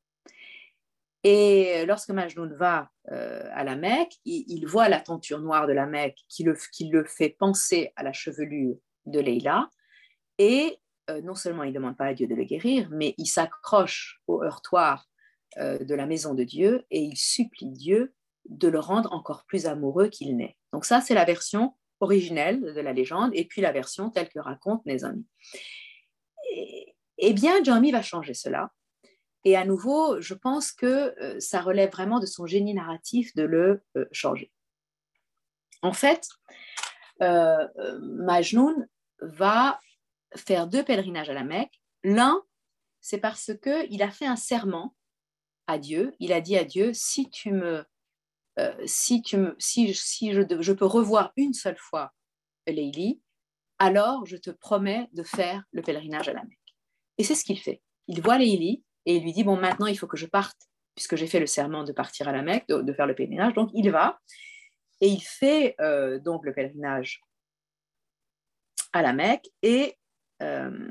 Et 1.22 1.84
lorsque 1.86 2.10
Majnoun 2.10 2.54
va 2.54 2.90
euh, 3.10 3.46
à 3.52 3.62
la 3.62 3.76
Mecque, 3.76 4.14
il, 4.24 4.64
voit 4.66 4.88
la 4.88 5.00
tenture 5.00 5.38
noire 5.38 5.66
de 5.66 5.72
la 5.72 5.86
Mecque 5.86 6.18
qui 6.28 6.44
le, 6.44 7.04
fait 7.04 7.36
penser 7.38 7.92
à 7.94 8.02
la 8.02 8.12
chevelure 8.12 8.76
de 9.04 9.20
Leïla. 9.20 9.68
Et 10.38 10.78
euh, 11.10 11.20
non 11.20 11.34
seulement 11.34 11.62
il 11.62 11.70
ne 11.70 11.74
demande 11.74 11.96
pas 11.96 12.06
à 12.06 12.14
Dieu 12.14 12.26
de 12.26 12.34
le 12.34 12.44
guérir, 12.44 12.88
mais 12.90 13.14
il 13.18 13.26
s'accroche 13.26 14.20
au 14.26 14.42
heurtoir 14.42 15.08
de 15.58 15.94
la 15.94 16.06
maison 16.06 16.32
de 16.32 16.44
Dieu 16.44 16.86
et 16.90 17.02
il 17.02 17.18
supplie 17.18 17.68
Dieu 17.68 18.14
de 18.46 18.68
le 18.68 18.80
rendre 18.80 19.12
encore 19.12 19.44
plus 19.44 19.66
amoureux 19.66 20.08
qu'il 20.08 20.36
n'est. 20.36 20.56
Donc 20.72 20.84
ça, 20.84 21.00
c'est 21.00 21.14
la 21.14 21.24
version 21.24 21.74
originelle 22.00 22.60
de 22.60 22.80
la 22.80 22.92
légende 22.92 23.30
et 23.34 23.44
puis 23.44 23.60
la 23.60 23.72
version 23.72 24.10
telle 24.10 24.28
que 24.28 24.40
raconte 24.40 24.84
Nezami. 24.86 25.24
Eh 27.18 27.32
bien, 27.32 27.62
Jami 27.62 27.92
va 27.92 28.02
changer 28.02 28.34
cela 28.34 28.72
et 29.44 29.56
à 29.56 29.64
nouveau, 29.64 30.20
je 30.20 30.34
pense 30.34 30.72
que 30.72 30.86
euh, 31.20 31.40
ça 31.40 31.60
relève 31.60 31.90
vraiment 31.90 32.20
de 32.20 32.26
son 32.26 32.46
génie 32.46 32.74
narratif 32.74 33.34
de 33.34 33.42
le 33.42 33.82
euh, 33.96 34.06
changer. 34.12 34.52
En 35.82 35.92
fait, 35.92 36.28
euh, 37.22 37.66
Majnoun 38.00 38.86
va 39.20 39.80
faire 40.36 40.68
deux 40.68 40.84
pèlerinages 40.84 41.28
à 41.28 41.34
la 41.34 41.42
Mecque. 41.42 41.80
L'un, 42.04 42.40
c'est 43.00 43.18
parce 43.18 43.50
qu'il 43.60 44.02
a 44.02 44.10
fait 44.10 44.26
un 44.26 44.36
serment 44.36 44.94
à 45.66 45.78
Dieu. 45.78 46.14
Il 46.20 46.32
a 46.32 46.40
dit 46.40 46.56
à 46.56 46.64
Dieu, 46.64 46.92
si 46.94 47.28
tu 47.28 47.50
me, 47.50 47.84
si 48.84 49.22
tu 49.22 49.38
me, 49.38 49.56
si, 49.58 49.94
si 49.94 50.32
je, 50.32 50.42
je, 50.60 50.72
peux 50.72 50.86
revoir 50.86 51.32
une 51.36 51.54
seule 51.54 51.78
fois 51.78 52.12
Leili, 52.66 53.20
alors 53.78 54.26
je 54.26 54.36
te 54.36 54.50
promets 54.50 55.08
de 55.12 55.22
faire 55.22 55.64
le 55.72 55.82
pèlerinage 55.82 56.28
à 56.28 56.32
la 56.32 56.44
Mecque. 56.44 56.58
Et 57.18 57.24
c'est 57.24 57.34
ce 57.34 57.44
qu'il 57.44 57.58
fait. 57.58 57.82
Il 58.08 58.20
voit 58.20 58.38
Leili 58.38 58.84
et 59.06 59.16
il 59.16 59.22
lui 59.22 59.32
dit, 59.32 59.44
bon, 59.44 59.56
maintenant, 59.56 59.86
il 59.86 59.98
faut 59.98 60.06
que 60.06 60.16
je 60.16 60.26
parte, 60.26 60.68
puisque 60.94 61.16
j'ai 61.16 61.26
fait 61.26 61.40
le 61.40 61.46
serment 61.46 61.84
de 61.84 61.92
partir 61.92 62.28
à 62.28 62.32
la 62.32 62.42
Mecque, 62.42 62.66
de, 62.68 62.92
faire 62.92 63.06
le 63.06 63.14
pèlerinage. 63.14 63.54
Donc, 63.54 63.70
il 63.74 63.90
va, 63.90 64.20
et 65.00 65.08
il 65.08 65.20
fait 65.20 65.74
euh, 65.80 66.18
donc 66.18 66.44
le 66.44 66.52
pèlerinage 66.52 67.20
à 68.92 69.02
la 69.02 69.12
Mecque, 69.12 69.48
euh, 69.64 70.90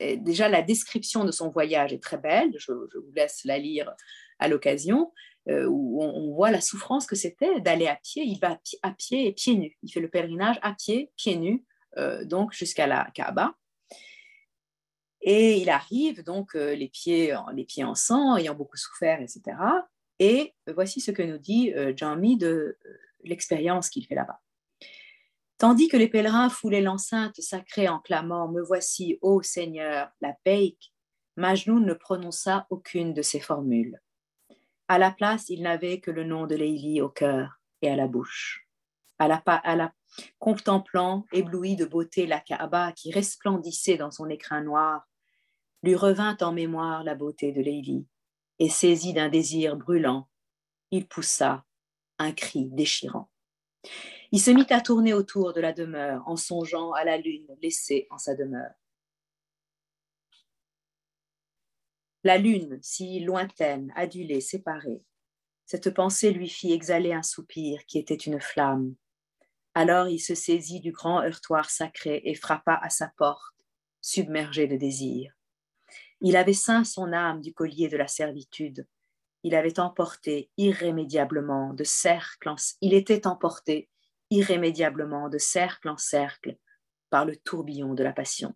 et, 0.00 0.16
déjà, 0.16 0.48
la 0.48 0.62
description 0.62 1.24
de 1.24 1.30
son 1.30 1.48
voyage 1.48 1.92
est 1.92 2.02
très 2.02 2.18
belle, 2.18 2.52
je, 2.56 2.72
vous 2.72 3.12
laisse 3.14 3.44
la 3.44 3.58
lire 3.58 3.92
à 4.38 4.48
l'occasion, 4.48 5.12
euh, 5.48 5.66
où 5.66 6.02
on, 6.02 6.32
voit 6.34 6.50
la 6.50 6.60
souffrance 6.60 7.06
que 7.06 7.16
c'était 7.16 7.60
d'aller 7.60 7.86
à 7.86 7.96
pied. 7.96 8.24
Il 8.24 8.38
va 8.38 8.58
à 8.82 8.90
pied, 8.92 9.26
et 9.26 9.32
pieds 9.32 9.56
nus. 9.56 9.78
Il 9.82 9.92
fait 9.92 10.00
le 10.00 10.08
pèlerinage 10.08 10.58
à 10.62 10.72
pied, 10.72 11.10
pieds 11.16 11.36
nus, 11.36 11.64
donc 12.24 12.52
jusqu'à 12.52 12.86
la 12.86 13.10
Kaaba. 13.14 13.54
Et 15.22 15.58
il 15.58 15.70
arrive 15.70 16.24
donc 16.24 16.56
euh, 16.56 16.74
les, 16.74 16.88
pieds, 16.88 17.34
les 17.54 17.64
pieds 17.64 17.84
en 17.84 17.94
sang, 17.94 18.36
ayant 18.36 18.54
beaucoup 18.54 18.76
souffert, 18.76 19.20
etc. 19.20 19.56
Et 20.18 20.54
voici 20.74 21.00
ce 21.00 21.10
que 21.10 21.22
nous 21.22 21.38
dit 21.38 21.72
euh, 21.74 21.92
Jami 21.96 22.36
de 22.36 22.78
euh, 22.84 22.98
l'expérience 23.24 23.88
qu'il 23.88 24.06
fait 24.06 24.16
là-bas. 24.16 24.40
Tandis 25.58 25.88
que 25.88 25.96
les 25.96 26.08
pèlerins 26.08 26.50
foulaient 26.50 26.80
l'enceinte 26.80 27.40
sacrée 27.40 27.88
en 27.88 28.00
clamant 28.00 28.48
Me 28.48 28.62
voici, 28.62 29.18
ô 29.20 29.42
Seigneur, 29.42 30.10
la 30.20 30.34
Peik, 30.44 30.92
Majnoun 31.36 31.86
ne 31.86 31.94
prononça 31.94 32.66
aucune 32.68 33.14
de 33.14 33.22
ces 33.22 33.38
formules. 33.38 34.00
À 34.88 34.98
la 34.98 35.10
place, 35.10 35.48
il 35.48 35.62
n'avait 35.62 36.00
que 36.00 36.10
le 36.10 36.24
nom 36.24 36.46
de 36.46 36.54
Leili 36.54 37.00
au 37.00 37.08
cœur 37.08 37.60
et 37.80 37.88
à 37.88 37.96
la 37.96 38.06
bouche. 38.06 38.68
à 39.18 39.28
la, 39.28 39.36
à 39.36 39.76
la 39.76 39.92
contemplant, 40.38 41.26
ébloui 41.32 41.76
de 41.76 41.84
beauté, 41.84 42.26
la 42.26 42.40
Kaaba 42.40 42.92
qui 42.92 43.12
resplendissait 43.12 43.96
dans 43.96 44.10
son 44.10 44.28
écrin 44.28 44.62
noir, 44.62 45.08
lui 45.82 45.94
revint 45.94 46.36
en 46.40 46.52
mémoire 46.52 47.04
la 47.04 47.14
beauté 47.14 47.52
de 47.52 47.60
Leili, 47.60 48.06
et 48.58 48.68
saisi 48.68 49.12
d'un 49.12 49.28
désir 49.28 49.76
brûlant, 49.76 50.28
il 50.90 51.06
poussa 51.08 51.64
un 52.18 52.32
cri 52.32 52.68
déchirant. 52.70 53.30
Il 54.30 54.40
se 54.40 54.50
mit 54.50 54.66
à 54.70 54.80
tourner 54.80 55.14
autour 55.14 55.52
de 55.52 55.60
la 55.60 55.72
demeure 55.72 56.22
en 56.26 56.36
songeant 56.36 56.92
à 56.92 57.04
la 57.04 57.16
lune 57.16 57.46
laissée 57.60 58.06
en 58.10 58.18
sa 58.18 58.34
demeure. 58.34 58.74
La 62.24 62.38
lune, 62.38 62.78
si 62.82 63.20
lointaine, 63.20 63.92
adulée, 63.96 64.40
séparée, 64.40 65.02
cette 65.66 65.92
pensée 65.92 66.30
lui 66.32 66.48
fit 66.48 66.72
exhaler 66.72 67.12
un 67.12 67.22
soupir 67.22 67.84
qui 67.86 67.98
était 67.98 68.14
une 68.14 68.40
flamme. 68.40 68.94
Alors 69.74 70.06
il 70.08 70.20
se 70.20 70.34
saisit 70.34 70.80
du 70.80 70.92
grand 70.92 71.22
heurtoir 71.22 71.70
sacré 71.70 72.20
et 72.24 72.34
frappa 72.34 72.78
à 72.80 72.90
sa 72.90 73.08
porte, 73.16 73.54
submergé 74.00 74.66
de 74.66 74.76
désir. 74.76 75.32
Il 76.20 76.36
avait 76.36 76.52
ceint 76.52 76.84
son 76.84 77.12
âme 77.12 77.40
du 77.40 77.52
collier 77.52 77.88
de 77.88 77.96
la 77.96 78.06
servitude. 78.06 78.86
Il 79.42 79.56
avait 79.56 79.80
emporté 79.80 80.50
irrémédiablement 80.56 81.74
de 81.74 81.82
cercle 81.82 82.48
en 82.48 82.56
il 82.80 82.94
était 82.94 83.26
emporté 83.26 83.88
irrémédiablement 84.30 85.28
de 85.28 85.38
cercle 85.38 85.88
en 85.88 85.96
cercle 85.96 86.56
par 87.10 87.24
le 87.24 87.34
tourbillon 87.34 87.94
de 87.94 88.04
la 88.04 88.12
passion. 88.12 88.54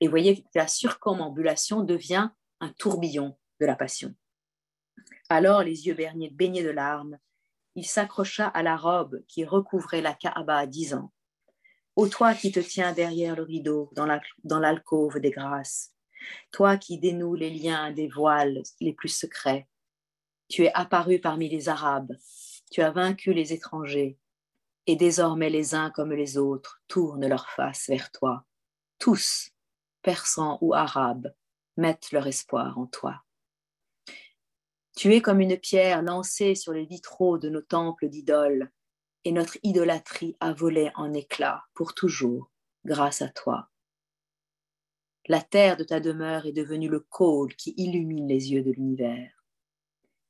Et 0.00 0.08
voyez 0.08 0.42
que 0.42 0.48
la 0.54 0.68
surcommambulation 0.68 1.82
devient 1.82 2.30
un 2.60 2.68
tourbillon 2.70 3.36
de 3.60 3.66
la 3.66 3.76
passion. 3.76 4.14
Alors, 5.28 5.62
les 5.62 5.86
yeux 5.86 5.96
baignés 6.32 6.62
de 6.62 6.70
larmes, 6.70 7.18
il 7.74 7.86
s'accrocha 7.86 8.46
à 8.48 8.62
la 8.62 8.76
robe 8.76 9.22
qui 9.28 9.44
recouvrait 9.44 10.02
la 10.02 10.14
Kaaba 10.14 10.66
ans. 10.94 11.12
Ô 11.94 12.08
toi 12.08 12.34
qui 12.34 12.52
te 12.52 12.60
tiens 12.60 12.92
derrière 12.92 13.36
le 13.36 13.42
rideau 13.42 13.90
dans 13.94 14.58
l'alcôve 14.60 15.18
des 15.18 15.30
grâces, 15.30 15.94
toi 16.52 16.76
qui 16.76 16.98
dénoues 16.98 17.34
les 17.34 17.50
liens 17.50 17.90
des 17.92 18.08
voiles 18.08 18.62
les 18.80 18.92
plus 18.92 19.08
secrets, 19.08 19.66
tu 20.48 20.64
es 20.64 20.72
apparu 20.74 21.18
parmi 21.20 21.48
les 21.48 21.68
Arabes, 21.68 22.12
tu 22.70 22.82
as 22.82 22.90
vaincu 22.90 23.32
les 23.32 23.52
étrangers, 23.52 24.18
et 24.86 24.96
désormais 24.96 25.50
les 25.50 25.74
uns 25.74 25.90
comme 25.90 26.12
les 26.12 26.38
autres 26.38 26.80
tournent 26.86 27.26
leur 27.26 27.48
face 27.50 27.88
vers 27.88 28.12
toi. 28.12 28.44
Tous, 28.98 29.50
persans 30.06 30.56
ou 30.60 30.72
arabes, 30.72 31.34
mettent 31.76 32.12
leur 32.12 32.28
espoir 32.28 32.78
en 32.78 32.86
toi. 32.86 33.24
Tu 34.96 35.12
es 35.12 35.20
comme 35.20 35.40
une 35.40 35.58
pierre 35.58 36.00
lancée 36.00 36.54
sur 36.54 36.72
les 36.72 36.86
vitraux 36.86 37.38
de 37.38 37.48
nos 37.48 37.60
temples 37.60 38.08
d'idoles, 38.08 38.70
et 39.24 39.32
notre 39.32 39.58
idolâtrie 39.64 40.36
a 40.38 40.52
volé 40.52 40.92
en 40.94 41.12
éclats 41.12 41.64
pour 41.74 41.92
toujours 41.92 42.52
grâce 42.84 43.20
à 43.20 43.28
toi. 43.28 43.68
La 45.26 45.42
terre 45.42 45.76
de 45.76 45.82
ta 45.82 45.98
demeure 45.98 46.46
est 46.46 46.52
devenue 46.52 46.88
le 46.88 47.00
côle 47.00 47.56
qui 47.56 47.74
illumine 47.76 48.28
les 48.28 48.52
yeux 48.52 48.62
de 48.62 48.70
l'univers. 48.70 49.44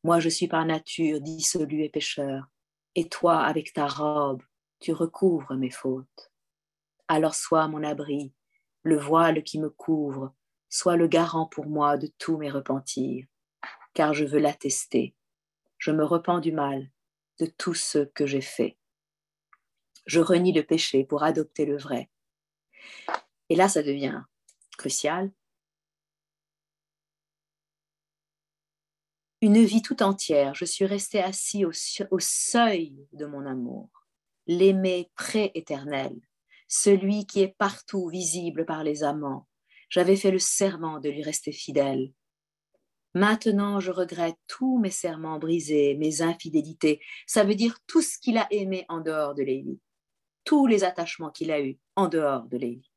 Moi, 0.04 0.20
je 0.20 0.30
suis 0.30 0.48
par 0.48 0.64
nature 0.64 1.20
dissolu 1.20 1.82
et 1.82 1.90
pécheur, 1.90 2.46
et 2.94 3.10
toi, 3.10 3.40
avec 3.40 3.74
ta 3.74 3.86
robe, 3.86 4.42
tu 4.80 4.94
recouvres 4.94 5.54
mes 5.54 5.70
fautes. 5.70 6.32
Alors 7.08 7.34
sois 7.34 7.68
mon 7.68 7.84
abri, 7.84 8.32
le 8.86 8.96
voile 8.96 9.42
qui 9.42 9.58
me 9.58 9.68
couvre, 9.68 10.32
sois 10.68 10.96
le 10.96 11.08
garant 11.08 11.46
pour 11.46 11.66
moi 11.66 11.96
de 11.96 12.06
tous 12.18 12.36
mes 12.36 12.48
repentirs, 12.48 13.26
car 13.94 14.14
je 14.14 14.24
veux 14.24 14.38
l'attester. 14.38 15.16
Je 15.76 15.90
me 15.90 16.04
repens 16.04 16.38
du 16.38 16.52
mal, 16.52 16.88
de 17.40 17.46
tout 17.46 17.74
ce 17.74 18.04
que 18.04 18.26
j'ai 18.26 18.40
fait. 18.40 18.78
Je 20.06 20.20
renie 20.20 20.52
le 20.52 20.62
péché 20.62 21.02
pour 21.02 21.24
adopter 21.24 21.66
le 21.66 21.76
vrai. 21.76 22.10
Et 23.48 23.56
là, 23.56 23.68
ça 23.68 23.82
devient 23.82 24.22
crucial. 24.78 25.32
Une 29.40 29.64
vie 29.64 29.82
tout 29.82 30.00
entière, 30.04 30.54
je 30.54 30.64
suis 30.64 30.86
resté 30.86 31.20
assis 31.20 31.64
au, 31.64 31.72
seuil 32.20 33.04
de 33.12 33.26
mon 33.26 33.46
amour, 33.46 33.90
l'aimer 34.46 35.10
pré-éternel, 35.16 36.16
celui 36.68 37.26
qui 37.26 37.40
est 37.40 37.54
partout 37.58 38.08
visible 38.08 38.64
par 38.64 38.84
les 38.84 39.04
amants. 39.04 39.46
J'avais 39.88 40.16
fait 40.16 40.30
le 40.30 40.38
serment 40.38 41.00
de 41.00 41.08
lui 41.08 41.22
rester 41.22 41.52
fidèle. 41.52 42.12
Maintenant, 43.14 43.80
je 43.80 43.90
regrette 43.90 44.36
tous 44.46 44.78
mes 44.78 44.90
serments 44.90 45.38
brisés, 45.38 45.94
mes 45.94 46.20
infidélités. 46.20 47.00
Ça 47.26 47.44
veut 47.44 47.54
dire 47.54 47.78
tout 47.86 48.02
ce 48.02 48.18
qu'il 48.18 48.36
a 48.36 48.46
aimé 48.50 48.84
en 48.88 49.00
dehors 49.00 49.34
de 49.34 49.42
Lélie, 49.42 49.80
tous 50.44 50.66
les 50.66 50.84
attachements 50.84 51.30
qu'il 51.30 51.50
a 51.50 51.60
eus 51.62 51.78
en 51.94 52.08
dehors 52.08 52.46
de 52.48 52.58
Lélie. 52.58 52.90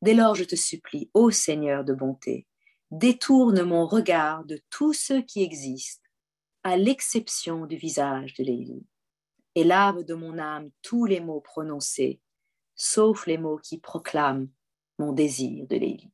Dès 0.00 0.14
lors, 0.14 0.34
je 0.34 0.42
te 0.42 0.56
supplie, 0.56 1.08
ô 1.14 1.30
Seigneur 1.30 1.84
de 1.84 1.94
bonté, 1.94 2.48
détourne 2.90 3.62
mon 3.62 3.86
regard 3.86 4.44
de 4.44 4.60
tous 4.70 4.92
ceux 4.92 5.22
qui 5.22 5.42
existent, 5.42 6.08
à 6.64 6.76
l'exception 6.76 7.66
du 7.66 7.76
visage 7.76 8.34
de 8.34 8.42
Lélie, 8.42 8.86
et 9.54 9.62
lave 9.62 10.04
de 10.04 10.14
mon 10.14 10.38
âme 10.38 10.70
tous 10.82 11.04
les 11.04 11.20
mots 11.20 11.40
prononcés, 11.40 12.20
sauf 12.82 13.28
les 13.28 13.38
mots 13.38 13.58
qui 13.58 13.78
proclament 13.78 14.48
mon 14.98 15.12
désir 15.12 15.68
de 15.68 15.76
Lélie. 15.76 16.10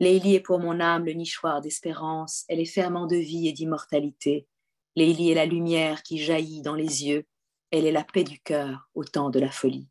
Lélie 0.00 0.36
est 0.36 0.40
pour 0.40 0.58
mon 0.58 0.80
âme 0.80 1.04
le 1.04 1.12
nichoir 1.12 1.60
d'espérance, 1.60 2.46
elle 2.48 2.58
est 2.58 2.64
ferment 2.64 3.06
de 3.06 3.16
vie 3.16 3.46
et 3.46 3.52
d'immortalité. 3.52 4.48
Lélie 4.96 5.30
est 5.30 5.34
la 5.34 5.44
lumière 5.44 6.02
qui 6.02 6.16
jaillit 6.16 6.62
dans 6.62 6.74
les 6.74 7.04
yeux, 7.04 7.26
elle 7.70 7.84
est 7.84 7.92
la 7.92 8.02
paix 8.02 8.24
du 8.24 8.40
cœur 8.40 8.88
au 8.94 9.04
temps 9.04 9.28
de 9.28 9.38
la 9.38 9.50
folie. 9.50 9.90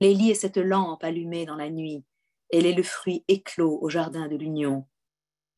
Lélie 0.00 0.30
est 0.30 0.34
cette 0.34 0.56
lampe 0.56 1.04
allumée 1.04 1.44
dans 1.44 1.56
la 1.56 1.68
nuit. 1.68 2.02
Elle 2.50 2.64
est 2.64 2.72
le 2.72 2.82
fruit 2.82 3.24
éclos 3.28 3.78
au 3.82 3.90
jardin 3.90 4.28
de 4.28 4.36
l'union. 4.36 4.86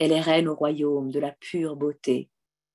Elle 0.00 0.10
est 0.10 0.20
reine 0.20 0.48
au 0.48 0.56
royaume 0.56 1.12
de 1.12 1.20
la 1.20 1.30
pure 1.30 1.76
beauté. 1.76 2.28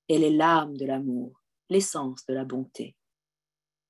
Elle 0.07 0.23
est 0.23 0.31
l'âme 0.31 0.77
de 0.77 0.85
l'amour, 0.85 1.41
l'essence 1.69 2.25
de 2.25 2.33
la 2.33 2.45
bonté. 2.45 2.95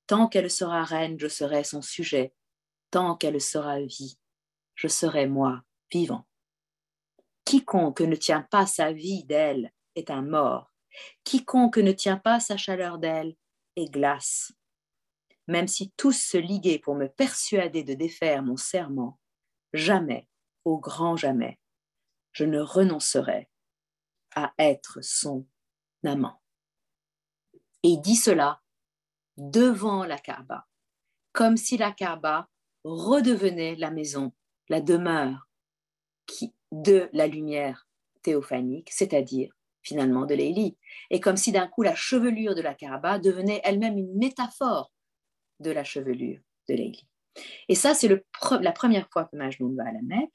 Tant 0.08 0.28
qu'elle 0.28 0.52
sera 0.52 0.84
reine, 0.84 1.20
je 1.20 1.28
serai 1.28 1.64
son 1.64 1.82
sujet. 1.82 2.34
Tant 2.92 3.16
qu'elle 3.16 3.42
sera 3.42 3.80
vie, 3.80 4.18
je 4.76 4.88
serai 4.88 5.28
moi 5.28 5.62
vivant. 5.92 6.26
Quiconque 7.44 8.02
ne 8.02 8.16
tient 8.16 8.42
pas 8.42 8.66
sa 8.66 8.92
vie 8.92 9.24
d'elle 9.26 9.72
est 9.96 10.10
un 10.10 10.22
mort. 10.22 10.72
Quiconque 11.24 11.78
ne 11.78 11.92
tient 11.92 12.18
pas 12.18 12.40
sa 12.40 12.58
chaleur 12.58 12.98
d'elle 12.98 13.36
est 13.76 13.90
glace 13.90 14.54
même 15.48 15.68
si 15.68 15.92
tous 15.92 16.14
se 16.14 16.38
liguaient 16.38 16.80
pour 16.80 16.96
me 16.96 17.08
persuader 17.08 17.84
de 17.84 17.94
défaire 17.94 18.42
mon 18.42 18.58
serment, 18.58 19.20
jamais, 19.74 20.28
au 20.64 20.80
grand 20.80 21.16
jamais, 21.16 21.60
je 22.32 22.46
ne 22.46 22.60
renoncerai 22.60 23.50
à 24.36 24.54
être 24.58 25.00
son 25.02 25.48
amant. 26.04 26.42
Et 27.84 27.90
il 27.90 28.02
dit 28.02 28.16
cela 28.16 28.62
devant 29.38 30.06
la 30.06 30.18
Kaaba, 30.18 30.68
comme 31.34 31.58
si 31.58 31.78
la 31.78 31.92
Kaaba 31.92 32.50
redevenait 32.84 33.76
la 33.76 33.92
maison, 33.92 34.32
la 34.70 34.82
demeure 34.82 35.50
qui, 36.28 36.54
de 36.72 37.10
la 37.14 37.28
lumière 37.28 37.88
théophanique, 38.22 38.90
c'est-à-dire 38.92 39.54
finalement 39.82 40.26
de 40.26 40.34
l'Élie, 40.34 40.78
et 41.12 41.20
comme 41.20 41.38
si 41.38 41.52
d'un 41.52 41.68
coup 41.68 41.84
la 41.84 41.96
chevelure 41.96 42.56
de 42.56 42.62
la 42.62 42.74
Kaaba 42.74 43.20
devenait 43.20 43.62
elle-même 43.64 43.98
une 43.98 44.18
métaphore 44.18 44.92
de 45.60 45.72
la 45.72 45.84
chevelure 45.84 46.42
de 46.68 46.74
Leili. 46.74 47.08
Et 47.70 47.76
ça, 47.76 47.94
c'est 47.94 48.10
la 48.62 48.72
première 48.72 49.10
fois 49.10 49.26
que 49.26 49.36
Majnun 49.36 49.76
va 49.76 49.90
à 49.90 49.92
la 49.92 50.02
Mecque. 50.02 50.34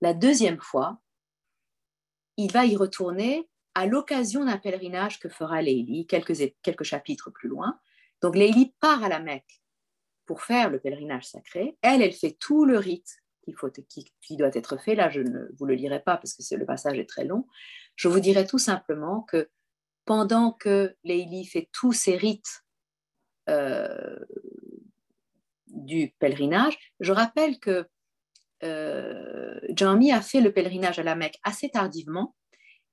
La 0.00 0.14
deuxième 0.14 0.60
fois, 0.60 1.00
il 2.36 2.52
va 2.52 2.66
y 2.66 2.76
retourner 2.76 3.48
à 3.74 3.86
l'occasion 3.86 4.44
d'un 4.44 4.58
pèlerinage 4.58 5.18
que 5.18 5.28
fera 5.28 5.60
Leili, 5.60 6.06
quelques, 6.06 6.54
quelques 6.62 6.84
chapitres 6.84 7.30
plus 7.30 7.48
loin. 7.48 7.78
Donc 8.22 8.36
Leili 8.36 8.74
part 8.80 9.04
à 9.04 9.08
la 9.08 9.20
Mecque 9.20 9.62
pour 10.24 10.42
faire 10.42 10.70
le 10.70 10.80
pèlerinage 10.80 11.26
sacré. 11.26 11.76
Elle, 11.82 12.02
elle 12.02 12.12
fait 12.12 12.36
tout 12.38 12.64
le 12.64 12.78
rite 12.78 13.16
qui, 14.22 14.36
doit 14.36 14.50
être 14.54 14.76
fait. 14.76 14.94
Là, 14.94 15.08
je 15.08 15.20
ne 15.20 15.46
vous 15.56 15.66
le 15.66 15.74
lirai 15.74 16.00
pas 16.00 16.16
parce 16.16 16.34
que 16.34 16.54
le 16.56 16.66
passage 16.66 16.98
est 16.98 17.08
très 17.08 17.24
long. 17.24 17.46
Je 17.94 18.08
vous 18.08 18.20
dirai 18.20 18.46
tout 18.46 18.58
simplement 18.58 19.22
que 19.22 19.48
pendant 20.04 20.52
que 20.52 20.96
Leili 21.04 21.46
fait 21.46 21.68
tous 21.72 21.92
ses 21.92 22.16
rites 22.16 22.64
euh, 23.48 24.18
du 25.68 26.14
pèlerinage. 26.18 26.76
Je 27.00 27.12
rappelle 27.12 27.58
que 27.58 27.86
euh, 28.64 29.60
a 29.78 30.20
fait 30.20 30.40
le 30.40 30.52
pèlerinage 30.52 30.98
à 30.98 31.02
la 31.02 31.14
Mecque 31.14 31.38
assez 31.44 31.68
tardivement 31.68 32.34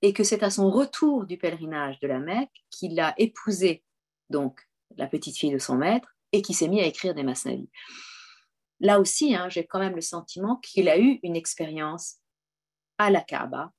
et 0.02 0.14
que 0.14 0.24
c'est 0.24 0.44
à 0.44 0.50
son 0.50 0.70
retour 0.70 1.26
du 1.26 1.38
pèlerinage 1.38 2.00
de 2.00 2.08
la 2.08 2.20
Mecque 2.20 2.52
qu'il 2.70 3.00
a 3.00 3.14
épousé 3.18 3.84
donc 4.30 4.60
la 4.98 5.08
petite 5.08 5.38
fille 5.38 5.52
de 5.52 5.58
son 5.58 5.76
maître 5.76 6.16
et 6.32 6.42
qui 6.42 6.54
s'est 6.54 6.68
mis 6.68 6.82
à 6.82 6.86
écrire 6.86 7.14
des 7.14 7.24
masnavis. 7.24 7.70
Là 8.80 9.00
aussi, 9.00 9.36
hein, 9.36 9.50
j'ai 9.50 9.66
quand 9.66 9.80
même 9.80 9.96
le 9.96 10.02
sentiment 10.02 10.58
qu'il 10.58 10.90
a 10.90 11.00
eu 11.00 11.20
une 11.24 11.36
expérience 11.36 12.18
à 12.98 13.10
la 13.10 13.22
Kaaba 13.22 13.72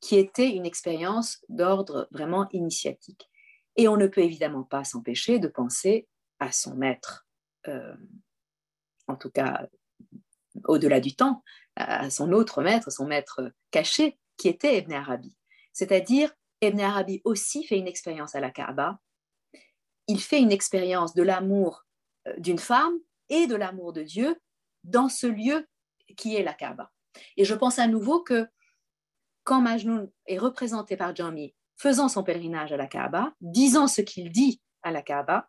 qui 0.00 0.16
était 0.16 0.50
une 0.50 0.66
expérience 0.66 1.44
d'ordre 1.48 2.08
vraiment 2.10 2.48
initiatique. 2.50 3.30
Et 3.76 3.88
on 3.88 3.96
ne 3.96 4.06
peut 4.06 4.22
évidemment 4.22 4.64
pas 4.64 4.84
s'empêcher 4.84 5.38
de 5.38 5.48
penser 5.48 6.08
à 6.40 6.50
son 6.52 6.74
maître, 6.74 7.26
euh, 7.68 7.94
en 9.06 9.16
tout 9.16 9.30
cas 9.30 9.68
au-delà 10.64 11.00
du 11.00 11.14
temps, 11.14 11.42
à 11.76 12.10
son 12.10 12.32
autre 12.32 12.62
maître, 12.62 12.90
son 12.90 13.06
maître 13.06 13.52
caché, 13.70 14.18
qui 14.36 14.48
était 14.48 14.76
Ibn 14.78 14.92
Arabi. 14.92 15.36
C'est-à-dire, 15.72 16.32
Ibn 16.60 16.80
Arabi 16.80 17.22
aussi 17.24 17.64
fait 17.64 17.78
une 17.78 17.88
expérience 17.88 18.34
à 18.34 18.40
la 18.40 18.50
Kaaba. 18.50 18.98
Il 20.08 20.20
fait 20.20 20.40
une 20.40 20.52
expérience 20.52 21.14
de 21.14 21.22
l'amour 21.22 21.84
euh, 22.28 22.34
d'une 22.38 22.58
femme 22.58 22.94
et 23.28 23.46
de 23.46 23.54
l'amour 23.54 23.92
de 23.92 24.02
Dieu 24.02 24.40
dans 24.84 25.08
ce 25.08 25.26
lieu 25.26 25.66
qui 26.16 26.36
est 26.36 26.42
la 26.42 26.54
Kaaba. 26.54 26.90
Et 27.36 27.44
je 27.44 27.54
pense 27.54 27.78
à 27.78 27.86
nouveau 27.86 28.22
que 28.22 28.46
quand 29.44 29.60
Majnun 29.60 30.08
est 30.26 30.38
représenté 30.38 30.96
par 30.96 31.14
Jami 31.14 31.54
faisant 31.76 32.08
son 32.08 32.22
pèlerinage 32.22 32.72
à 32.72 32.76
la 32.76 32.86
Kaaba, 32.86 33.32
disant 33.40 33.88
ce 33.88 34.02
qu'il 34.02 34.30
dit 34.30 34.60
à 34.82 34.92
la 34.92 35.02
Kaaba, 35.02 35.48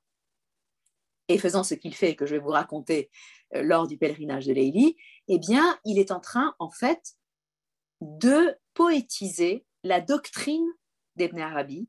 et 1.27 1.37
faisant 1.37 1.63
ce 1.63 1.73
qu'il 1.73 1.95
fait, 1.95 2.15
que 2.15 2.25
je 2.25 2.35
vais 2.35 2.41
vous 2.41 2.49
raconter 2.49 3.09
euh, 3.55 3.61
lors 3.61 3.87
du 3.87 3.97
pèlerinage 3.97 4.45
de 4.45 4.53
Leili, 4.53 4.97
eh 5.27 5.39
bien, 5.39 5.79
il 5.85 5.99
est 5.99 6.11
en 6.11 6.19
train, 6.19 6.55
en 6.59 6.69
fait, 6.69 7.13
de 8.01 8.57
poétiser 8.73 9.65
la 9.83 10.01
doctrine 10.01 10.67
d'Ibn 11.15 11.39
Arabi 11.39 11.87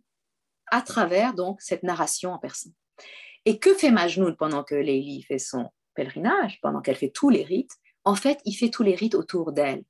à 0.74 0.82
travers 0.82 1.34
donc 1.34 1.62
cette 1.62 1.84
narration 1.84 2.32
en 2.32 2.38
persan. 2.38 2.70
Et 3.44 3.60
que 3.60 3.74
fait 3.74 3.92
Majnoun 3.92 4.34
pendant 4.36 4.64
que 4.64 4.74
Leili 4.74 5.22
fait 5.22 5.38
son 5.38 5.70
pèlerinage, 5.94 6.60
pendant 6.62 6.80
qu'elle 6.80 6.96
fait 6.96 7.10
tous 7.10 7.30
les 7.30 7.44
rites? 7.44 7.70
En 8.02 8.16
fait, 8.16 8.40
il 8.44 8.54
fait 8.54 8.70
tous 8.70 8.82
les 8.82 8.96
rites 8.96 9.14
autour 9.14 9.52
d'elle. 9.52 9.84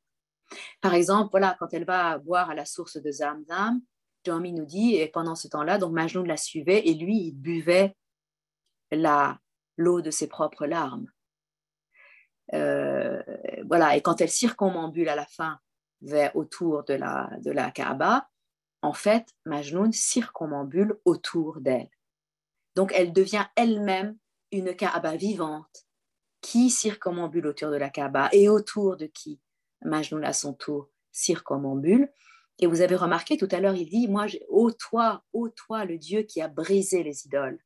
Par 0.83 0.93
exemple, 0.93 1.31
voilà, 1.31 1.57
quand 1.59 1.73
elle 1.73 1.87
va 1.87 2.19
boire 2.19 2.51
à 2.51 2.55
la 2.55 2.67
source 2.67 2.99
de 2.99 3.11
Zamzam, 3.11 3.81
Jami 4.25 4.53
nous 4.53 4.67
dit, 4.67 4.97
et 4.97 5.09
pendant 5.09 5.35
ce 5.35 5.49
temps-là, 5.49 5.79
donc 5.79 5.93
Majnoun 5.93 6.29
la 6.29 6.37
suivait 6.37 6.87
et 6.87 6.93
lui, 6.93 7.17
il 7.29 7.33
buvait 7.33 7.97
l'eau 9.77 10.03
de 10.03 10.11
ses 10.11 10.29
propres 10.29 10.67
larmes. 10.67 11.11
Euh, 12.53 13.23
voilà, 13.67 13.97
et 13.97 14.03
quand 14.03 14.21
elle 14.21 14.31
circumambule 14.31 15.09
à 15.09 15.17
la 15.17 15.27
fin 15.27 15.59
vers 16.03 16.37
autour 16.37 16.85
de 16.85 16.95
la, 16.95 17.31
de 17.41 17.51
la 17.51 17.71
Kaaba, 17.71 18.29
en 18.85 18.93
fait, 18.93 19.27
Majnoun 19.47 19.93
circumambule 19.93 21.01
autour 21.07 21.63
d'elle. 21.63 21.89
Donc, 22.77 22.93
elle 22.95 23.15
devient 23.15 23.47
elle-même 23.57 24.19
une 24.53 24.77
Kaaba 24.77 25.17
vivante 25.17 25.87
qui 26.43 26.69
circumambule 26.69 27.47
autour 27.47 27.71
de 27.71 27.77
la 27.77 27.89
Kaaba 27.89 28.29
et 28.33 28.51
autour 28.51 28.99
de 28.99 29.07
qui? 29.07 29.41
Majnoun 29.81 30.23
à 30.23 30.35
son 30.35 30.53
tour 30.53 30.91
circumambule. 31.13 32.13
Et 32.59 32.67
vous 32.67 32.83
avez 32.83 32.95
remarqué 32.95 33.39
tout 33.39 33.49
à 33.53 33.61
l'heure, 33.61 33.75
il 33.75 33.89
dit, 33.89 34.07
moi, 34.07 34.27
ô 34.51 34.71
toi, 34.71 35.25
ô 35.33 35.49
toi, 35.49 35.87
le 35.87 35.97
Dieu 35.97 36.21
qui 36.25 36.43
a 36.43 36.49
brisé 36.49 37.03
les 37.03 37.25
idoles. 37.25 37.65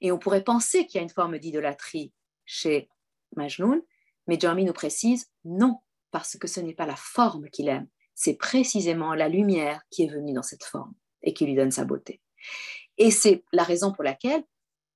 Et 0.00 0.12
on 0.12 0.18
pourrait 0.18 0.44
penser 0.44 0.86
qu'il 0.86 0.98
y 0.98 1.00
a 1.00 1.02
une 1.02 1.10
forme 1.10 1.40
d'idolâtrie 1.40 2.12
chez 2.44 2.88
Majnoun, 3.34 3.82
mais 4.28 4.38
Jeremy 4.38 4.64
nous 4.64 4.72
précise 4.72 5.28
non, 5.44 5.80
parce 6.12 6.36
que 6.36 6.46
ce 6.46 6.60
n'est 6.60 6.74
pas 6.74 6.86
la 6.86 6.94
forme 6.94 7.50
qu'il 7.50 7.68
aime, 7.68 7.88
c'est 8.20 8.34
précisément 8.34 9.14
la 9.14 9.30
lumière 9.30 9.80
qui 9.88 10.02
est 10.02 10.12
venue 10.12 10.34
dans 10.34 10.42
cette 10.42 10.64
forme 10.64 10.92
et 11.22 11.32
qui 11.32 11.46
lui 11.46 11.54
donne 11.54 11.70
sa 11.70 11.86
beauté. 11.86 12.20
Et 12.98 13.10
c'est 13.10 13.44
la 13.50 13.62
raison 13.62 13.92
pour 13.92 14.04
laquelle, 14.04 14.44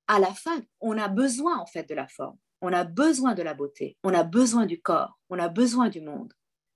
à 0.08 0.18
la 0.18 0.34
fin, 0.34 0.60
on 0.82 0.98
a 0.98 1.08
besoin 1.08 1.56
en 1.56 1.64
fait 1.64 1.88
de 1.88 1.94
la 1.94 2.06
forme, 2.06 2.36
on 2.60 2.70
a 2.70 2.84
besoin 2.84 3.32
de 3.32 3.42
la 3.42 3.54
beauté, 3.54 3.96
on 4.04 4.12
a 4.12 4.24
besoin 4.24 4.66
du 4.66 4.82
corps, 4.82 5.18
on 5.30 5.38
a 5.38 5.48
besoin 5.48 5.88
du 5.88 6.02
monde 6.02 6.34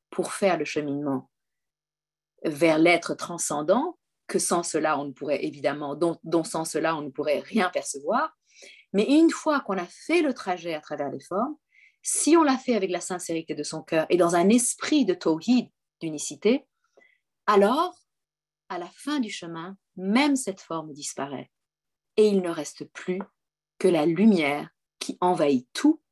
pour 0.09 0.33
faire 0.33 0.57
le 0.57 0.65
cheminement 0.65 1.31
vers 2.43 2.79
l'être 2.79 3.15
transcendant 3.15 3.99
que 4.27 4.39
sans 4.39 4.62
cela, 4.62 4.99
on 4.99 5.05
ne 5.05 5.12
pourrait 5.12 5.45
évidemment, 5.45 5.97
dont, 5.97 6.45
sans 6.45 6.65
cela, 6.65 6.97
on 6.97 7.03
ne 7.03 7.11
pourrait 7.11 7.41
rien 7.41 7.69
percevoir. 7.69 8.35
Mais 8.95 9.05
une 9.05 9.31
fois 9.31 9.61
qu'on 9.61 9.77
a 9.77 9.87
fait 9.87 10.23
le 10.23 10.33
trajet 10.33 10.73
à 10.73 10.81
travers 10.81 11.11
les 11.11 11.20
formes, 11.20 11.57
si 12.01 12.39
on 12.39 12.43
l'a 12.43 12.57
fait 12.57 12.75
avec 12.75 12.91
la 12.91 13.03
sincérité 13.03 13.55
de 13.55 13.62
son 13.62 13.83
cœur 13.83 14.07
et 14.09 14.16
dans 14.16 14.35
un 14.35 14.49
esprit 14.49 15.05
de 15.05 15.12
tawhid, 15.12 15.69
d'unicité, 16.01 16.66
alors, 17.47 17.99
à 18.69 18.79
la 18.79 18.89
fin 18.89 19.20
du 19.20 19.31
chemin, 19.31 19.77
même 19.97 20.37
cette 20.37 20.61
forme 20.61 20.93
disparaît. 20.93 21.51
Et 22.16 22.29
il 22.29 22.43
ne 22.43 22.51
reste 22.51 22.85
plus 22.93 23.20
que 23.79 23.89
la 23.89 24.05
lumière 24.05 24.69
qui 24.99 25.16
envahit 25.20 25.66
tout. 25.73 26.03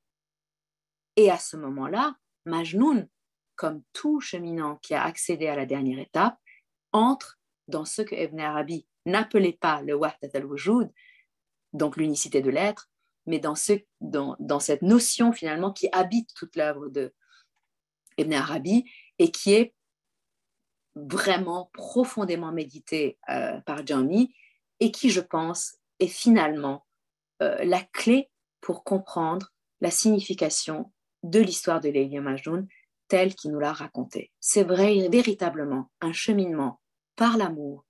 Et 1.17 1.31
à 1.31 1.39
ce 1.39 1.57
moment-là, 1.57 2.17
Majnoun, 2.47 3.09
comme 3.55 3.83
tout 3.93 4.21
cheminant 4.21 4.77
qui 4.77 4.95
a 4.95 5.05
accédé 5.05 5.49
à 5.49 5.57
la 5.57 5.67
dernière 5.67 5.99
étape, 5.99 6.39
entre 6.93 7.39
dans 7.69 7.85
ce 7.85 8.03
que 8.03 8.15
Ibn 8.15 8.41
Arabi 8.41 8.87
n'appelait 9.05 9.59
pas 9.61 9.83
le 9.83 9.95
Wahdat 9.95 10.31
al-Wujud, 10.35 10.91
donc 11.73 11.97
l'unicité 11.97 12.41
de 12.41 12.51
l'être, 12.51 12.91
mais 13.27 13.39
dans, 13.39 13.55
ce, 13.55 13.73
dans, 14.01 14.37
dans, 14.39 14.61
cette 14.61 14.83
notion 14.83 15.33
finalement 15.33 15.73
qui 15.73 15.89
habite 15.93 16.33
toute 16.35 16.57
l'œuvre 16.57 16.89
de 16.89 17.13
Ibn 18.19 18.33
Arabi 18.33 18.91
et 19.19 19.31
qui 19.31 19.55
est 19.55 19.75
vraiment 20.95 21.71
profondément 21.73 22.53
méditée 22.53 23.19
euh, 23.29 23.61
par 23.61 23.87
Jami 23.87 24.35
et 24.81 24.91
qui, 24.91 25.11
je 25.11 25.21
pense, 25.21 25.77
est 26.01 26.07
finalement 26.07 26.87
euh, 27.43 27.63
la 27.65 27.83
clé 27.83 28.31
pour 28.61 28.85
comprendre 28.85 29.53
la 29.81 29.91
signification 29.91 30.93
de 31.23 31.41
l'histoire 31.41 31.81
de 31.81 31.89
Lélia 31.89 32.21
Majnoun 32.21 32.67
telle 33.09 33.35
qu'il 33.35 33.53
nous 33.53 33.61
l'a 33.61 33.73
racontée. 33.73 34.33
C'est 34.41 34.65
véritablement 34.65 35.91
un 36.01 36.13
cheminement 36.13 36.81
par 37.15 37.37
l'amour 37.37 37.85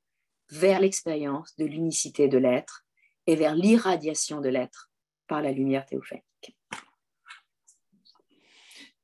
vers 0.50 0.80
l'expérience 0.80 1.56
de 1.56 1.64
l'unicité 1.64 2.28
de 2.28 2.38
l'être 2.38 2.84
et 3.26 3.36
vers 3.36 3.54
l'irradiation 3.54 4.40
de 4.40 4.48
l'être 4.48 4.90
par 5.26 5.42
la 5.42 5.52
lumière 5.52 5.86
théophanique. 5.86 6.24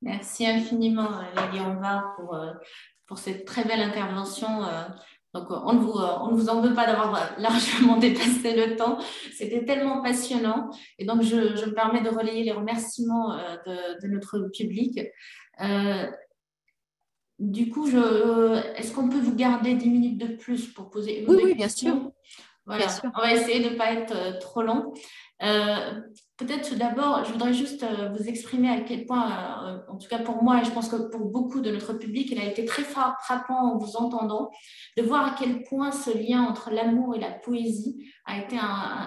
Merci 0.03 0.47
infiniment, 0.47 1.11
Lady 1.37 1.61
Anvar, 1.61 2.15
pour, 2.17 2.35
euh, 2.35 2.53
pour 3.07 3.19
cette 3.19 3.45
très 3.45 3.65
belle 3.65 3.81
intervention. 3.81 4.65
Euh. 4.65 4.83
Donc, 5.35 5.47
on 5.51 5.73
ne 5.73 5.79
vous, 5.79 5.93
on 5.93 6.33
ne 6.33 6.37
vous 6.37 6.51
en 6.51 6.61
veut 6.61 6.75
pas 6.75 6.87
d'avoir 6.87 7.31
largement 7.39 7.97
dépassé 7.99 8.55
le 8.55 8.77
temps. 8.77 8.99
C'était 9.33 9.65
tellement 9.65 10.03
passionnant. 10.03 10.71
Et 10.99 11.07
donc, 11.07 11.23
je, 11.23 11.57
je, 11.57 11.67
me 11.67 11.73
permets 11.73 12.03
de 12.03 12.11
relayer 12.11 12.45
les 12.45 12.53
remerciements 12.53 13.33
euh, 13.33 13.57
de, 13.67 14.07
de 14.07 14.13
notre 14.13 14.51
public. 14.53 15.01
Du 17.39 17.71
coup, 17.71 17.89
est-ce 17.89 18.93
qu'on 18.93 19.09
peut 19.09 19.19
vous 19.19 19.35
garder 19.35 19.75
10 19.75 19.91
minutes 19.91 20.19
de 20.19 20.37
plus 20.37 20.69
pour 20.69 20.91
poser 20.91 21.23
une 21.23 21.31
oui, 21.31 21.55
bien 21.55 21.69
sûr. 21.69 22.13
Voilà. 22.67 22.87
On 23.17 23.21
va 23.21 23.33
essayer 23.33 23.61
de 23.61 23.71
ne 23.71 23.77
pas 23.77 23.93
être 23.93 24.15
euh, 24.15 24.39
trop 24.39 24.63
long. 24.63 24.93
Euh, 25.43 26.01
peut-être 26.45 26.69
tout 26.69 26.77
d'abord, 26.77 27.25
je 27.25 27.33
voudrais 27.33 27.53
juste 27.53 27.83
euh, 27.83 28.09
vous 28.11 28.29
exprimer 28.29 28.69
à 28.69 28.81
quel 28.81 29.07
point, 29.07 29.85
en 29.89 29.97
tout 29.97 30.09
cas 30.09 30.19
pour 30.19 30.43
moi, 30.43 30.61
et 30.61 30.65
je 30.65 30.71
pense 30.71 30.89
que 30.89 30.97
pour 31.11 31.27
beaucoup 31.27 31.61
de 31.61 31.71
notre 31.71 31.95
public, 31.95 32.29
il 32.31 32.39
a 32.39 32.45
été 32.45 32.65
très 32.65 32.83
frappant 32.83 33.75
en 33.75 33.79
vous 33.79 33.97
entendant, 33.97 34.51
de 34.97 35.03
voir 35.03 35.27
à 35.27 35.37
quel 35.39 35.63
point 35.65 35.93
ce 35.93 36.11
lien 36.11 36.43
entre 36.43 36.71
l'amour 36.71 37.15
et 37.15 37.21
la 37.21 37.31
poésie 37.31 38.07
a 38.27 38.39
été 38.39 38.57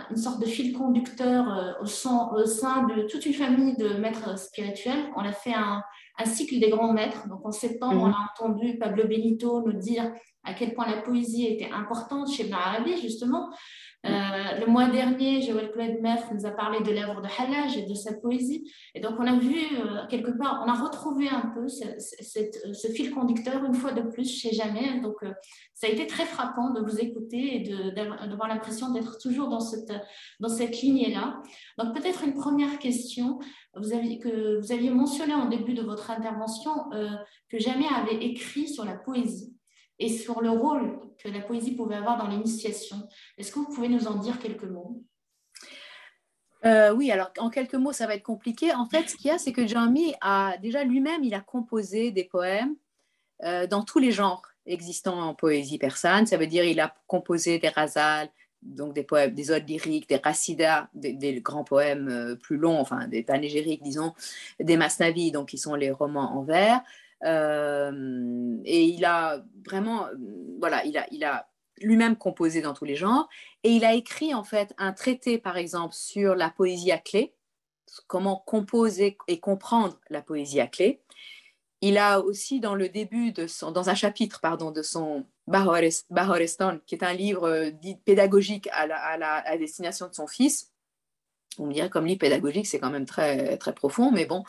une 0.10 0.18
sorte 0.18 0.40
de 0.40 0.45
fil 0.45 0.74
conducteur 0.74 1.78
au 1.82 1.86
sein, 1.86 2.30
au 2.36 2.45
sein 2.45 2.84
de 2.84 3.03
toute 3.03 3.26
une 3.26 3.34
famille 3.34 3.76
de 3.78 3.90
maîtres 3.95 4.38
spirituels. 4.38 5.10
On 5.16 5.22
a 5.22 5.32
fait 5.32 5.53
un, 5.53 5.82
un 6.18 6.26
cycle 6.26 6.60
des 6.60 6.70
grands 6.70 6.94
maîtres. 6.94 7.28
Donc 7.28 7.45
en 7.45 7.52
septembre, 7.52 8.02
on 8.02 8.07
mhm. 8.07 8.14
a 8.14 8.32
entendu 8.32 8.78
Pablo 8.78 9.07
Benito 9.07 9.62
nous 9.66 9.74
dire 9.74 10.12
à 10.44 10.53
quel 10.53 10.74
point 10.74 10.88
la 10.88 11.02
poésie 11.02 11.48
était 11.48 11.72
importante 11.72 12.32
chez 12.32 12.44
Ibn 12.44 12.53
Arabi, 12.53 13.02
justement. 13.02 13.49
Euh, 14.06 14.60
le 14.60 14.68
mois 14.68 14.88
dernier, 14.88 15.41
Joël 15.41 15.72
Claude 15.72 15.99
Meff 16.02 16.30
nous 16.32 16.45
a 16.45 16.52
parlé 16.52 16.80
de 16.82 16.91
l'œuvre 16.91 17.22
de 17.22 17.27
Hallaj 17.40 17.76
et 17.77 17.86
de 17.88 17.94
sa 17.95 18.14
poésie. 18.14 18.72
Et 18.94 18.99
donc, 18.99 19.15
on 19.18 19.26
a 19.26 19.36
vu 19.38 19.56
euh, 19.56 20.06
quelque 20.10 20.32
part, 20.38 20.64
on 20.65 20.69
a 20.69 20.76
retrouvé 20.76 21.27
un 21.27 21.52
peu 21.56 21.68
ce, 21.68 22.88
fil 22.94 23.11
conducteur 23.11 23.64
une 23.65 23.73
fois 23.73 23.94
de 23.94 24.02
plus 24.02 24.30
chez 24.30 24.53
Jamais. 24.53 24.99
Donc, 25.02 25.15
euh, 25.23 25.32
ça 25.73 25.88
a 25.88 25.90
été 25.90 26.06
très 26.06 26.26
frappant 26.26 26.72
de 26.72 26.82
vous 26.82 26.99
écouter 26.99 27.56
et 27.56 27.60
d'avoir 28.30 28.48
l'impression 28.48 28.91
d'être 28.91 29.18
toujours 29.18 29.49
dans 29.49 29.60
cette, 29.60 29.91
dans 30.40 30.49
cette 30.49 30.82
lignée-là. 30.82 31.41
Donc, 31.80 31.95
peut-être 31.95 32.23
une 32.23 32.34
première 32.34 32.77
question. 32.80 33.40
Vous 33.76 33.90
que 33.90 34.60
vous 34.61 34.72
aviez 34.72 34.90
mentionné 34.90 35.34
en 35.34 35.48
début 35.49 35.73
de 35.73 35.82
votre 35.82 36.10
intervention 36.10 36.72
que 37.49 37.60
Jamais 37.60 37.88
avait 37.88 38.23
écrit 38.23 38.69
sur 38.69 38.86
la 38.86 38.94
poésie 38.94 39.55
et 39.99 40.09
sur 40.09 40.41
le 40.41 40.49
rôle 40.49 40.99
que 41.17 41.30
la 41.30 41.39
poésie 41.39 41.76
pouvait 41.76 41.95
avoir 41.95 42.17
dans 42.17 42.27
l'initiation. 42.27 43.07
Est-ce 43.38 43.51
que 43.51 43.59
vous 43.59 43.73
pouvez 43.73 43.89
nous 43.89 44.07
en 44.07 44.15
dire 44.15 44.39
quelques 44.39 44.63
mots? 44.63 45.03
Euh, 46.65 46.93
oui, 46.93 47.11
alors 47.11 47.31
en 47.38 47.49
quelques 47.49 47.76
mots, 47.76 47.93
ça 47.93 48.07
va 48.07 48.15
être 48.15 48.23
compliqué. 48.23 48.73
En 48.73 48.88
fait, 48.88 49.09
ce 49.09 49.15
qu'il 49.15 49.27
y 49.27 49.31
a, 49.31 49.38
c'est 49.38 49.53
que 49.53 49.67
Jami 49.67 50.13
a 50.22 50.57
déjà 50.61 50.84
lui-même, 50.84 51.23
il 51.23 51.34
a 51.34 51.41
composé 51.41 52.11
des 52.11 52.23
poèmes 52.23 52.76
euh, 53.43 53.67
dans 53.67 53.84
tous 53.84 53.99
les 53.99 54.11
genres 54.11 54.41
existants 54.65 55.22
en 55.22 55.35
poésie 55.35 55.77
persane. 55.77 56.26
Ça 56.26 56.38
veut 56.38 56.47
dire 56.47 56.63
il 56.63 56.80
a 56.80 56.95
composé 57.07 57.59
des 57.59 57.69
razals, 57.69 58.30
donc 58.63 58.93
des 58.93 59.03
poèmes, 59.03 59.34
des 59.35 59.51
odes 59.51 59.67
lyriques, 59.69 60.09
des 60.09 60.17
racidas, 60.17 60.88
des, 60.95 61.39
grands 61.41 61.63
poèmes 61.63 62.09
euh, 62.09 62.35
plus 62.35 62.57
longs, 62.57 62.80
enfin 62.80 63.07
des 63.07 63.22
panégyriques, 63.22 63.84
disons, 63.84 64.13
des 64.59 64.76
masnavis, 64.76 65.31
donc 65.31 65.49
qui 65.49 65.59
sont 65.59 65.76
les 65.76 65.91
romans 65.91 66.35
en 66.35 66.43
vers, 66.43 66.81
euh, 67.26 68.57
et 68.64 68.85
il 68.85 69.03
a 69.06 69.43
vraiment, 69.65 70.07
voilà, 70.60 70.85
il 70.85 70.97
a, 70.97 71.07
il 71.11 71.23
a 71.23 71.49
lui-même 71.81 72.15
composé 72.15 72.61
dans 72.61 72.73
tous 72.73 72.85
les 72.85 72.95
genres, 72.95 73.27
et 73.64 73.69
il 73.69 73.84
a 73.84 73.93
écrit 73.93 74.34
en 74.34 74.43
fait 74.43 74.73
un 74.77 74.93
traité, 74.93 75.38
par 75.38 75.57
exemple, 75.57 75.93
sur 75.93 76.35
la 76.35 76.49
poésie 76.49 76.91
à 76.91 76.97
clé, 76.97 77.34
comment 78.07 78.38
composer 78.45 79.18
et 79.27 79.39
comprendre 79.39 79.99
la 80.10 80.22
poésie 80.22 80.61
à 80.61 80.68
clé. 80.68 81.02
Il 81.81 81.97
a 81.97 82.22
aussi 82.22 82.60
dans 82.60 82.76
le 82.76 82.89
début 82.89 83.31
de 83.31 83.47
son, 83.47 83.72
dans 83.72 83.89
un 83.89 83.95
chapitre 83.95 84.39
pardon 84.39 84.72
de 84.72 84.81
son 84.81 85.26
Bahorestan, 85.47 86.80
qui 86.88 86.95
est 86.95 87.03
un 87.03 87.14
livre 87.14 87.47
euh, 87.47 87.69
dit 87.69 87.97
pédagogique 87.97 88.68
à 88.72 88.88
la, 88.88 88.97
à 88.97 89.18
la 89.18 89.57
destination 89.57 90.07
de 90.07 90.14
son 90.14 90.27
fils. 90.27 90.72
On 91.60 91.68
me 91.68 91.73
dirait 91.73 91.89
comme 91.89 92.06
livre 92.06 92.19
pédagogique, 92.19 92.68
c'est 92.68 92.80
quand 92.80 92.89
même 92.89 93.06
très 93.06 93.57
très 93.57 93.73
profond, 93.73 94.11
mais 94.11 94.26
bon, 94.26 94.43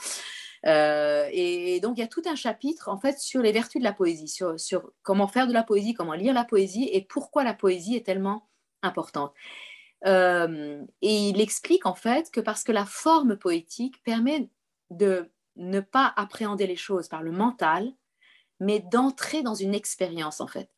euh, 0.66 1.28
et, 1.32 1.80
donc, 1.80 1.96
il 1.96 2.00
y 2.00 2.04
a 2.04 2.08
tout 2.08 2.22
un 2.26 2.34
chapitre, 2.34 2.88
en 2.88 2.98
fait, 2.98 3.18
sur 3.18 3.40
les 3.40 3.52
vertus 3.52 3.80
de 3.80 3.84
la 3.84 3.92
poésie, 3.92 4.28
sur, 4.28 4.92
comment 5.02 5.28
faire 5.28 5.46
de 5.46 5.52
la 5.52 5.62
poésie, 5.62 5.94
comment 5.94 6.14
lire 6.14 6.34
la 6.34 6.44
poésie 6.44 6.88
et 6.92 7.02
pourquoi 7.02 7.44
la 7.44 7.54
poésie 7.54 7.96
est 7.96 8.04
tellement 8.04 8.48
importante. 8.82 9.32
Euh, 10.06 10.82
et 11.02 11.28
il 11.28 11.40
explique, 11.40 11.86
en 11.86 11.94
fait, 11.94 12.30
que 12.30 12.40
parce 12.40 12.64
que 12.64 12.72
la 12.72 12.84
forme 12.84 13.36
poétique 13.36 14.02
permet 14.02 14.50
de 14.90 15.30
ne 15.56 15.80
pas 15.80 16.12
appréhender 16.16 16.66
les 16.66 16.76
choses 16.76 17.08
par 17.08 17.22
le 17.22 17.32
mental, 17.32 17.92
mais 18.58 18.80
d'entrer 18.80 19.42
dans 19.42 19.54
une 19.54 19.74
expérience, 19.74 20.40
en 20.40 20.46
fait. 20.46 20.70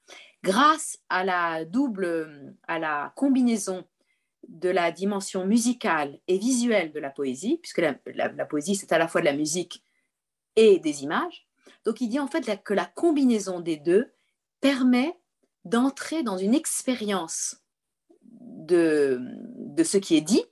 Grâce 0.45 0.99
à 1.09 1.25
la 1.25 1.65
double, 1.65 2.55
à 2.69 2.79
la 2.79 3.13
combinaison 3.17 3.85
de 4.47 4.69
la 4.69 4.93
dimension 4.93 5.45
musicale 5.47 6.21
et 6.29 6.39
visuelle 6.39 6.93
de 6.93 7.01
la 7.01 7.11
poésie, 7.11 7.59
puisque 7.59 7.81
la, 7.81 8.45
poésie, 8.45 8.77
c'est 8.77 8.93
à 8.93 8.99
la 8.99 9.09
fois 9.09 9.21
de 9.21 9.27
la 9.27 9.33
musique 9.33 9.85
et 10.57 10.79
des 10.79 11.03
images. 11.03 11.47
Donc 11.85 12.01
il 12.01 12.09
dit 12.09 12.21
en 12.21 12.29
fait 12.29 12.63
que 12.63 12.75
la 12.75 12.87
combinaison 12.87 13.61
des 13.61 13.77
deux 13.77 14.13
permet 14.61 15.17
d'entrer 15.65 16.23
dans 16.23 16.39
une 16.39 16.55
expérience 16.55 17.63
de, 18.23 19.21
de, 19.57 19.85
ce 19.85 19.99
qui 19.99 20.17
est 20.17 20.23
dit, 20.23 20.45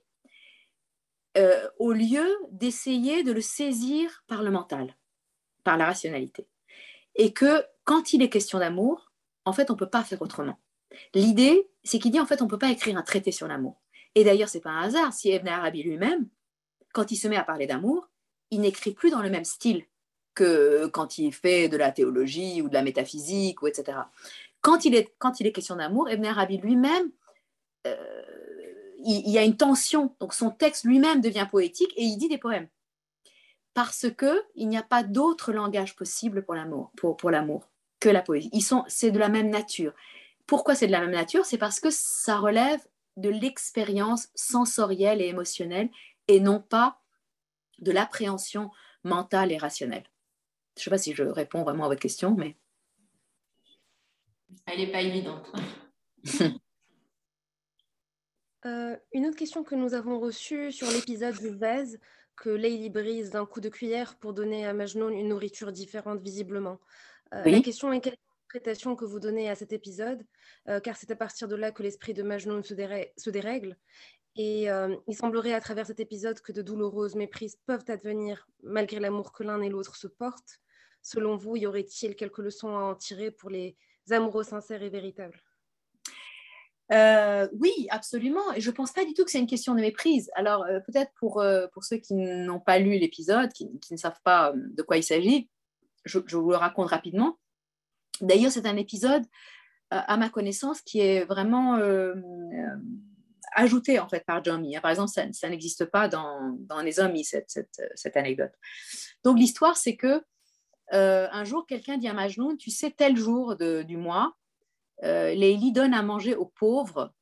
euh, 1.37 1.67
au 1.79 1.91
lieu 1.91 2.25
d'essayer 2.51 3.23
de 3.23 3.31
le 3.31 3.41
saisir 3.41 4.23
par 4.27 4.43
le 4.43 4.51
mental, 4.51 4.95
par 5.63 5.77
la 5.77 5.85
rationalité. 5.85 6.47
Et 7.15 7.33
que 7.33 7.63
quand 7.83 8.13
il 8.13 8.21
est 8.21 8.29
question 8.29 8.59
d'amour, 8.59 9.11
en 9.45 9.53
fait, 9.53 9.69
on 9.69 9.73
ne 9.73 9.79
peut 9.79 9.89
pas 9.89 10.03
faire 10.03 10.21
autrement. 10.21 10.59
L'idée, 11.13 11.69
c'est 11.83 11.99
qu'il 11.99 12.11
dit 12.11 12.19
en 12.19 12.25
fait, 12.25 12.41
on 12.41 12.45
ne 12.45 12.49
peut 12.49 12.57
pas 12.57 12.71
écrire 12.71 12.97
un 12.97 13.03
traité 13.03 13.31
sur 13.31 13.47
l'amour. 13.47 13.81
Et 14.15 14.23
d'ailleurs, 14.23 14.49
c'est 14.49 14.61
pas 14.61 14.71
un 14.71 14.83
hasard 14.83 15.13
si 15.13 15.29
Ibn 15.29 15.47
Arabi 15.47 15.83
lui-même, 15.83 16.27
quand 16.93 17.11
il 17.11 17.17
se 17.17 17.27
met 17.27 17.35
à 17.35 17.43
parler 17.43 17.67
d'amour, 17.67 18.09
il 18.49 18.61
n'écrit 18.61 18.91
plus 18.91 19.11
dans 19.11 19.21
le 19.21 19.29
même 19.29 19.45
style 19.45 19.85
que 20.33 20.87
quand 20.87 21.17
il 21.17 21.33
fait 21.33 21.67
de 21.67 21.77
la 21.77 21.91
théologie 21.91 22.61
ou 22.61 22.69
de 22.69 22.73
la 22.73 22.83
métaphysique, 22.83 23.61
ou 23.61 23.67
etc. 23.67 23.97
Quand 24.61 24.85
il 24.85 24.95
est, 24.95 25.13
quand 25.17 25.39
il 25.39 25.47
est 25.47 25.51
question 25.51 25.75
d'amour, 25.75 26.09
Ibn 26.09 26.25
Arabi 26.25 26.57
lui-même, 26.57 27.11
euh, 27.85 28.21
il, 29.03 29.29
y 29.29 29.37
a 29.37 29.43
une 29.43 29.57
tension. 29.57 30.15
Donc 30.19 30.33
son 30.33 30.51
texte 30.51 30.83
lui-même 30.83 31.21
devient 31.21 31.47
poétique 31.49 31.93
et 31.95 32.03
il 32.03 32.17
dit 32.17 32.29
des 32.29 32.37
poèmes. 32.37 32.67
Parce 33.73 34.07
qu'il 34.17 34.67
n'y 34.67 34.77
a 34.77 34.83
pas 34.83 35.03
d'autre 35.03 35.51
langage 35.51 35.95
possible 35.95 36.43
pour 36.43 36.55
l'amour, 36.55 36.91
pour 36.95 37.31
l'amour 37.31 37.69
que 37.99 38.09
la 38.09 38.21
poésie. 38.21 38.49
Ils 38.53 38.61
sont, 38.61 38.83
c'est 38.87 39.11
de 39.11 39.19
la 39.19 39.29
même 39.29 39.49
nature. 39.49 39.93
Pourquoi 40.47 40.75
c'est 40.75 40.87
de 40.87 40.91
la 40.91 41.01
même 41.01 41.11
nature 41.11 41.45
C'est 41.45 41.57
parce 41.57 41.79
que 41.79 41.89
ça 41.91 42.37
relève 42.37 42.79
de 43.17 43.29
l'expérience 43.29 44.29
sensorielle 44.33 45.21
et 45.21 45.27
émotionnelle 45.27 45.89
et 46.27 46.39
non 46.39 46.61
pas 46.61 47.01
de 47.79 47.91
l'appréhension 47.91 48.71
mentale 49.03 49.51
et 49.51 49.57
rationnelle. 49.57 50.05
Je 50.75 50.81
ne 50.81 50.83
sais 50.83 50.89
pas 50.89 50.97
si 50.97 51.13
je 51.13 51.23
réponds 51.23 51.63
vraiment 51.63 51.85
à 51.85 51.89
votre 51.89 51.99
question, 51.99 52.35
mais... 52.35 52.55
Elle 54.65 54.79
n'est 54.79 54.91
pas 54.91 55.01
évidente. 55.01 55.51
Euh, 58.65 58.97
une 59.13 59.27
autre 59.27 59.37
question 59.37 59.63
que 59.63 59.75
nous 59.75 59.93
avons 59.93 60.19
reçue 60.19 60.73
sur 60.73 60.89
l'épisode 60.91 61.37
du 61.37 61.49
vase, 61.49 61.99
que 62.35 62.49
Leili 62.49 62.89
brise 62.89 63.29
d'un 63.29 63.45
coup 63.45 63.61
de 63.61 63.69
cuillère 63.69 64.17
pour 64.17 64.33
donner 64.33 64.65
à 64.65 64.73
Majnoun 64.73 65.13
une 65.13 65.29
nourriture 65.29 65.71
différente 65.71 66.19
visiblement. 66.19 66.79
Euh, 67.33 67.43
la 67.45 67.61
question 67.61 67.93
est 67.93 68.01
quelle 68.01 68.17
que 68.47 69.05
vous 69.05 69.19
donnez 69.19 69.49
à 69.49 69.55
cet 69.55 69.73
épisode, 69.73 70.25
euh, 70.67 70.79
car 70.79 70.95
c'est 70.95 71.11
à 71.11 71.15
partir 71.15 71.47
de 71.47 71.55
là 71.55 71.71
que 71.71 71.83
l'esprit 71.83 72.13
de 72.13 72.23
Majnun 72.23 72.61
se, 72.63 72.73
dérègle. 73.29 73.77
Et 74.35 74.69
euh, 74.69 74.95
il 75.07 75.15
semblerait 75.15 75.53
à 75.53 75.61
travers 75.61 75.87
cet 75.87 75.99
épisode 75.99 76.39
que 76.41 76.51
de 76.51 76.61
douloureuses 76.61 77.15
méprises 77.15 77.57
peuvent 77.65 77.85
advenir 77.87 78.47
malgré 78.63 78.99
l'amour 78.99 79.31
que 79.31 79.43
l'un 79.43 79.61
et 79.61 79.69
l'autre 79.69 79.95
se 79.95 80.07
portent. 80.07 80.59
Selon 81.01 81.37
vous, 81.37 81.55
y 81.55 81.65
aurait-il 81.65 82.15
quelques 82.15 82.37
leçons 82.39 82.75
à 82.75 82.81
en 82.81 82.95
tirer 82.95 83.31
pour 83.31 83.49
les 83.49 83.75
amoureux 84.11 84.43
sincères 84.43 84.83
et 84.83 84.89
véritables? 84.89 85.41
Euh, 86.91 87.47
oui, 87.59 87.87
absolument. 87.89 88.53
Et 88.53 88.61
je 88.61 88.69
ne 88.69 88.75
pense 88.75 88.93
pas 88.93 89.05
du 89.05 89.13
tout 89.13 89.25
que 89.25 89.31
c'est 89.31 89.39
une 89.39 89.47
question 89.47 89.75
de 89.75 89.81
méprise. 89.81 90.29
Alors, 90.35 90.65
peut-être 90.85 91.11
pour, 91.15 91.43
pour 91.73 91.83
ceux 91.83 91.97
qui 91.97 92.13
n'ont 92.13 92.59
pas 92.59 92.79
lu 92.79 92.97
l'épisode, 92.97 93.51
qui, 93.51 93.69
ne 93.91 93.97
savent 93.97 94.21
pas 94.23 94.53
de 94.55 94.81
quoi 94.83 94.97
il 94.97 95.03
s'agit, 95.03 95.49
je, 96.07 96.19
vous 96.19 96.51
le 96.51 96.57
raconte 96.57 96.89
rapidement. 96.89 97.37
D'ailleurs, 98.21 98.51
c'est 98.51 98.65
un 98.65 98.77
épisode, 98.77 99.23
euh, 99.93 100.01
à 100.05 100.17
ma 100.17 100.29
connaissance, 100.29 100.81
qui 100.81 100.99
est 100.99 101.25
vraiment 101.25 101.77
euh, 101.77 102.15
euh, 102.15 102.77
ajouté 103.55 103.99
en 103.99 104.09
fait 104.09 104.25
par 104.25 104.43
Jamie. 104.43 104.77
Par 104.81 104.91
exemple, 104.91 105.09
ça, 105.09 105.49
n'existe 105.49 105.85
pas 105.85 106.07
dans, 106.07 106.57
Les 106.83 106.99
Hommes, 106.99 107.15
cette, 107.23 107.67
cette, 107.95 108.17
anecdote. 108.17 108.51
Donc 109.23 109.37
l'histoire, 109.37 109.77
c'est 109.77 109.95
que 109.95 110.23
un 110.91 111.43
jour, 111.43 111.65
quelqu'un 111.67 111.97
dit 111.97 112.07
à 112.07 112.13
Majnun, 112.13 112.55
tu 112.55 112.71
sais, 112.71 112.91
tel 112.91 113.17
jour 113.17 113.55
du 113.57 113.97
mois, 113.97 114.33
euh, 115.03 115.33
Leili 115.33 115.71
donne 115.71 115.93
à 115.93 116.01
manger 116.01 116.35
aux 116.35 116.45
pauvres. 116.45 117.13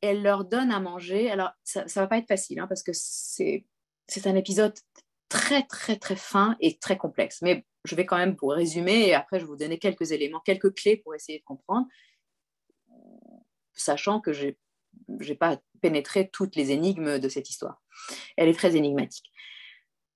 Elle 0.00 0.22
leur 0.22 0.44
donne 0.44 0.70
à 0.70 0.80
manger. 0.80 1.30
Alors, 1.30 1.52
ça 1.62 1.84
ne 1.84 1.90
va 1.90 2.06
pas 2.06 2.18
être 2.18 2.28
facile 2.28 2.60
hein, 2.60 2.66
parce 2.66 2.82
que 2.82 2.92
c'est 2.92 3.64
un 4.26 4.36
épisode 4.36 4.74
très, 5.28 5.62
très, 5.62 5.96
très 5.96 6.16
fin 6.16 6.56
et 6.60 6.78
très 6.78 6.96
complexe. 6.96 7.40
Mais 7.42 7.64
je 7.84 7.94
vais 7.94 8.06
quand 8.06 8.16
même 8.16 8.36
vous 8.40 8.48
résumer 8.48 9.08
et 9.08 9.14
après 9.14 9.38
je 9.38 9.44
vais 9.44 9.50
vous 9.50 9.56
donner 9.56 9.78
quelques 9.78 10.12
éléments, 10.12 10.40
quelques 10.40 10.74
clés 10.74 10.96
pour 10.96 11.14
essayer 11.14 11.38
de 11.38 11.44
comprendre, 11.44 11.86
sachant 13.72 14.20
que 14.20 14.32
je 14.32 14.54
n'ai 15.08 15.34
pas 15.34 15.60
pénétré 15.82 16.30
toutes 16.30 16.56
les 16.56 16.70
énigmes 16.70 17.18
de 17.18 17.28
cette 17.28 17.50
histoire. 17.50 17.82
Elle 18.36 18.48
est 18.48 18.58
très 18.58 18.76
énigmatique. 18.76 19.30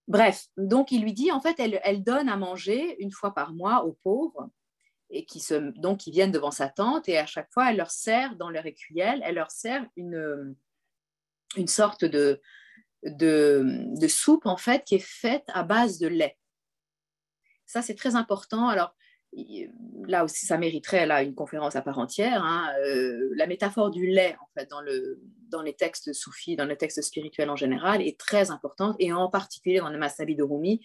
Bref, 0.07 0.47
donc 0.57 0.91
il 0.91 1.03
lui 1.03 1.13
dit, 1.13 1.31
en 1.31 1.41
fait, 1.41 1.61
elle, 1.61 2.03
donne 2.03 2.31
à 2.31 2.37
manger 2.39 2.97
une 3.03 3.13
fois 3.13 3.35
par 3.35 3.53
mois 3.53 3.85
aux 3.85 3.93
pauvres 3.93 4.49
et 5.11 5.27
qui, 5.27 5.41
se, 5.41 5.55
donc, 5.79 5.99
qui 5.99 6.11
viennent 6.11 6.33
devant 6.33 6.51
sa 6.51 6.69
tante 6.69 7.09
et 7.11 7.19
à 7.19 7.27
chaque 7.27 7.53
fois, 7.53 7.71
elle 7.71 7.77
leur 7.77 7.91
sert 7.91 8.37
dans 8.37 8.49
leur 8.49 8.65
écuelle, 8.65 9.21
elle 9.23 9.35
leur 9.35 9.51
sert 9.51 9.87
une, 9.97 10.57
une 11.57 11.67
sorte 11.67 12.07
de, 12.07 12.41
de 13.03 14.09
soupe, 14.09 14.47
en 14.47 14.57
fait, 14.57 14.85
qui 14.85 14.95
est 14.95 15.05
faite 15.05 15.45
à 15.49 15.63
base 15.63 15.99
de 15.99 16.07
lait. 16.07 16.39
Ça, 17.69 17.83
c'est 17.83 17.95
très 17.95 18.17
important. 18.17 18.67
Alors, 18.69 18.97
là 20.07 20.25
aussi, 20.25 20.47
ça 20.47 20.57
mériterait 20.57 21.07
là, 21.07 21.23
une 21.23 21.35
conférence 21.35 21.77
à 21.77 21.83
part 21.83 21.99
entière. 21.99 22.43
Hein. 22.43 22.73
Euh, 22.81 23.31
la 23.35 23.47
métaphore 23.47 23.91
du 23.91 24.07
lait, 24.07 24.37
en 24.41 24.49
fait, 24.59 24.69
dans, 24.71 24.81
le, 24.81 25.21
dans 25.51 25.61
les 25.61 25.75
textes 25.75 26.15
soufis, 26.15 26.57
dans 26.57 26.65
les 26.65 26.79
textes 26.79 27.03
spirituels 27.03 27.51
en 27.51 27.57
général, 27.57 28.01
est 28.01 28.19
très 28.19 28.51
importante, 28.51 28.97
et 28.99 29.13
en 29.13 29.29
particulier 29.29 29.81
dans 29.81 29.91
le 29.91 29.99
Masabi 29.99 30.35
de 30.35 30.43
Rumi, 30.43 30.81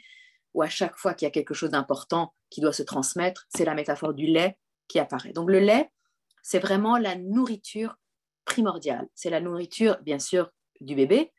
où 0.53 0.61
à 0.61 0.69
chaque 0.69 0.97
fois 0.97 1.14
qu'il 1.14 1.26
y 1.26 1.27
a 1.27 1.31
quelque 1.31 1.53
chose 1.53 1.72
d'important 1.72 2.34
qui 2.49 2.60
doit 2.60 2.73
se 2.73 2.84
transmettre, 2.84 3.47
c'est 3.49 3.65
la 3.65 3.76
métaphore 3.76 4.14
du 4.14 4.27
lait 4.27 4.57
qui 4.89 4.99
apparaît. 4.99 5.31
Donc 5.31 5.49
le 5.49 5.60
lait, 5.60 5.89
c'est 6.43 6.60
vraiment 6.60 6.97
la 6.97 7.15
nourriture 7.15 7.95
primordiale. 8.43 9.07
C'est 9.15 9.30
la 9.30 9.39
nourriture, 9.39 9.97
bien 10.01 10.19
sûr, 10.19 10.51
du 10.81 10.95
bébé. 10.95 11.31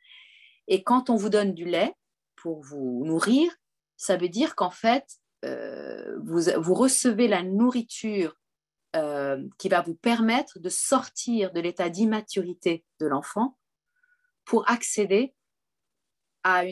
Et 0.68 0.82
quand 0.82 1.10
on 1.10 1.16
vous 1.16 1.28
donne 1.28 1.52
du 1.52 1.66
lait 1.66 1.92
pour 2.34 2.62
vous 2.62 3.04
nourrir, 3.04 3.52
ça 3.98 4.16
veut 4.16 4.30
dire 4.30 4.56
qu'en 4.56 4.70
fait, 4.70 5.04
euh, 5.44 6.18
vous, 6.24 6.74
recevez 6.74 7.28
la 7.28 7.42
nourriture 7.42 8.36
euh, 8.96 9.42
qui 9.58 9.68
va 9.68 9.82
vous 9.82 9.94
permettre 9.94 10.58
de 10.58 10.68
sortir 10.68 11.52
de 11.52 11.60
l'état 11.60 11.90
d'immaturité 11.90 12.84
de 13.00 13.06
l'enfant 13.06 13.58
pour 14.44 14.68
accéder 14.70 15.34
à, 16.44 16.62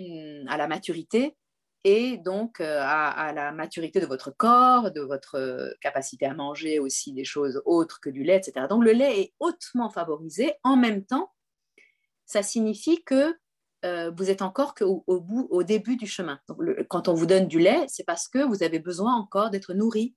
à 0.48 0.56
la 0.56 0.68
maturité 0.68 1.36
et 1.84 2.16
donc 2.18 2.60
euh, 2.60 2.80
à, 2.82 3.32
la 3.32 3.50
maturité 3.52 4.00
de 4.00 4.06
votre 4.06 4.30
corps, 4.30 4.92
de 4.92 5.00
votre 5.00 5.74
capacité 5.80 6.26
à 6.26 6.34
manger 6.34 6.78
aussi 6.78 7.12
des 7.12 7.24
choses 7.24 7.60
autres 7.64 8.00
que 8.00 8.10
du 8.10 8.22
lait, 8.22 8.36
etc. 8.36 8.66
Donc 8.68 8.84
le 8.84 8.92
lait 8.92 9.20
est 9.20 9.34
hautement 9.40 9.90
favorisé. 9.90 10.54
En 10.62 10.76
même 10.76 11.04
temps, 11.04 11.32
ça 12.24 12.42
signifie 12.42 13.02
que 13.04 13.36
euh, 13.84 14.10
vous 14.16 14.30
êtes 14.30 14.42
encore 14.42 14.74
qu'au 14.74 15.02
au 15.06 15.20
bout, 15.20 15.48
au 15.50 15.62
début 15.62 15.96
du 15.96 16.06
chemin. 16.06 16.40
quand 16.88 17.08
on 17.08 17.14
vous 17.14 17.26
donne 17.26 17.48
du 17.48 17.58
lait, 17.58 17.84
c'est 17.88 18.04
parce 18.04 18.28
que 18.28 18.38
vous 18.38 18.62
avez 18.62 18.78
besoin 18.78 19.14
encore 19.14 19.50
d'être 19.50 19.74
nourri 19.74 20.14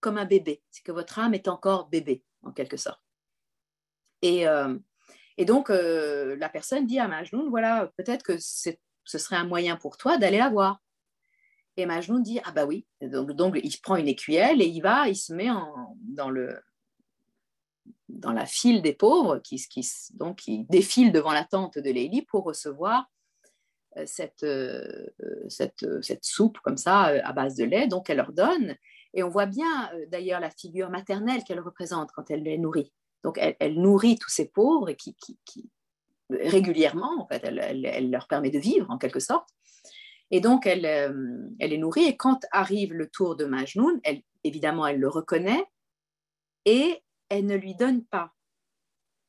comme 0.00 0.18
un 0.18 0.24
bébé. 0.24 0.62
C'est 0.70 0.82
que 0.82 0.92
votre 0.92 1.18
âme 1.18 1.34
est 1.34 1.48
encore 1.48 1.88
bébé, 1.88 2.24
en 2.42 2.52
quelque 2.52 2.76
sorte. 2.76 3.00
Et, 4.22 4.48
euh, 4.48 4.78
et 5.36 5.44
donc, 5.44 5.68
euh, 5.68 6.36
la 6.36 6.48
personne 6.48 6.86
dit 6.86 6.98
à 6.98 7.08
Majnoun, 7.08 7.50
voilà, 7.50 7.92
peut-être 7.98 8.22
que 8.22 8.38
ce 8.38 9.18
serait 9.18 9.36
un 9.36 9.44
moyen 9.44 9.76
pour 9.76 9.96
toi 9.98 10.16
d'aller 10.16 10.38
la 10.38 10.48
voir. 10.48 10.80
Et 11.76 11.84
Majnoun 11.84 12.22
dit, 12.22 12.40
ah 12.44 12.52
bah 12.52 12.64
oui. 12.64 12.86
Donc, 13.02 13.58
il 13.62 13.80
prend 13.82 13.96
une 13.96 14.08
écuelle 14.08 14.62
et 14.62 14.66
il 14.66 14.80
va, 14.80 15.08
il 15.08 15.16
se 15.16 15.34
met 15.34 15.50
en, 15.50 15.96
dans 16.00 16.30
le, 16.30 16.58
dans 18.08 18.32
la 18.32 18.46
file 18.46 18.82
des 18.82 18.92
pauvres 18.92 19.38
qui, 19.38 19.56
qui, 19.68 19.88
donc, 20.14 20.38
qui 20.38 20.64
défilent 20.64 21.12
devant 21.12 21.32
la 21.32 21.44
tente 21.44 21.78
de 21.78 21.90
Lélie 21.90 22.22
pour 22.22 22.44
recevoir 22.44 23.10
euh, 23.96 24.04
cette, 24.06 24.44
euh, 24.44 25.06
cette, 25.48 25.86
cette, 26.02 26.24
soupe 26.24 26.58
comme 26.60 26.76
ça 26.76 27.04
à 27.04 27.32
base 27.32 27.56
de 27.56 27.64
lait, 27.64 27.88
donc 27.88 28.10
elle 28.10 28.18
leur 28.18 28.32
donne. 28.32 28.76
Et 29.14 29.22
on 29.22 29.28
voit 29.28 29.46
bien 29.46 29.90
d'ailleurs 30.08 30.40
la 30.40 30.50
figure 30.50 30.90
maternelle 30.90 31.42
qu'elle 31.44 31.60
représente 31.60 32.12
quand 32.12 32.30
elle 32.30 32.42
les 32.42 32.58
nourrit. 32.58 32.92
Donc 33.24 33.38
elle, 33.38 33.80
nourrit 33.80 34.18
tous 34.18 34.28
ces 34.28 34.48
pauvres 34.48 34.90
et 34.90 34.94
qui, 34.94 35.16
qui, 35.16 35.70
régulièrement, 36.30 37.22
en 37.22 37.26
fait, 37.26 37.42
elle, 37.42 37.58
elle, 37.84 38.10
leur 38.10 38.28
permet 38.28 38.50
de 38.50 38.58
vivre 38.58 38.90
en 38.90 38.98
quelque 38.98 39.20
sorte. 39.20 39.48
Et 40.30 40.40
donc 40.40 40.66
elle, 40.66 40.84
elle 41.58 41.72
est 41.72 41.78
nourrie. 41.78 42.04
Et 42.04 42.16
quand 42.16 42.44
arrive 42.52 42.92
le 42.92 43.08
tour 43.08 43.36
de 43.36 43.46
Majnoun, 43.46 43.98
elle, 44.04 44.20
évidemment, 44.44 44.86
elle 44.86 45.00
le 45.00 45.08
reconnaît 45.08 45.64
et 46.66 47.02
elle 47.28 47.46
ne 47.46 47.56
lui 47.56 47.74
donne 47.74 48.04
pas 48.04 48.32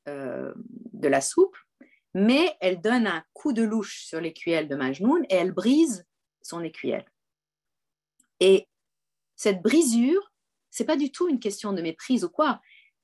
euh, 0.08 0.54
de 0.56 1.08
la 1.08 1.22
soupe, 1.22 1.58
mais 2.14 2.56
elle 2.62 2.82
donne 2.82 3.08
un 3.08 3.24
coup 3.34 3.54
de 3.54 3.64
louche 3.64 4.06
sur 4.06 4.22
l'écuelle 4.22 4.68
de 4.68 4.76
Majnoun 4.76 5.26
et 5.30 5.36
elle 5.36 5.52
brise 5.52 6.06
son 6.42 6.64
écuelle. 6.64 7.06
Et 8.40 8.68
cette 9.36 9.62
brisure, 9.62 10.32
c'est 10.70 10.86
pas 10.86 10.98
du 10.98 11.12
tout 11.12 11.28
une 11.28 11.40
question 11.40 11.74
de 11.74 11.82
méprise 11.82 12.24
ou 12.24 12.30
quoi. 12.30 12.62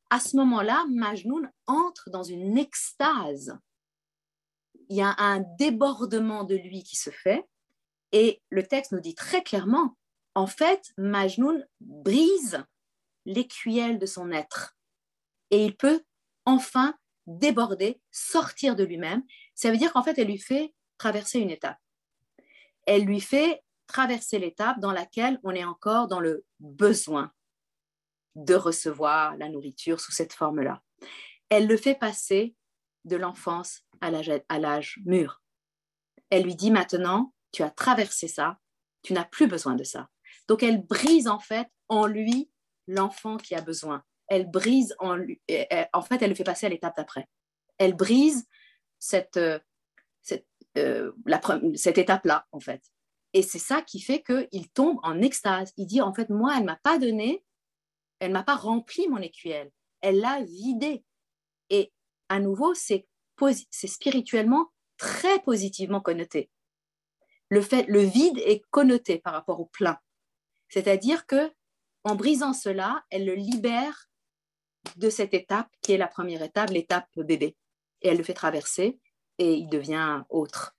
À 0.09 0.19
ce 0.19 0.35
moment-là, 0.37 0.85
Majnoun 0.89 1.51
entre 1.67 2.09
dans 2.09 2.23
une 2.23 2.57
extase. 2.57 3.57
Il 4.89 4.97
y 4.97 5.01
a 5.01 5.15
un 5.17 5.39
débordement 5.57 6.43
de 6.43 6.55
lui 6.55 6.83
qui 6.83 6.95
se 6.95 7.09
fait 7.09 7.45
et 8.11 8.41
le 8.49 8.63
texte 8.63 8.91
nous 8.91 8.99
dit 8.99 9.15
très 9.15 9.43
clairement, 9.43 9.97
en 10.35 10.47
fait, 10.47 10.91
Majnoun 10.97 11.65
brise 11.81 12.63
l'écuelle 13.25 13.99
de 13.99 14.05
son 14.05 14.31
être 14.31 14.75
et 15.53 15.63
il 15.63 15.77
peut 15.77 16.03
enfin 16.45 16.95
déborder, 17.27 18.01
sortir 18.09 18.75
de 18.75 18.83
lui-même. 18.83 19.21
Ça 19.53 19.69
veut 19.69 19.77
dire 19.77 19.93
qu'en 19.93 20.01
fait, 20.01 20.17
elle 20.17 20.27
lui 20.27 20.39
fait 20.39 20.73
traverser 20.97 21.39
une 21.39 21.51
étape. 21.51 21.77
Elle 22.87 23.03
lui 23.03 23.21
fait 23.21 23.61
traverser 23.85 24.39
l'étape 24.39 24.79
dans 24.79 24.91
laquelle 24.91 25.39
on 25.43 25.51
est 25.51 25.63
encore 25.63 26.07
dans 26.07 26.19
le 26.19 26.43
besoin 26.59 27.31
de 28.33 28.55
recevoir 28.55 29.37
la 29.37 29.47
nourriture 29.47 29.99
sous 29.99 30.11
cette 30.11 30.33
forme-là. 30.33 30.81
Elle 31.49 31.67
le 31.67 31.77
fait 31.77 31.93
passer 31.93 32.55
de 33.05 33.15
l'enfance 33.15 33.81
à 34.01 34.09
l'âge 34.09 34.99
mûr. 35.05 35.43
Elle 36.31 36.45
lui 36.45 36.55
dit 36.55 36.71
maintenant, 36.71 37.31
tu 37.51 37.61
as 37.61 37.69
traversé 37.69 38.27
ça, 38.27 38.57
tu 39.03 39.13
n'as 39.13 39.25
plus 39.25 39.45
besoin 39.45 39.75
de 39.75 39.83
ça. 39.83 40.09
Donc 40.47 40.63
elle 40.63 40.81
brise 40.83 41.27
en 41.27 41.39
fait 41.39 41.67
en 41.89 42.07
lui 42.07 42.49
l'enfant 42.87 43.37
qui 43.37 43.53
a 43.53 43.61
besoin 43.61 44.03
elle 44.27 44.49
brise 44.49 44.95
en 44.99 45.15
lui. 45.15 45.41
En 45.93 46.01
fait, 46.01 46.21
elle 46.21 46.29
le 46.29 46.35
fait 46.35 46.43
passer 46.43 46.65
à 46.65 46.69
l'étape 46.69 46.95
d'après. 46.95 47.27
Elle 47.77 47.95
brise 47.95 48.47
cette, 48.99 49.37
euh, 49.37 49.59
cette, 50.21 50.47
euh, 50.77 51.11
cette 51.75 51.97
étape-là, 51.97 52.47
en 52.51 52.59
fait. 52.59 52.81
Et 53.33 53.41
c'est 53.41 53.59
ça 53.59 53.81
qui 53.81 53.99
fait 53.99 54.23
qu'il 54.23 54.69
tombe 54.71 54.99
en 55.03 55.21
extase. 55.21 55.73
Il 55.77 55.87
dit, 55.87 56.01
en 56.01 56.13
fait, 56.13 56.29
moi, 56.29 56.55
elle 56.57 56.63
m'a 56.63 56.79
pas 56.83 56.99
donné, 56.99 57.43
elle 58.19 58.31
m'a 58.31 58.43
pas 58.43 58.55
rempli 58.55 59.07
mon 59.07 59.17
écuelle, 59.17 59.71
elle 60.01 60.19
l'a 60.19 60.41
vidé. 60.43 61.03
Et 61.69 61.91
à 62.29 62.39
nouveau, 62.39 62.73
c'est 62.73 63.07
spirituellement 63.71 64.71
très 64.97 65.39
positivement 65.39 65.99
connoté. 65.99 66.49
Le, 67.49 67.61
fait, 67.61 67.85
le 67.87 68.01
vide 68.01 68.39
est 68.39 68.61
connoté 68.71 69.19
par 69.19 69.33
rapport 69.33 69.59
au 69.59 69.65
plein. 69.65 69.97
C'est-à-dire 70.69 71.27
que 71.27 71.51
en 72.03 72.15
brisant 72.15 72.53
cela, 72.53 73.03
elle 73.09 73.25
le 73.25 73.35
libère 73.35 74.09
de 74.97 75.09
cette 75.09 75.33
étape 75.33 75.69
qui 75.81 75.93
est 75.93 75.97
la 75.97 76.07
première 76.07 76.41
étape, 76.41 76.69
l'étape 76.69 77.07
bébé. 77.17 77.55
Et 78.01 78.09
elle 78.09 78.17
le 78.17 78.23
fait 78.23 78.33
traverser 78.33 78.99
et 79.37 79.53
il 79.53 79.67
devient 79.69 80.23
autre. 80.29 80.75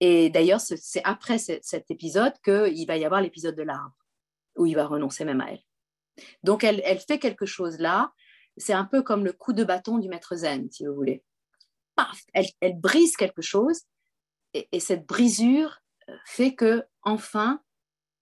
Et 0.00 0.28
d'ailleurs, 0.30 0.60
c'est 0.60 1.02
après 1.04 1.38
cet 1.38 1.90
épisode 1.90 2.34
qu'il 2.44 2.86
va 2.86 2.96
y 2.96 3.04
avoir 3.04 3.20
l'épisode 3.20 3.56
de 3.56 3.62
l'arbre, 3.62 3.96
où 4.56 4.66
il 4.66 4.74
va 4.74 4.86
renoncer 4.86 5.24
même 5.24 5.40
à 5.40 5.52
elle. 5.52 5.62
Donc, 6.42 6.64
elle, 6.64 7.00
fait 7.00 7.18
quelque 7.18 7.46
chose 7.46 7.78
là. 7.78 8.12
C'est 8.56 8.72
un 8.72 8.84
peu 8.84 9.02
comme 9.02 9.24
le 9.24 9.32
coup 9.32 9.52
de 9.52 9.64
bâton 9.64 9.98
du 9.98 10.08
maître 10.08 10.36
zen, 10.36 10.70
si 10.70 10.86
vous 10.86 10.94
voulez. 10.94 11.24
Paf, 11.96 12.22
elle, 12.32 12.78
brise 12.78 13.16
quelque 13.16 13.42
chose, 13.42 13.82
et, 14.52 14.68
et, 14.72 14.80
cette 14.80 15.06
brisure 15.06 15.80
euh, 16.08 16.16
fait 16.26 16.54
que, 16.54 16.84
enfin, 17.02 17.62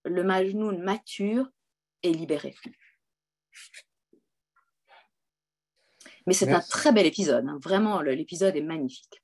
le 0.05 0.23
Majnoun 0.25 0.83
mature 0.83 1.49
est 2.03 2.13
libéré. 2.13 2.55
Mais 6.27 6.35
c'est 6.35 6.53
un 6.53 6.61
très 6.61 6.93
bel 6.93 7.07
épisode. 7.07 7.47
Hein. 7.49 7.59
Vraiment, 7.63 8.01
l'épisode 8.01 8.57
est 8.57 8.63
magnifique. 8.63 9.23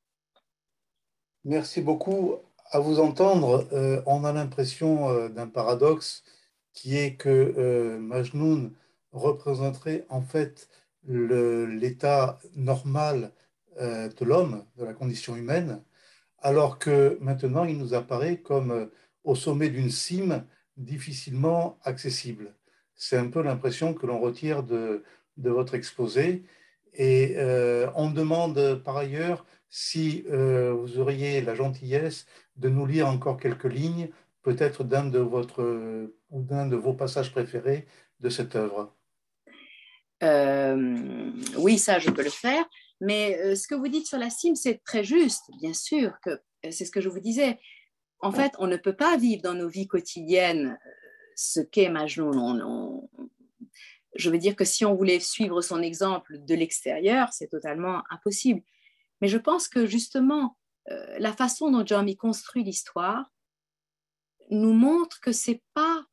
Merci 1.45 1.81
beaucoup. 1.81 2.37
À 2.71 2.81
vous 2.81 3.01
entendre, 3.01 3.67
euh, 3.73 4.03
on 4.07 4.25
a 4.25 4.33
l'impression 4.33 5.09
euh, 5.09 5.29
d'un 5.29 5.47
paradoxe 5.47 6.23
qui 6.75 6.99
est 6.99 7.17
que 7.17 7.55
euh, 7.57 7.99
Majnoun 7.99 8.75
représenterait 9.13 10.05
en 10.11 10.21
fait 10.21 10.69
l'état 11.07 12.39
normal 12.55 13.33
de 13.81 14.25
l'homme, 14.25 14.65
de 14.77 14.85
la 14.85 14.93
condition 14.93 15.37
humaine, 15.37 15.83
alors 16.41 16.79
que 16.79 17.17
maintenant 17.23 17.65
il 17.65 17.79
nous 17.79 17.95
apparaît 17.95 18.39
comme 18.39 18.91
au 19.25 19.35
sommet 19.35 19.71
d'une 19.71 19.91
cime 19.91 20.45
difficilement 20.77 21.79
accessible. 21.85 22.55
C'est 22.97 23.17
un 23.17 23.29
peu 23.29 23.41
l'impression 23.41 23.95
que 23.95 24.05
l'on 24.05 24.19
retire 24.19 24.65
de, 24.65 25.05
de 25.39 25.51
votre 25.51 25.75
exposé. 25.75 26.45
Et 26.99 27.35
euh, 27.37 27.89
on 27.95 28.11
demande 28.11 28.83
par 28.85 28.97
ailleurs 28.97 29.47
si 29.71 30.25
euh, 30.31 30.73
vous 30.73 30.99
auriez 30.99 31.41
la 31.41 31.55
gentillesse 31.55 32.27
de 32.57 32.69
nous 32.69 32.87
lire 32.87 33.07
encore 33.07 33.39
quelques 33.39 33.73
lignes, 33.73 34.09
peut-être 34.43 34.83
d'un 34.83 35.05
de, 35.05 35.21
votre, 35.21 36.11
ou 36.31 36.43
d'un 36.43 36.67
de 36.67 36.75
vos 36.75 36.95
passages 36.95 37.31
préférés 37.31 37.87
de 38.19 38.29
cette 38.29 38.57
œuvre. 38.57 38.97
Euh, 40.25 41.31
oui, 41.57 41.79
ça, 41.79 42.01
je 42.01 42.11
peux 42.11 42.25
le 42.25 42.31
faire. 42.31 42.65
Mais 43.01 43.55
ce 43.55 43.69
que 43.69 43.77
vous 43.77 43.87
dites 43.87 44.09
sur 44.09 44.19
la 44.19 44.29
cime, 44.29 44.57
c'est 44.57 44.83
très 44.83 45.05
juste, 45.05 45.45
bien 45.61 45.75
sûr, 45.75 46.15
que 46.21 46.41
c'est 46.69 46.85
ce 46.85 46.91
que 46.91 47.01
je 47.01 47.09
vous 47.09 47.21
disais. 47.21 47.61
En 48.19 48.33
fait, 48.33 48.51
on 48.59 48.67
ne 48.67 48.77
peut 48.77 48.97
pas 48.97 49.17
vivre 49.17 49.43
dans 49.43 49.55
nos 49.55 49.69
vies 49.69 49.87
quotidiennes 49.87 50.77
ce 51.37 51.61
qu'est 51.61 51.89
Majnun. 51.91 52.61
on, 52.67 53.09
je 54.19 54.31
veux 54.31 54.39
dire 54.39 54.57
que 54.57 54.65
si 54.65 54.85
on 54.85 54.95
voulait 54.95 55.21
suivre 55.21 55.63
son 55.63 55.81
exemple 55.81 56.39
de 56.39 56.55
l'extérieur, 56.55 57.33
c'est 57.33 57.47
totalement 57.47 58.03
impossible. 58.11 58.63
Mais 59.21 59.29
je 59.29 59.39
pense 59.39 59.69
que 59.69 59.87
justement, 59.87 60.59
euh, 60.91 61.19
la 61.19 61.33
façon 61.33 61.71
dont 61.71 61.87
Jeremy 61.87 62.17
construit 62.17 62.65
l'histoire 62.65 63.33
nous 64.51 64.73
montre 64.73 65.21
que 65.21 65.33
c'est 65.33 65.63
pas 65.73 66.05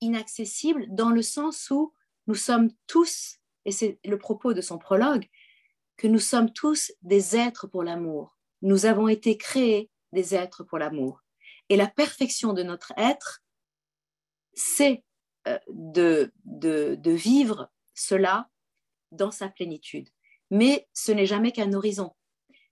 inaccessible 0.00 0.86
dans 0.88 1.10
le 1.10 1.22
sens 1.22 1.70
où 1.70 1.92
nous 2.26 2.34
sommes 2.34 2.70
tous, 2.86 3.38
et 3.64 3.72
c'est 3.72 3.98
le 4.04 4.18
propos 4.18 4.54
de 4.54 4.60
son 4.60 4.78
prologue, 4.78 5.26
que 5.96 6.06
nous 6.06 6.20
sommes 6.20 6.52
tous 6.52 6.92
des 7.02 7.36
êtres 7.36 7.66
pour 7.66 7.82
l'amour. 7.82 8.38
Nous 8.62 8.86
avons 8.86 9.08
été 9.08 9.36
créés 9.36 9.90
des 10.12 10.34
êtres 10.34 10.62
pour 10.62 10.78
l'amour. 10.78 11.22
Et 11.68 11.76
la 11.76 11.88
perfection 11.88 12.52
de 12.52 12.62
notre 12.62 12.92
être, 12.96 13.42
c'est 14.54 15.04
euh, 15.46 15.58
de, 15.68 16.32
de, 16.44 17.10
vivre 17.10 17.70
cela 17.94 18.48
dans 19.12 19.30
sa 19.30 19.48
plénitude. 19.48 20.08
Mais 20.50 20.88
ce 20.92 21.12
n'est 21.12 21.26
jamais 21.26 21.52
qu'un 21.52 21.72
horizon. 21.72 22.14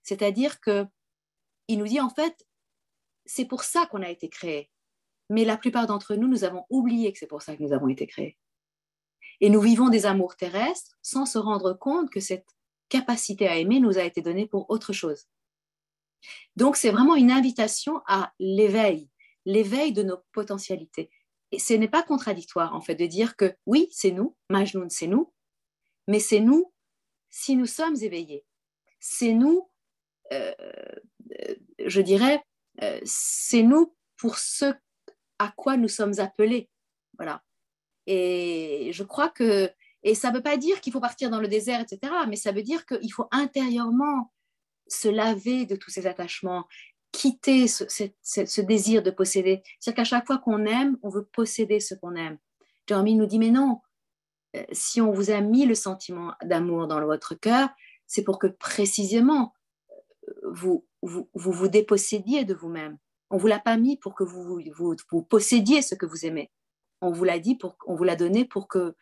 C'est-à-dire 0.03 0.59
que 0.59 0.85
il 1.67 1.79
nous 1.79 1.87
dit 1.87 1.99
en 1.99 2.09
fait, 2.09 2.45
c'est 3.25 3.45
pour 3.45 3.63
ça 3.63 3.85
qu'on 3.87 4.01
a 4.01 4.09
été 4.09 4.29
créé. 4.29 4.69
Mais 5.29 5.43
la 5.43 5.57
plupart 5.57 5.87
d'entre 5.87 6.15
nous, 6.15 6.27
nous 6.27 6.43
avons 6.43 6.65
oublié 6.69 7.11
que 7.11 7.19
c'est 7.19 7.27
pour 7.27 7.41
ça 7.41 7.55
que 7.55 7.63
nous 7.63 7.73
avons 7.73 7.89
été 7.89 8.07
créés. 8.07 8.37
Et 9.41 9.49
nous 9.49 9.61
vivons 9.61 9.89
des 9.89 10.05
amours 10.05 10.35
terrestres 10.35 10.97
sans 11.01 11.25
se 11.25 11.37
rendre 11.37 11.73
compte 11.73 12.09
que 12.09 12.19
cette 12.19 12.47
capacité 12.89 13.47
à 13.47 13.57
aimer 13.57 13.79
nous 13.79 13.97
a 13.97 14.03
été 14.03 14.21
donnée 14.21 14.47
pour 14.47 14.69
autre 14.69 14.93
chose. 14.93 15.27
Donc 16.55 16.75
c'est 16.75 16.89
vraiment 16.89 17.15
une 17.15 17.31
invitation 17.31 18.01
à 18.07 18.33
l'éveil, 18.39 19.09
l'éveil 19.45 19.91
de 19.91 20.03
nos 20.03 20.17
potentialités 20.31 21.09
et 21.51 21.59
ce 21.59 21.73
n'est 21.73 21.87
pas 21.87 22.03
contradictoire, 22.03 22.75
en 22.75 22.81
fait, 22.81 22.95
de 22.95 23.05
dire 23.05 23.35
que 23.35 23.55
oui, 23.65 23.87
c'est 23.91 24.11
nous, 24.11 24.35
Majnoun, 24.49 24.89
c'est 24.89 25.07
nous, 25.07 25.31
mais 26.07 26.19
c'est 26.19 26.39
nous 26.39 26.71
si 27.29 27.55
nous 27.55 27.65
sommes 27.65 27.95
éveillés. 28.01 28.45
C'est 28.99 29.33
nous, 29.33 29.69
euh, 30.33 30.53
euh, 31.39 31.55
je 31.85 32.01
dirais, 32.01 32.43
euh, 32.81 32.99
c'est 33.05 33.63
nous 33.63 33.95
pour 34.17 34.37
ce 34.37 34.73
à 35.39 35.53
quoi 35.55 35.77
nous 35.77 35.87
sommes 35.87 36.19
appelés. 36.19 36.69
Voilà. 37.17 37.43
Et 38.07 38.91
je 38.93 39.03
crois 39.03 39.29
que, 39.29 39.71
et 40.03 40.15
ça 40.15 40.31
ne 40.31 40.35
veut 40.37 40.43
pas 40.43 40.57
dire 40.57 40.81
qu'il 40.81 40.93
faut 40.93 40.99
partir 40.99 41.29
dans 41.29 41.39
le 41.39 41.47
désert, 41.47 41.81
etc., 41.81 42.13
mais 42.27 42.35
ça 42.35 42.51
veut 42.51 42.63
dire 42.63 42.85
qu'il 42.85 43.11
faut 43.11 43.27
intérieurement 43.31 44.31
se 44.87 45.07
laver 45.07 45.65
de 45.65 45.75
tous 45.75 45.91
ces 45.91 46.07
attachements 46.07 46.65
quitter 47.11 47.67
ce, 47.67 48.61
désir 48.61 49.01
de 49.03 49.11
posséder. 49.11 49.63
C'est-à-dire 49.79 49.97
qu'à 49.97 50.03
chaque 50.03 50.27
fois 50.27 50.37
qu'on 50.37 50.65
aime, 50.65 50.97
on 51.01 51.09
veut 51.09 51.25
posséder 51.25 51.79
ce 51.79 51.95
qu'on 51.95 52.15
aime. 52.15 52.37
Jeremy 52.87 53.15
nous 53.15 53.25
dit, 53.25 53.39
mais 53.39 53.51
non, 53.51 53.81
euh, 54.55 54.63
si 54.71 55.01
on 55.01 55.11
vous 55.11 55.31
a 55.31 55.41
mis 55.41 55.65
le 55.65 55.75
sentiment 55.75 56.33
d'amour 56.43 56.87
dans 56.87 57.03
votre 57.05 57.35
cœur, 57.35 57.69
c'est 58.05 58.23
pour 58.23 58.39
que 58.39 58.47
précisément 58.47 59.53
vous 60.43 60.85
vous, 61.01 61.29
vous, 61.33 61.67
dépossédiez 61.67 62.45
de 62.45 62.53
vous-même. 62.53 62.97
On 63.29 63.35
ne 63.35 63.41
vous 63.41 63.47
l'a 63.47 63.59
pas 63.59 63.77
mis 63.77 63.97
pour 63.97 64.15
que 64.15 64.23
vous, 64.23 64.61
vous, 64.75 64.95
vous, 65.11 65.23
possédiez 65.23 65.81
ce 65.81 65.95
que 65.95 66.05
vous 66.05 66.25
aimez. 66.25 66.51
On 67.01 67.11
vous 67.11 67.23
l'a 67.23 67.39
dit, 67.39 67.55
pour, 67.55 67.77
on 67.85 67.95
vous 67.95 68.03
l'a 68.03 68.15
donné 68.15 68.45
pour 68.45 68.67
que 68.67 68.95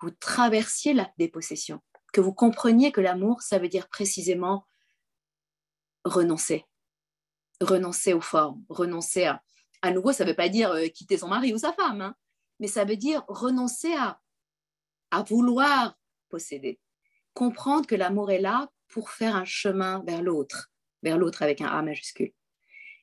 vous 0.00 0.10
traversiez 0.10 0.92
la 0.92 1.10
dépossession, 1.18 1.80
que 2.12 2.20
vous 2.20 2.32
compreniez 2.32 2.92
que 2.92 3.00
l'amour, 3.00 3.42
ça 3.42 3.58
veut 3.58 3.68
dire 3.68 3.88
précisément 3.88 4.66
renoncer. 6.04 6.64
Renoncer 7.60 8.12
aux 8.12 8.20
formes, 8.20 8.64
renoncer 8.68 9.24
à... 9.24 9.42
À 9.82 9.90
nouveau, 9.92 10.12
ça 10.12 10.24
ne 10.24 10.30
veut 10.30 10.36
pas 10.36 10.48
dire 10.48 10.72
euh, 10.72 10.88
quitter 10.88 11.18
son 11.18 11.28
mari 11.28 11.54
ou 11.54 11.58
sa 11.58 11.72
femme, 11.72 12.00
hein, 12.00 12.16
mais 12.58 12.66
ça 12.66 12.84
veut 12.84 12.96
dire 12.96 13.24
renoncer 13.28 13.94
à, 13.94 14.20
à 15.10 15.22
vouloir 15.22 15.96
posséder. 16.28 16.80
Comprendre 17.34 17.86
que 17.86 17.94
l'amour 17.94 18.32
est 18.32 18.40
là 18.40 18.68
pour 18.88 19.10
faire 19.10 19.36
un 19.36 19.44
chemin 19.44 20.02
vers 20.06 20.22
l'autre, 20.22 20.72
vers 21.02 21.18
l'autre 21.18 21.42
avec 21.42 21.60
un 21.60 21.68
A 21.68 21.82
majuscule. 21.82 22.32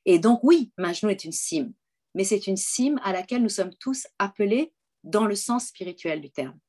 Et 0.06 0.19
donc 0.19 0.41
oui, 0.44 0.72
Majnun 0.77 1.10
est 1.10 1.23
une 1.23 1.32
cime, 1.32 1.73
mais 2.14 2.23
c'est 2.23 2.48
une 2.48 2.57
cime 2.57 2.99
à 3.03 3.14
laquelle 3.14 3.41
nous 3.41 3.49
sommes 3.49 3.73
tous 3.76 4.07
appelés 4.19 4.73
dans 5.03 5.26
le 5.26 5.36
sens 5.36 5.68
spirituel 5.68 6.22
du 6.22 6.32
terme. 6.32 6.60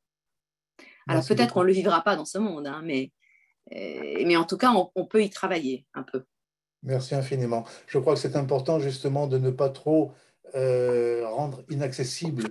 Alors 1.08 1.26
peut-être 1.26 1.54
qu'on 1.54 1.62
ne 1.62 1.66
le 1.66 1.72
vivra 1.72 2.02
pas 2.02 2.16
dans 2.16 2.24
ce 2.24 2.38
monde, 2.38 2.66
hein, 2.66 2.82
mais, 2.84 3.12
euh, 3.72 4.24
mais 4.26 4.36
en 4.36 4.44
tout 4.44 4.56
cas, 4.56 4.72
on, 4.72 5.06
peut 5.06 5.22
y 5.22 5.30
travailler 5.30 5.86
un 5.94 6.02
peu. 6.02 6.24
Merci 6.86 7.14
infiniment. 7.14 7.64
Je 7.86 7.98
crois 7.98 8.14
que 8.14 8.20
c'est 8.20 8.36
important 8.36 8.78
justement 8.78 9.26
de 9.26 9.38
ne 9.38 9.50
pas 9.50 9.68
trop 9.68 10.12
euh, 10.54 11.28
rendre 11.28 11.62
inaccessible 11.68 12.44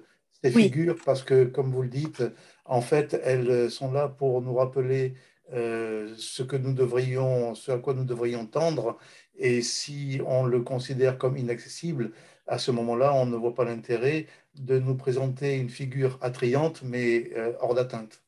ces 0.44 0.52
figures 0.52 0.98
parce 1.04 1.24
que, 1.24 1.46
comme 1.46 1.72
vous 1.72 1.82
le 1.82 1.88
dites, 1.88 2.24
en 2.66 2.82
fait, 2.82 3.20
elles 3.24 3.72
sont 3.72 3.92
là 3.92 4.10
pour 4.10 4.42
nous 4.42 4.54
rappeler 4.54 5.16
euh, 5.54 6.14
ce 6.18 6.44
que 6.44 6.56
nous 6.56 6.74
devrions, 6.74 7.56
ce 7.56 7.72
à 7.72 7.80
quoi 7.80 7.94
nous 7.94 8.04
devrions 8.04 8.46
tendre. 8.46 8.98
Et 9.38 9.62
si 9.62 10.22
on 10.28 10.46
le 10.46 10.62
considère 10.62 11.18
comme 11.18 11.38
inaccessible, 11.38 12.12
à 12.46 12.60
ce 12.60 12.70
moment-là, 12.72 13.14
on 13.16 13.26
ne 13.26 13.38
voit 13.38 13.56
pas 13.56 13.66
l'intérêt 13.66 14.28
de 14.54 14.78
nous 14.78 14.96
présenter 14.96 15.56
une 15.56 15.70
figure 15.70 16.20
attrayante, 16.22 16.84
mais 16.84 17.32
hors 17.60 17.74
d'atteinte. 17.74 18.22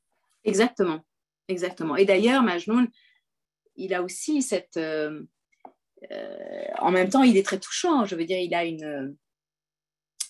Exactement, 0.48 1.02
exactement. 1.50 1.98
Et 1.98 2.06
d'ailleurs, 2.06 2.42
Majnoun, 2.42 2.88
il 3.76 3.94
a 3.94 4.02
aussi 4.02 4.42
cette... 4.42 4.78
Euh, 4.78 5.12
euh, 5.12 5.24
en 6.80 6.92
même 6.92 7.10
temps, 7.10 7.24
il 7.24 7.38
est 7.38 7.46
très 7.46 7.60
touchant. 7.60 8.06
Je 8.06 8.16
veux 8.16 8.26
dire, 8.26 8.40
il 8.40 8.54
a 8.54 8.66
une... 8.66 9.16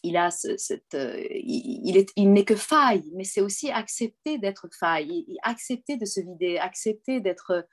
Il 0.04 0.16
a 0.16 0.30
cette... 0.32 0.94
Euh, 0.94 1.22
il, 1.32 1.98
est, 1.98 2.12
il 2.16 2.32
n'est 2.32 2.46
que 2.46 2.56
faille, 2.56 3.12
mais 3.16 3.24
c'est 3.24 3.42
aussi 3.42 3.72
accepter 3.72 4.38
d'être 4.38 4.70
faille, 4.80 5.26
accepter 5.44 5.98
de 5.98 6.06
se 6.06 6.22
vider, 6.22 6.58
accepter 6.58 7.20
d'être... 7.20 7.68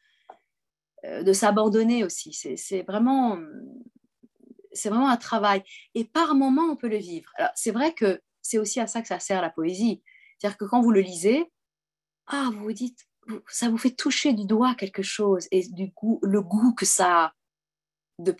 de 1.04 1.32
s'abandonner 1.32 2.04
aussi. 2.04 2.32
C'est 2.32 2.82
vraiment... 2.82 3.38
C'est 4.72 4.88
vraiment 4.88 5.08
un 5.08 5.16
travail. 5.16 5.62
Et 5.94 6.04
par 6.04 6.34
moments, 6.34 6.72
on 6.72 6.76
peut 6.76 6.88
le 6.88 6.96
vivre. 6.96 7.30
C'est 7.54 7.70
vrai 7.70 7.94
que 7.94 8.20
c'est 8.42 8.58
aussi 8.58 8.80
à 8.80 8.88
ça 8.88 9.02
que 9.02 9.08
ça 9.08 9.20
sert 9.20 9.40
la 9.40 9.50
poésie. 9.50 10.02
C'est-à-dire 10.38 10.58
que 10.58 10.64
quand 10.64 10.82
vous 10.82 10.90
le 10.90 11.00
lisez, 11.00 11.44
ah, 12.26 12.50
vous 12.52 12.64
vous 12.64 12.72
dites, 12.72 12.98
ça 13.48 13.68
vous 13.68 13.78
fait 13.78 13.92
toucher 13.92 14.32
du 14.32 14.46
doigt 14.46 14.74
quelque 14.74 15.02
chose 15.02 15.46
et 15.52 15.66
du 15.68 15.88
goût, 15.88 16.18
le 16.22 16.42
goût 16.42 16.74
que 16.74 16.86
ça 16.86 17.26
a 17.26 17.34
de 18.18 18.34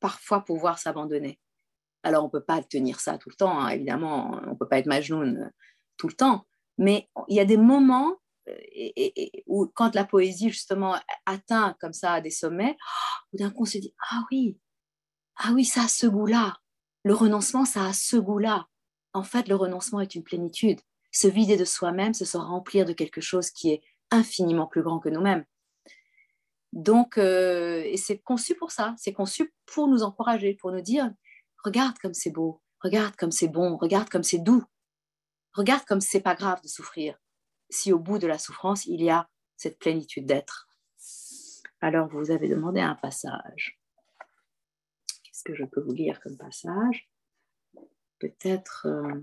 parfois 0.00 0.44
pouvoir 0.44 0.78
s'abandonner. 0.78 1.38
Alors, 2.02 2.24
on 2.24 2.26
ne 2.26 2.32
peut 2.32 2.44
pas 2.44 2.62
tenir 2.62 3.00
ça 3.00 3.18
tout 3.18 3.28
le 3.28 3.34
temps, 3.34 3.60
hein, 3.60 3.68
évidemment, 3.68 4.40
on 4.46 4.50
ne 4.50 4.54
peut 4.54 4.68
pas 4.68 4.78
être 4.78 4.86
majnoun 4.86 5.36
euh, 5.36 5.48
tout 5.96 6.08
le 6.08 6.14
temps, 6.14 6.46
mais 6.78 7.08
il 7.28 7.36
y 7.36 7.40
a 7.40 7.44
des 7.44 7.56
moments 7.56 8.16
euh, 8.48 8.54
où, 9.46 9.66
quand 9.74 9.94
la 9.94 10.04
poésie, 10.04 10.48
justement, 10.48 10.96
atteint 11.26 11.76
comme 11.80 11.92
ça 11.92 12.20
des 12.20 12.30
sommets, 12.30 12.76
oh, 12.80 13.36
d'un 13.36 13.50
coup, 13.50 13.62
on 13.62 13.66
se 13.66 13.78
dit, 13.78 13.94
ah 14.10 14.22
oui, 14.30 14.58
ah 15.36 15.50
oui, 15.52 15.64
ça 15.64 15.82
a 15.82 15.88
ce 15.88 16.06
goût-là. 16.06 16.56
Le 17.04 17.14
renoncement, 17.14 17.64
ça 17.64 17.86
a 17.86 17.92
ce 17.92 18.16
goût-là. 18.16 18.66
En 19.12 19.22
fait, 19.22 19.48
le 19.48 19.56
renoncement 19.56 20.00
est 20.00 20.14
une 20.14 20.24
plénitude 20.24 20.80
se 21.10 21.28
vider 21.28 21.56
de 21.56 21.64
soi-même, 21.64 22.14
c'est 22.14 22.24
se 22.24 22.36
remplir 22.36 22.84
de 22.84 22.92
quelque 22.92 23.20
chose 23.20 23.50
qui 23.50 23.70
est 23.70 23.82
infiniment 24.10 24.66
plus 24.66 24.82
grand 24.82 24.98
que 24.98 25.08
nous-mêmes. 25.08 25.44
Donc, 26.72 27.18
euh, 27.18 27.82
et 27.84 27.96
c'est 27.96 28.18
conçu 28.18 28.54
pour 28.54 28.70
ça, 28.70 28.94
c'est 28.98 29.12
conçu 29.12 29.54
pour 29.66 29.88
nous 29.88 30.02
encourager, 30.02 30.54
pour 30.54 30.70
nous 30.70 30.80
dire, 30.80 31.10
regarde 31.64 31.98
comme 31.98 32.14
c'est 32.14 32.30
beau, 32.30 32.62
regarde 32.80 33.16
comme 33.16 33.32
c'est 33.32 33.48
bon, 33.48 33.76
regarde 33.76 34.08
comme 34.08 34.22
c'est 34.22 34.38
doux, 34.38 34.64
regarde 35.54 35.84
comme 35.86 36.00
c'est 36.00 36.20
pas 36.20 36.34
grave 36.34 36.60
de 36.62 36.68
souffrir, 36.68 37.18
si 37.70 37.92
au 37.92 37.98
bout 37.98 38.18
de 38.18 38.26
la 38.26 38.38
souffrance, 38.38 38.86
il 38.86 39.02
y 39.02 39.10
a 39.10 39.28
cette 39.56 39.78
plénitude 39.78 40.26
d'être. 40.26 40.68
Alors, 41.80 42.08
vous 42.08 42.30
avez 42.30 42.48
demandé 42.48 42.80
un 42.80 42.96
passage. 42.96 43.80
Qu'est-ce 45.22 45.44
que 45.44 45.54
je 45.54 45.64
peux 45.64 45.80
vous 45.80 45.92
lire 45.92 46.20
comme 46.20 46.36
passage? 46.36 47.08
Peut-être... 48.18 48.86
Euh, 48.86 49.20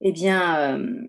eh 0.00 0.12
bien, 0.12 0.78
euh, 0.78 1.06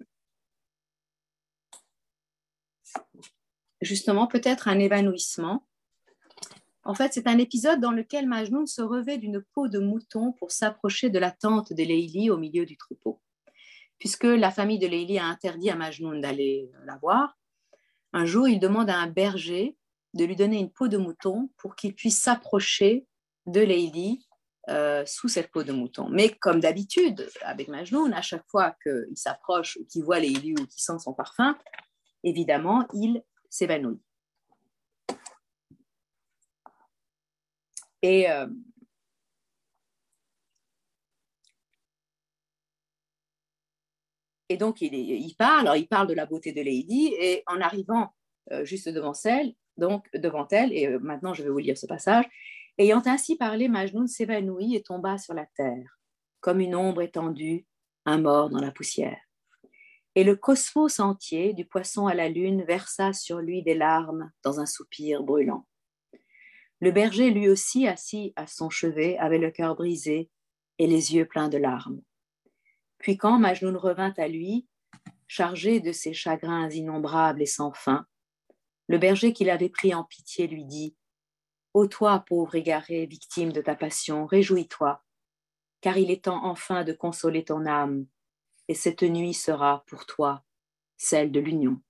justement, 3.86 4.28
peut-être 4.28 4.68
un 4.68 4.80
évanouissement. 4.80 5.66
En 6.84 6.94
fait, 6.94 7.14
c'est 7.14 7.28
un 7.28 7.38
épisode 7.38 7.80
dans 7.80 7.92
lequel 7.92 8.28
Majnoun 8.28 8.68
se 8.68 8.82
revêt 8.82 9.18
d'une 9.18 9.44
peau 9.54 9.68
de 9.68 9.80
mouton 9.80 10.34
pour 10.34 10.52
s'approcher 10.52 11.10
de 11.10 11.18
la 11.18 11.32
tente 11.32 11.74
de 11.74 11.84
Leili 11.84 12.30
au 12.30 12.38
milieu 12.38 12.66
du 12.66 12.78
troupeau. 12.78 13.22
Puisque 13.98 14.26
la 14.26 14.52
famille 14.52 14.78
de 14.78 14.88
Leili 14.88 15.18
a 15.18 15.26
interdit 15.26 15.70
à 15.70 15.76
Majnoun 15.76 16.22
d'aller 16.22 16.70
la 16.86 16.98
voir, 16.98 17.38
un 18.14 18.26
jour, 18.26 18.48
il 18.48 18.60
demande 18.60 18.90
à 18.90 18.98
un 18.98 19.08
berger 19.08 19.78
de 20.14 20.26
lui 20.26 20.36
donner 20.36 20.60
une 20.60 20.72
peau 20.72 20.88
de 20.88 20.98
mouton 20.98 21.50
pour 21.58 21.76
qu'il 21.76 21.96
puisse 21.96 22.22
s'approcher 22.22 23.08
de 23.46 23.62
Leili 23.62 24.26
euh, 24.70 25.06
sous 25.06 25.28
cette 25.28 25.52
peau 25.52 25.64
de 25.64 25.72
mouton. 25.72 26.08
Mais 26.10 26.30
comme 26.30 26.60
d'habitude, 26.60 27.30
avec 27.42 27.68
Majnoun, 27.68 28.14
à 28.14 28.22
chaque 28.22 28.46
fois 28.48 28.76
qu'il 28.84 29.16
s'approche 29.18 29.78
ou 29.78 29.86
qu'il 29.86 30.04
voit 30.04 30.20
élus 30.20 30.56
ou 30.60 30.66
qu'il 30.66 30.82
sent 30.82 31.00
son 31.00 31.14
parfum, 31.14 31.58
évidemment, 32.24 32.88
il 32.94 33.24
s'évanouit. 33.56 34.02
Et, 38.02 38.30
euh, 38.30 38.48
et 44.50 44.58
donc, 44.58 44.82
il, 44.82 45.36
parle, 45.38 45.72
il 45.78 45.88
parle 45.88 46.08
de 46.08 46.14
la 46.14 46.26
beauté 46.26 46.52
de 46.52 46.62
Lady, 46.62 47.14
et 47.20 47.44
en 47.48 47.62
arrivant 47.62 48.14
euh, 48.52 48.64
juste 48.66 48.90
devant 48.90 49.14
elle, 49.24 49.54
donc 49.78 50.08
devant 50.14 50.48
elle, 50.52 50.72
et 50.72 50.88
maintenant 51.00 51.34
je 51.34 51.44
vais 51.44 51.50
vous 51.50 51.58
lire 51.58 51.78
ce 51.78 51.88
passage, 51.88 52.26
Ayant 52.78 53.02
ainsi 53.06 53.38
parlé, 53.38 53.70
Majnoun 53.70 54.08
s'évanouit 54.08 54.76
et 54.76 54.84
tomba 54.84 55.18
sur 55.18 55.34
la 55.34 55.46
terre, 55.56 55.98
comme 56.42 56.60
une 56.60 56.76
ombre 56.76 57.02
étendue, 57.02 57.66
un 58.06 58.18
mort 58.18 58.50
dans 58.50 58.60
la 58.60 58.72
poussière. 58.72 59.18
Et 60.16 60.24
le 60.24 60.36
cosmos 60.36 61.00
entier, 61.00 61.54
du 61.54 61.66
poisson 61.66 62.08
à 62.08 62.14
la 62.14 62.30
lune, 62.30 62.64
versa 62.64 63.12
sur 63.12 63.40
lui 63.40 63.64
des 63.64 63.76
larmes 63.76 64.32
dans 64.44 64.62
un 64.62 64.66
soupir 64.66 65.24
brûlant. 65.24 65.68
Le 66.80 66.92
berger, 66.92 67.32
lui 67.32 67.50
aussi, 67.50 67.88
assis 67.88 68.34
à 68.36 68.48
son 68.48 68.70
chevet, 68.70 69.18
avait 69.18 69.38
le 69.38 69.52
cœur 69.52 69.76
brisé 69.76 70.30
et 70.80 70.88
les 70.88 71.16
yeux 71.16 71.26
pleins 71.26 71.50
de 71.50 71.58
larmes. 71.58 72.02
Puis 72.98 73.18
quand 73.18 73.40
Majnoun 73.40 73.76
revint 73.76 74.14
à 74.18 74.28
lui, 74.28 74.68
chargé 75.28 75.80
de 75.80 75.92
ses 75.92 76.14
chagrins 76.14 76.70
innombrables 76.70 77.42
et 77.42 77.48
sans 77.48 77.74
fin, 77.74 78.06
le 78.88 78.98
berger 78.98 79.34
qui 79.34 79.44
l'avait 79.46 79.70
pris 79.70 79.94
en 79.94 80.04
pitié 80.04 80.48
lui 80.48 80.66
dit 80.66 80.96
Ô 81.74 81.88
toi, 81.88 82.24
pauvre 82.26 82.56
égaré, 82.56 83.06
victime 83.06 83.52
de 83.52 83.62
ta 83.62 83.76
passion, 83.76 84.26
réjouis-toi, 84.26 85.04
car 85.82 85.98
il 85.98 86.10
est 86.10 86.26
temps 86.26 86.46
enfin 86.46 86.84
de 86.84 86.94
consoler 86.94 87.44
ton 87.44 87.66
âme, 87.66 88.06
et 88.68 88.74
cette 88.74 89.04
nuit 89.04 89.34
sera 89.34 89.84
pour 89.88 90.06
toi 90.06 90.44
celle 90.98 91.32
de 91.32 91.40
l'union, 91.40 91.82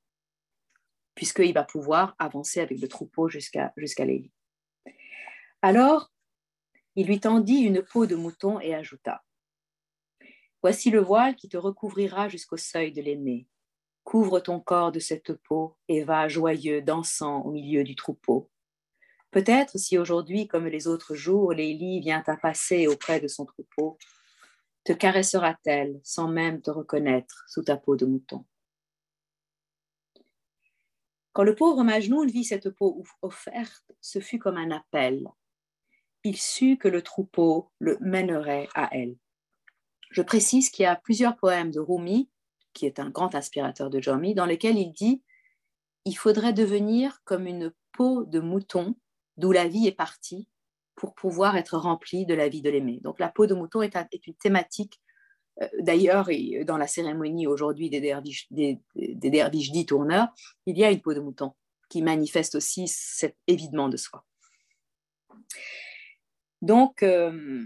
puisqu'il 1.14 1.54
va 1.54 1.64
pouvoir 1.64 2.16
avancer 2.20 2.60
avec 2.60 2.80
le 2.80 2.88
troupeau 2.88 3.30
jusqu'à 3.30 3.74
jusqu'à 3.78 4.06
Alors, 5.62 6.12
il 6.96 7.08
lui 7.08 7.20
tendit 7.20 7.60
une 7.60 7.84
peau 7.84 8.06
de 8.06 8.16
mouton 8.16 8.60
et 8.60 8.74
ajouta 8.74 9.24
Voici 10.62 10.90
le 10.90 11.00
voile 11.00 11.36
qui 11.36 11.48
te 11.48 11.58
recouvrira 11.58 12.28
jusqu'au 12.28 12.58
seuil 12.58 12.92
de 12.92 13.00
l'aîné. 13.00 13.48
Couvre 14.04 14.40
ton 14.40 14.60
corps 14.60 14.92
de 14.92 15.00
cette 15.00 15.34
peau 15.34 15.78
et 15.88 16.04
va 16.04 16.28
joyeux, 16.28 16.82
dansant 16.82 17.42
au 17.42 17.52
milieu 17.52 17.84
du 17.84 17.96
troupeau. 17.96 18.50
Peut-être 19.30 19.78
si 19.78 19.98
aujourd'hui, 19.98 20.48
comme 20.48 20.66
les 20.66 20.88
autres 20.88 21.14
jours, 21.14 21.54
Lélie 21.54 22.00
vient 22.00 22.24
à 22.26 22.36
passer 22.36 22.88
auprès 22.88 23.20
de 23.20 23.28
son 23.28 23.46
troupeau, 23.46 23.98
te 24.86 24.94
caressera-t-elle 24.94 26.00
sans 26.04 26.28
même 26.28 26.62
te 26.62 26.70
reconnaître 26.70 27.44
sous 27.50 27.64
ta 27.64 27.76
peau 27.76 27.98
de 27.98 28.06
mouton? 28.06 28.46
Quand 31.34 31.44
le 31.44 31.56
pauvre 31.56 31.84
Majnoun 31.84 32.30
vit 32.30 32.46
cette 32.46 32.70
peau 32.70 33.04
offerte, 33.22 33.92
ce 34.00 34.20
fut 34.20 34.40
comme 34.40 34.58
un 34.58 34.72
appel. 34.72 35.28
Il 36.24 36.38
sut 36.38 36.78
que 36.78 36.88
le 36.88 37.02
troupeau 37.02 37.72
le 37.80 37.98
mènerait 38.00 38.70
à 38.74 38.88
elle. 38.96 39.18
Je 40.12 40.22
précise 40.22 40.70
qu'il 40.70 40.84
y 40.84 40.88
a 40.88 40.96
plusieurs 40.96 41.36
poèmes 41.36 41.72
de 41.72 41.80
Rumi, 41.80 42.30
qui 42.74 42.86
est 42.86 43.00
un 43.00 43.10
grand 43.10 43.36
inspirateur 43.36 43.90
de 43.90 44.00
Jomi, 44.00 44.34
dans 44.36 44.46
lesquels 44.46 44.78
il 44.78 44.94
dit 44.94 45.24
Il 46.06 46.16
faudrait 46.16 46.54
devenir 46.54 47.22
comme 47.26 47.48
une 47.48 47.74
peau 47.92 48.24
de 48.24 48.40
mouton 48.40 48.96
d'où 49.38 49.52
la 49.52 49.68
vie 49.68 49.88
est 49.88 49.92
partie 49.92 50.48
pour 50.96 51.14
pouvoir 51.14 51.58
être 51.58 51.78
remplie 51.78 52.26
de 52.26 52.34
la 52.34 52.50
vie 52.50 52.62
de 52.62 52.70
l'aimer. 52.70 53.00
Donc 53.04 53.20
la 53.20 53.30
peau 53.30 53.48
de 53.48 53.54
mouton 53.54 53.82
est, 53.82 53.96
une 54.26 54.36
thématique, 54.36 55.02
euh, 55.62 55.68
d'ailleurs, 55.80 56.30
dans 56.66 56.78
la 56.78 56.88
cérémonie 56.88 57.48
aujourd'hui 57.48 57.90
des 57.90 58.02
derviches, 58.02 58.48
des, 58.52 58.80
dits 58.96 59.86
tourneurs, 59.86 60.28
il 60.66 60.78
y 60.78 60.84
a 60.84 60.92
une 60.92 61.02
peau 61.02 61.14
de 61.14 61.20
mouton 61.20 61.54
qui 61.90 62.02
manifeste 62.02 62.56
aussi 62.56 62.88
cet 62.88 63.38
évidement 63.48 63.90
de 63.90 63.98
soi. 63.98 64.26
Donc, 66.62 67.04
euh, 67.04 67.66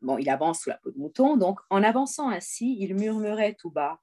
bon, 0.00 0.18
il 0.18 0.28
avance 0.28 0.62
sous 0.62 0.70
la 0.70 0.78
peau 0.78 0.90
de 0.90 0.98
mouton, 0.98 1.36
donc 1.36 1.60
en 1.70 1.82
avançant 1.82 2.30
ainsi, 2.30 2.76
il 2.80 2.94
murmurait 2.94 3.54
tout 3.54 3.70
bas 3.70 4.00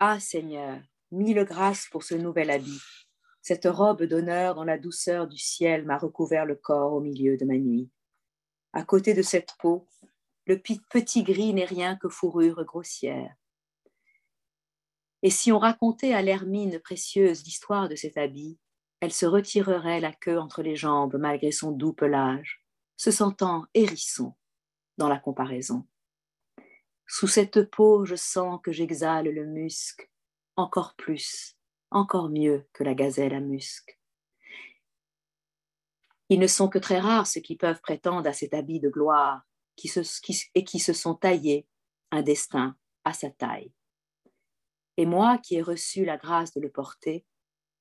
Ah 0.00 0.18
Seigneur, 0.18 0.80
mille 1.12 1.44
grâces 1.44 1.86
pour 1.90 2.02
ce 2.02 2.14
nouvel 2.14 2.50
habit. 2.50 2.80
Cette 3.48 3.64
robe 3.64 4.02
d'honneur 4.02 4.56
dont 4.56 4.64
la 4.64 4.76
douceur 4.76 5.26
du 5.26 5.38
ciel 5.38 5.86
m'a 5.86 5.96
recouvert 5.96 6.44
le 6.44 6.54
corps 6.54 6.92
au 6.92 7.00
milieu 7.00 7.38
de 7.38 7.46
ma 7.46 7.56
nuit. 7.56 7.88
À 8.74 8.82
côté 8.82 9.14
de 9.14 9.22
cette 9.22 9.54
peau, 9.58 9.88
le 10.44 10.58
petit 10.58 11.22
gris 11.22 11.54
n'est 11.54 11.64
rien 11.64 11.96
que 11.96 12.10
fourrure 12.10 12.62
grossière. 12.66 13.34
Et 15.22 15.30
si 15.30 15.50
on 15.50 15.58
racontait 15.58 16.12
à 16.12 16.20
l'hermine 16.20 16.78
précieuse 16.78 17.42
l'histoire 17.44 17.88
de 17.88 17.96
cet 17.96 18.18
habit, 18.18 18.58
elle 19.00 19.14
se 19.14 19.24
retirerait 19.24 20.00
la 20.00 20.12
queue 20.12 20.38
entre 20.38 20.60
les 20.62 20.76
jambes 20.76 21.16
malgré 21.18 21.50
son 21.50 21.72
doux 21.72 21.94
pelage, 21.94 22.62
se 22.98 23.10
sentant 23.10 23.64
hérisson 23.72 24.34
dans 24.98 25.08
la 25.08 25.18
comparaison. 25.18 25.86
Sous 27.06 27.28
cette 27.28 27.70
peau, 27.70 28.04
je 28.04 28.14
sens 28.14 28.60
que 28.62 28.72
j'exhale 28.72 29.30
le 29.30 29.46
musc, 29.46 30.12
encore 30.56 30.96
plus, 30.96 31.57
encore 31.90 32.28
mieux 32.28 32.66
que 32.72 32.84
la 32.84 32.94
gazelle 32.94 33.34
à 33.34 33.40
musc. 33.40 33.98
Ils 36.28 36.38
ne 36.38 36.46
sont 36.46 36.68
que 36.68 36.78
très 36.78 36.98
rares 36.98 37.26
ceux 37.26 37.40
qui 37.40 37.56
peuvent 37.56 37.80
prétendre 37.80 38.28
à 38.28 38.32
cet 38.32 38.54
habit 38.54 38.80
de 38.80 38.88
gloire 38.88 39.42
et 40.54 40.64
qui 40.64 40.78
se 40.78 40.92
sont 40.92 41.14
taillés 41.14 41.66
un 42.10 42.22
destin 42.22 42.76
à 43.04 43.12
sa 43.12 43.30
taille. 43.30 43.72
Et 44.96 45.06
moi 45.06 45.38
qui 45.38 45.54
ai 45.54 45.62
reçu 45.62 46.04
la 46.04 46.16
grâce 46.16 46.52
de 46.52 46.60
le 46.60 46.70
porter, 46.70 47.24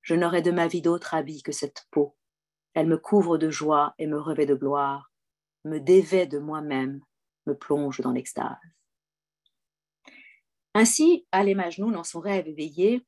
je 0.01 0.15
n'aurai 0.15 0.41
de 0.41 0.51
ma 0.51 0.67
vie 0.67 0.81
d'autre 0.81 1.15
habit 1.15 1.41
que 1.41 1.51
cette 1.51 1.87
peau. 1.91 2.15
Elle 2.73 2.87
me 2.87 2.97
couvre 2.97 3.37
de 3.37 3.49
joie 3.49 3.95
et 3.97 4.07
me 4.07 4.19
revêt 4.19 4.45
de 4.45 4.53
gloire, 4.53 5.11
me 5.65 5.79
dévait 5.79 6.27
de 6.27 6.37
moi-même 6.39 7.01
me 7.47 7.55
plonge 7.57 8.01
dans 8.01 8.11
l'extase. 8.11 8.57
Ainsi, 10.73 11.25
Ali 11.31 11.55
Majnun, 11.55 11.91
dans 11.91 12.03
son 12.03 12.19
rêve 12.19 12.47
éveillé, 12.47 13.03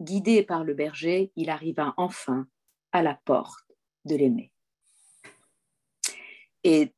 guidé 0.00 0.42
par 0.42 0.64
le 0.64 0.74
berger, 0.74 1.32
il 1.36 1.50
arriva 1.50 1.94
enfin 1.96 2.46
à 2.92 3.02
la 3.02 3.14
porte 3.24 3.64
de 4.04 4.16
l'aimer. 4.16 4.52
Et 6.64 6.92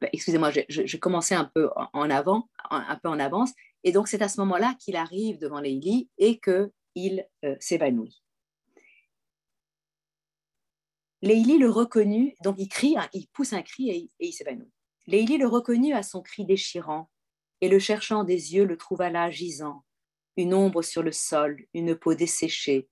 bah, 0.00 0.08
excusez-moi, 0.12 0.50
je, 0.50 0.96
commençais 0.96 1.34
un 1.34 1.44
peu 1.44 1.70
en 1.92 2.10
avant, 2.10 2.48
un 2.70 2.96
peu 2.96 3.08
en 3.08 3.18
avance, 3.18 3.52
et 3.84 3.92
donc 3.92 4.08
c'est 4.08 4.22
à 4.22 4.28
ce 4.28 4.40
moment-là 4.40 4.74
qu'il 4.80 4.96
arrive 4.96 5.38
devant 5.38 5.60
Leili 5.60 6.08
et 6.18 6.38
que 6.38 6.72
il 6.94 7.26
euh, 7.44 7.56
s'évanouit. 7.58 8.22
Leili 11.22 11.58
le 11.58 11.70
reconnut, 11.70 12.34
donc 12.42 12.56
il 12.58 12.68
crie, 12.68 12.96
hein, 12.98 13.08
il 13.12 13.28
pousse 13.28 13.52
un 13.52 13.62
cri 13.62 13.90
et 13.90 14.10
il 14.18 14.32
s'évanouit. 14.32 14.72
Leili 15.06 15.38
le 15.38 15.46
reconnut 15.46 15.94
à 15.94 16.02
son 16.02 16.20
cri 16.20 16.44
déchirant, 16.44 17.10
et 17.60 17.68
le 17.68 17.78
cherchant 17.78 18.24
des 18.24 18.54
yeux 18.54 18.64
le 18.64 18.76
trouva 18.76 19.08
là 19.08 19.30
gisant, 19.30 19.84
une 20.36 20.54
ombre 20.54 20.82
sur 20.82 21.02
le 21.02 21.12
sol, 21.12 21.64
une 21.74 21.94
peau 21.94 22.14
desséchée, 22.14 22.88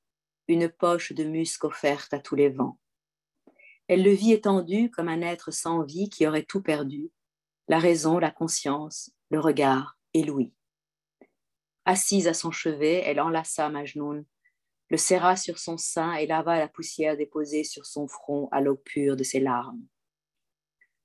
une 0.49 0.69
poche 0.69 1.13
de 1.13 1.25
musc 1.25 1.65
offerte 1.65 2.13
à 2.13 2.19
tous 2.19 2.35
les 2.35 2.49
vents. 2.49 2.79
Elle 3.89 4.03
le 4.03 4.13
vit 4.13 4.33
étendu 4.33 4.91
comme 4.91 5.09
un 5.09 5.23
être 5.23 5.51
sans 5.51 5.83
vie 5.83 6.09
qui 6.09 6.27
aurait 6.27 6.45
tout 6.45 6.63
perdu, 6.63 7.11
la 7.69 7.79
raison, 7.79 8.19
la 8.19 8.31
conscience, 8.31 9.11
le 9.31 9.41
regard 9.41 9.99
et 10.15 10.23
l'ouïe. 10.23 10.55
Assise 11.85 12.29
à 12.29 12.35
son 12.35 12.51
chevet, 12.51 13.03
elle 13.05 13.21
enlaça 13.21 13.69
Majnoun, 13.69 14.25
le 14.91 14.97
serra 14.97 15.37
sur 15.37 15.59
son 15.59 15.77
sein 15.77 16.15
et 16.15 16.27
lava 16.27 16.59
la 16.59 16.69
poussière 16.69 17.17
déposée 17.17 17.65
sur 17.65 17.87
son 17.87 18.07
front 18.09 18.49
à 18.51 18.61
l'eau 18.61 18.77
pure 18.77 19.17
de 19.17 19.23
ses 19.23 19.41
larmes 19.41 19.87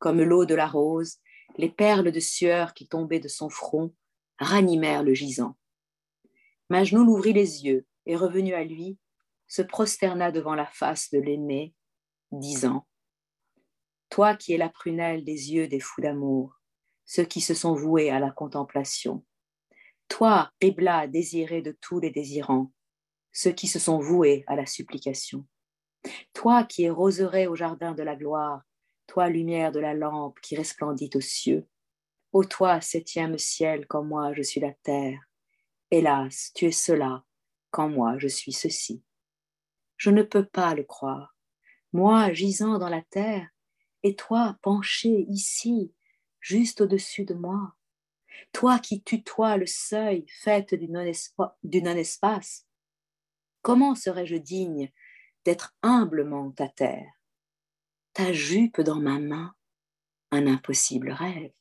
comme 0.05 0.21
l'eau 0.21 0.45
de 0.45 0.55
la 0.55 0.67
rose, 0.67 1.17
les 1.57 1.69
perles 1.69 2.11
de 2.11 2.19
sueur 2.19 2.73
qui 2.73 2.87
tombaient 2.87 3.19
de 3.19 3.27
son 3.27 3.49
front 3.49 3.93
ranimèrent 4.39 5.03
le 5.03 5.13
gisant. 5.13 5.55
Majnoun 6.69 7.07
ouvrit 7.07 7.33
les 7.33 7.65
yeux 7.65 7.85
et, 8.05 8.15
revenu 8.15 8.53
à 8.53 8.63
lui, 8.63 8.97
se 9.47 9.61
prosterna 9.61 10.31
devant 10.31 10.55
la 10.55 10.65
face 10.65 11.11
de 11.11 11.19
l'aimé, 11.19 11.73
disant 12.31 12.87
Toi 14.09 14.35
qui 14.35 14.53
es 14.53 14.57
la 14.57 14.69
prunelle 14.69 15.23
des 15.23 15.53
yeux 15.53 15.67
des 15.67 15.79
fous 15.79 16.01
d'amour, 16.01 16.59
ceux 17.05 17.25
qui 17.25 17.41
se 17.41 17.53
sont 17.53 17.75
voués 17.75 18.09
à 18.09 18.19
la 18.19 18.31
contemplation, 18.31 19.23
toi, 20.07 20.51
Qibla 20.59 21.07
désiré 21.07 21.61
de 21.61 21.75
tous 21.81 21.99
les 21.99 22.11
désirants, 22.11 22.71
ceux 23.31 23.51
qui 23.51 23.67
se 23.67 23.79
sont 23.79 23.99
voués 23.99 24.43
à 24.47 24.55
la 24.55 24.65
supplication, 24.65 25.45
toi 26.33 26.63
qui 26.63 26.83
es 26.83 26.89
roseret 26.89 27.47
au 27.47 27.55
jardin 27.55 27.93
de 27.93 28.03
la 28.03 28.15
gloire, 28.15 28.61
toi 29.07 29.29
lumière 29.29 29.71
de 29.71 29.79
la 29.79 29.93
lampe 29.93 30.39
qui 30.41 30.55
resplendit 30.55 31.09
aux 31.15 31.21
cieux. 31.21 31.67
Ô 32.31 32.43
toi, 32.43 32.81
septième 32.81 33.37
ciel, 33.37 33.87
quand 33.87 34.03
moi 34.03 34.33
je 34.33 34.41
suis 34.41 34.59
la 34.59 34.73
terre. 34.83 35.19
Hélas, 35.95 36.51
tu 36.53 36.65
es 36.65 36.73
cela, 36.73 37.23
quand 37.71 37.87
moi 37.87 38.17
je 38.17 38.27
suis 38.27 38.51
ceci. 38.51 39.01
Je 39.95 40.09
ne 40.09 40.23
peux 40.23 40.43
pas 40.43 40.75
le 40.75 40.83
croire. 40.83 41.37
Moi 41.93 42.33
gisant 42.33 42.77
dans 42.77 42.89
la 42.89 43.01
terre, 43.01 43.47
et 44.03 44.13
toi 44.13 44.57
penché 44.61 45.25
ici, 45.29 45.93
juste 46.41 46.81
au-dessus 46.81 47.23
de 47.23 47.33
moi. 47.33 47.75
Toi 48.51 48.77
qui 48.79 49.03
tutoies 49.03 49.55
le 49.55 49.67
seuil 49.67 50.25
fait 50.27 50.73
du 50.73 50.89
non-espace. 50.89 52.67
Comment 53.61 53.95
serais-je 53.95 54.35
digne 54.35 54.91
d'être 55.45 55.77
humblement 55.81 56.51
ta 56.51 56.67
terre? 56.67 57.09
Ta 58.11 58.33
jupe 58.33 58.81
dans 58.81 58.99
ma 58.99 59.17
main, 59.17 59.55
un 60.31 60.45
impossible 60.45 61.11
rêve, 61.11 61.53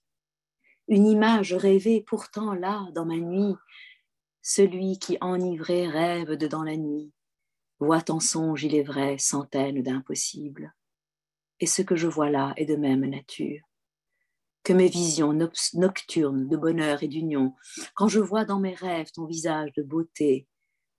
une 0.89 1.07
image 1.07 1.55
rêvée 1.55 2.01
pourtant 2.01 2.53
là, 2.53 2.89
dans 2.97 3.07
ma 3.07 3.19
nuit, 3.19 3.55
celui 4.47 4.99
qui 4.99 5.17
enivré 5.23 5.89
rêve 5.89 6.33
de 6.33 6.47
dans 6.47 6.63
la 6.63 6.77
nuit, 6.77 7.15
voit 7.81 8.11
en 8.11 8.21
songe, 8.21 8.63
il 8.63 8.75
est 8.75 8.83
vrai, 8.83 9.17
centaines 9.17 9.83
d'impossibles. 9.83 10.75
Et 11.61 11.67
ce 11.67 11.81
que 11.81 11.97
je 11.97 12.07
vois 12.07 12.29
là 12.29 12.53
est 12.59 12.67
de 12.67 12.77
même 12.77 13.07
nature. 13.07 13.63
Que 14.63 14.75
mes 14.75 14.89
visions 14.89 15.33
nocturnes 15.33 16.47
de 16.47 16.57
bonheur 16.59 17.03
et 17.03 17.09
d'union, 17.09 17.55
quand 17.95 18.09
je 18.09 18.21
vois 18.21 18.45
dans 18.45 18.61
mes 18.61 18.75
rêves 18.75 19.11
ton 19.13 19.25
visage 19.25 19.73
de 19.73 19.83
beauté, 19.83 20.47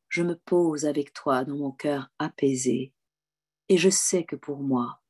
je 0.09 0.23
me 0.23 0.35
pose 0.35 0.85
avec 0.85 1.13
toi 1.13 1.45
dans 1.45 1.55
mon 1.55 1.71
cœur 1.71 2.09
apaisé, 2.17 2.93
et 3.69 3.77
je 3.77 3.91
sais 3.91 4.23
que 4.23 4.35
pour 4.35 4.57
moi, 4.57 5.01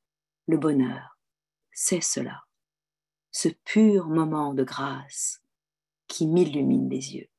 le 0.47 0.57
bonheur, 0.57 1.17
c'est 1.71 2.01
cela, 2.01 2.43
ce 3.31 3.47
pur 3.63 4.09
moment 4.09 4.53
de 4.53 4.63
grâce 4.65 5.41
qui 6.07 6.27
m'illumine 6.27 6.89
les 6.89 7.15
yeux. 7.15 7.29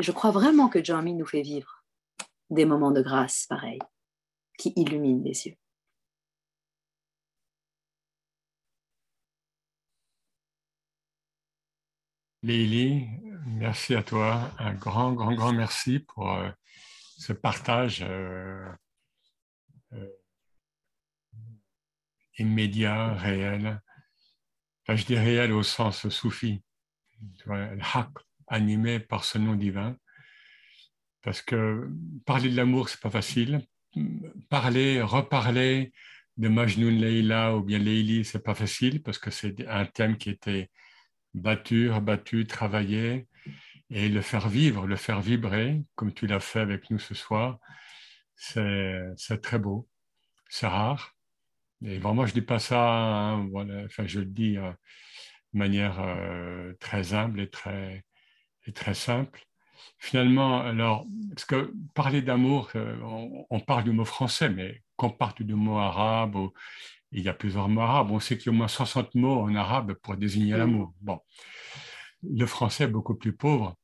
Je 0.00 0.12
crois 0.12 0.30
vraiment 0.30 0.68
que 0.68 0.82
Jamie 0.82 1.14
nous 1.14 1.26
fait 1.26 1.42
vivre 1.42 1.84
des 2.48 2.64
moments 2.64 2.90
de 2.90 3.02
grâce 3.02 3.46
pareils, 3.46 3.78
qui 4.58 4.72
illuminent 4.74 5.22
les 5.22 5.46
yeux. 5.46 5.56
Lélie, 12.42 13.06
merci 13.46 13.94
à 13.94 14.02
toi. 14.02 14.50
Un 14.58 14.72
grand, 14.72 15.12
grand, 15.12 15.34
grand 15.34 15.52
merci 15.52 15.98
pour 15.98 16.32
euh, 16.32 16.50
ce 17.18 17.34
partage 17.34 18.02
euh, 18.02 18.72
euh, 19.92 20.08
immédiat, 22.38 23.12
réel. 23.16 23.82
Je 24.88 25.04
dis 25.04 25.18
réel 25.18 25.52
au 25.52 25.62
sens 25.62 26.08
soufi, 26.08 26.64
le 27.44 27.78
haq, 27.94 28.08
animé 28.50 29.00
par 29.00 29.24
ce 29.24 29.38
nom 29.38 29.54
divin. 29.54 29.96
Parce 31.22 31.40
que 31.40 31.88
parler 32.26 32.50
de 32.50 32.56
l'amour, 32.56 32.88
c'est 32.88 33.00
pas 33.00 33.10
facile. 33.10 33.62
Parler, 34.48 35.00
reparler 35.00 35.92
de 36.36 36.48
Majnun 36.48 36.90
Leila 36.90 37.56
ou 37.56 37.62
bien 37.62 37.78
Leili, 37.78 38.24
c'est 38.24 38.42
pas 38.42 38.54
facile 38.54 39.02
parce 39.02 39.18
que 39.18 39.30
c'est 39.30 39.66
un 39.68 39.86
thème 39.86 40.16
qui 40.16 40.30
était 40.30 40.70
battu, 41.34 41.90
rebattu, 41.90 42.46
travaillé. 42.46 43.26
Et 43.92 44.08
le 44.08 44.20
faire 44.20 44.48
vivre, 44.48 44.86
le 44.86 44.96
faire 44.96 45.20
vibrer, 45.20 45.82
comme 45.96 46.14
tu 46.14 46.26
l'as 46.28 46.40
fait 46.40 46.60
avec 46.60 46.90
nous 46.90 47.00
ce 47.00 47.14
soir, 47.14 47.58
c'est 48.36 49.40
très 49.42 49.58
beau. 49.58 49.88
C'est 50.48 50.68
rare. 50.68 51.16
Et 51.84 51.98
vraiment, 51.98 52.24
je 52.26 52.30
ne 52.32 52.40
dis 52.40 52.46
pas 52.46 52.58
ça, 52.58 52.80
hein, 52.80 53.48
enfin, 53.86 54.06
je 54.06 54.20
le 54.20 54.26
dis, 54.26 54.58
euh, 54.58 54.70
de 55.52 55.58
manière 55.58 56.00
euh, 56.00 56.72
très 56.80 57.14
humble 57.14 57.40
et 57.40 57.50
très, 57.50 58.04
et 58.66 58.72
très 58.72 58.94
simple. 58.94 59.40
Finalement, 59.98 60.60
alors, 60.60 61.06
parce 61.34 61.44
que 61.44 61.72
parler 61.94 62.22
d'amour, 62.22 62.70
euh, 62.74 62.96
on, 63.50 63.60
parle 63.60 63.84
du 63.84 63.92
mot 63.92 64.04
français, 64.04 64.48
mais 64.48 64.82
quand 64.96 65.08
on 65.08 65.10
parle 65.10 65.34
du 65.40 65.54
mot 65.54 65.78
arabe, 65.78 66.36
il 67.12 67.22
y 67.22 67.28
a 67.28 67.34
plusieurs 67.34 67.68
mots 67.68 67.82
arabes, 67.82 68.10
on 68.10 68.20
sait 68.20 68.38
qu'il 68.38 68.46
y 68.46 68.48
a 68.50 68.52
au 68.52 68.56
moins 68.56 68.68
60 68.68 69.14
mots 69.14 69.40
en 69.40 69.54
arabe 69.54 69.94
pour 69.94 70.16
désigner 70.16 70.56
l'amour. 70.56 70.94
Bon, 71.00 71.20
le 72.22 72.46
français 72.46 72.84
est 72.84 72.88
beaucoup 72.88 73.14
plus 73.14 73.34
pauvre, 73.34 73.76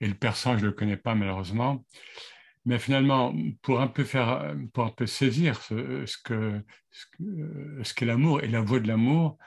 et 0.00 0.06
le 0.06 0.14
persan, 0.14 0.58
je 0.58 0.64
ne 0.64 0.70
le 0.70 0.72
connais 0.72 0.96
pas 0.96 1.14
malheureusement. 1.14 1.84
Mais 2.64 2.78
finalement, 2.78 3.34
pour 3.62 3.80
un 3.80 3.86
peu 3.86 4.04
faire, 4.04 4.54
pour 4.74 4.84
un 4.84 4.90
peu 4.90 5.06
saisir 5.06 5.62
ce, 5.62 6.04
ce 6.04 6.18
que 6.22 6.62
ce 6.90 7.94
qu'est 7.94 8.04
l'amour 8.04 8.42
et 8.42 8.48
la 8.48 8.60
voie 8.60 8.80
de 8.80 8.88
l'amour, 8.88 9.38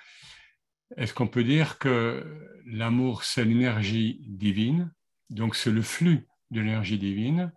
est-ce 0.98 1.14
qu'on 1.14 1.28
peut 1.28 1.44
dire 1.44 1.78
que 1.78 2.26
l'amour, 2.66 3.24
c'est 3.24 3.46
l'énergie 3.46 4.22
divine, 4.28 4.94
donc 5.30 5.56
c'est 5.56 5.72
le 5.72 5.82
flux 5.82 6.28
de 6.52 6.62
l'énergie 6.62 6.98
divine, 6.98 7.52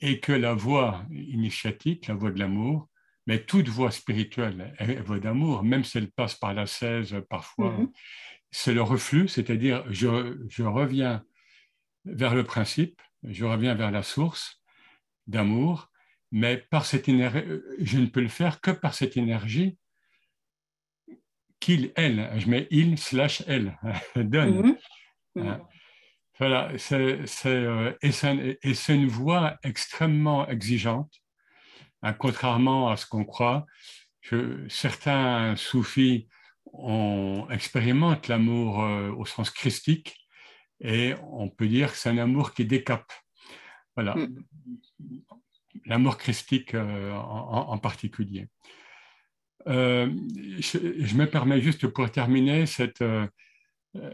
et 0.00 0.20
que 0.20 0.32
la 0.32 0.54
voie 0.54 1.04
initiatique, 1.10 2.06
la 2.06 2.14
voie 2.14 2.30
de 2.30 2.38
l'amour, 2.38 2.88
mais 3.26 3.44
toute 3.44 3.68
voie 3.68 3.90
spirituelle 3.90 4.74
est 4.78 5.00
voie 5.00 5.20
d'amour, 5.20 5.62
même 5.62 5.84
si 5.84 5.98
elle 5.98 6.10
passe 6.10 6.34
par 6.34 6.54
la 6.54 6.66
16 6.66 7.22
parfois, 7.28 7.76
mm-hmm. 7.78 7.90
c'est 8.50 8.74
le 8.74 8.82
reflux, 8.82 9.28
c'est-à-dire 9.28 9.84
je, 9.90 10.38
je 10.48 10.62
reviens 10.62 11.24
vers 12.04 12.34
le 12.34 12.44
principe, 12.44 13.00
je 13.22 13.44
reviens 13.44 13.74
vers 13.74 13.90
la 13.90 14.02
source 14.02 14.60
d'amour, 15.26 15.90
mais 16.32 16.56
par 16.56 16.86
cette 16.86 17.08
énergie, 17.08 17.44
je 17.78 17.98
ne 17.98 18.06
peux 18.06 18.22
le 18.22 18.28
faire 18.28 18.60
que 18.60 18.70
par 18.70 18.94
cette 18.94 19.16
énergie 19.16 19.78
qu'il, 21.62 21.92
elle, 21.96 22.30
je 22.36 22.48
mets 22.48 22.66
il 22.70 22.98
slash 22.98 23.42
elle, 23.46 23.78
donne. 24.16 24.76
Mhm. 25.34 25.48
Hein. 25.48 25.60
Voilà, 26.38 26.72
c'est, 26.76 27.20
euh, 27.46 27.92
et, 28.02 28.10
c'est, 28.10 28.94
une 28.94 29.06
voix 29.06 29.56
extrêmement 29.62 30.48
exigeante, 30.48 31.12
hein, 32.02 32.12
contrairement 32.14 32.90
à 32.90 32.96
ce 32.96 33.06
qu'on 33.06 33.24
croit. 33.24 33.64
certains 34.68 35.54
soufis 35.56 36.28
on 36.72 37.46
expérimentent 37.50 38.28
l'amour 38.28 38.82
euh, 38.82 39.10
au 39.10 39.26
sens 39.26 39.50
christique 39.50 40.16
et 40.80 41.14
on 41.30 41.48
peut 41.48 41.68
dire 41.68 41.92
que 41.92 41.98
c'est 41.98 42.08
un 42.08 42.18
amour 42.18 42.54
qui 42.54 42.64
décape. 42.64 43.12
Voilà, 43.94 44.14
mm. 44.14 44.44
l'amour 45.86 46.16
christique 46.16 46.74
euh, 46.74 47.12
en, 47.12 47.78
particulier. 47.78 48.48
Euh, 49.68 50.10
je, 50.58 51.14
me 51.14 51.26
permets 51.26 51.60
juste 51.60 51.86
pour 51.86 52.10
terminer, 52.10 52.66
cette, 52.66 53.02
euh, 53.02 53.26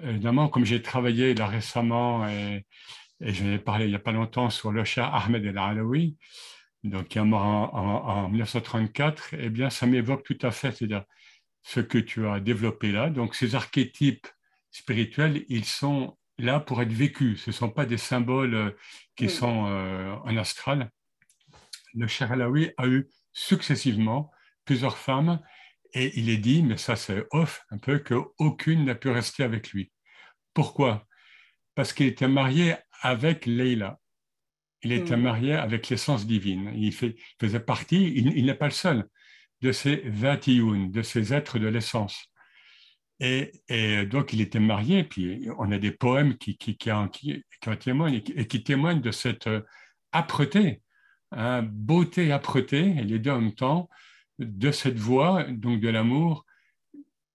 évidemment, 0.02 0.48
comme 0.48 0.64
j'ai 0.64 0.82
travaillé 0.82 1.34
là 1.34 1.46
récemment 1.46 2.28
et, 2.28 2.66
et 3.20 3.32
j'en 3.32 3.46
ai 3.46 3.58
parlé 3.58 3.86
il 3.86 3.90
n'y 3.90 3.96
a 3.96 4.00
pas 4.00 4.12
longtemps 4.12 4.50
sur 4.50 4.72
le 4.72 4.84
cher 4.84 5.14
Ahmed 5.14 5.44
El 5.44 5.58
Alaoui, 5.58 6.16
donc 6.84 7.08
qui 7.08 7.18
est 7.18 7.24
mort 7.24 7.74
en, 7.74 8.28
1934, 8.28 9.34
eh 9.38 9.50
bien, 9.50 9.70
ça 9.70 9.86
m'évoque 9.86 10.24
tout 10.24 10.38
à 10.42 10.50
fait, 10.50 10.72
c'est-à-dire 10.72 11.04
ce 11.62 11.80
que 11.80 11.98
tu 11.98 12.26
as 12.26 12.40
développé 12.40 12.92
là. 12.92 13.10
Donc, 13.10 13.34
ces 13.34 13.54
archétypes 13.54 14.26
spirituels, 14.70 15.44
ils 15.48 15.64
sont 15.64 16.16
là 16.38 16.60
pour 16.60 16.80
être 16.82 16.92
vécus. 16.92 17.42
Ce 17.42 17.50
ne 17.50 17.54
sont 17.54 17.70
pas 17.70 17.84
des 17.84 17.96
symboles 17.96 18.76
qui 19.16 19.28
sont 19.28 19.66
en 20.24 20.36
astral. 20.36 20.90
Le 21.94 22.06
cher 22.06 22.30
Alaoui 22.30 22.70
a 22.76 22.86
eu 22.86 23.08
successivement 23.32 24.30
plusieurs 24.68 24.98
femmes 24.98 25.40
et 25.94 26.12
il 26.18 26.28
est 26.28 26.36
dit, 26.36 26.62
mais 26.62 26.76
ça 26.76 26.94
c'est 26.94 27.24
off 27.30 27.64
un 27.70 27.78
peu, 27.78 28.00
qu'aucune 28.00 28.84
n'a 28.84 28.94
pu 28.94 29.08
rester 29.08 29.42
avec 29.42 29.70
lui. 29.70 29.90
Pourquoi? 30.52 31.06
Parce 31.74 31.94
qu'il 31.94 32.06
était 32.06 32.28
marié 32.28 32.74
avec 33.00 33.46
Leila. 33.46 33.98
Il 34.82 34.92
était 34.92 35.16
hmm. 35.16 35.22
marié 35.22 35.54
avec 35.54 35.88
l'essence 35.88 36.26
divine. 36.26 36.70
Il, 36.76 36.92
faisait 36.92 37.60
partie, 37.60 38.12
il, 38.14 38.44
n'est 38.44 38.54
pas 38.54 38.66
le 38.66 38.72
seul, 38.72 39.06
de 39.62 39.72
ces 39.72 40.02
Vatiyun, 40.04 40.88
de 40.90 41.00
ces 41.00 41.32
êtres 41.32 41.58
de 41.58 41.66
l'essence. 41.66 42.26
Et, 43.20 43.50
donc, 44.04 44.34
il 44.34 44.42
était 44.42 44.60
marié, 44.60 45.02
puis 45.02 45.48
on 45.58 45.72
a 45.72 45.78
des 45.78 45.92
poèmes 45.92 46.36
qui, 46.36 46.58
qui, 46.58 46.76
qui, 46.76 46.92
en, 46.92 47.08
témoignent 47.80 48.22
et 48.36 48.46
qui 48.46 48.62
témoignent 48.62 49.00
de 49.00 49.12
cette 49.12 49.48
âpreté, 50.12 50.82
hein, 51.32 51.62
beauté 51.62 52.32
âpreté, 52.32 52.80
et 52.98 53.04
les 53.04 53.18
deux 53.18 53.30
en 53.30 53.40
même 53.40 53.54
temps, 53.54 53.88
de 54.38 54.70
cette 54.70 54.98
voix, 54.98 55.44
donc 55.44 55.80
de 55.80 55.88
l'amour, 55.88 56.44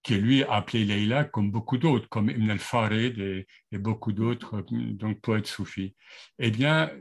qui 0.03 0.15
lui 0.15 0.43
a 0.43 0.53
appelé 0.53 0.83
Leïla 0.83 1.23
comme 1.23 1.49
beaucoup 1.49 1.77
d'autres, 1.77 2.09
comme 2.09 2.29
Ibn 2.29 2.49
al-Farid 2.51 3.17
et, 3.71 3.77
beaucoup 3.77 4.11
d'autres 4.11 4.63
donc 4.69 5.21
poètes 5.21 5.47
soufis. 5.47 5.95
Eh 6.39 6.51
bien, 6.51 6.91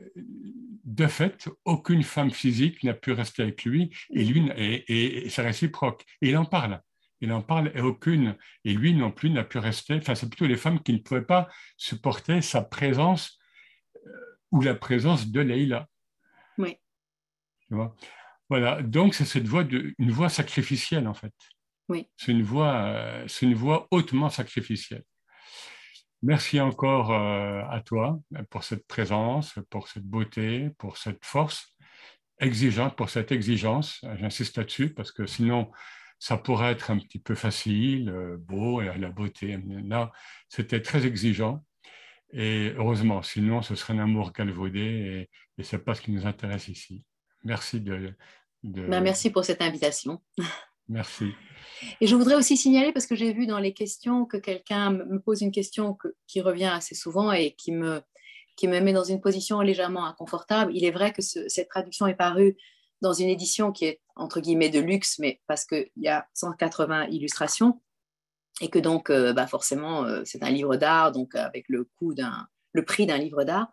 de 0.85 1.07
fait, 1.09 1.49
aucune 1.65 2.05
femme 2.05 2.31
physique 2.31 2.83
n'a 2.85 2.95
pu 2.95 3.12
rester 3.12 3.43
avec 3.43 3.65
lui, 3.65 3.95
et 4.11 4.24
lui, 4.24 4.49
et, 4.57 5.29
c'est 5.29 5.43
réciproque. 5.43 6.05
Et 6.23 6.31
il 6.31 6.37
en 6.37 6.45
parle. 6.45 6.81
Il 7.20 7.33
en 7.33 7.43
parle 7.43 7.73
et 7.74 7.81
aucune, 7.81 8.37
et 8.65 8.73
lui 8.73 8.95
non 8.95 9.11
plus 9.11 9.31
n'a 9.31 9.45
pu 9.45 9.59
rester. 9.59 9.95
Enfin, 9.95 10.15
c'est 10.15 10.29
plutôt 10.29 10.47
les 10.47 10.57
femmes 10.57 10.81
qui 10.81 10.93
ne 10.93 10.99
pouvaient 10.99 11.23
pas 11.23 11.49
supporter 11.77 12.41
sa 12.41 12.62
présence 12.62 13.39
euh, 14.07 14.11
ou 14.51 14.61
la 14.61 14.74
présence 14.74 15.29
de 15.29 15.41
Leïla. 15.41 15.89
Oui. 16.59 16.77
Tu 17.69 17.74
vois? 17.74 17.95
Voilà, 18.53 18.83
donc 18.83 19.15
c'est 19.15 19.24
cette 19.24 19.49
voie 19.49 19.65
de, 19.65 19.95
une 19.99 20.11
voie 20.11 20.29
sacrificielle 20.29 21.09
en 21.09 21.15
fait. 21.15 21.33
Oui. 21.89 22.07
C'est 22.19 22.33
une 22.33 22.43
voie, 22.43 22.83
euh, 22.85 23.24
c'est 23.27 23.47
une 23.47 23.55
voie 23.55 23.89
hautement 23.91 24.29
sacrificielle. 24.29 25.05
Merci 26.20 26.61
encore 26.61 27.12
euh, 27.12 27.62
à 27.70 27.81
toi 27.81 28.20
pour 28.51 28.62
cette 28.62 28.87
présence, 28.87 29.59
pour 29.70 29.89
cette 29.89 30.05
beauté, 30.05 30.69
pour 30.77 30.99
cette 30.99 31.24
force 31.24 31.74
exigeante, 32.41 32.95
pour 32.95 33.09
cette 33.09 33.33
exigence. 33.33 34.05
J'insiste 34.20 34.59
là-dessus 34.59 34.93
parce 34.93 35.12
que 35.12 35.24
sinon, 35.24 35.73
ça 36.19 36.37
pourrait 36.37 36.73
être 36.73 36.91
un 36.91 36.99
petit 36.99 37.20
peu 37.20 37.35
facile, 37.35 38.11
euh, 38.11 38.37
beau, 38.39 38.83
la 38.83 39.09
beauté. 39.09 39.59
Là, 39.87 40.12
c'était 40.51 40.83
très 40.83 41.07
exigeant. 41.07 41.65
Et 42.35 42.74
heureusement, 42.77 43.23
sinon, 43.23 43.62
ce 43.62 43.74
serait 43.77 43.95
un 43.95 44.01
amour 44.01 44.31
galvaudé 44.31 44.81
et, 44.81 45.31
et 45.57 45.62
ce 45.62 45.77
n'est 45.77 45.83
pas 45.83 45.95
ce 45.95 46.03
qui 46.03 46.12
nous 46.12 46.27
intéresse 46.27 46.69
ici. 46.69 47.03
Merci 47.45 47.81
de, 47.81 48.15
ben, 48.62 49.01
merci 49.01 49.30
pour 49.30 49.44
cette 49.44 49.62
invitation. 49.62 50.20
Merci. 50.89 51.32
Et 52.01 52.06
je 52.06 52.14
voudrais 52.14 52.34
aussi 52.34 52.56
signaler, 52.56 52.93
parce 52.93 53.06
que 53.06 53.14
j'ai 53.14 53.32
vu 53.32 53.47
dans 53.47 53.59
les 53.59 53.72
questions 53.74 54.24
que 54.24 54.36
quelqu'un 54.36 54.90
me 54.90 55.18
pose 55.18 55.43
une 55.43 55.52
question 55.52 55.97
qui 56.26 56.40
revient 56.40 56.70
assez 56.72 56.94
souvent 56.94 57.32
et 57.32 57.52
qui 57.52 57.72
me, 57.72 58.01
qui 58.56 58.68
me 58.68 58.80
met 58.80 58.93
dans 58.93 59.05
une 59.05 59.20
position 59.20 59.60
légèrement 59.60 60.06
inconfortable. 60.06 60.72
Il 60.74 60.84
est 60.84 60.90
vrai 60.90 61.12
que 61.12 61.22
cette 61.22 61.68
traduction 61.68 62.06
est 62.06 62.14
parue 62.14 62.56
dans 63.01 63.12
une 63.12 63.28
édition 63.28 63.72
qui 63.72 63.86
est 63.86 64.01
entre 64.14 64.40
guillemets 64.40 64.68
de 64.68 64.80
luxe, 64.80 65.18
mais 65.18 65.40
parce 65.47 65.64
qu'il 65.64 65.90
y 65.97 66.09
a 66.09 66.26
180 66.34 67.06
illustrations 67.09 67.80
et 68.60 68.68
que 68.68 68.78
donc 68.78 69.10
euh, 69.10 69.32
bah 69.32 69.47
forcément 69.47 70.05
euh, 70.05 70.22
c'est 70.24 70.43
un 70.44 70.51
livre 70.51 70.76
d'art, 70.76 71.10
donc 71.10 71.34
avec 71.34 71.64
le 71.68 71.89
coût 71.98 72.14
d'un, 72.14 72.47
le 72.72 72.84
prix 72.84 73.06
d'un 73.06 73.18
livre 73.18 73.44
d'art. 73.44 73.72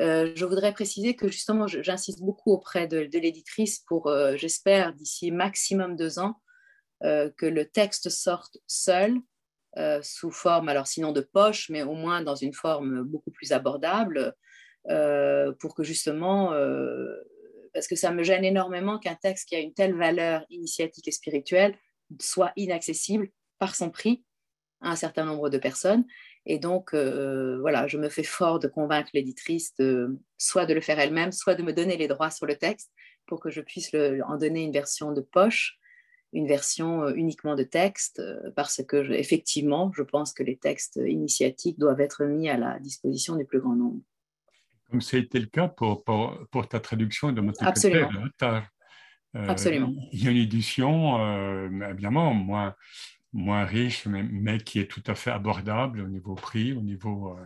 Euh, 0.00 0.32
je 0.34 0.44
voudrais 0.44 0.72
préciser 0.72 1.14
que 1.14 1.28
justement, 1.28 1.66
j'insiste 1.66 2.22
beaucoup 2.22 2.52
auprès 2.52 2.86
de, 2.86 3.08
l'éditrice 3.12 3.80
pour, 3.80 4.08
euh, 4.08 4.36
j'espère, 4.36 4.94
d'ici 4.94 5.30
maximum 5.30 5.96
deux 5.96 6.18
ans, 6.18 6.40
euh, 7.04 7.30
que 7.36 7.46
le 7.46 7.66
texte 7.66 8.08
sorte 8.08 8.58
seul, 8.66 9.18
sous 10.02 10.30
forme, 10.30 10.68
alors 10.68 10.86
sinon 10.86 11.12
de 11.12 11.22
poche, 11.22 11.70
mais 11.70 11.82
au 11.82 11.94
moins 11.94 12.20
dans 12.20 12.34
une 12.34 12.52
forme 12.52 13.04
beaucoup 13.04 13.30
plus 13.30 13.52
abordable, 13.52 14.34
pour 15.60 15.74
que 15.74 15.82
justement, 15.82 16.52
parce 17.72 17.88
que 17.88 17.96
ça 17.96 18.10
me 18.10 18.22
gêne 18.22 18.44
énormément 18.44 18.98
qu'un 18.98 19.14
texte 19.14 19.48
qui 19.48 19.56
a 19.56 19.60
une 19.60 19.72
telle 19.72 19.96
valeur 19.96 20.44
initiatique 20.50 21.08
et 21.08 21.12
spirituelle 21.12 21.74
soit 22.20 22.52
inaccessible 22.56 23.30
par 23.58 23.74
son 23.74 23.88
prix 23.88 24.26
à 24.82 24.90
un 24.90 24.96
certain 24.96 25.24
nombre 25.24 25.48
de 25.48 25.56
personnes. 25.56 26.04
Et 26.46 26.58
donc, 26.58 26.92
euh, 26.92 27.58
voilà, 27.60 27.86
je 27.86 27.98
me 27.98 28.08
fais 28.08 28.24
fort 28.24 28.58
de 28.58 28.66
convaincre 28.66 29.10
l'éditrice 29.14 29.74
soit 30.38 30.66
de 30.66 30.74
le 30.74 30.80
faire 30.80 30.98
elle-même, 30.98 31.32
soit 31.32 31.54
de 31.54 31.62
me 31.62 31.72
donner 31.72 31.96
les 31.96 32.08
droits 32.08 32.30
sur 32.30 32.46
le 32.46 32.56
texte 32.56 32.90
pour 33.26 33.40
que 33.40 33.50
je 33.50 33.60
puisse 33.60 33.94
en 34.26 34.36
donner 34.36 34.64
une 34.64 34.72
version 34.72 35.12
de 35.12 35.20
poche, 35.20 35.78
une 36.32 36.48
version 36.48 37.04
euh, 37.04 37.14
uniquement 37.14 37.54
de 37.54 37.62
texte, 37.62 38.18
euh, 38.18 38.50
parce 38.56 38.82
que 38.82 39.12
effectivement, 39.12 39.92
je 39.94 40.02
pense 40.02 40.32
que 40.32 40.42
les 40.42 40.56
textes 40.56 40.98
initiatiques 41.04 41.78
doivent 41.78 42.00
être 42.00 42.24
mis 42.24 42.48
à 42.48 42.56
la 42.56 42.80
disposition 42.80 43.36
du 43.36 43.44
plus 43.44 43.60
grand 43.60 43.76
nombre. 43.76 44.00
Comme 44.90 45.00
c'était 45.00 45.38
le 45.38 45.46
cas 45.46 45.68
pour, 45.68 46.04
pour, 46.04 46.68
ta 46.68 46.80
traduction 46.80 47.32
de 47.32 47.40
mon 47.40 47.52
Absolument. 47.60 48.10
Absolument. 49.34 49.94
Il 50.12 50.22
y 50.22 50.28
a 50.28 50.30
une 50.30 50.36
édition, 50.36 51.18
évidemment, 51.88 52.34
moi, 52.34 52.76
moins 53.32 53.64
riche, 53.64 54.06
mais, 54.06 54.58
qui 54.58 54.80
est 54.80 54.90
tout 54.90 55.02
à 55.06 55.14
fait 55.14 55.30
abordable 55.30 56.00
au 56.00 56.08
niveau 56.08 56.34
prix, 56.34 56.72
au 56.72 56.80
niveau... 56.80 57.36
Euh, 57.36 57.44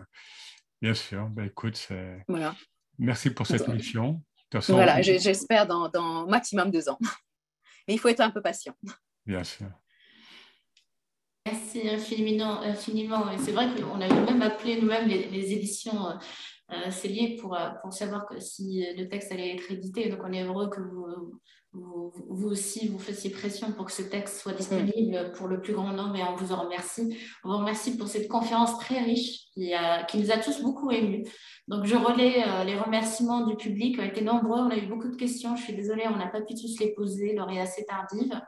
bien 0.82 0.94
sûr, 0.94 1.28
ben, 1.28 1.46
écoute, 1.46 1.88
voilà. 2.28 2.54
merci 2.98 3.30
pour 3.30 3.46
cette 3.46 3.68
mission. 3.68 4.22
voilà, 4.68 5.00
j'espère 5.02 5.66
dans, 5.66 5.88
dans 5.88 6.26
maximum 6.26 6.70
deux 6.70 6.88
ans. 6.88 6.98
Mais 7.88 7.94
il 7.94 7.98
faut 7.98 8.08
être 8.08 8.20
un 8.20 8.30
peu 8.30 8.42
patient. 8.42 8.74
Bien 9.24 9.44
sûr. 9.44 9.68
Merci 11.46 11.88
infiniment. 11.88 12.60
infiniment. 12.60 13.24
C'est 13.38 13.52
vrai 13.52 13.68
qu'on 13.74 14.00
avait 14.00 14.20
même 14.20 14.42
appelé 14.42 14.80
nous-mêmes 14.80 15.06
les, 15.06 15.52
éditions 15.52 16.08
euh, 16.72 17.36
pour, 17.40 17.56
pour 17.82 17.92
savoir 17.92 18.26
que 18.26 18.40
si 18.40 18.84
le 18.96 19.08
texte 19.08 19.30
allait 19.30 19.54
être 19.54 19.70
édité. 19.70 20.08
Donc 20.08 20.20
on 20.24 20.32
est 20.32 20.42
heureux 20.42 20.68
que 20.68 20.80
vous, 20.80 21.40
vous, 21.76 22.48
aussi 22.48 22.88
vous 22.88 22.98
fassiez 22.98 23.30
pression 23.30 23.72
pour 23.72 23.86
que 23.86 23.92
ce 23.92 24.02
texte 24.02 24.40
soit 24.40 24.52
disponible 24.52 25.32
pour 25.36 25.48
le 25.48 25.60
plus 25.60 25.72
grand 25.72 25.92
nombre 25.92 26.16
et 26.16 26.22
on 26.22 26.36
vous 26.36 26.52
en 26.52 26.62
remercie. 26.62 27.16
On 27.44 27.50
vous 27.50 27.58
remercie 27.58 27.96
pour 27.96 28.08
cette 28.08 28.28
conférence 28.28 28.78
très 28.78 29.00
riche 29.00 29.48
qui, 29.54 29.72
qui 30.08 30.18
nous 30.18 30.30
a 30.30 30.38
tous 30.38 30.62
beaucoup 30.62 30.90
émus. 30.90 31.24
Donc 31.68 31.84
je 31.84 31.96
relais 31.96 32.44
euh, 32.46 32.64
les 32.64 32.78
remerciements 32.78 33.44
du 33.44 33.56
public, 33.56 33.98
ont 33.98 34.04
été 34.04 34.20
nombreux, 34.20 34.60
on 34.60 34.70
a 34.70 34.76
eu 34.76 34.86
beaucoup 34.86 35.08
de 35.08 35.16
questions, 35.16 35.56
je 35.56 35.62
suis 35.62 35.74
désolée, 35.74 36.04
on 36.06 36.16
n'a 36.16 36.28
pas 36.28 36.40
pu 36.40 36.54
tous 36.54 36.78
les 36.78 36.94
poser, 36.94 37.34
l'heure 37.34 37.50
est 37.50 37.60
assez 37.60 37.84
tardive. 37.84 38.40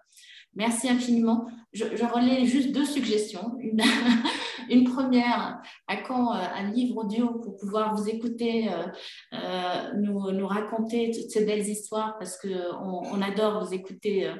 Merci 0.55 0.89
infiniment. 0.89 1.47
Je, 1.73 1.85
relais 1.85 2.47
juste 2.47 2.73
deux 2.73 2.85
suggestions. 2.85 3.57
Une, 3.61 3.83
une, 4.71 4.85
première, 4.85 5.61
à 5.87 5.97
quand 5.97 6.35
euh, 6.35 6.39
un 6.39 6.71
livre 6.71 6.99
audio 6.99 7.39
pour 7.39 7.57
pouvoir 7.57 7.95
vous 7.95 8.09
écouter, 8.09 8.69
euh, 8.71 8.87
euh, 9.35 9.93
nous, 9.97 10.31
nous, 10.33 10.47
raconter 10.47 11.11
toutes 11.11 11.31
ces 11.31 11.45
belles 11.45 11.67
histoires 11.67 12.17
parce 12.19 12.39
qu'on 12.39 12.51
on 12.51 13.23
adore 13.23 13.65
vous 13.65 13.75
écouter 13.75 14.33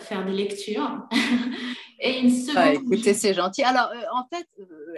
faire 0.00 0.24
des 0.24 0.32
lectures. 0.32 1.06
Et 1.98 2.20
une 2.20 2.30
seconde. 2.30 2.56
Ah, 2.58 2.74
écoutez, 2.74 3.14
c'est 3.14 3.32
gentil. 3.32 3.62
Alors, 3.62 3.90
en 4.12 4.24
fait, 4.28 4.46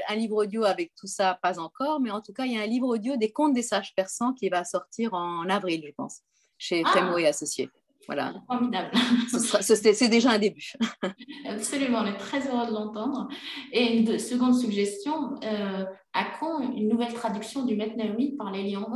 un 0.09 0.17
livre 0.17 0.37
audio 0.37 0.65
avec 0.65 0.93
tout 0.97 1.07
ça, 1.07 1.39
pas 1.41 1.61
encore, 1.61 2.01
mais 2.01 2.11
en 2.11 2.21
tout 2.21 2.33
cas, 2.33 2.45
il 2.45 2.55
y 2.55 2.59
a 2.59 2.63
un 2.63 2.67
livre 2.67 2.89
audio 2.89 3.17
des 3.17 3.31
contes 3.31 3.55
des 3.55 3.63
sages 3.63 3.95
persans 3.95 4.35
qui 4.35 4.49
va 4.49 4.65
sortir 4.65 5.15
en 5.15 5.49
avril, 5.49 5.83
je 5.87 5.93
pense, 5.93 6.23
chez 6.59 6.83
ah. 6.85 7.15
et 7.19 7.27
Associés. 7.27 7.71
Voilà. 8.09 8.33
Formidable. 8.47 8.91
C'est 9.61 10.09
déjà 10.09 10.31
un 10.31 10.39
début. 10.39 10.73
Absolument, 11.47 11.99
on 12.01 12.07
est 12.07 12.17
très 12.17 12.41
heureux 12.49 12.67
de 12.67 12.73
l'entendre. 12.73 13.29
Et 13.71 13.99
une 13.99 14.19
seconde 14.19 14.59
suggestion, 14.59 15.35
euh, 15.45 15.85
à 16.15 16.25
quand 16.41 16.61
une 16.61 16.89
nouvelle 16.89 17.13
traduction 17.13 17.67
du 17.67 17.77
Maître 17.77 17.97
Naomi 17.97 18.35
par 18.37 18.51
les 18.51 18.63
Lions 18.63 18.89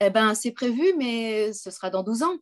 Eh 0.00 0.08
bien, 0.08 0.34
c'est 0.34 0.52
prévu, 0.52 0.94
mais 0.96 1.52
ce 1.52 1.70
sera 1.70 1.90
dans 1.90 2.02
12 2.02 2.22
ans. 2.22 2.36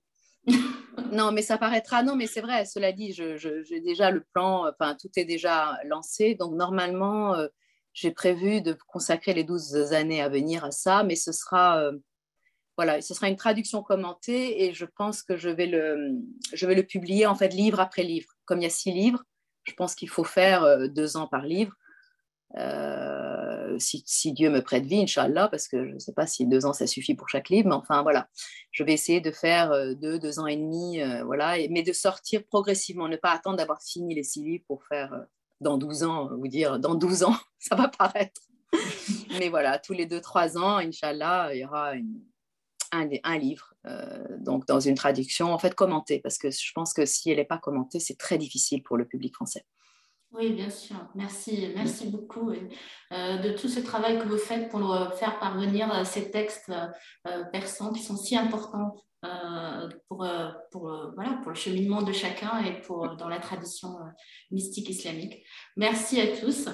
non, 1.11 1.33
mais 1.33 1.43
ça 1.43 1.59
paraîtra. 1.59 2.05
Non, 2.05 2.15
mais 2.15 2.29
c'est 2.29 2.41
vrai, 2.41 2.65
cela 2.65 2.93
dit, 2.93 3.13
j'ai 3.13 3.81
déjà 3.81 4.13
le 4.13 4.25
plan, 4.33 4.65
enfin, 4.69 4.95
tout 4.95 5.11
est 5.17 5.25
déjà 5.25 5.77
lancé. 5.87 6.37
Donc, 6.37 6.55
normalement, 6.55 7.35
euh, 7.35 7.49
j'ai 7.95 8.13
prévu 8.13 8.63
de 8.63 8.77
consacrer 8.87 9.35
les 9.35 9.43
12 9.43 9.93
années 9.93 10.23
à 10.23 10.29
venir 10.29 10.65
à 10.65 10.71
ça, 10.71 11.03
mais 11.03 11.17
ce 11.17 11.33
sera. 11.33 11.81
Euh, 11.81 11.99
voilà, 12.79 13.03
ce 13.03 13.13
sera 13.13 13.29
une 13.29 13.35
traduction 13.35 13.83
commentée 13.83 14.63
et 14.63 14.73
je 14.73 14.85
pense 14.85 15.23
que 15.25 15.37
je 15.37 15.49
vais 15.49 15.67
le, 15.67 16.13
je 16.53 16.65
vais 16.65 16.77
le 16.77 16.85
publier 16.85 17.27
en 17.27 17.35
fait 17.35 17.49
livre 17.49 17.81
après 17.81 18.05
livre. 18.05 18.29
Comme 18.45 18.61
il 18.61 18.63
y 18.63 18.67
a 18.67 18.71
six 18.71 18.93
livres, 18.93 19.25
je 19.65 19.73
pense 19.73 19.97
qu'il 19.97 20.09
faut 20.09 20.23
faire 20.23 20.63
euh, 20.63 20.87
deux 20.87 21.17
ans 21.17 21.27
par 21.27 21.45
livre. 21.45 21.75
Euh, 22.57 23.77
si, 23.81 24.33
Dieu 24.33 24.49
me 24.49 24.63
prête 24.63 24.87
vie, 24.87 25.03
Inch'Allah, 25.03 25.49
parce 25.49 25.67
que 25.67 25.89
je 25.89 25.95
ne 25.95 25.99
sais 25.99 26.13
pas 26.13 26.29
si 26.29 26.47
deux 26.47 26.67
ans 26.67 26.73
ça 26.73 26.87
suffit 26.87 27.17
pour 27.17 27.29
chaque 27.29 27.49
livre, 27.49 27.69
mais 27.69 27.75
enfin 27.75 28.03
voilà, 28.05 28.29
je 28.71 28.85
vais 28.85 28.93
essayer 28.93 29.21
de 29.21 29.33
faire 29.33 29.73
euh, 29.73 29.95
deux, 29.95 30.21
deux 30.21 30.39
ans 30.39 30.47
et 30.47 30.57
demi, 30.57 31.01
voilà, 31.25 31.57
mais 31.71 31.83
de 31.83 31.93
sortir 31.93 32.45
progressivement, 32.45 33.09
ne 33.09 33.17
pas 33.17 33.33
attendre 33.33 33.57
d'avoir 33.57 33.83
fini 33.83 34.15
les 34.15 34.23
six 34.23 34.45
livres 34.45 34.65
pour 34.69 34.85
faire 34.85 35.27
dans 35.61 35.79
12 35.79 36.05
ans, 36.05 36.31
vous 36.37 36.47
dire 36.47 36.79
dans 36.79 36.95
12 36.95 37.25
ans, 37.25 37.37
ça 37.59 37.75
va 37.75 37.89
paraître. 37.89 38.41
mais 39.41 39.49
voilà, 39.49 39.81
tous 39.81 39.95
les 39.95 40.07
deux, 40.07 40.21
trois 40.21 40.57
ans, 40.57 40.77
Inch'Allah, 40.77 41.51
il 41.53 41.59
y 41.59 41.65
aura 41.65 41.95
une, 41.95 42.23
un, 42.93 43.39
livre, 43.39 43.75
euh, 43.87 44.25
donc 44.39 44.67
dans 44.67 44.81
une 44.81 44.95
traduction 44.95 45.53
en 45.53 45.59
fait 45.59 45.75
commentée, 45.75 46.21
parce 46.21 46.39
que 46.39 46.51
je 46.51 46.73
pense 46.75 46.93
que 46.93 47.07
si 47.07 47.31
elle 47.31 47.37
n'est 47.37 47.45
pas 47.45 47.59
commentée, 47.59 48.01
c'est 48.01 48.17
très 48.17 48.39
difficile 48.39 48.83
pour 48.83 48.97
le 48.97 49.07
public 49.07 49.35
français. 49.35 49.65
Oui, 50.33 50.53
bien 50.53 50.69
sûr. 50.69 50.97
Merci, 51.15 51.73
merci 51.75 52.09
beaucoup 52.09 52.51
euh, 52.51 53.39
de 53.39 53.57
tout 53.57 53.69
ce 53.69 53.81
travail 53.81 54.19
que 54.19 54.29
vous 54.29 54.37
faites 54.37 54.69
pour 54.69 54.95
faire 55.15 55.39
parvenir 55.39 55.91
euh, 55.95 56.05
ces 56.05 56.31
textes 56.31 56.71
persans 57.51 57.93
qui 57.93 58.03
sont 58.03 58.17
si 58.17 58.37
importants 58.37 58.95
pour, 60.09 60.25
euh, 60.25 60.51
pour, 60.71 60.91
euh, 60.91 61.11
voilà, 61.15 61.33
pour 61.43 61.51
le 61.51 61.57
cheminement 61.57 62.03
de 62.03 62.13
chacun 62.13 62.63
et 62.65 62.81
pour, 62.81 63.17
dans 63.17 63.29
la 63.29 63.39
tradition 63.39 63.97
mystique 64.51 64.89
islamique. 64.91 65.43
Merci 65.77 66.21
à 66.21 66.37
tous 66.37 66.69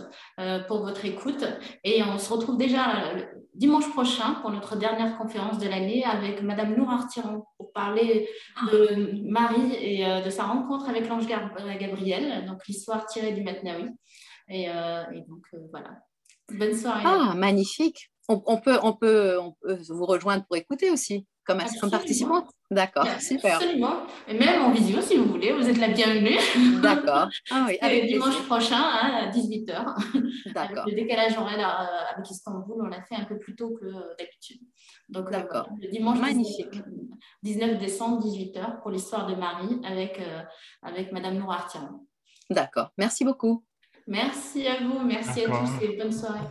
pour 0.68 0.80
votre 0.80 1.04
écoute 1.04 1.44
et 1.84 2.02
on 2.02 2.18
se 2.18 2.32
retrouve 2.32 2.56
déjà 2.56 3.14
dimanche 3.54 3.88
prochain 3.90 4.34
pour 4.42 4.50
notre 4.50 4.76
dernière 4.76 5.16
conférence 5.16 5.58
de 5.58 5.68
l'année 5.68 6.04
avec 6.04 6.42
Madame 6.42 6.74
Nour 6.76 6.90
Artiran 6.90 7.46
pour 7.56 7.72
parler 7.72 8.28
de 8.70 9.22
Marie 9.28 9.74
et 9.74 10.22
de 10.22 10.30
sa 10.30 10.44
rencontre 10.44 10.88
avec 10.88 11.08
l'ange 11.08 11.26
Gabriel, 11.26 12.46
donc 12.46 12.66
l'histoire 12.66 13.06
tirée 13.06 13.32
du 13.32 13.42
Matnaoui. 13.42 13.90
Et, 14.48 14.64
et 14.64 15.20
donc 15.28 15.46
voilà. 15.70 15.90
Bonne 16.50 16.74
soirée. 16.74 17.02
Ah, 17.04 17.32
magnifique. 17.34 18.10
On, 18.28 18.42
on, 18.46 18.58
peut, 18.58 18.78
on, 18.82 18.94
peut, 18.94 19.38
on 19.38 19.52
peut 19.52 19.78
vous 19.88 20.06
rejoindre 20.06 20.44
pour 20.46 20.56
écouter 20.56 20.90
aussi 20.90 21.26
comme, 21.44 21.62
comme 21.80 21.90
participante 21.90 22.48
D'accord, 22.70 23.06
super. 23.20 23.56
Absolument. 23.56 23.98
Et 24.26 24.34
même 24.36 24.62
en 24.62 24.72
visio, 24.72 25.00
si 25.00 25.16
vous 25.16 25.26
voulez, 25.26 25.52
vous 25.52 25.68
êtes 25.68 25.78
la 25.78 25.88
bienvenue. 25.88 26.36
D'accord. 26.82 27.28
Ah 27.50 27.66
oui, 27.68 27.76
avec 27.80 28.06
dimanche 28.06 28.42
prochain 28.46 28.80
à 28.80 29.30
18h. 29.30 30.52
D'accord. 30.54 30.84
Le 30.86 30.94
décalage 30.94 31.36
horaire 31.36 31.58
euh, 31.58 32.14
avec 32.14 32.30
Istanbul, 32.30 32.82
on 32.82 32.86
l'a 32.86 33.02
fait 33.02 33.14
un 33.14 33.24
peu 33.24 33.38
plus 33.38 33.54
tôt 33.54 33.76
que 33.80 33.86
d'habitude. 34.18 34.60
Donc, 35.08 35.28
euh, 35.28 35.30
D'accord. 35.30 35.68
le 35.80 35.88
dimanche 35.88 36.18
Magnifique. 36.18 36.82
19 37.42 37.78
décembre, 37.78 38.26
18h, 38.26 38.80
pour 38.80 38.90
l'histoire 38.90 39.26
de 39.26 39.34
Marie 39.34 39.80
avec, 39.84 40.18
euh, 40.18 40.42
avec 40.82 41.12
Madame 41.12 41.36
Nour 41.36 41.52
Artian. 41.52 42.06
D'accord. 42.50 42.90
Merci 42.98 43.24
beaucoup. 43.24 43.64
Merci 44.06 44.66
à 44.66 44.82
vous. 44.82 45.00
Merci 45.00 45.44
à 45.44 45.48
tous 45.48 45.82
et 45.82 45.96
bonne 45.96 46.12
soirée. 46.12 46.48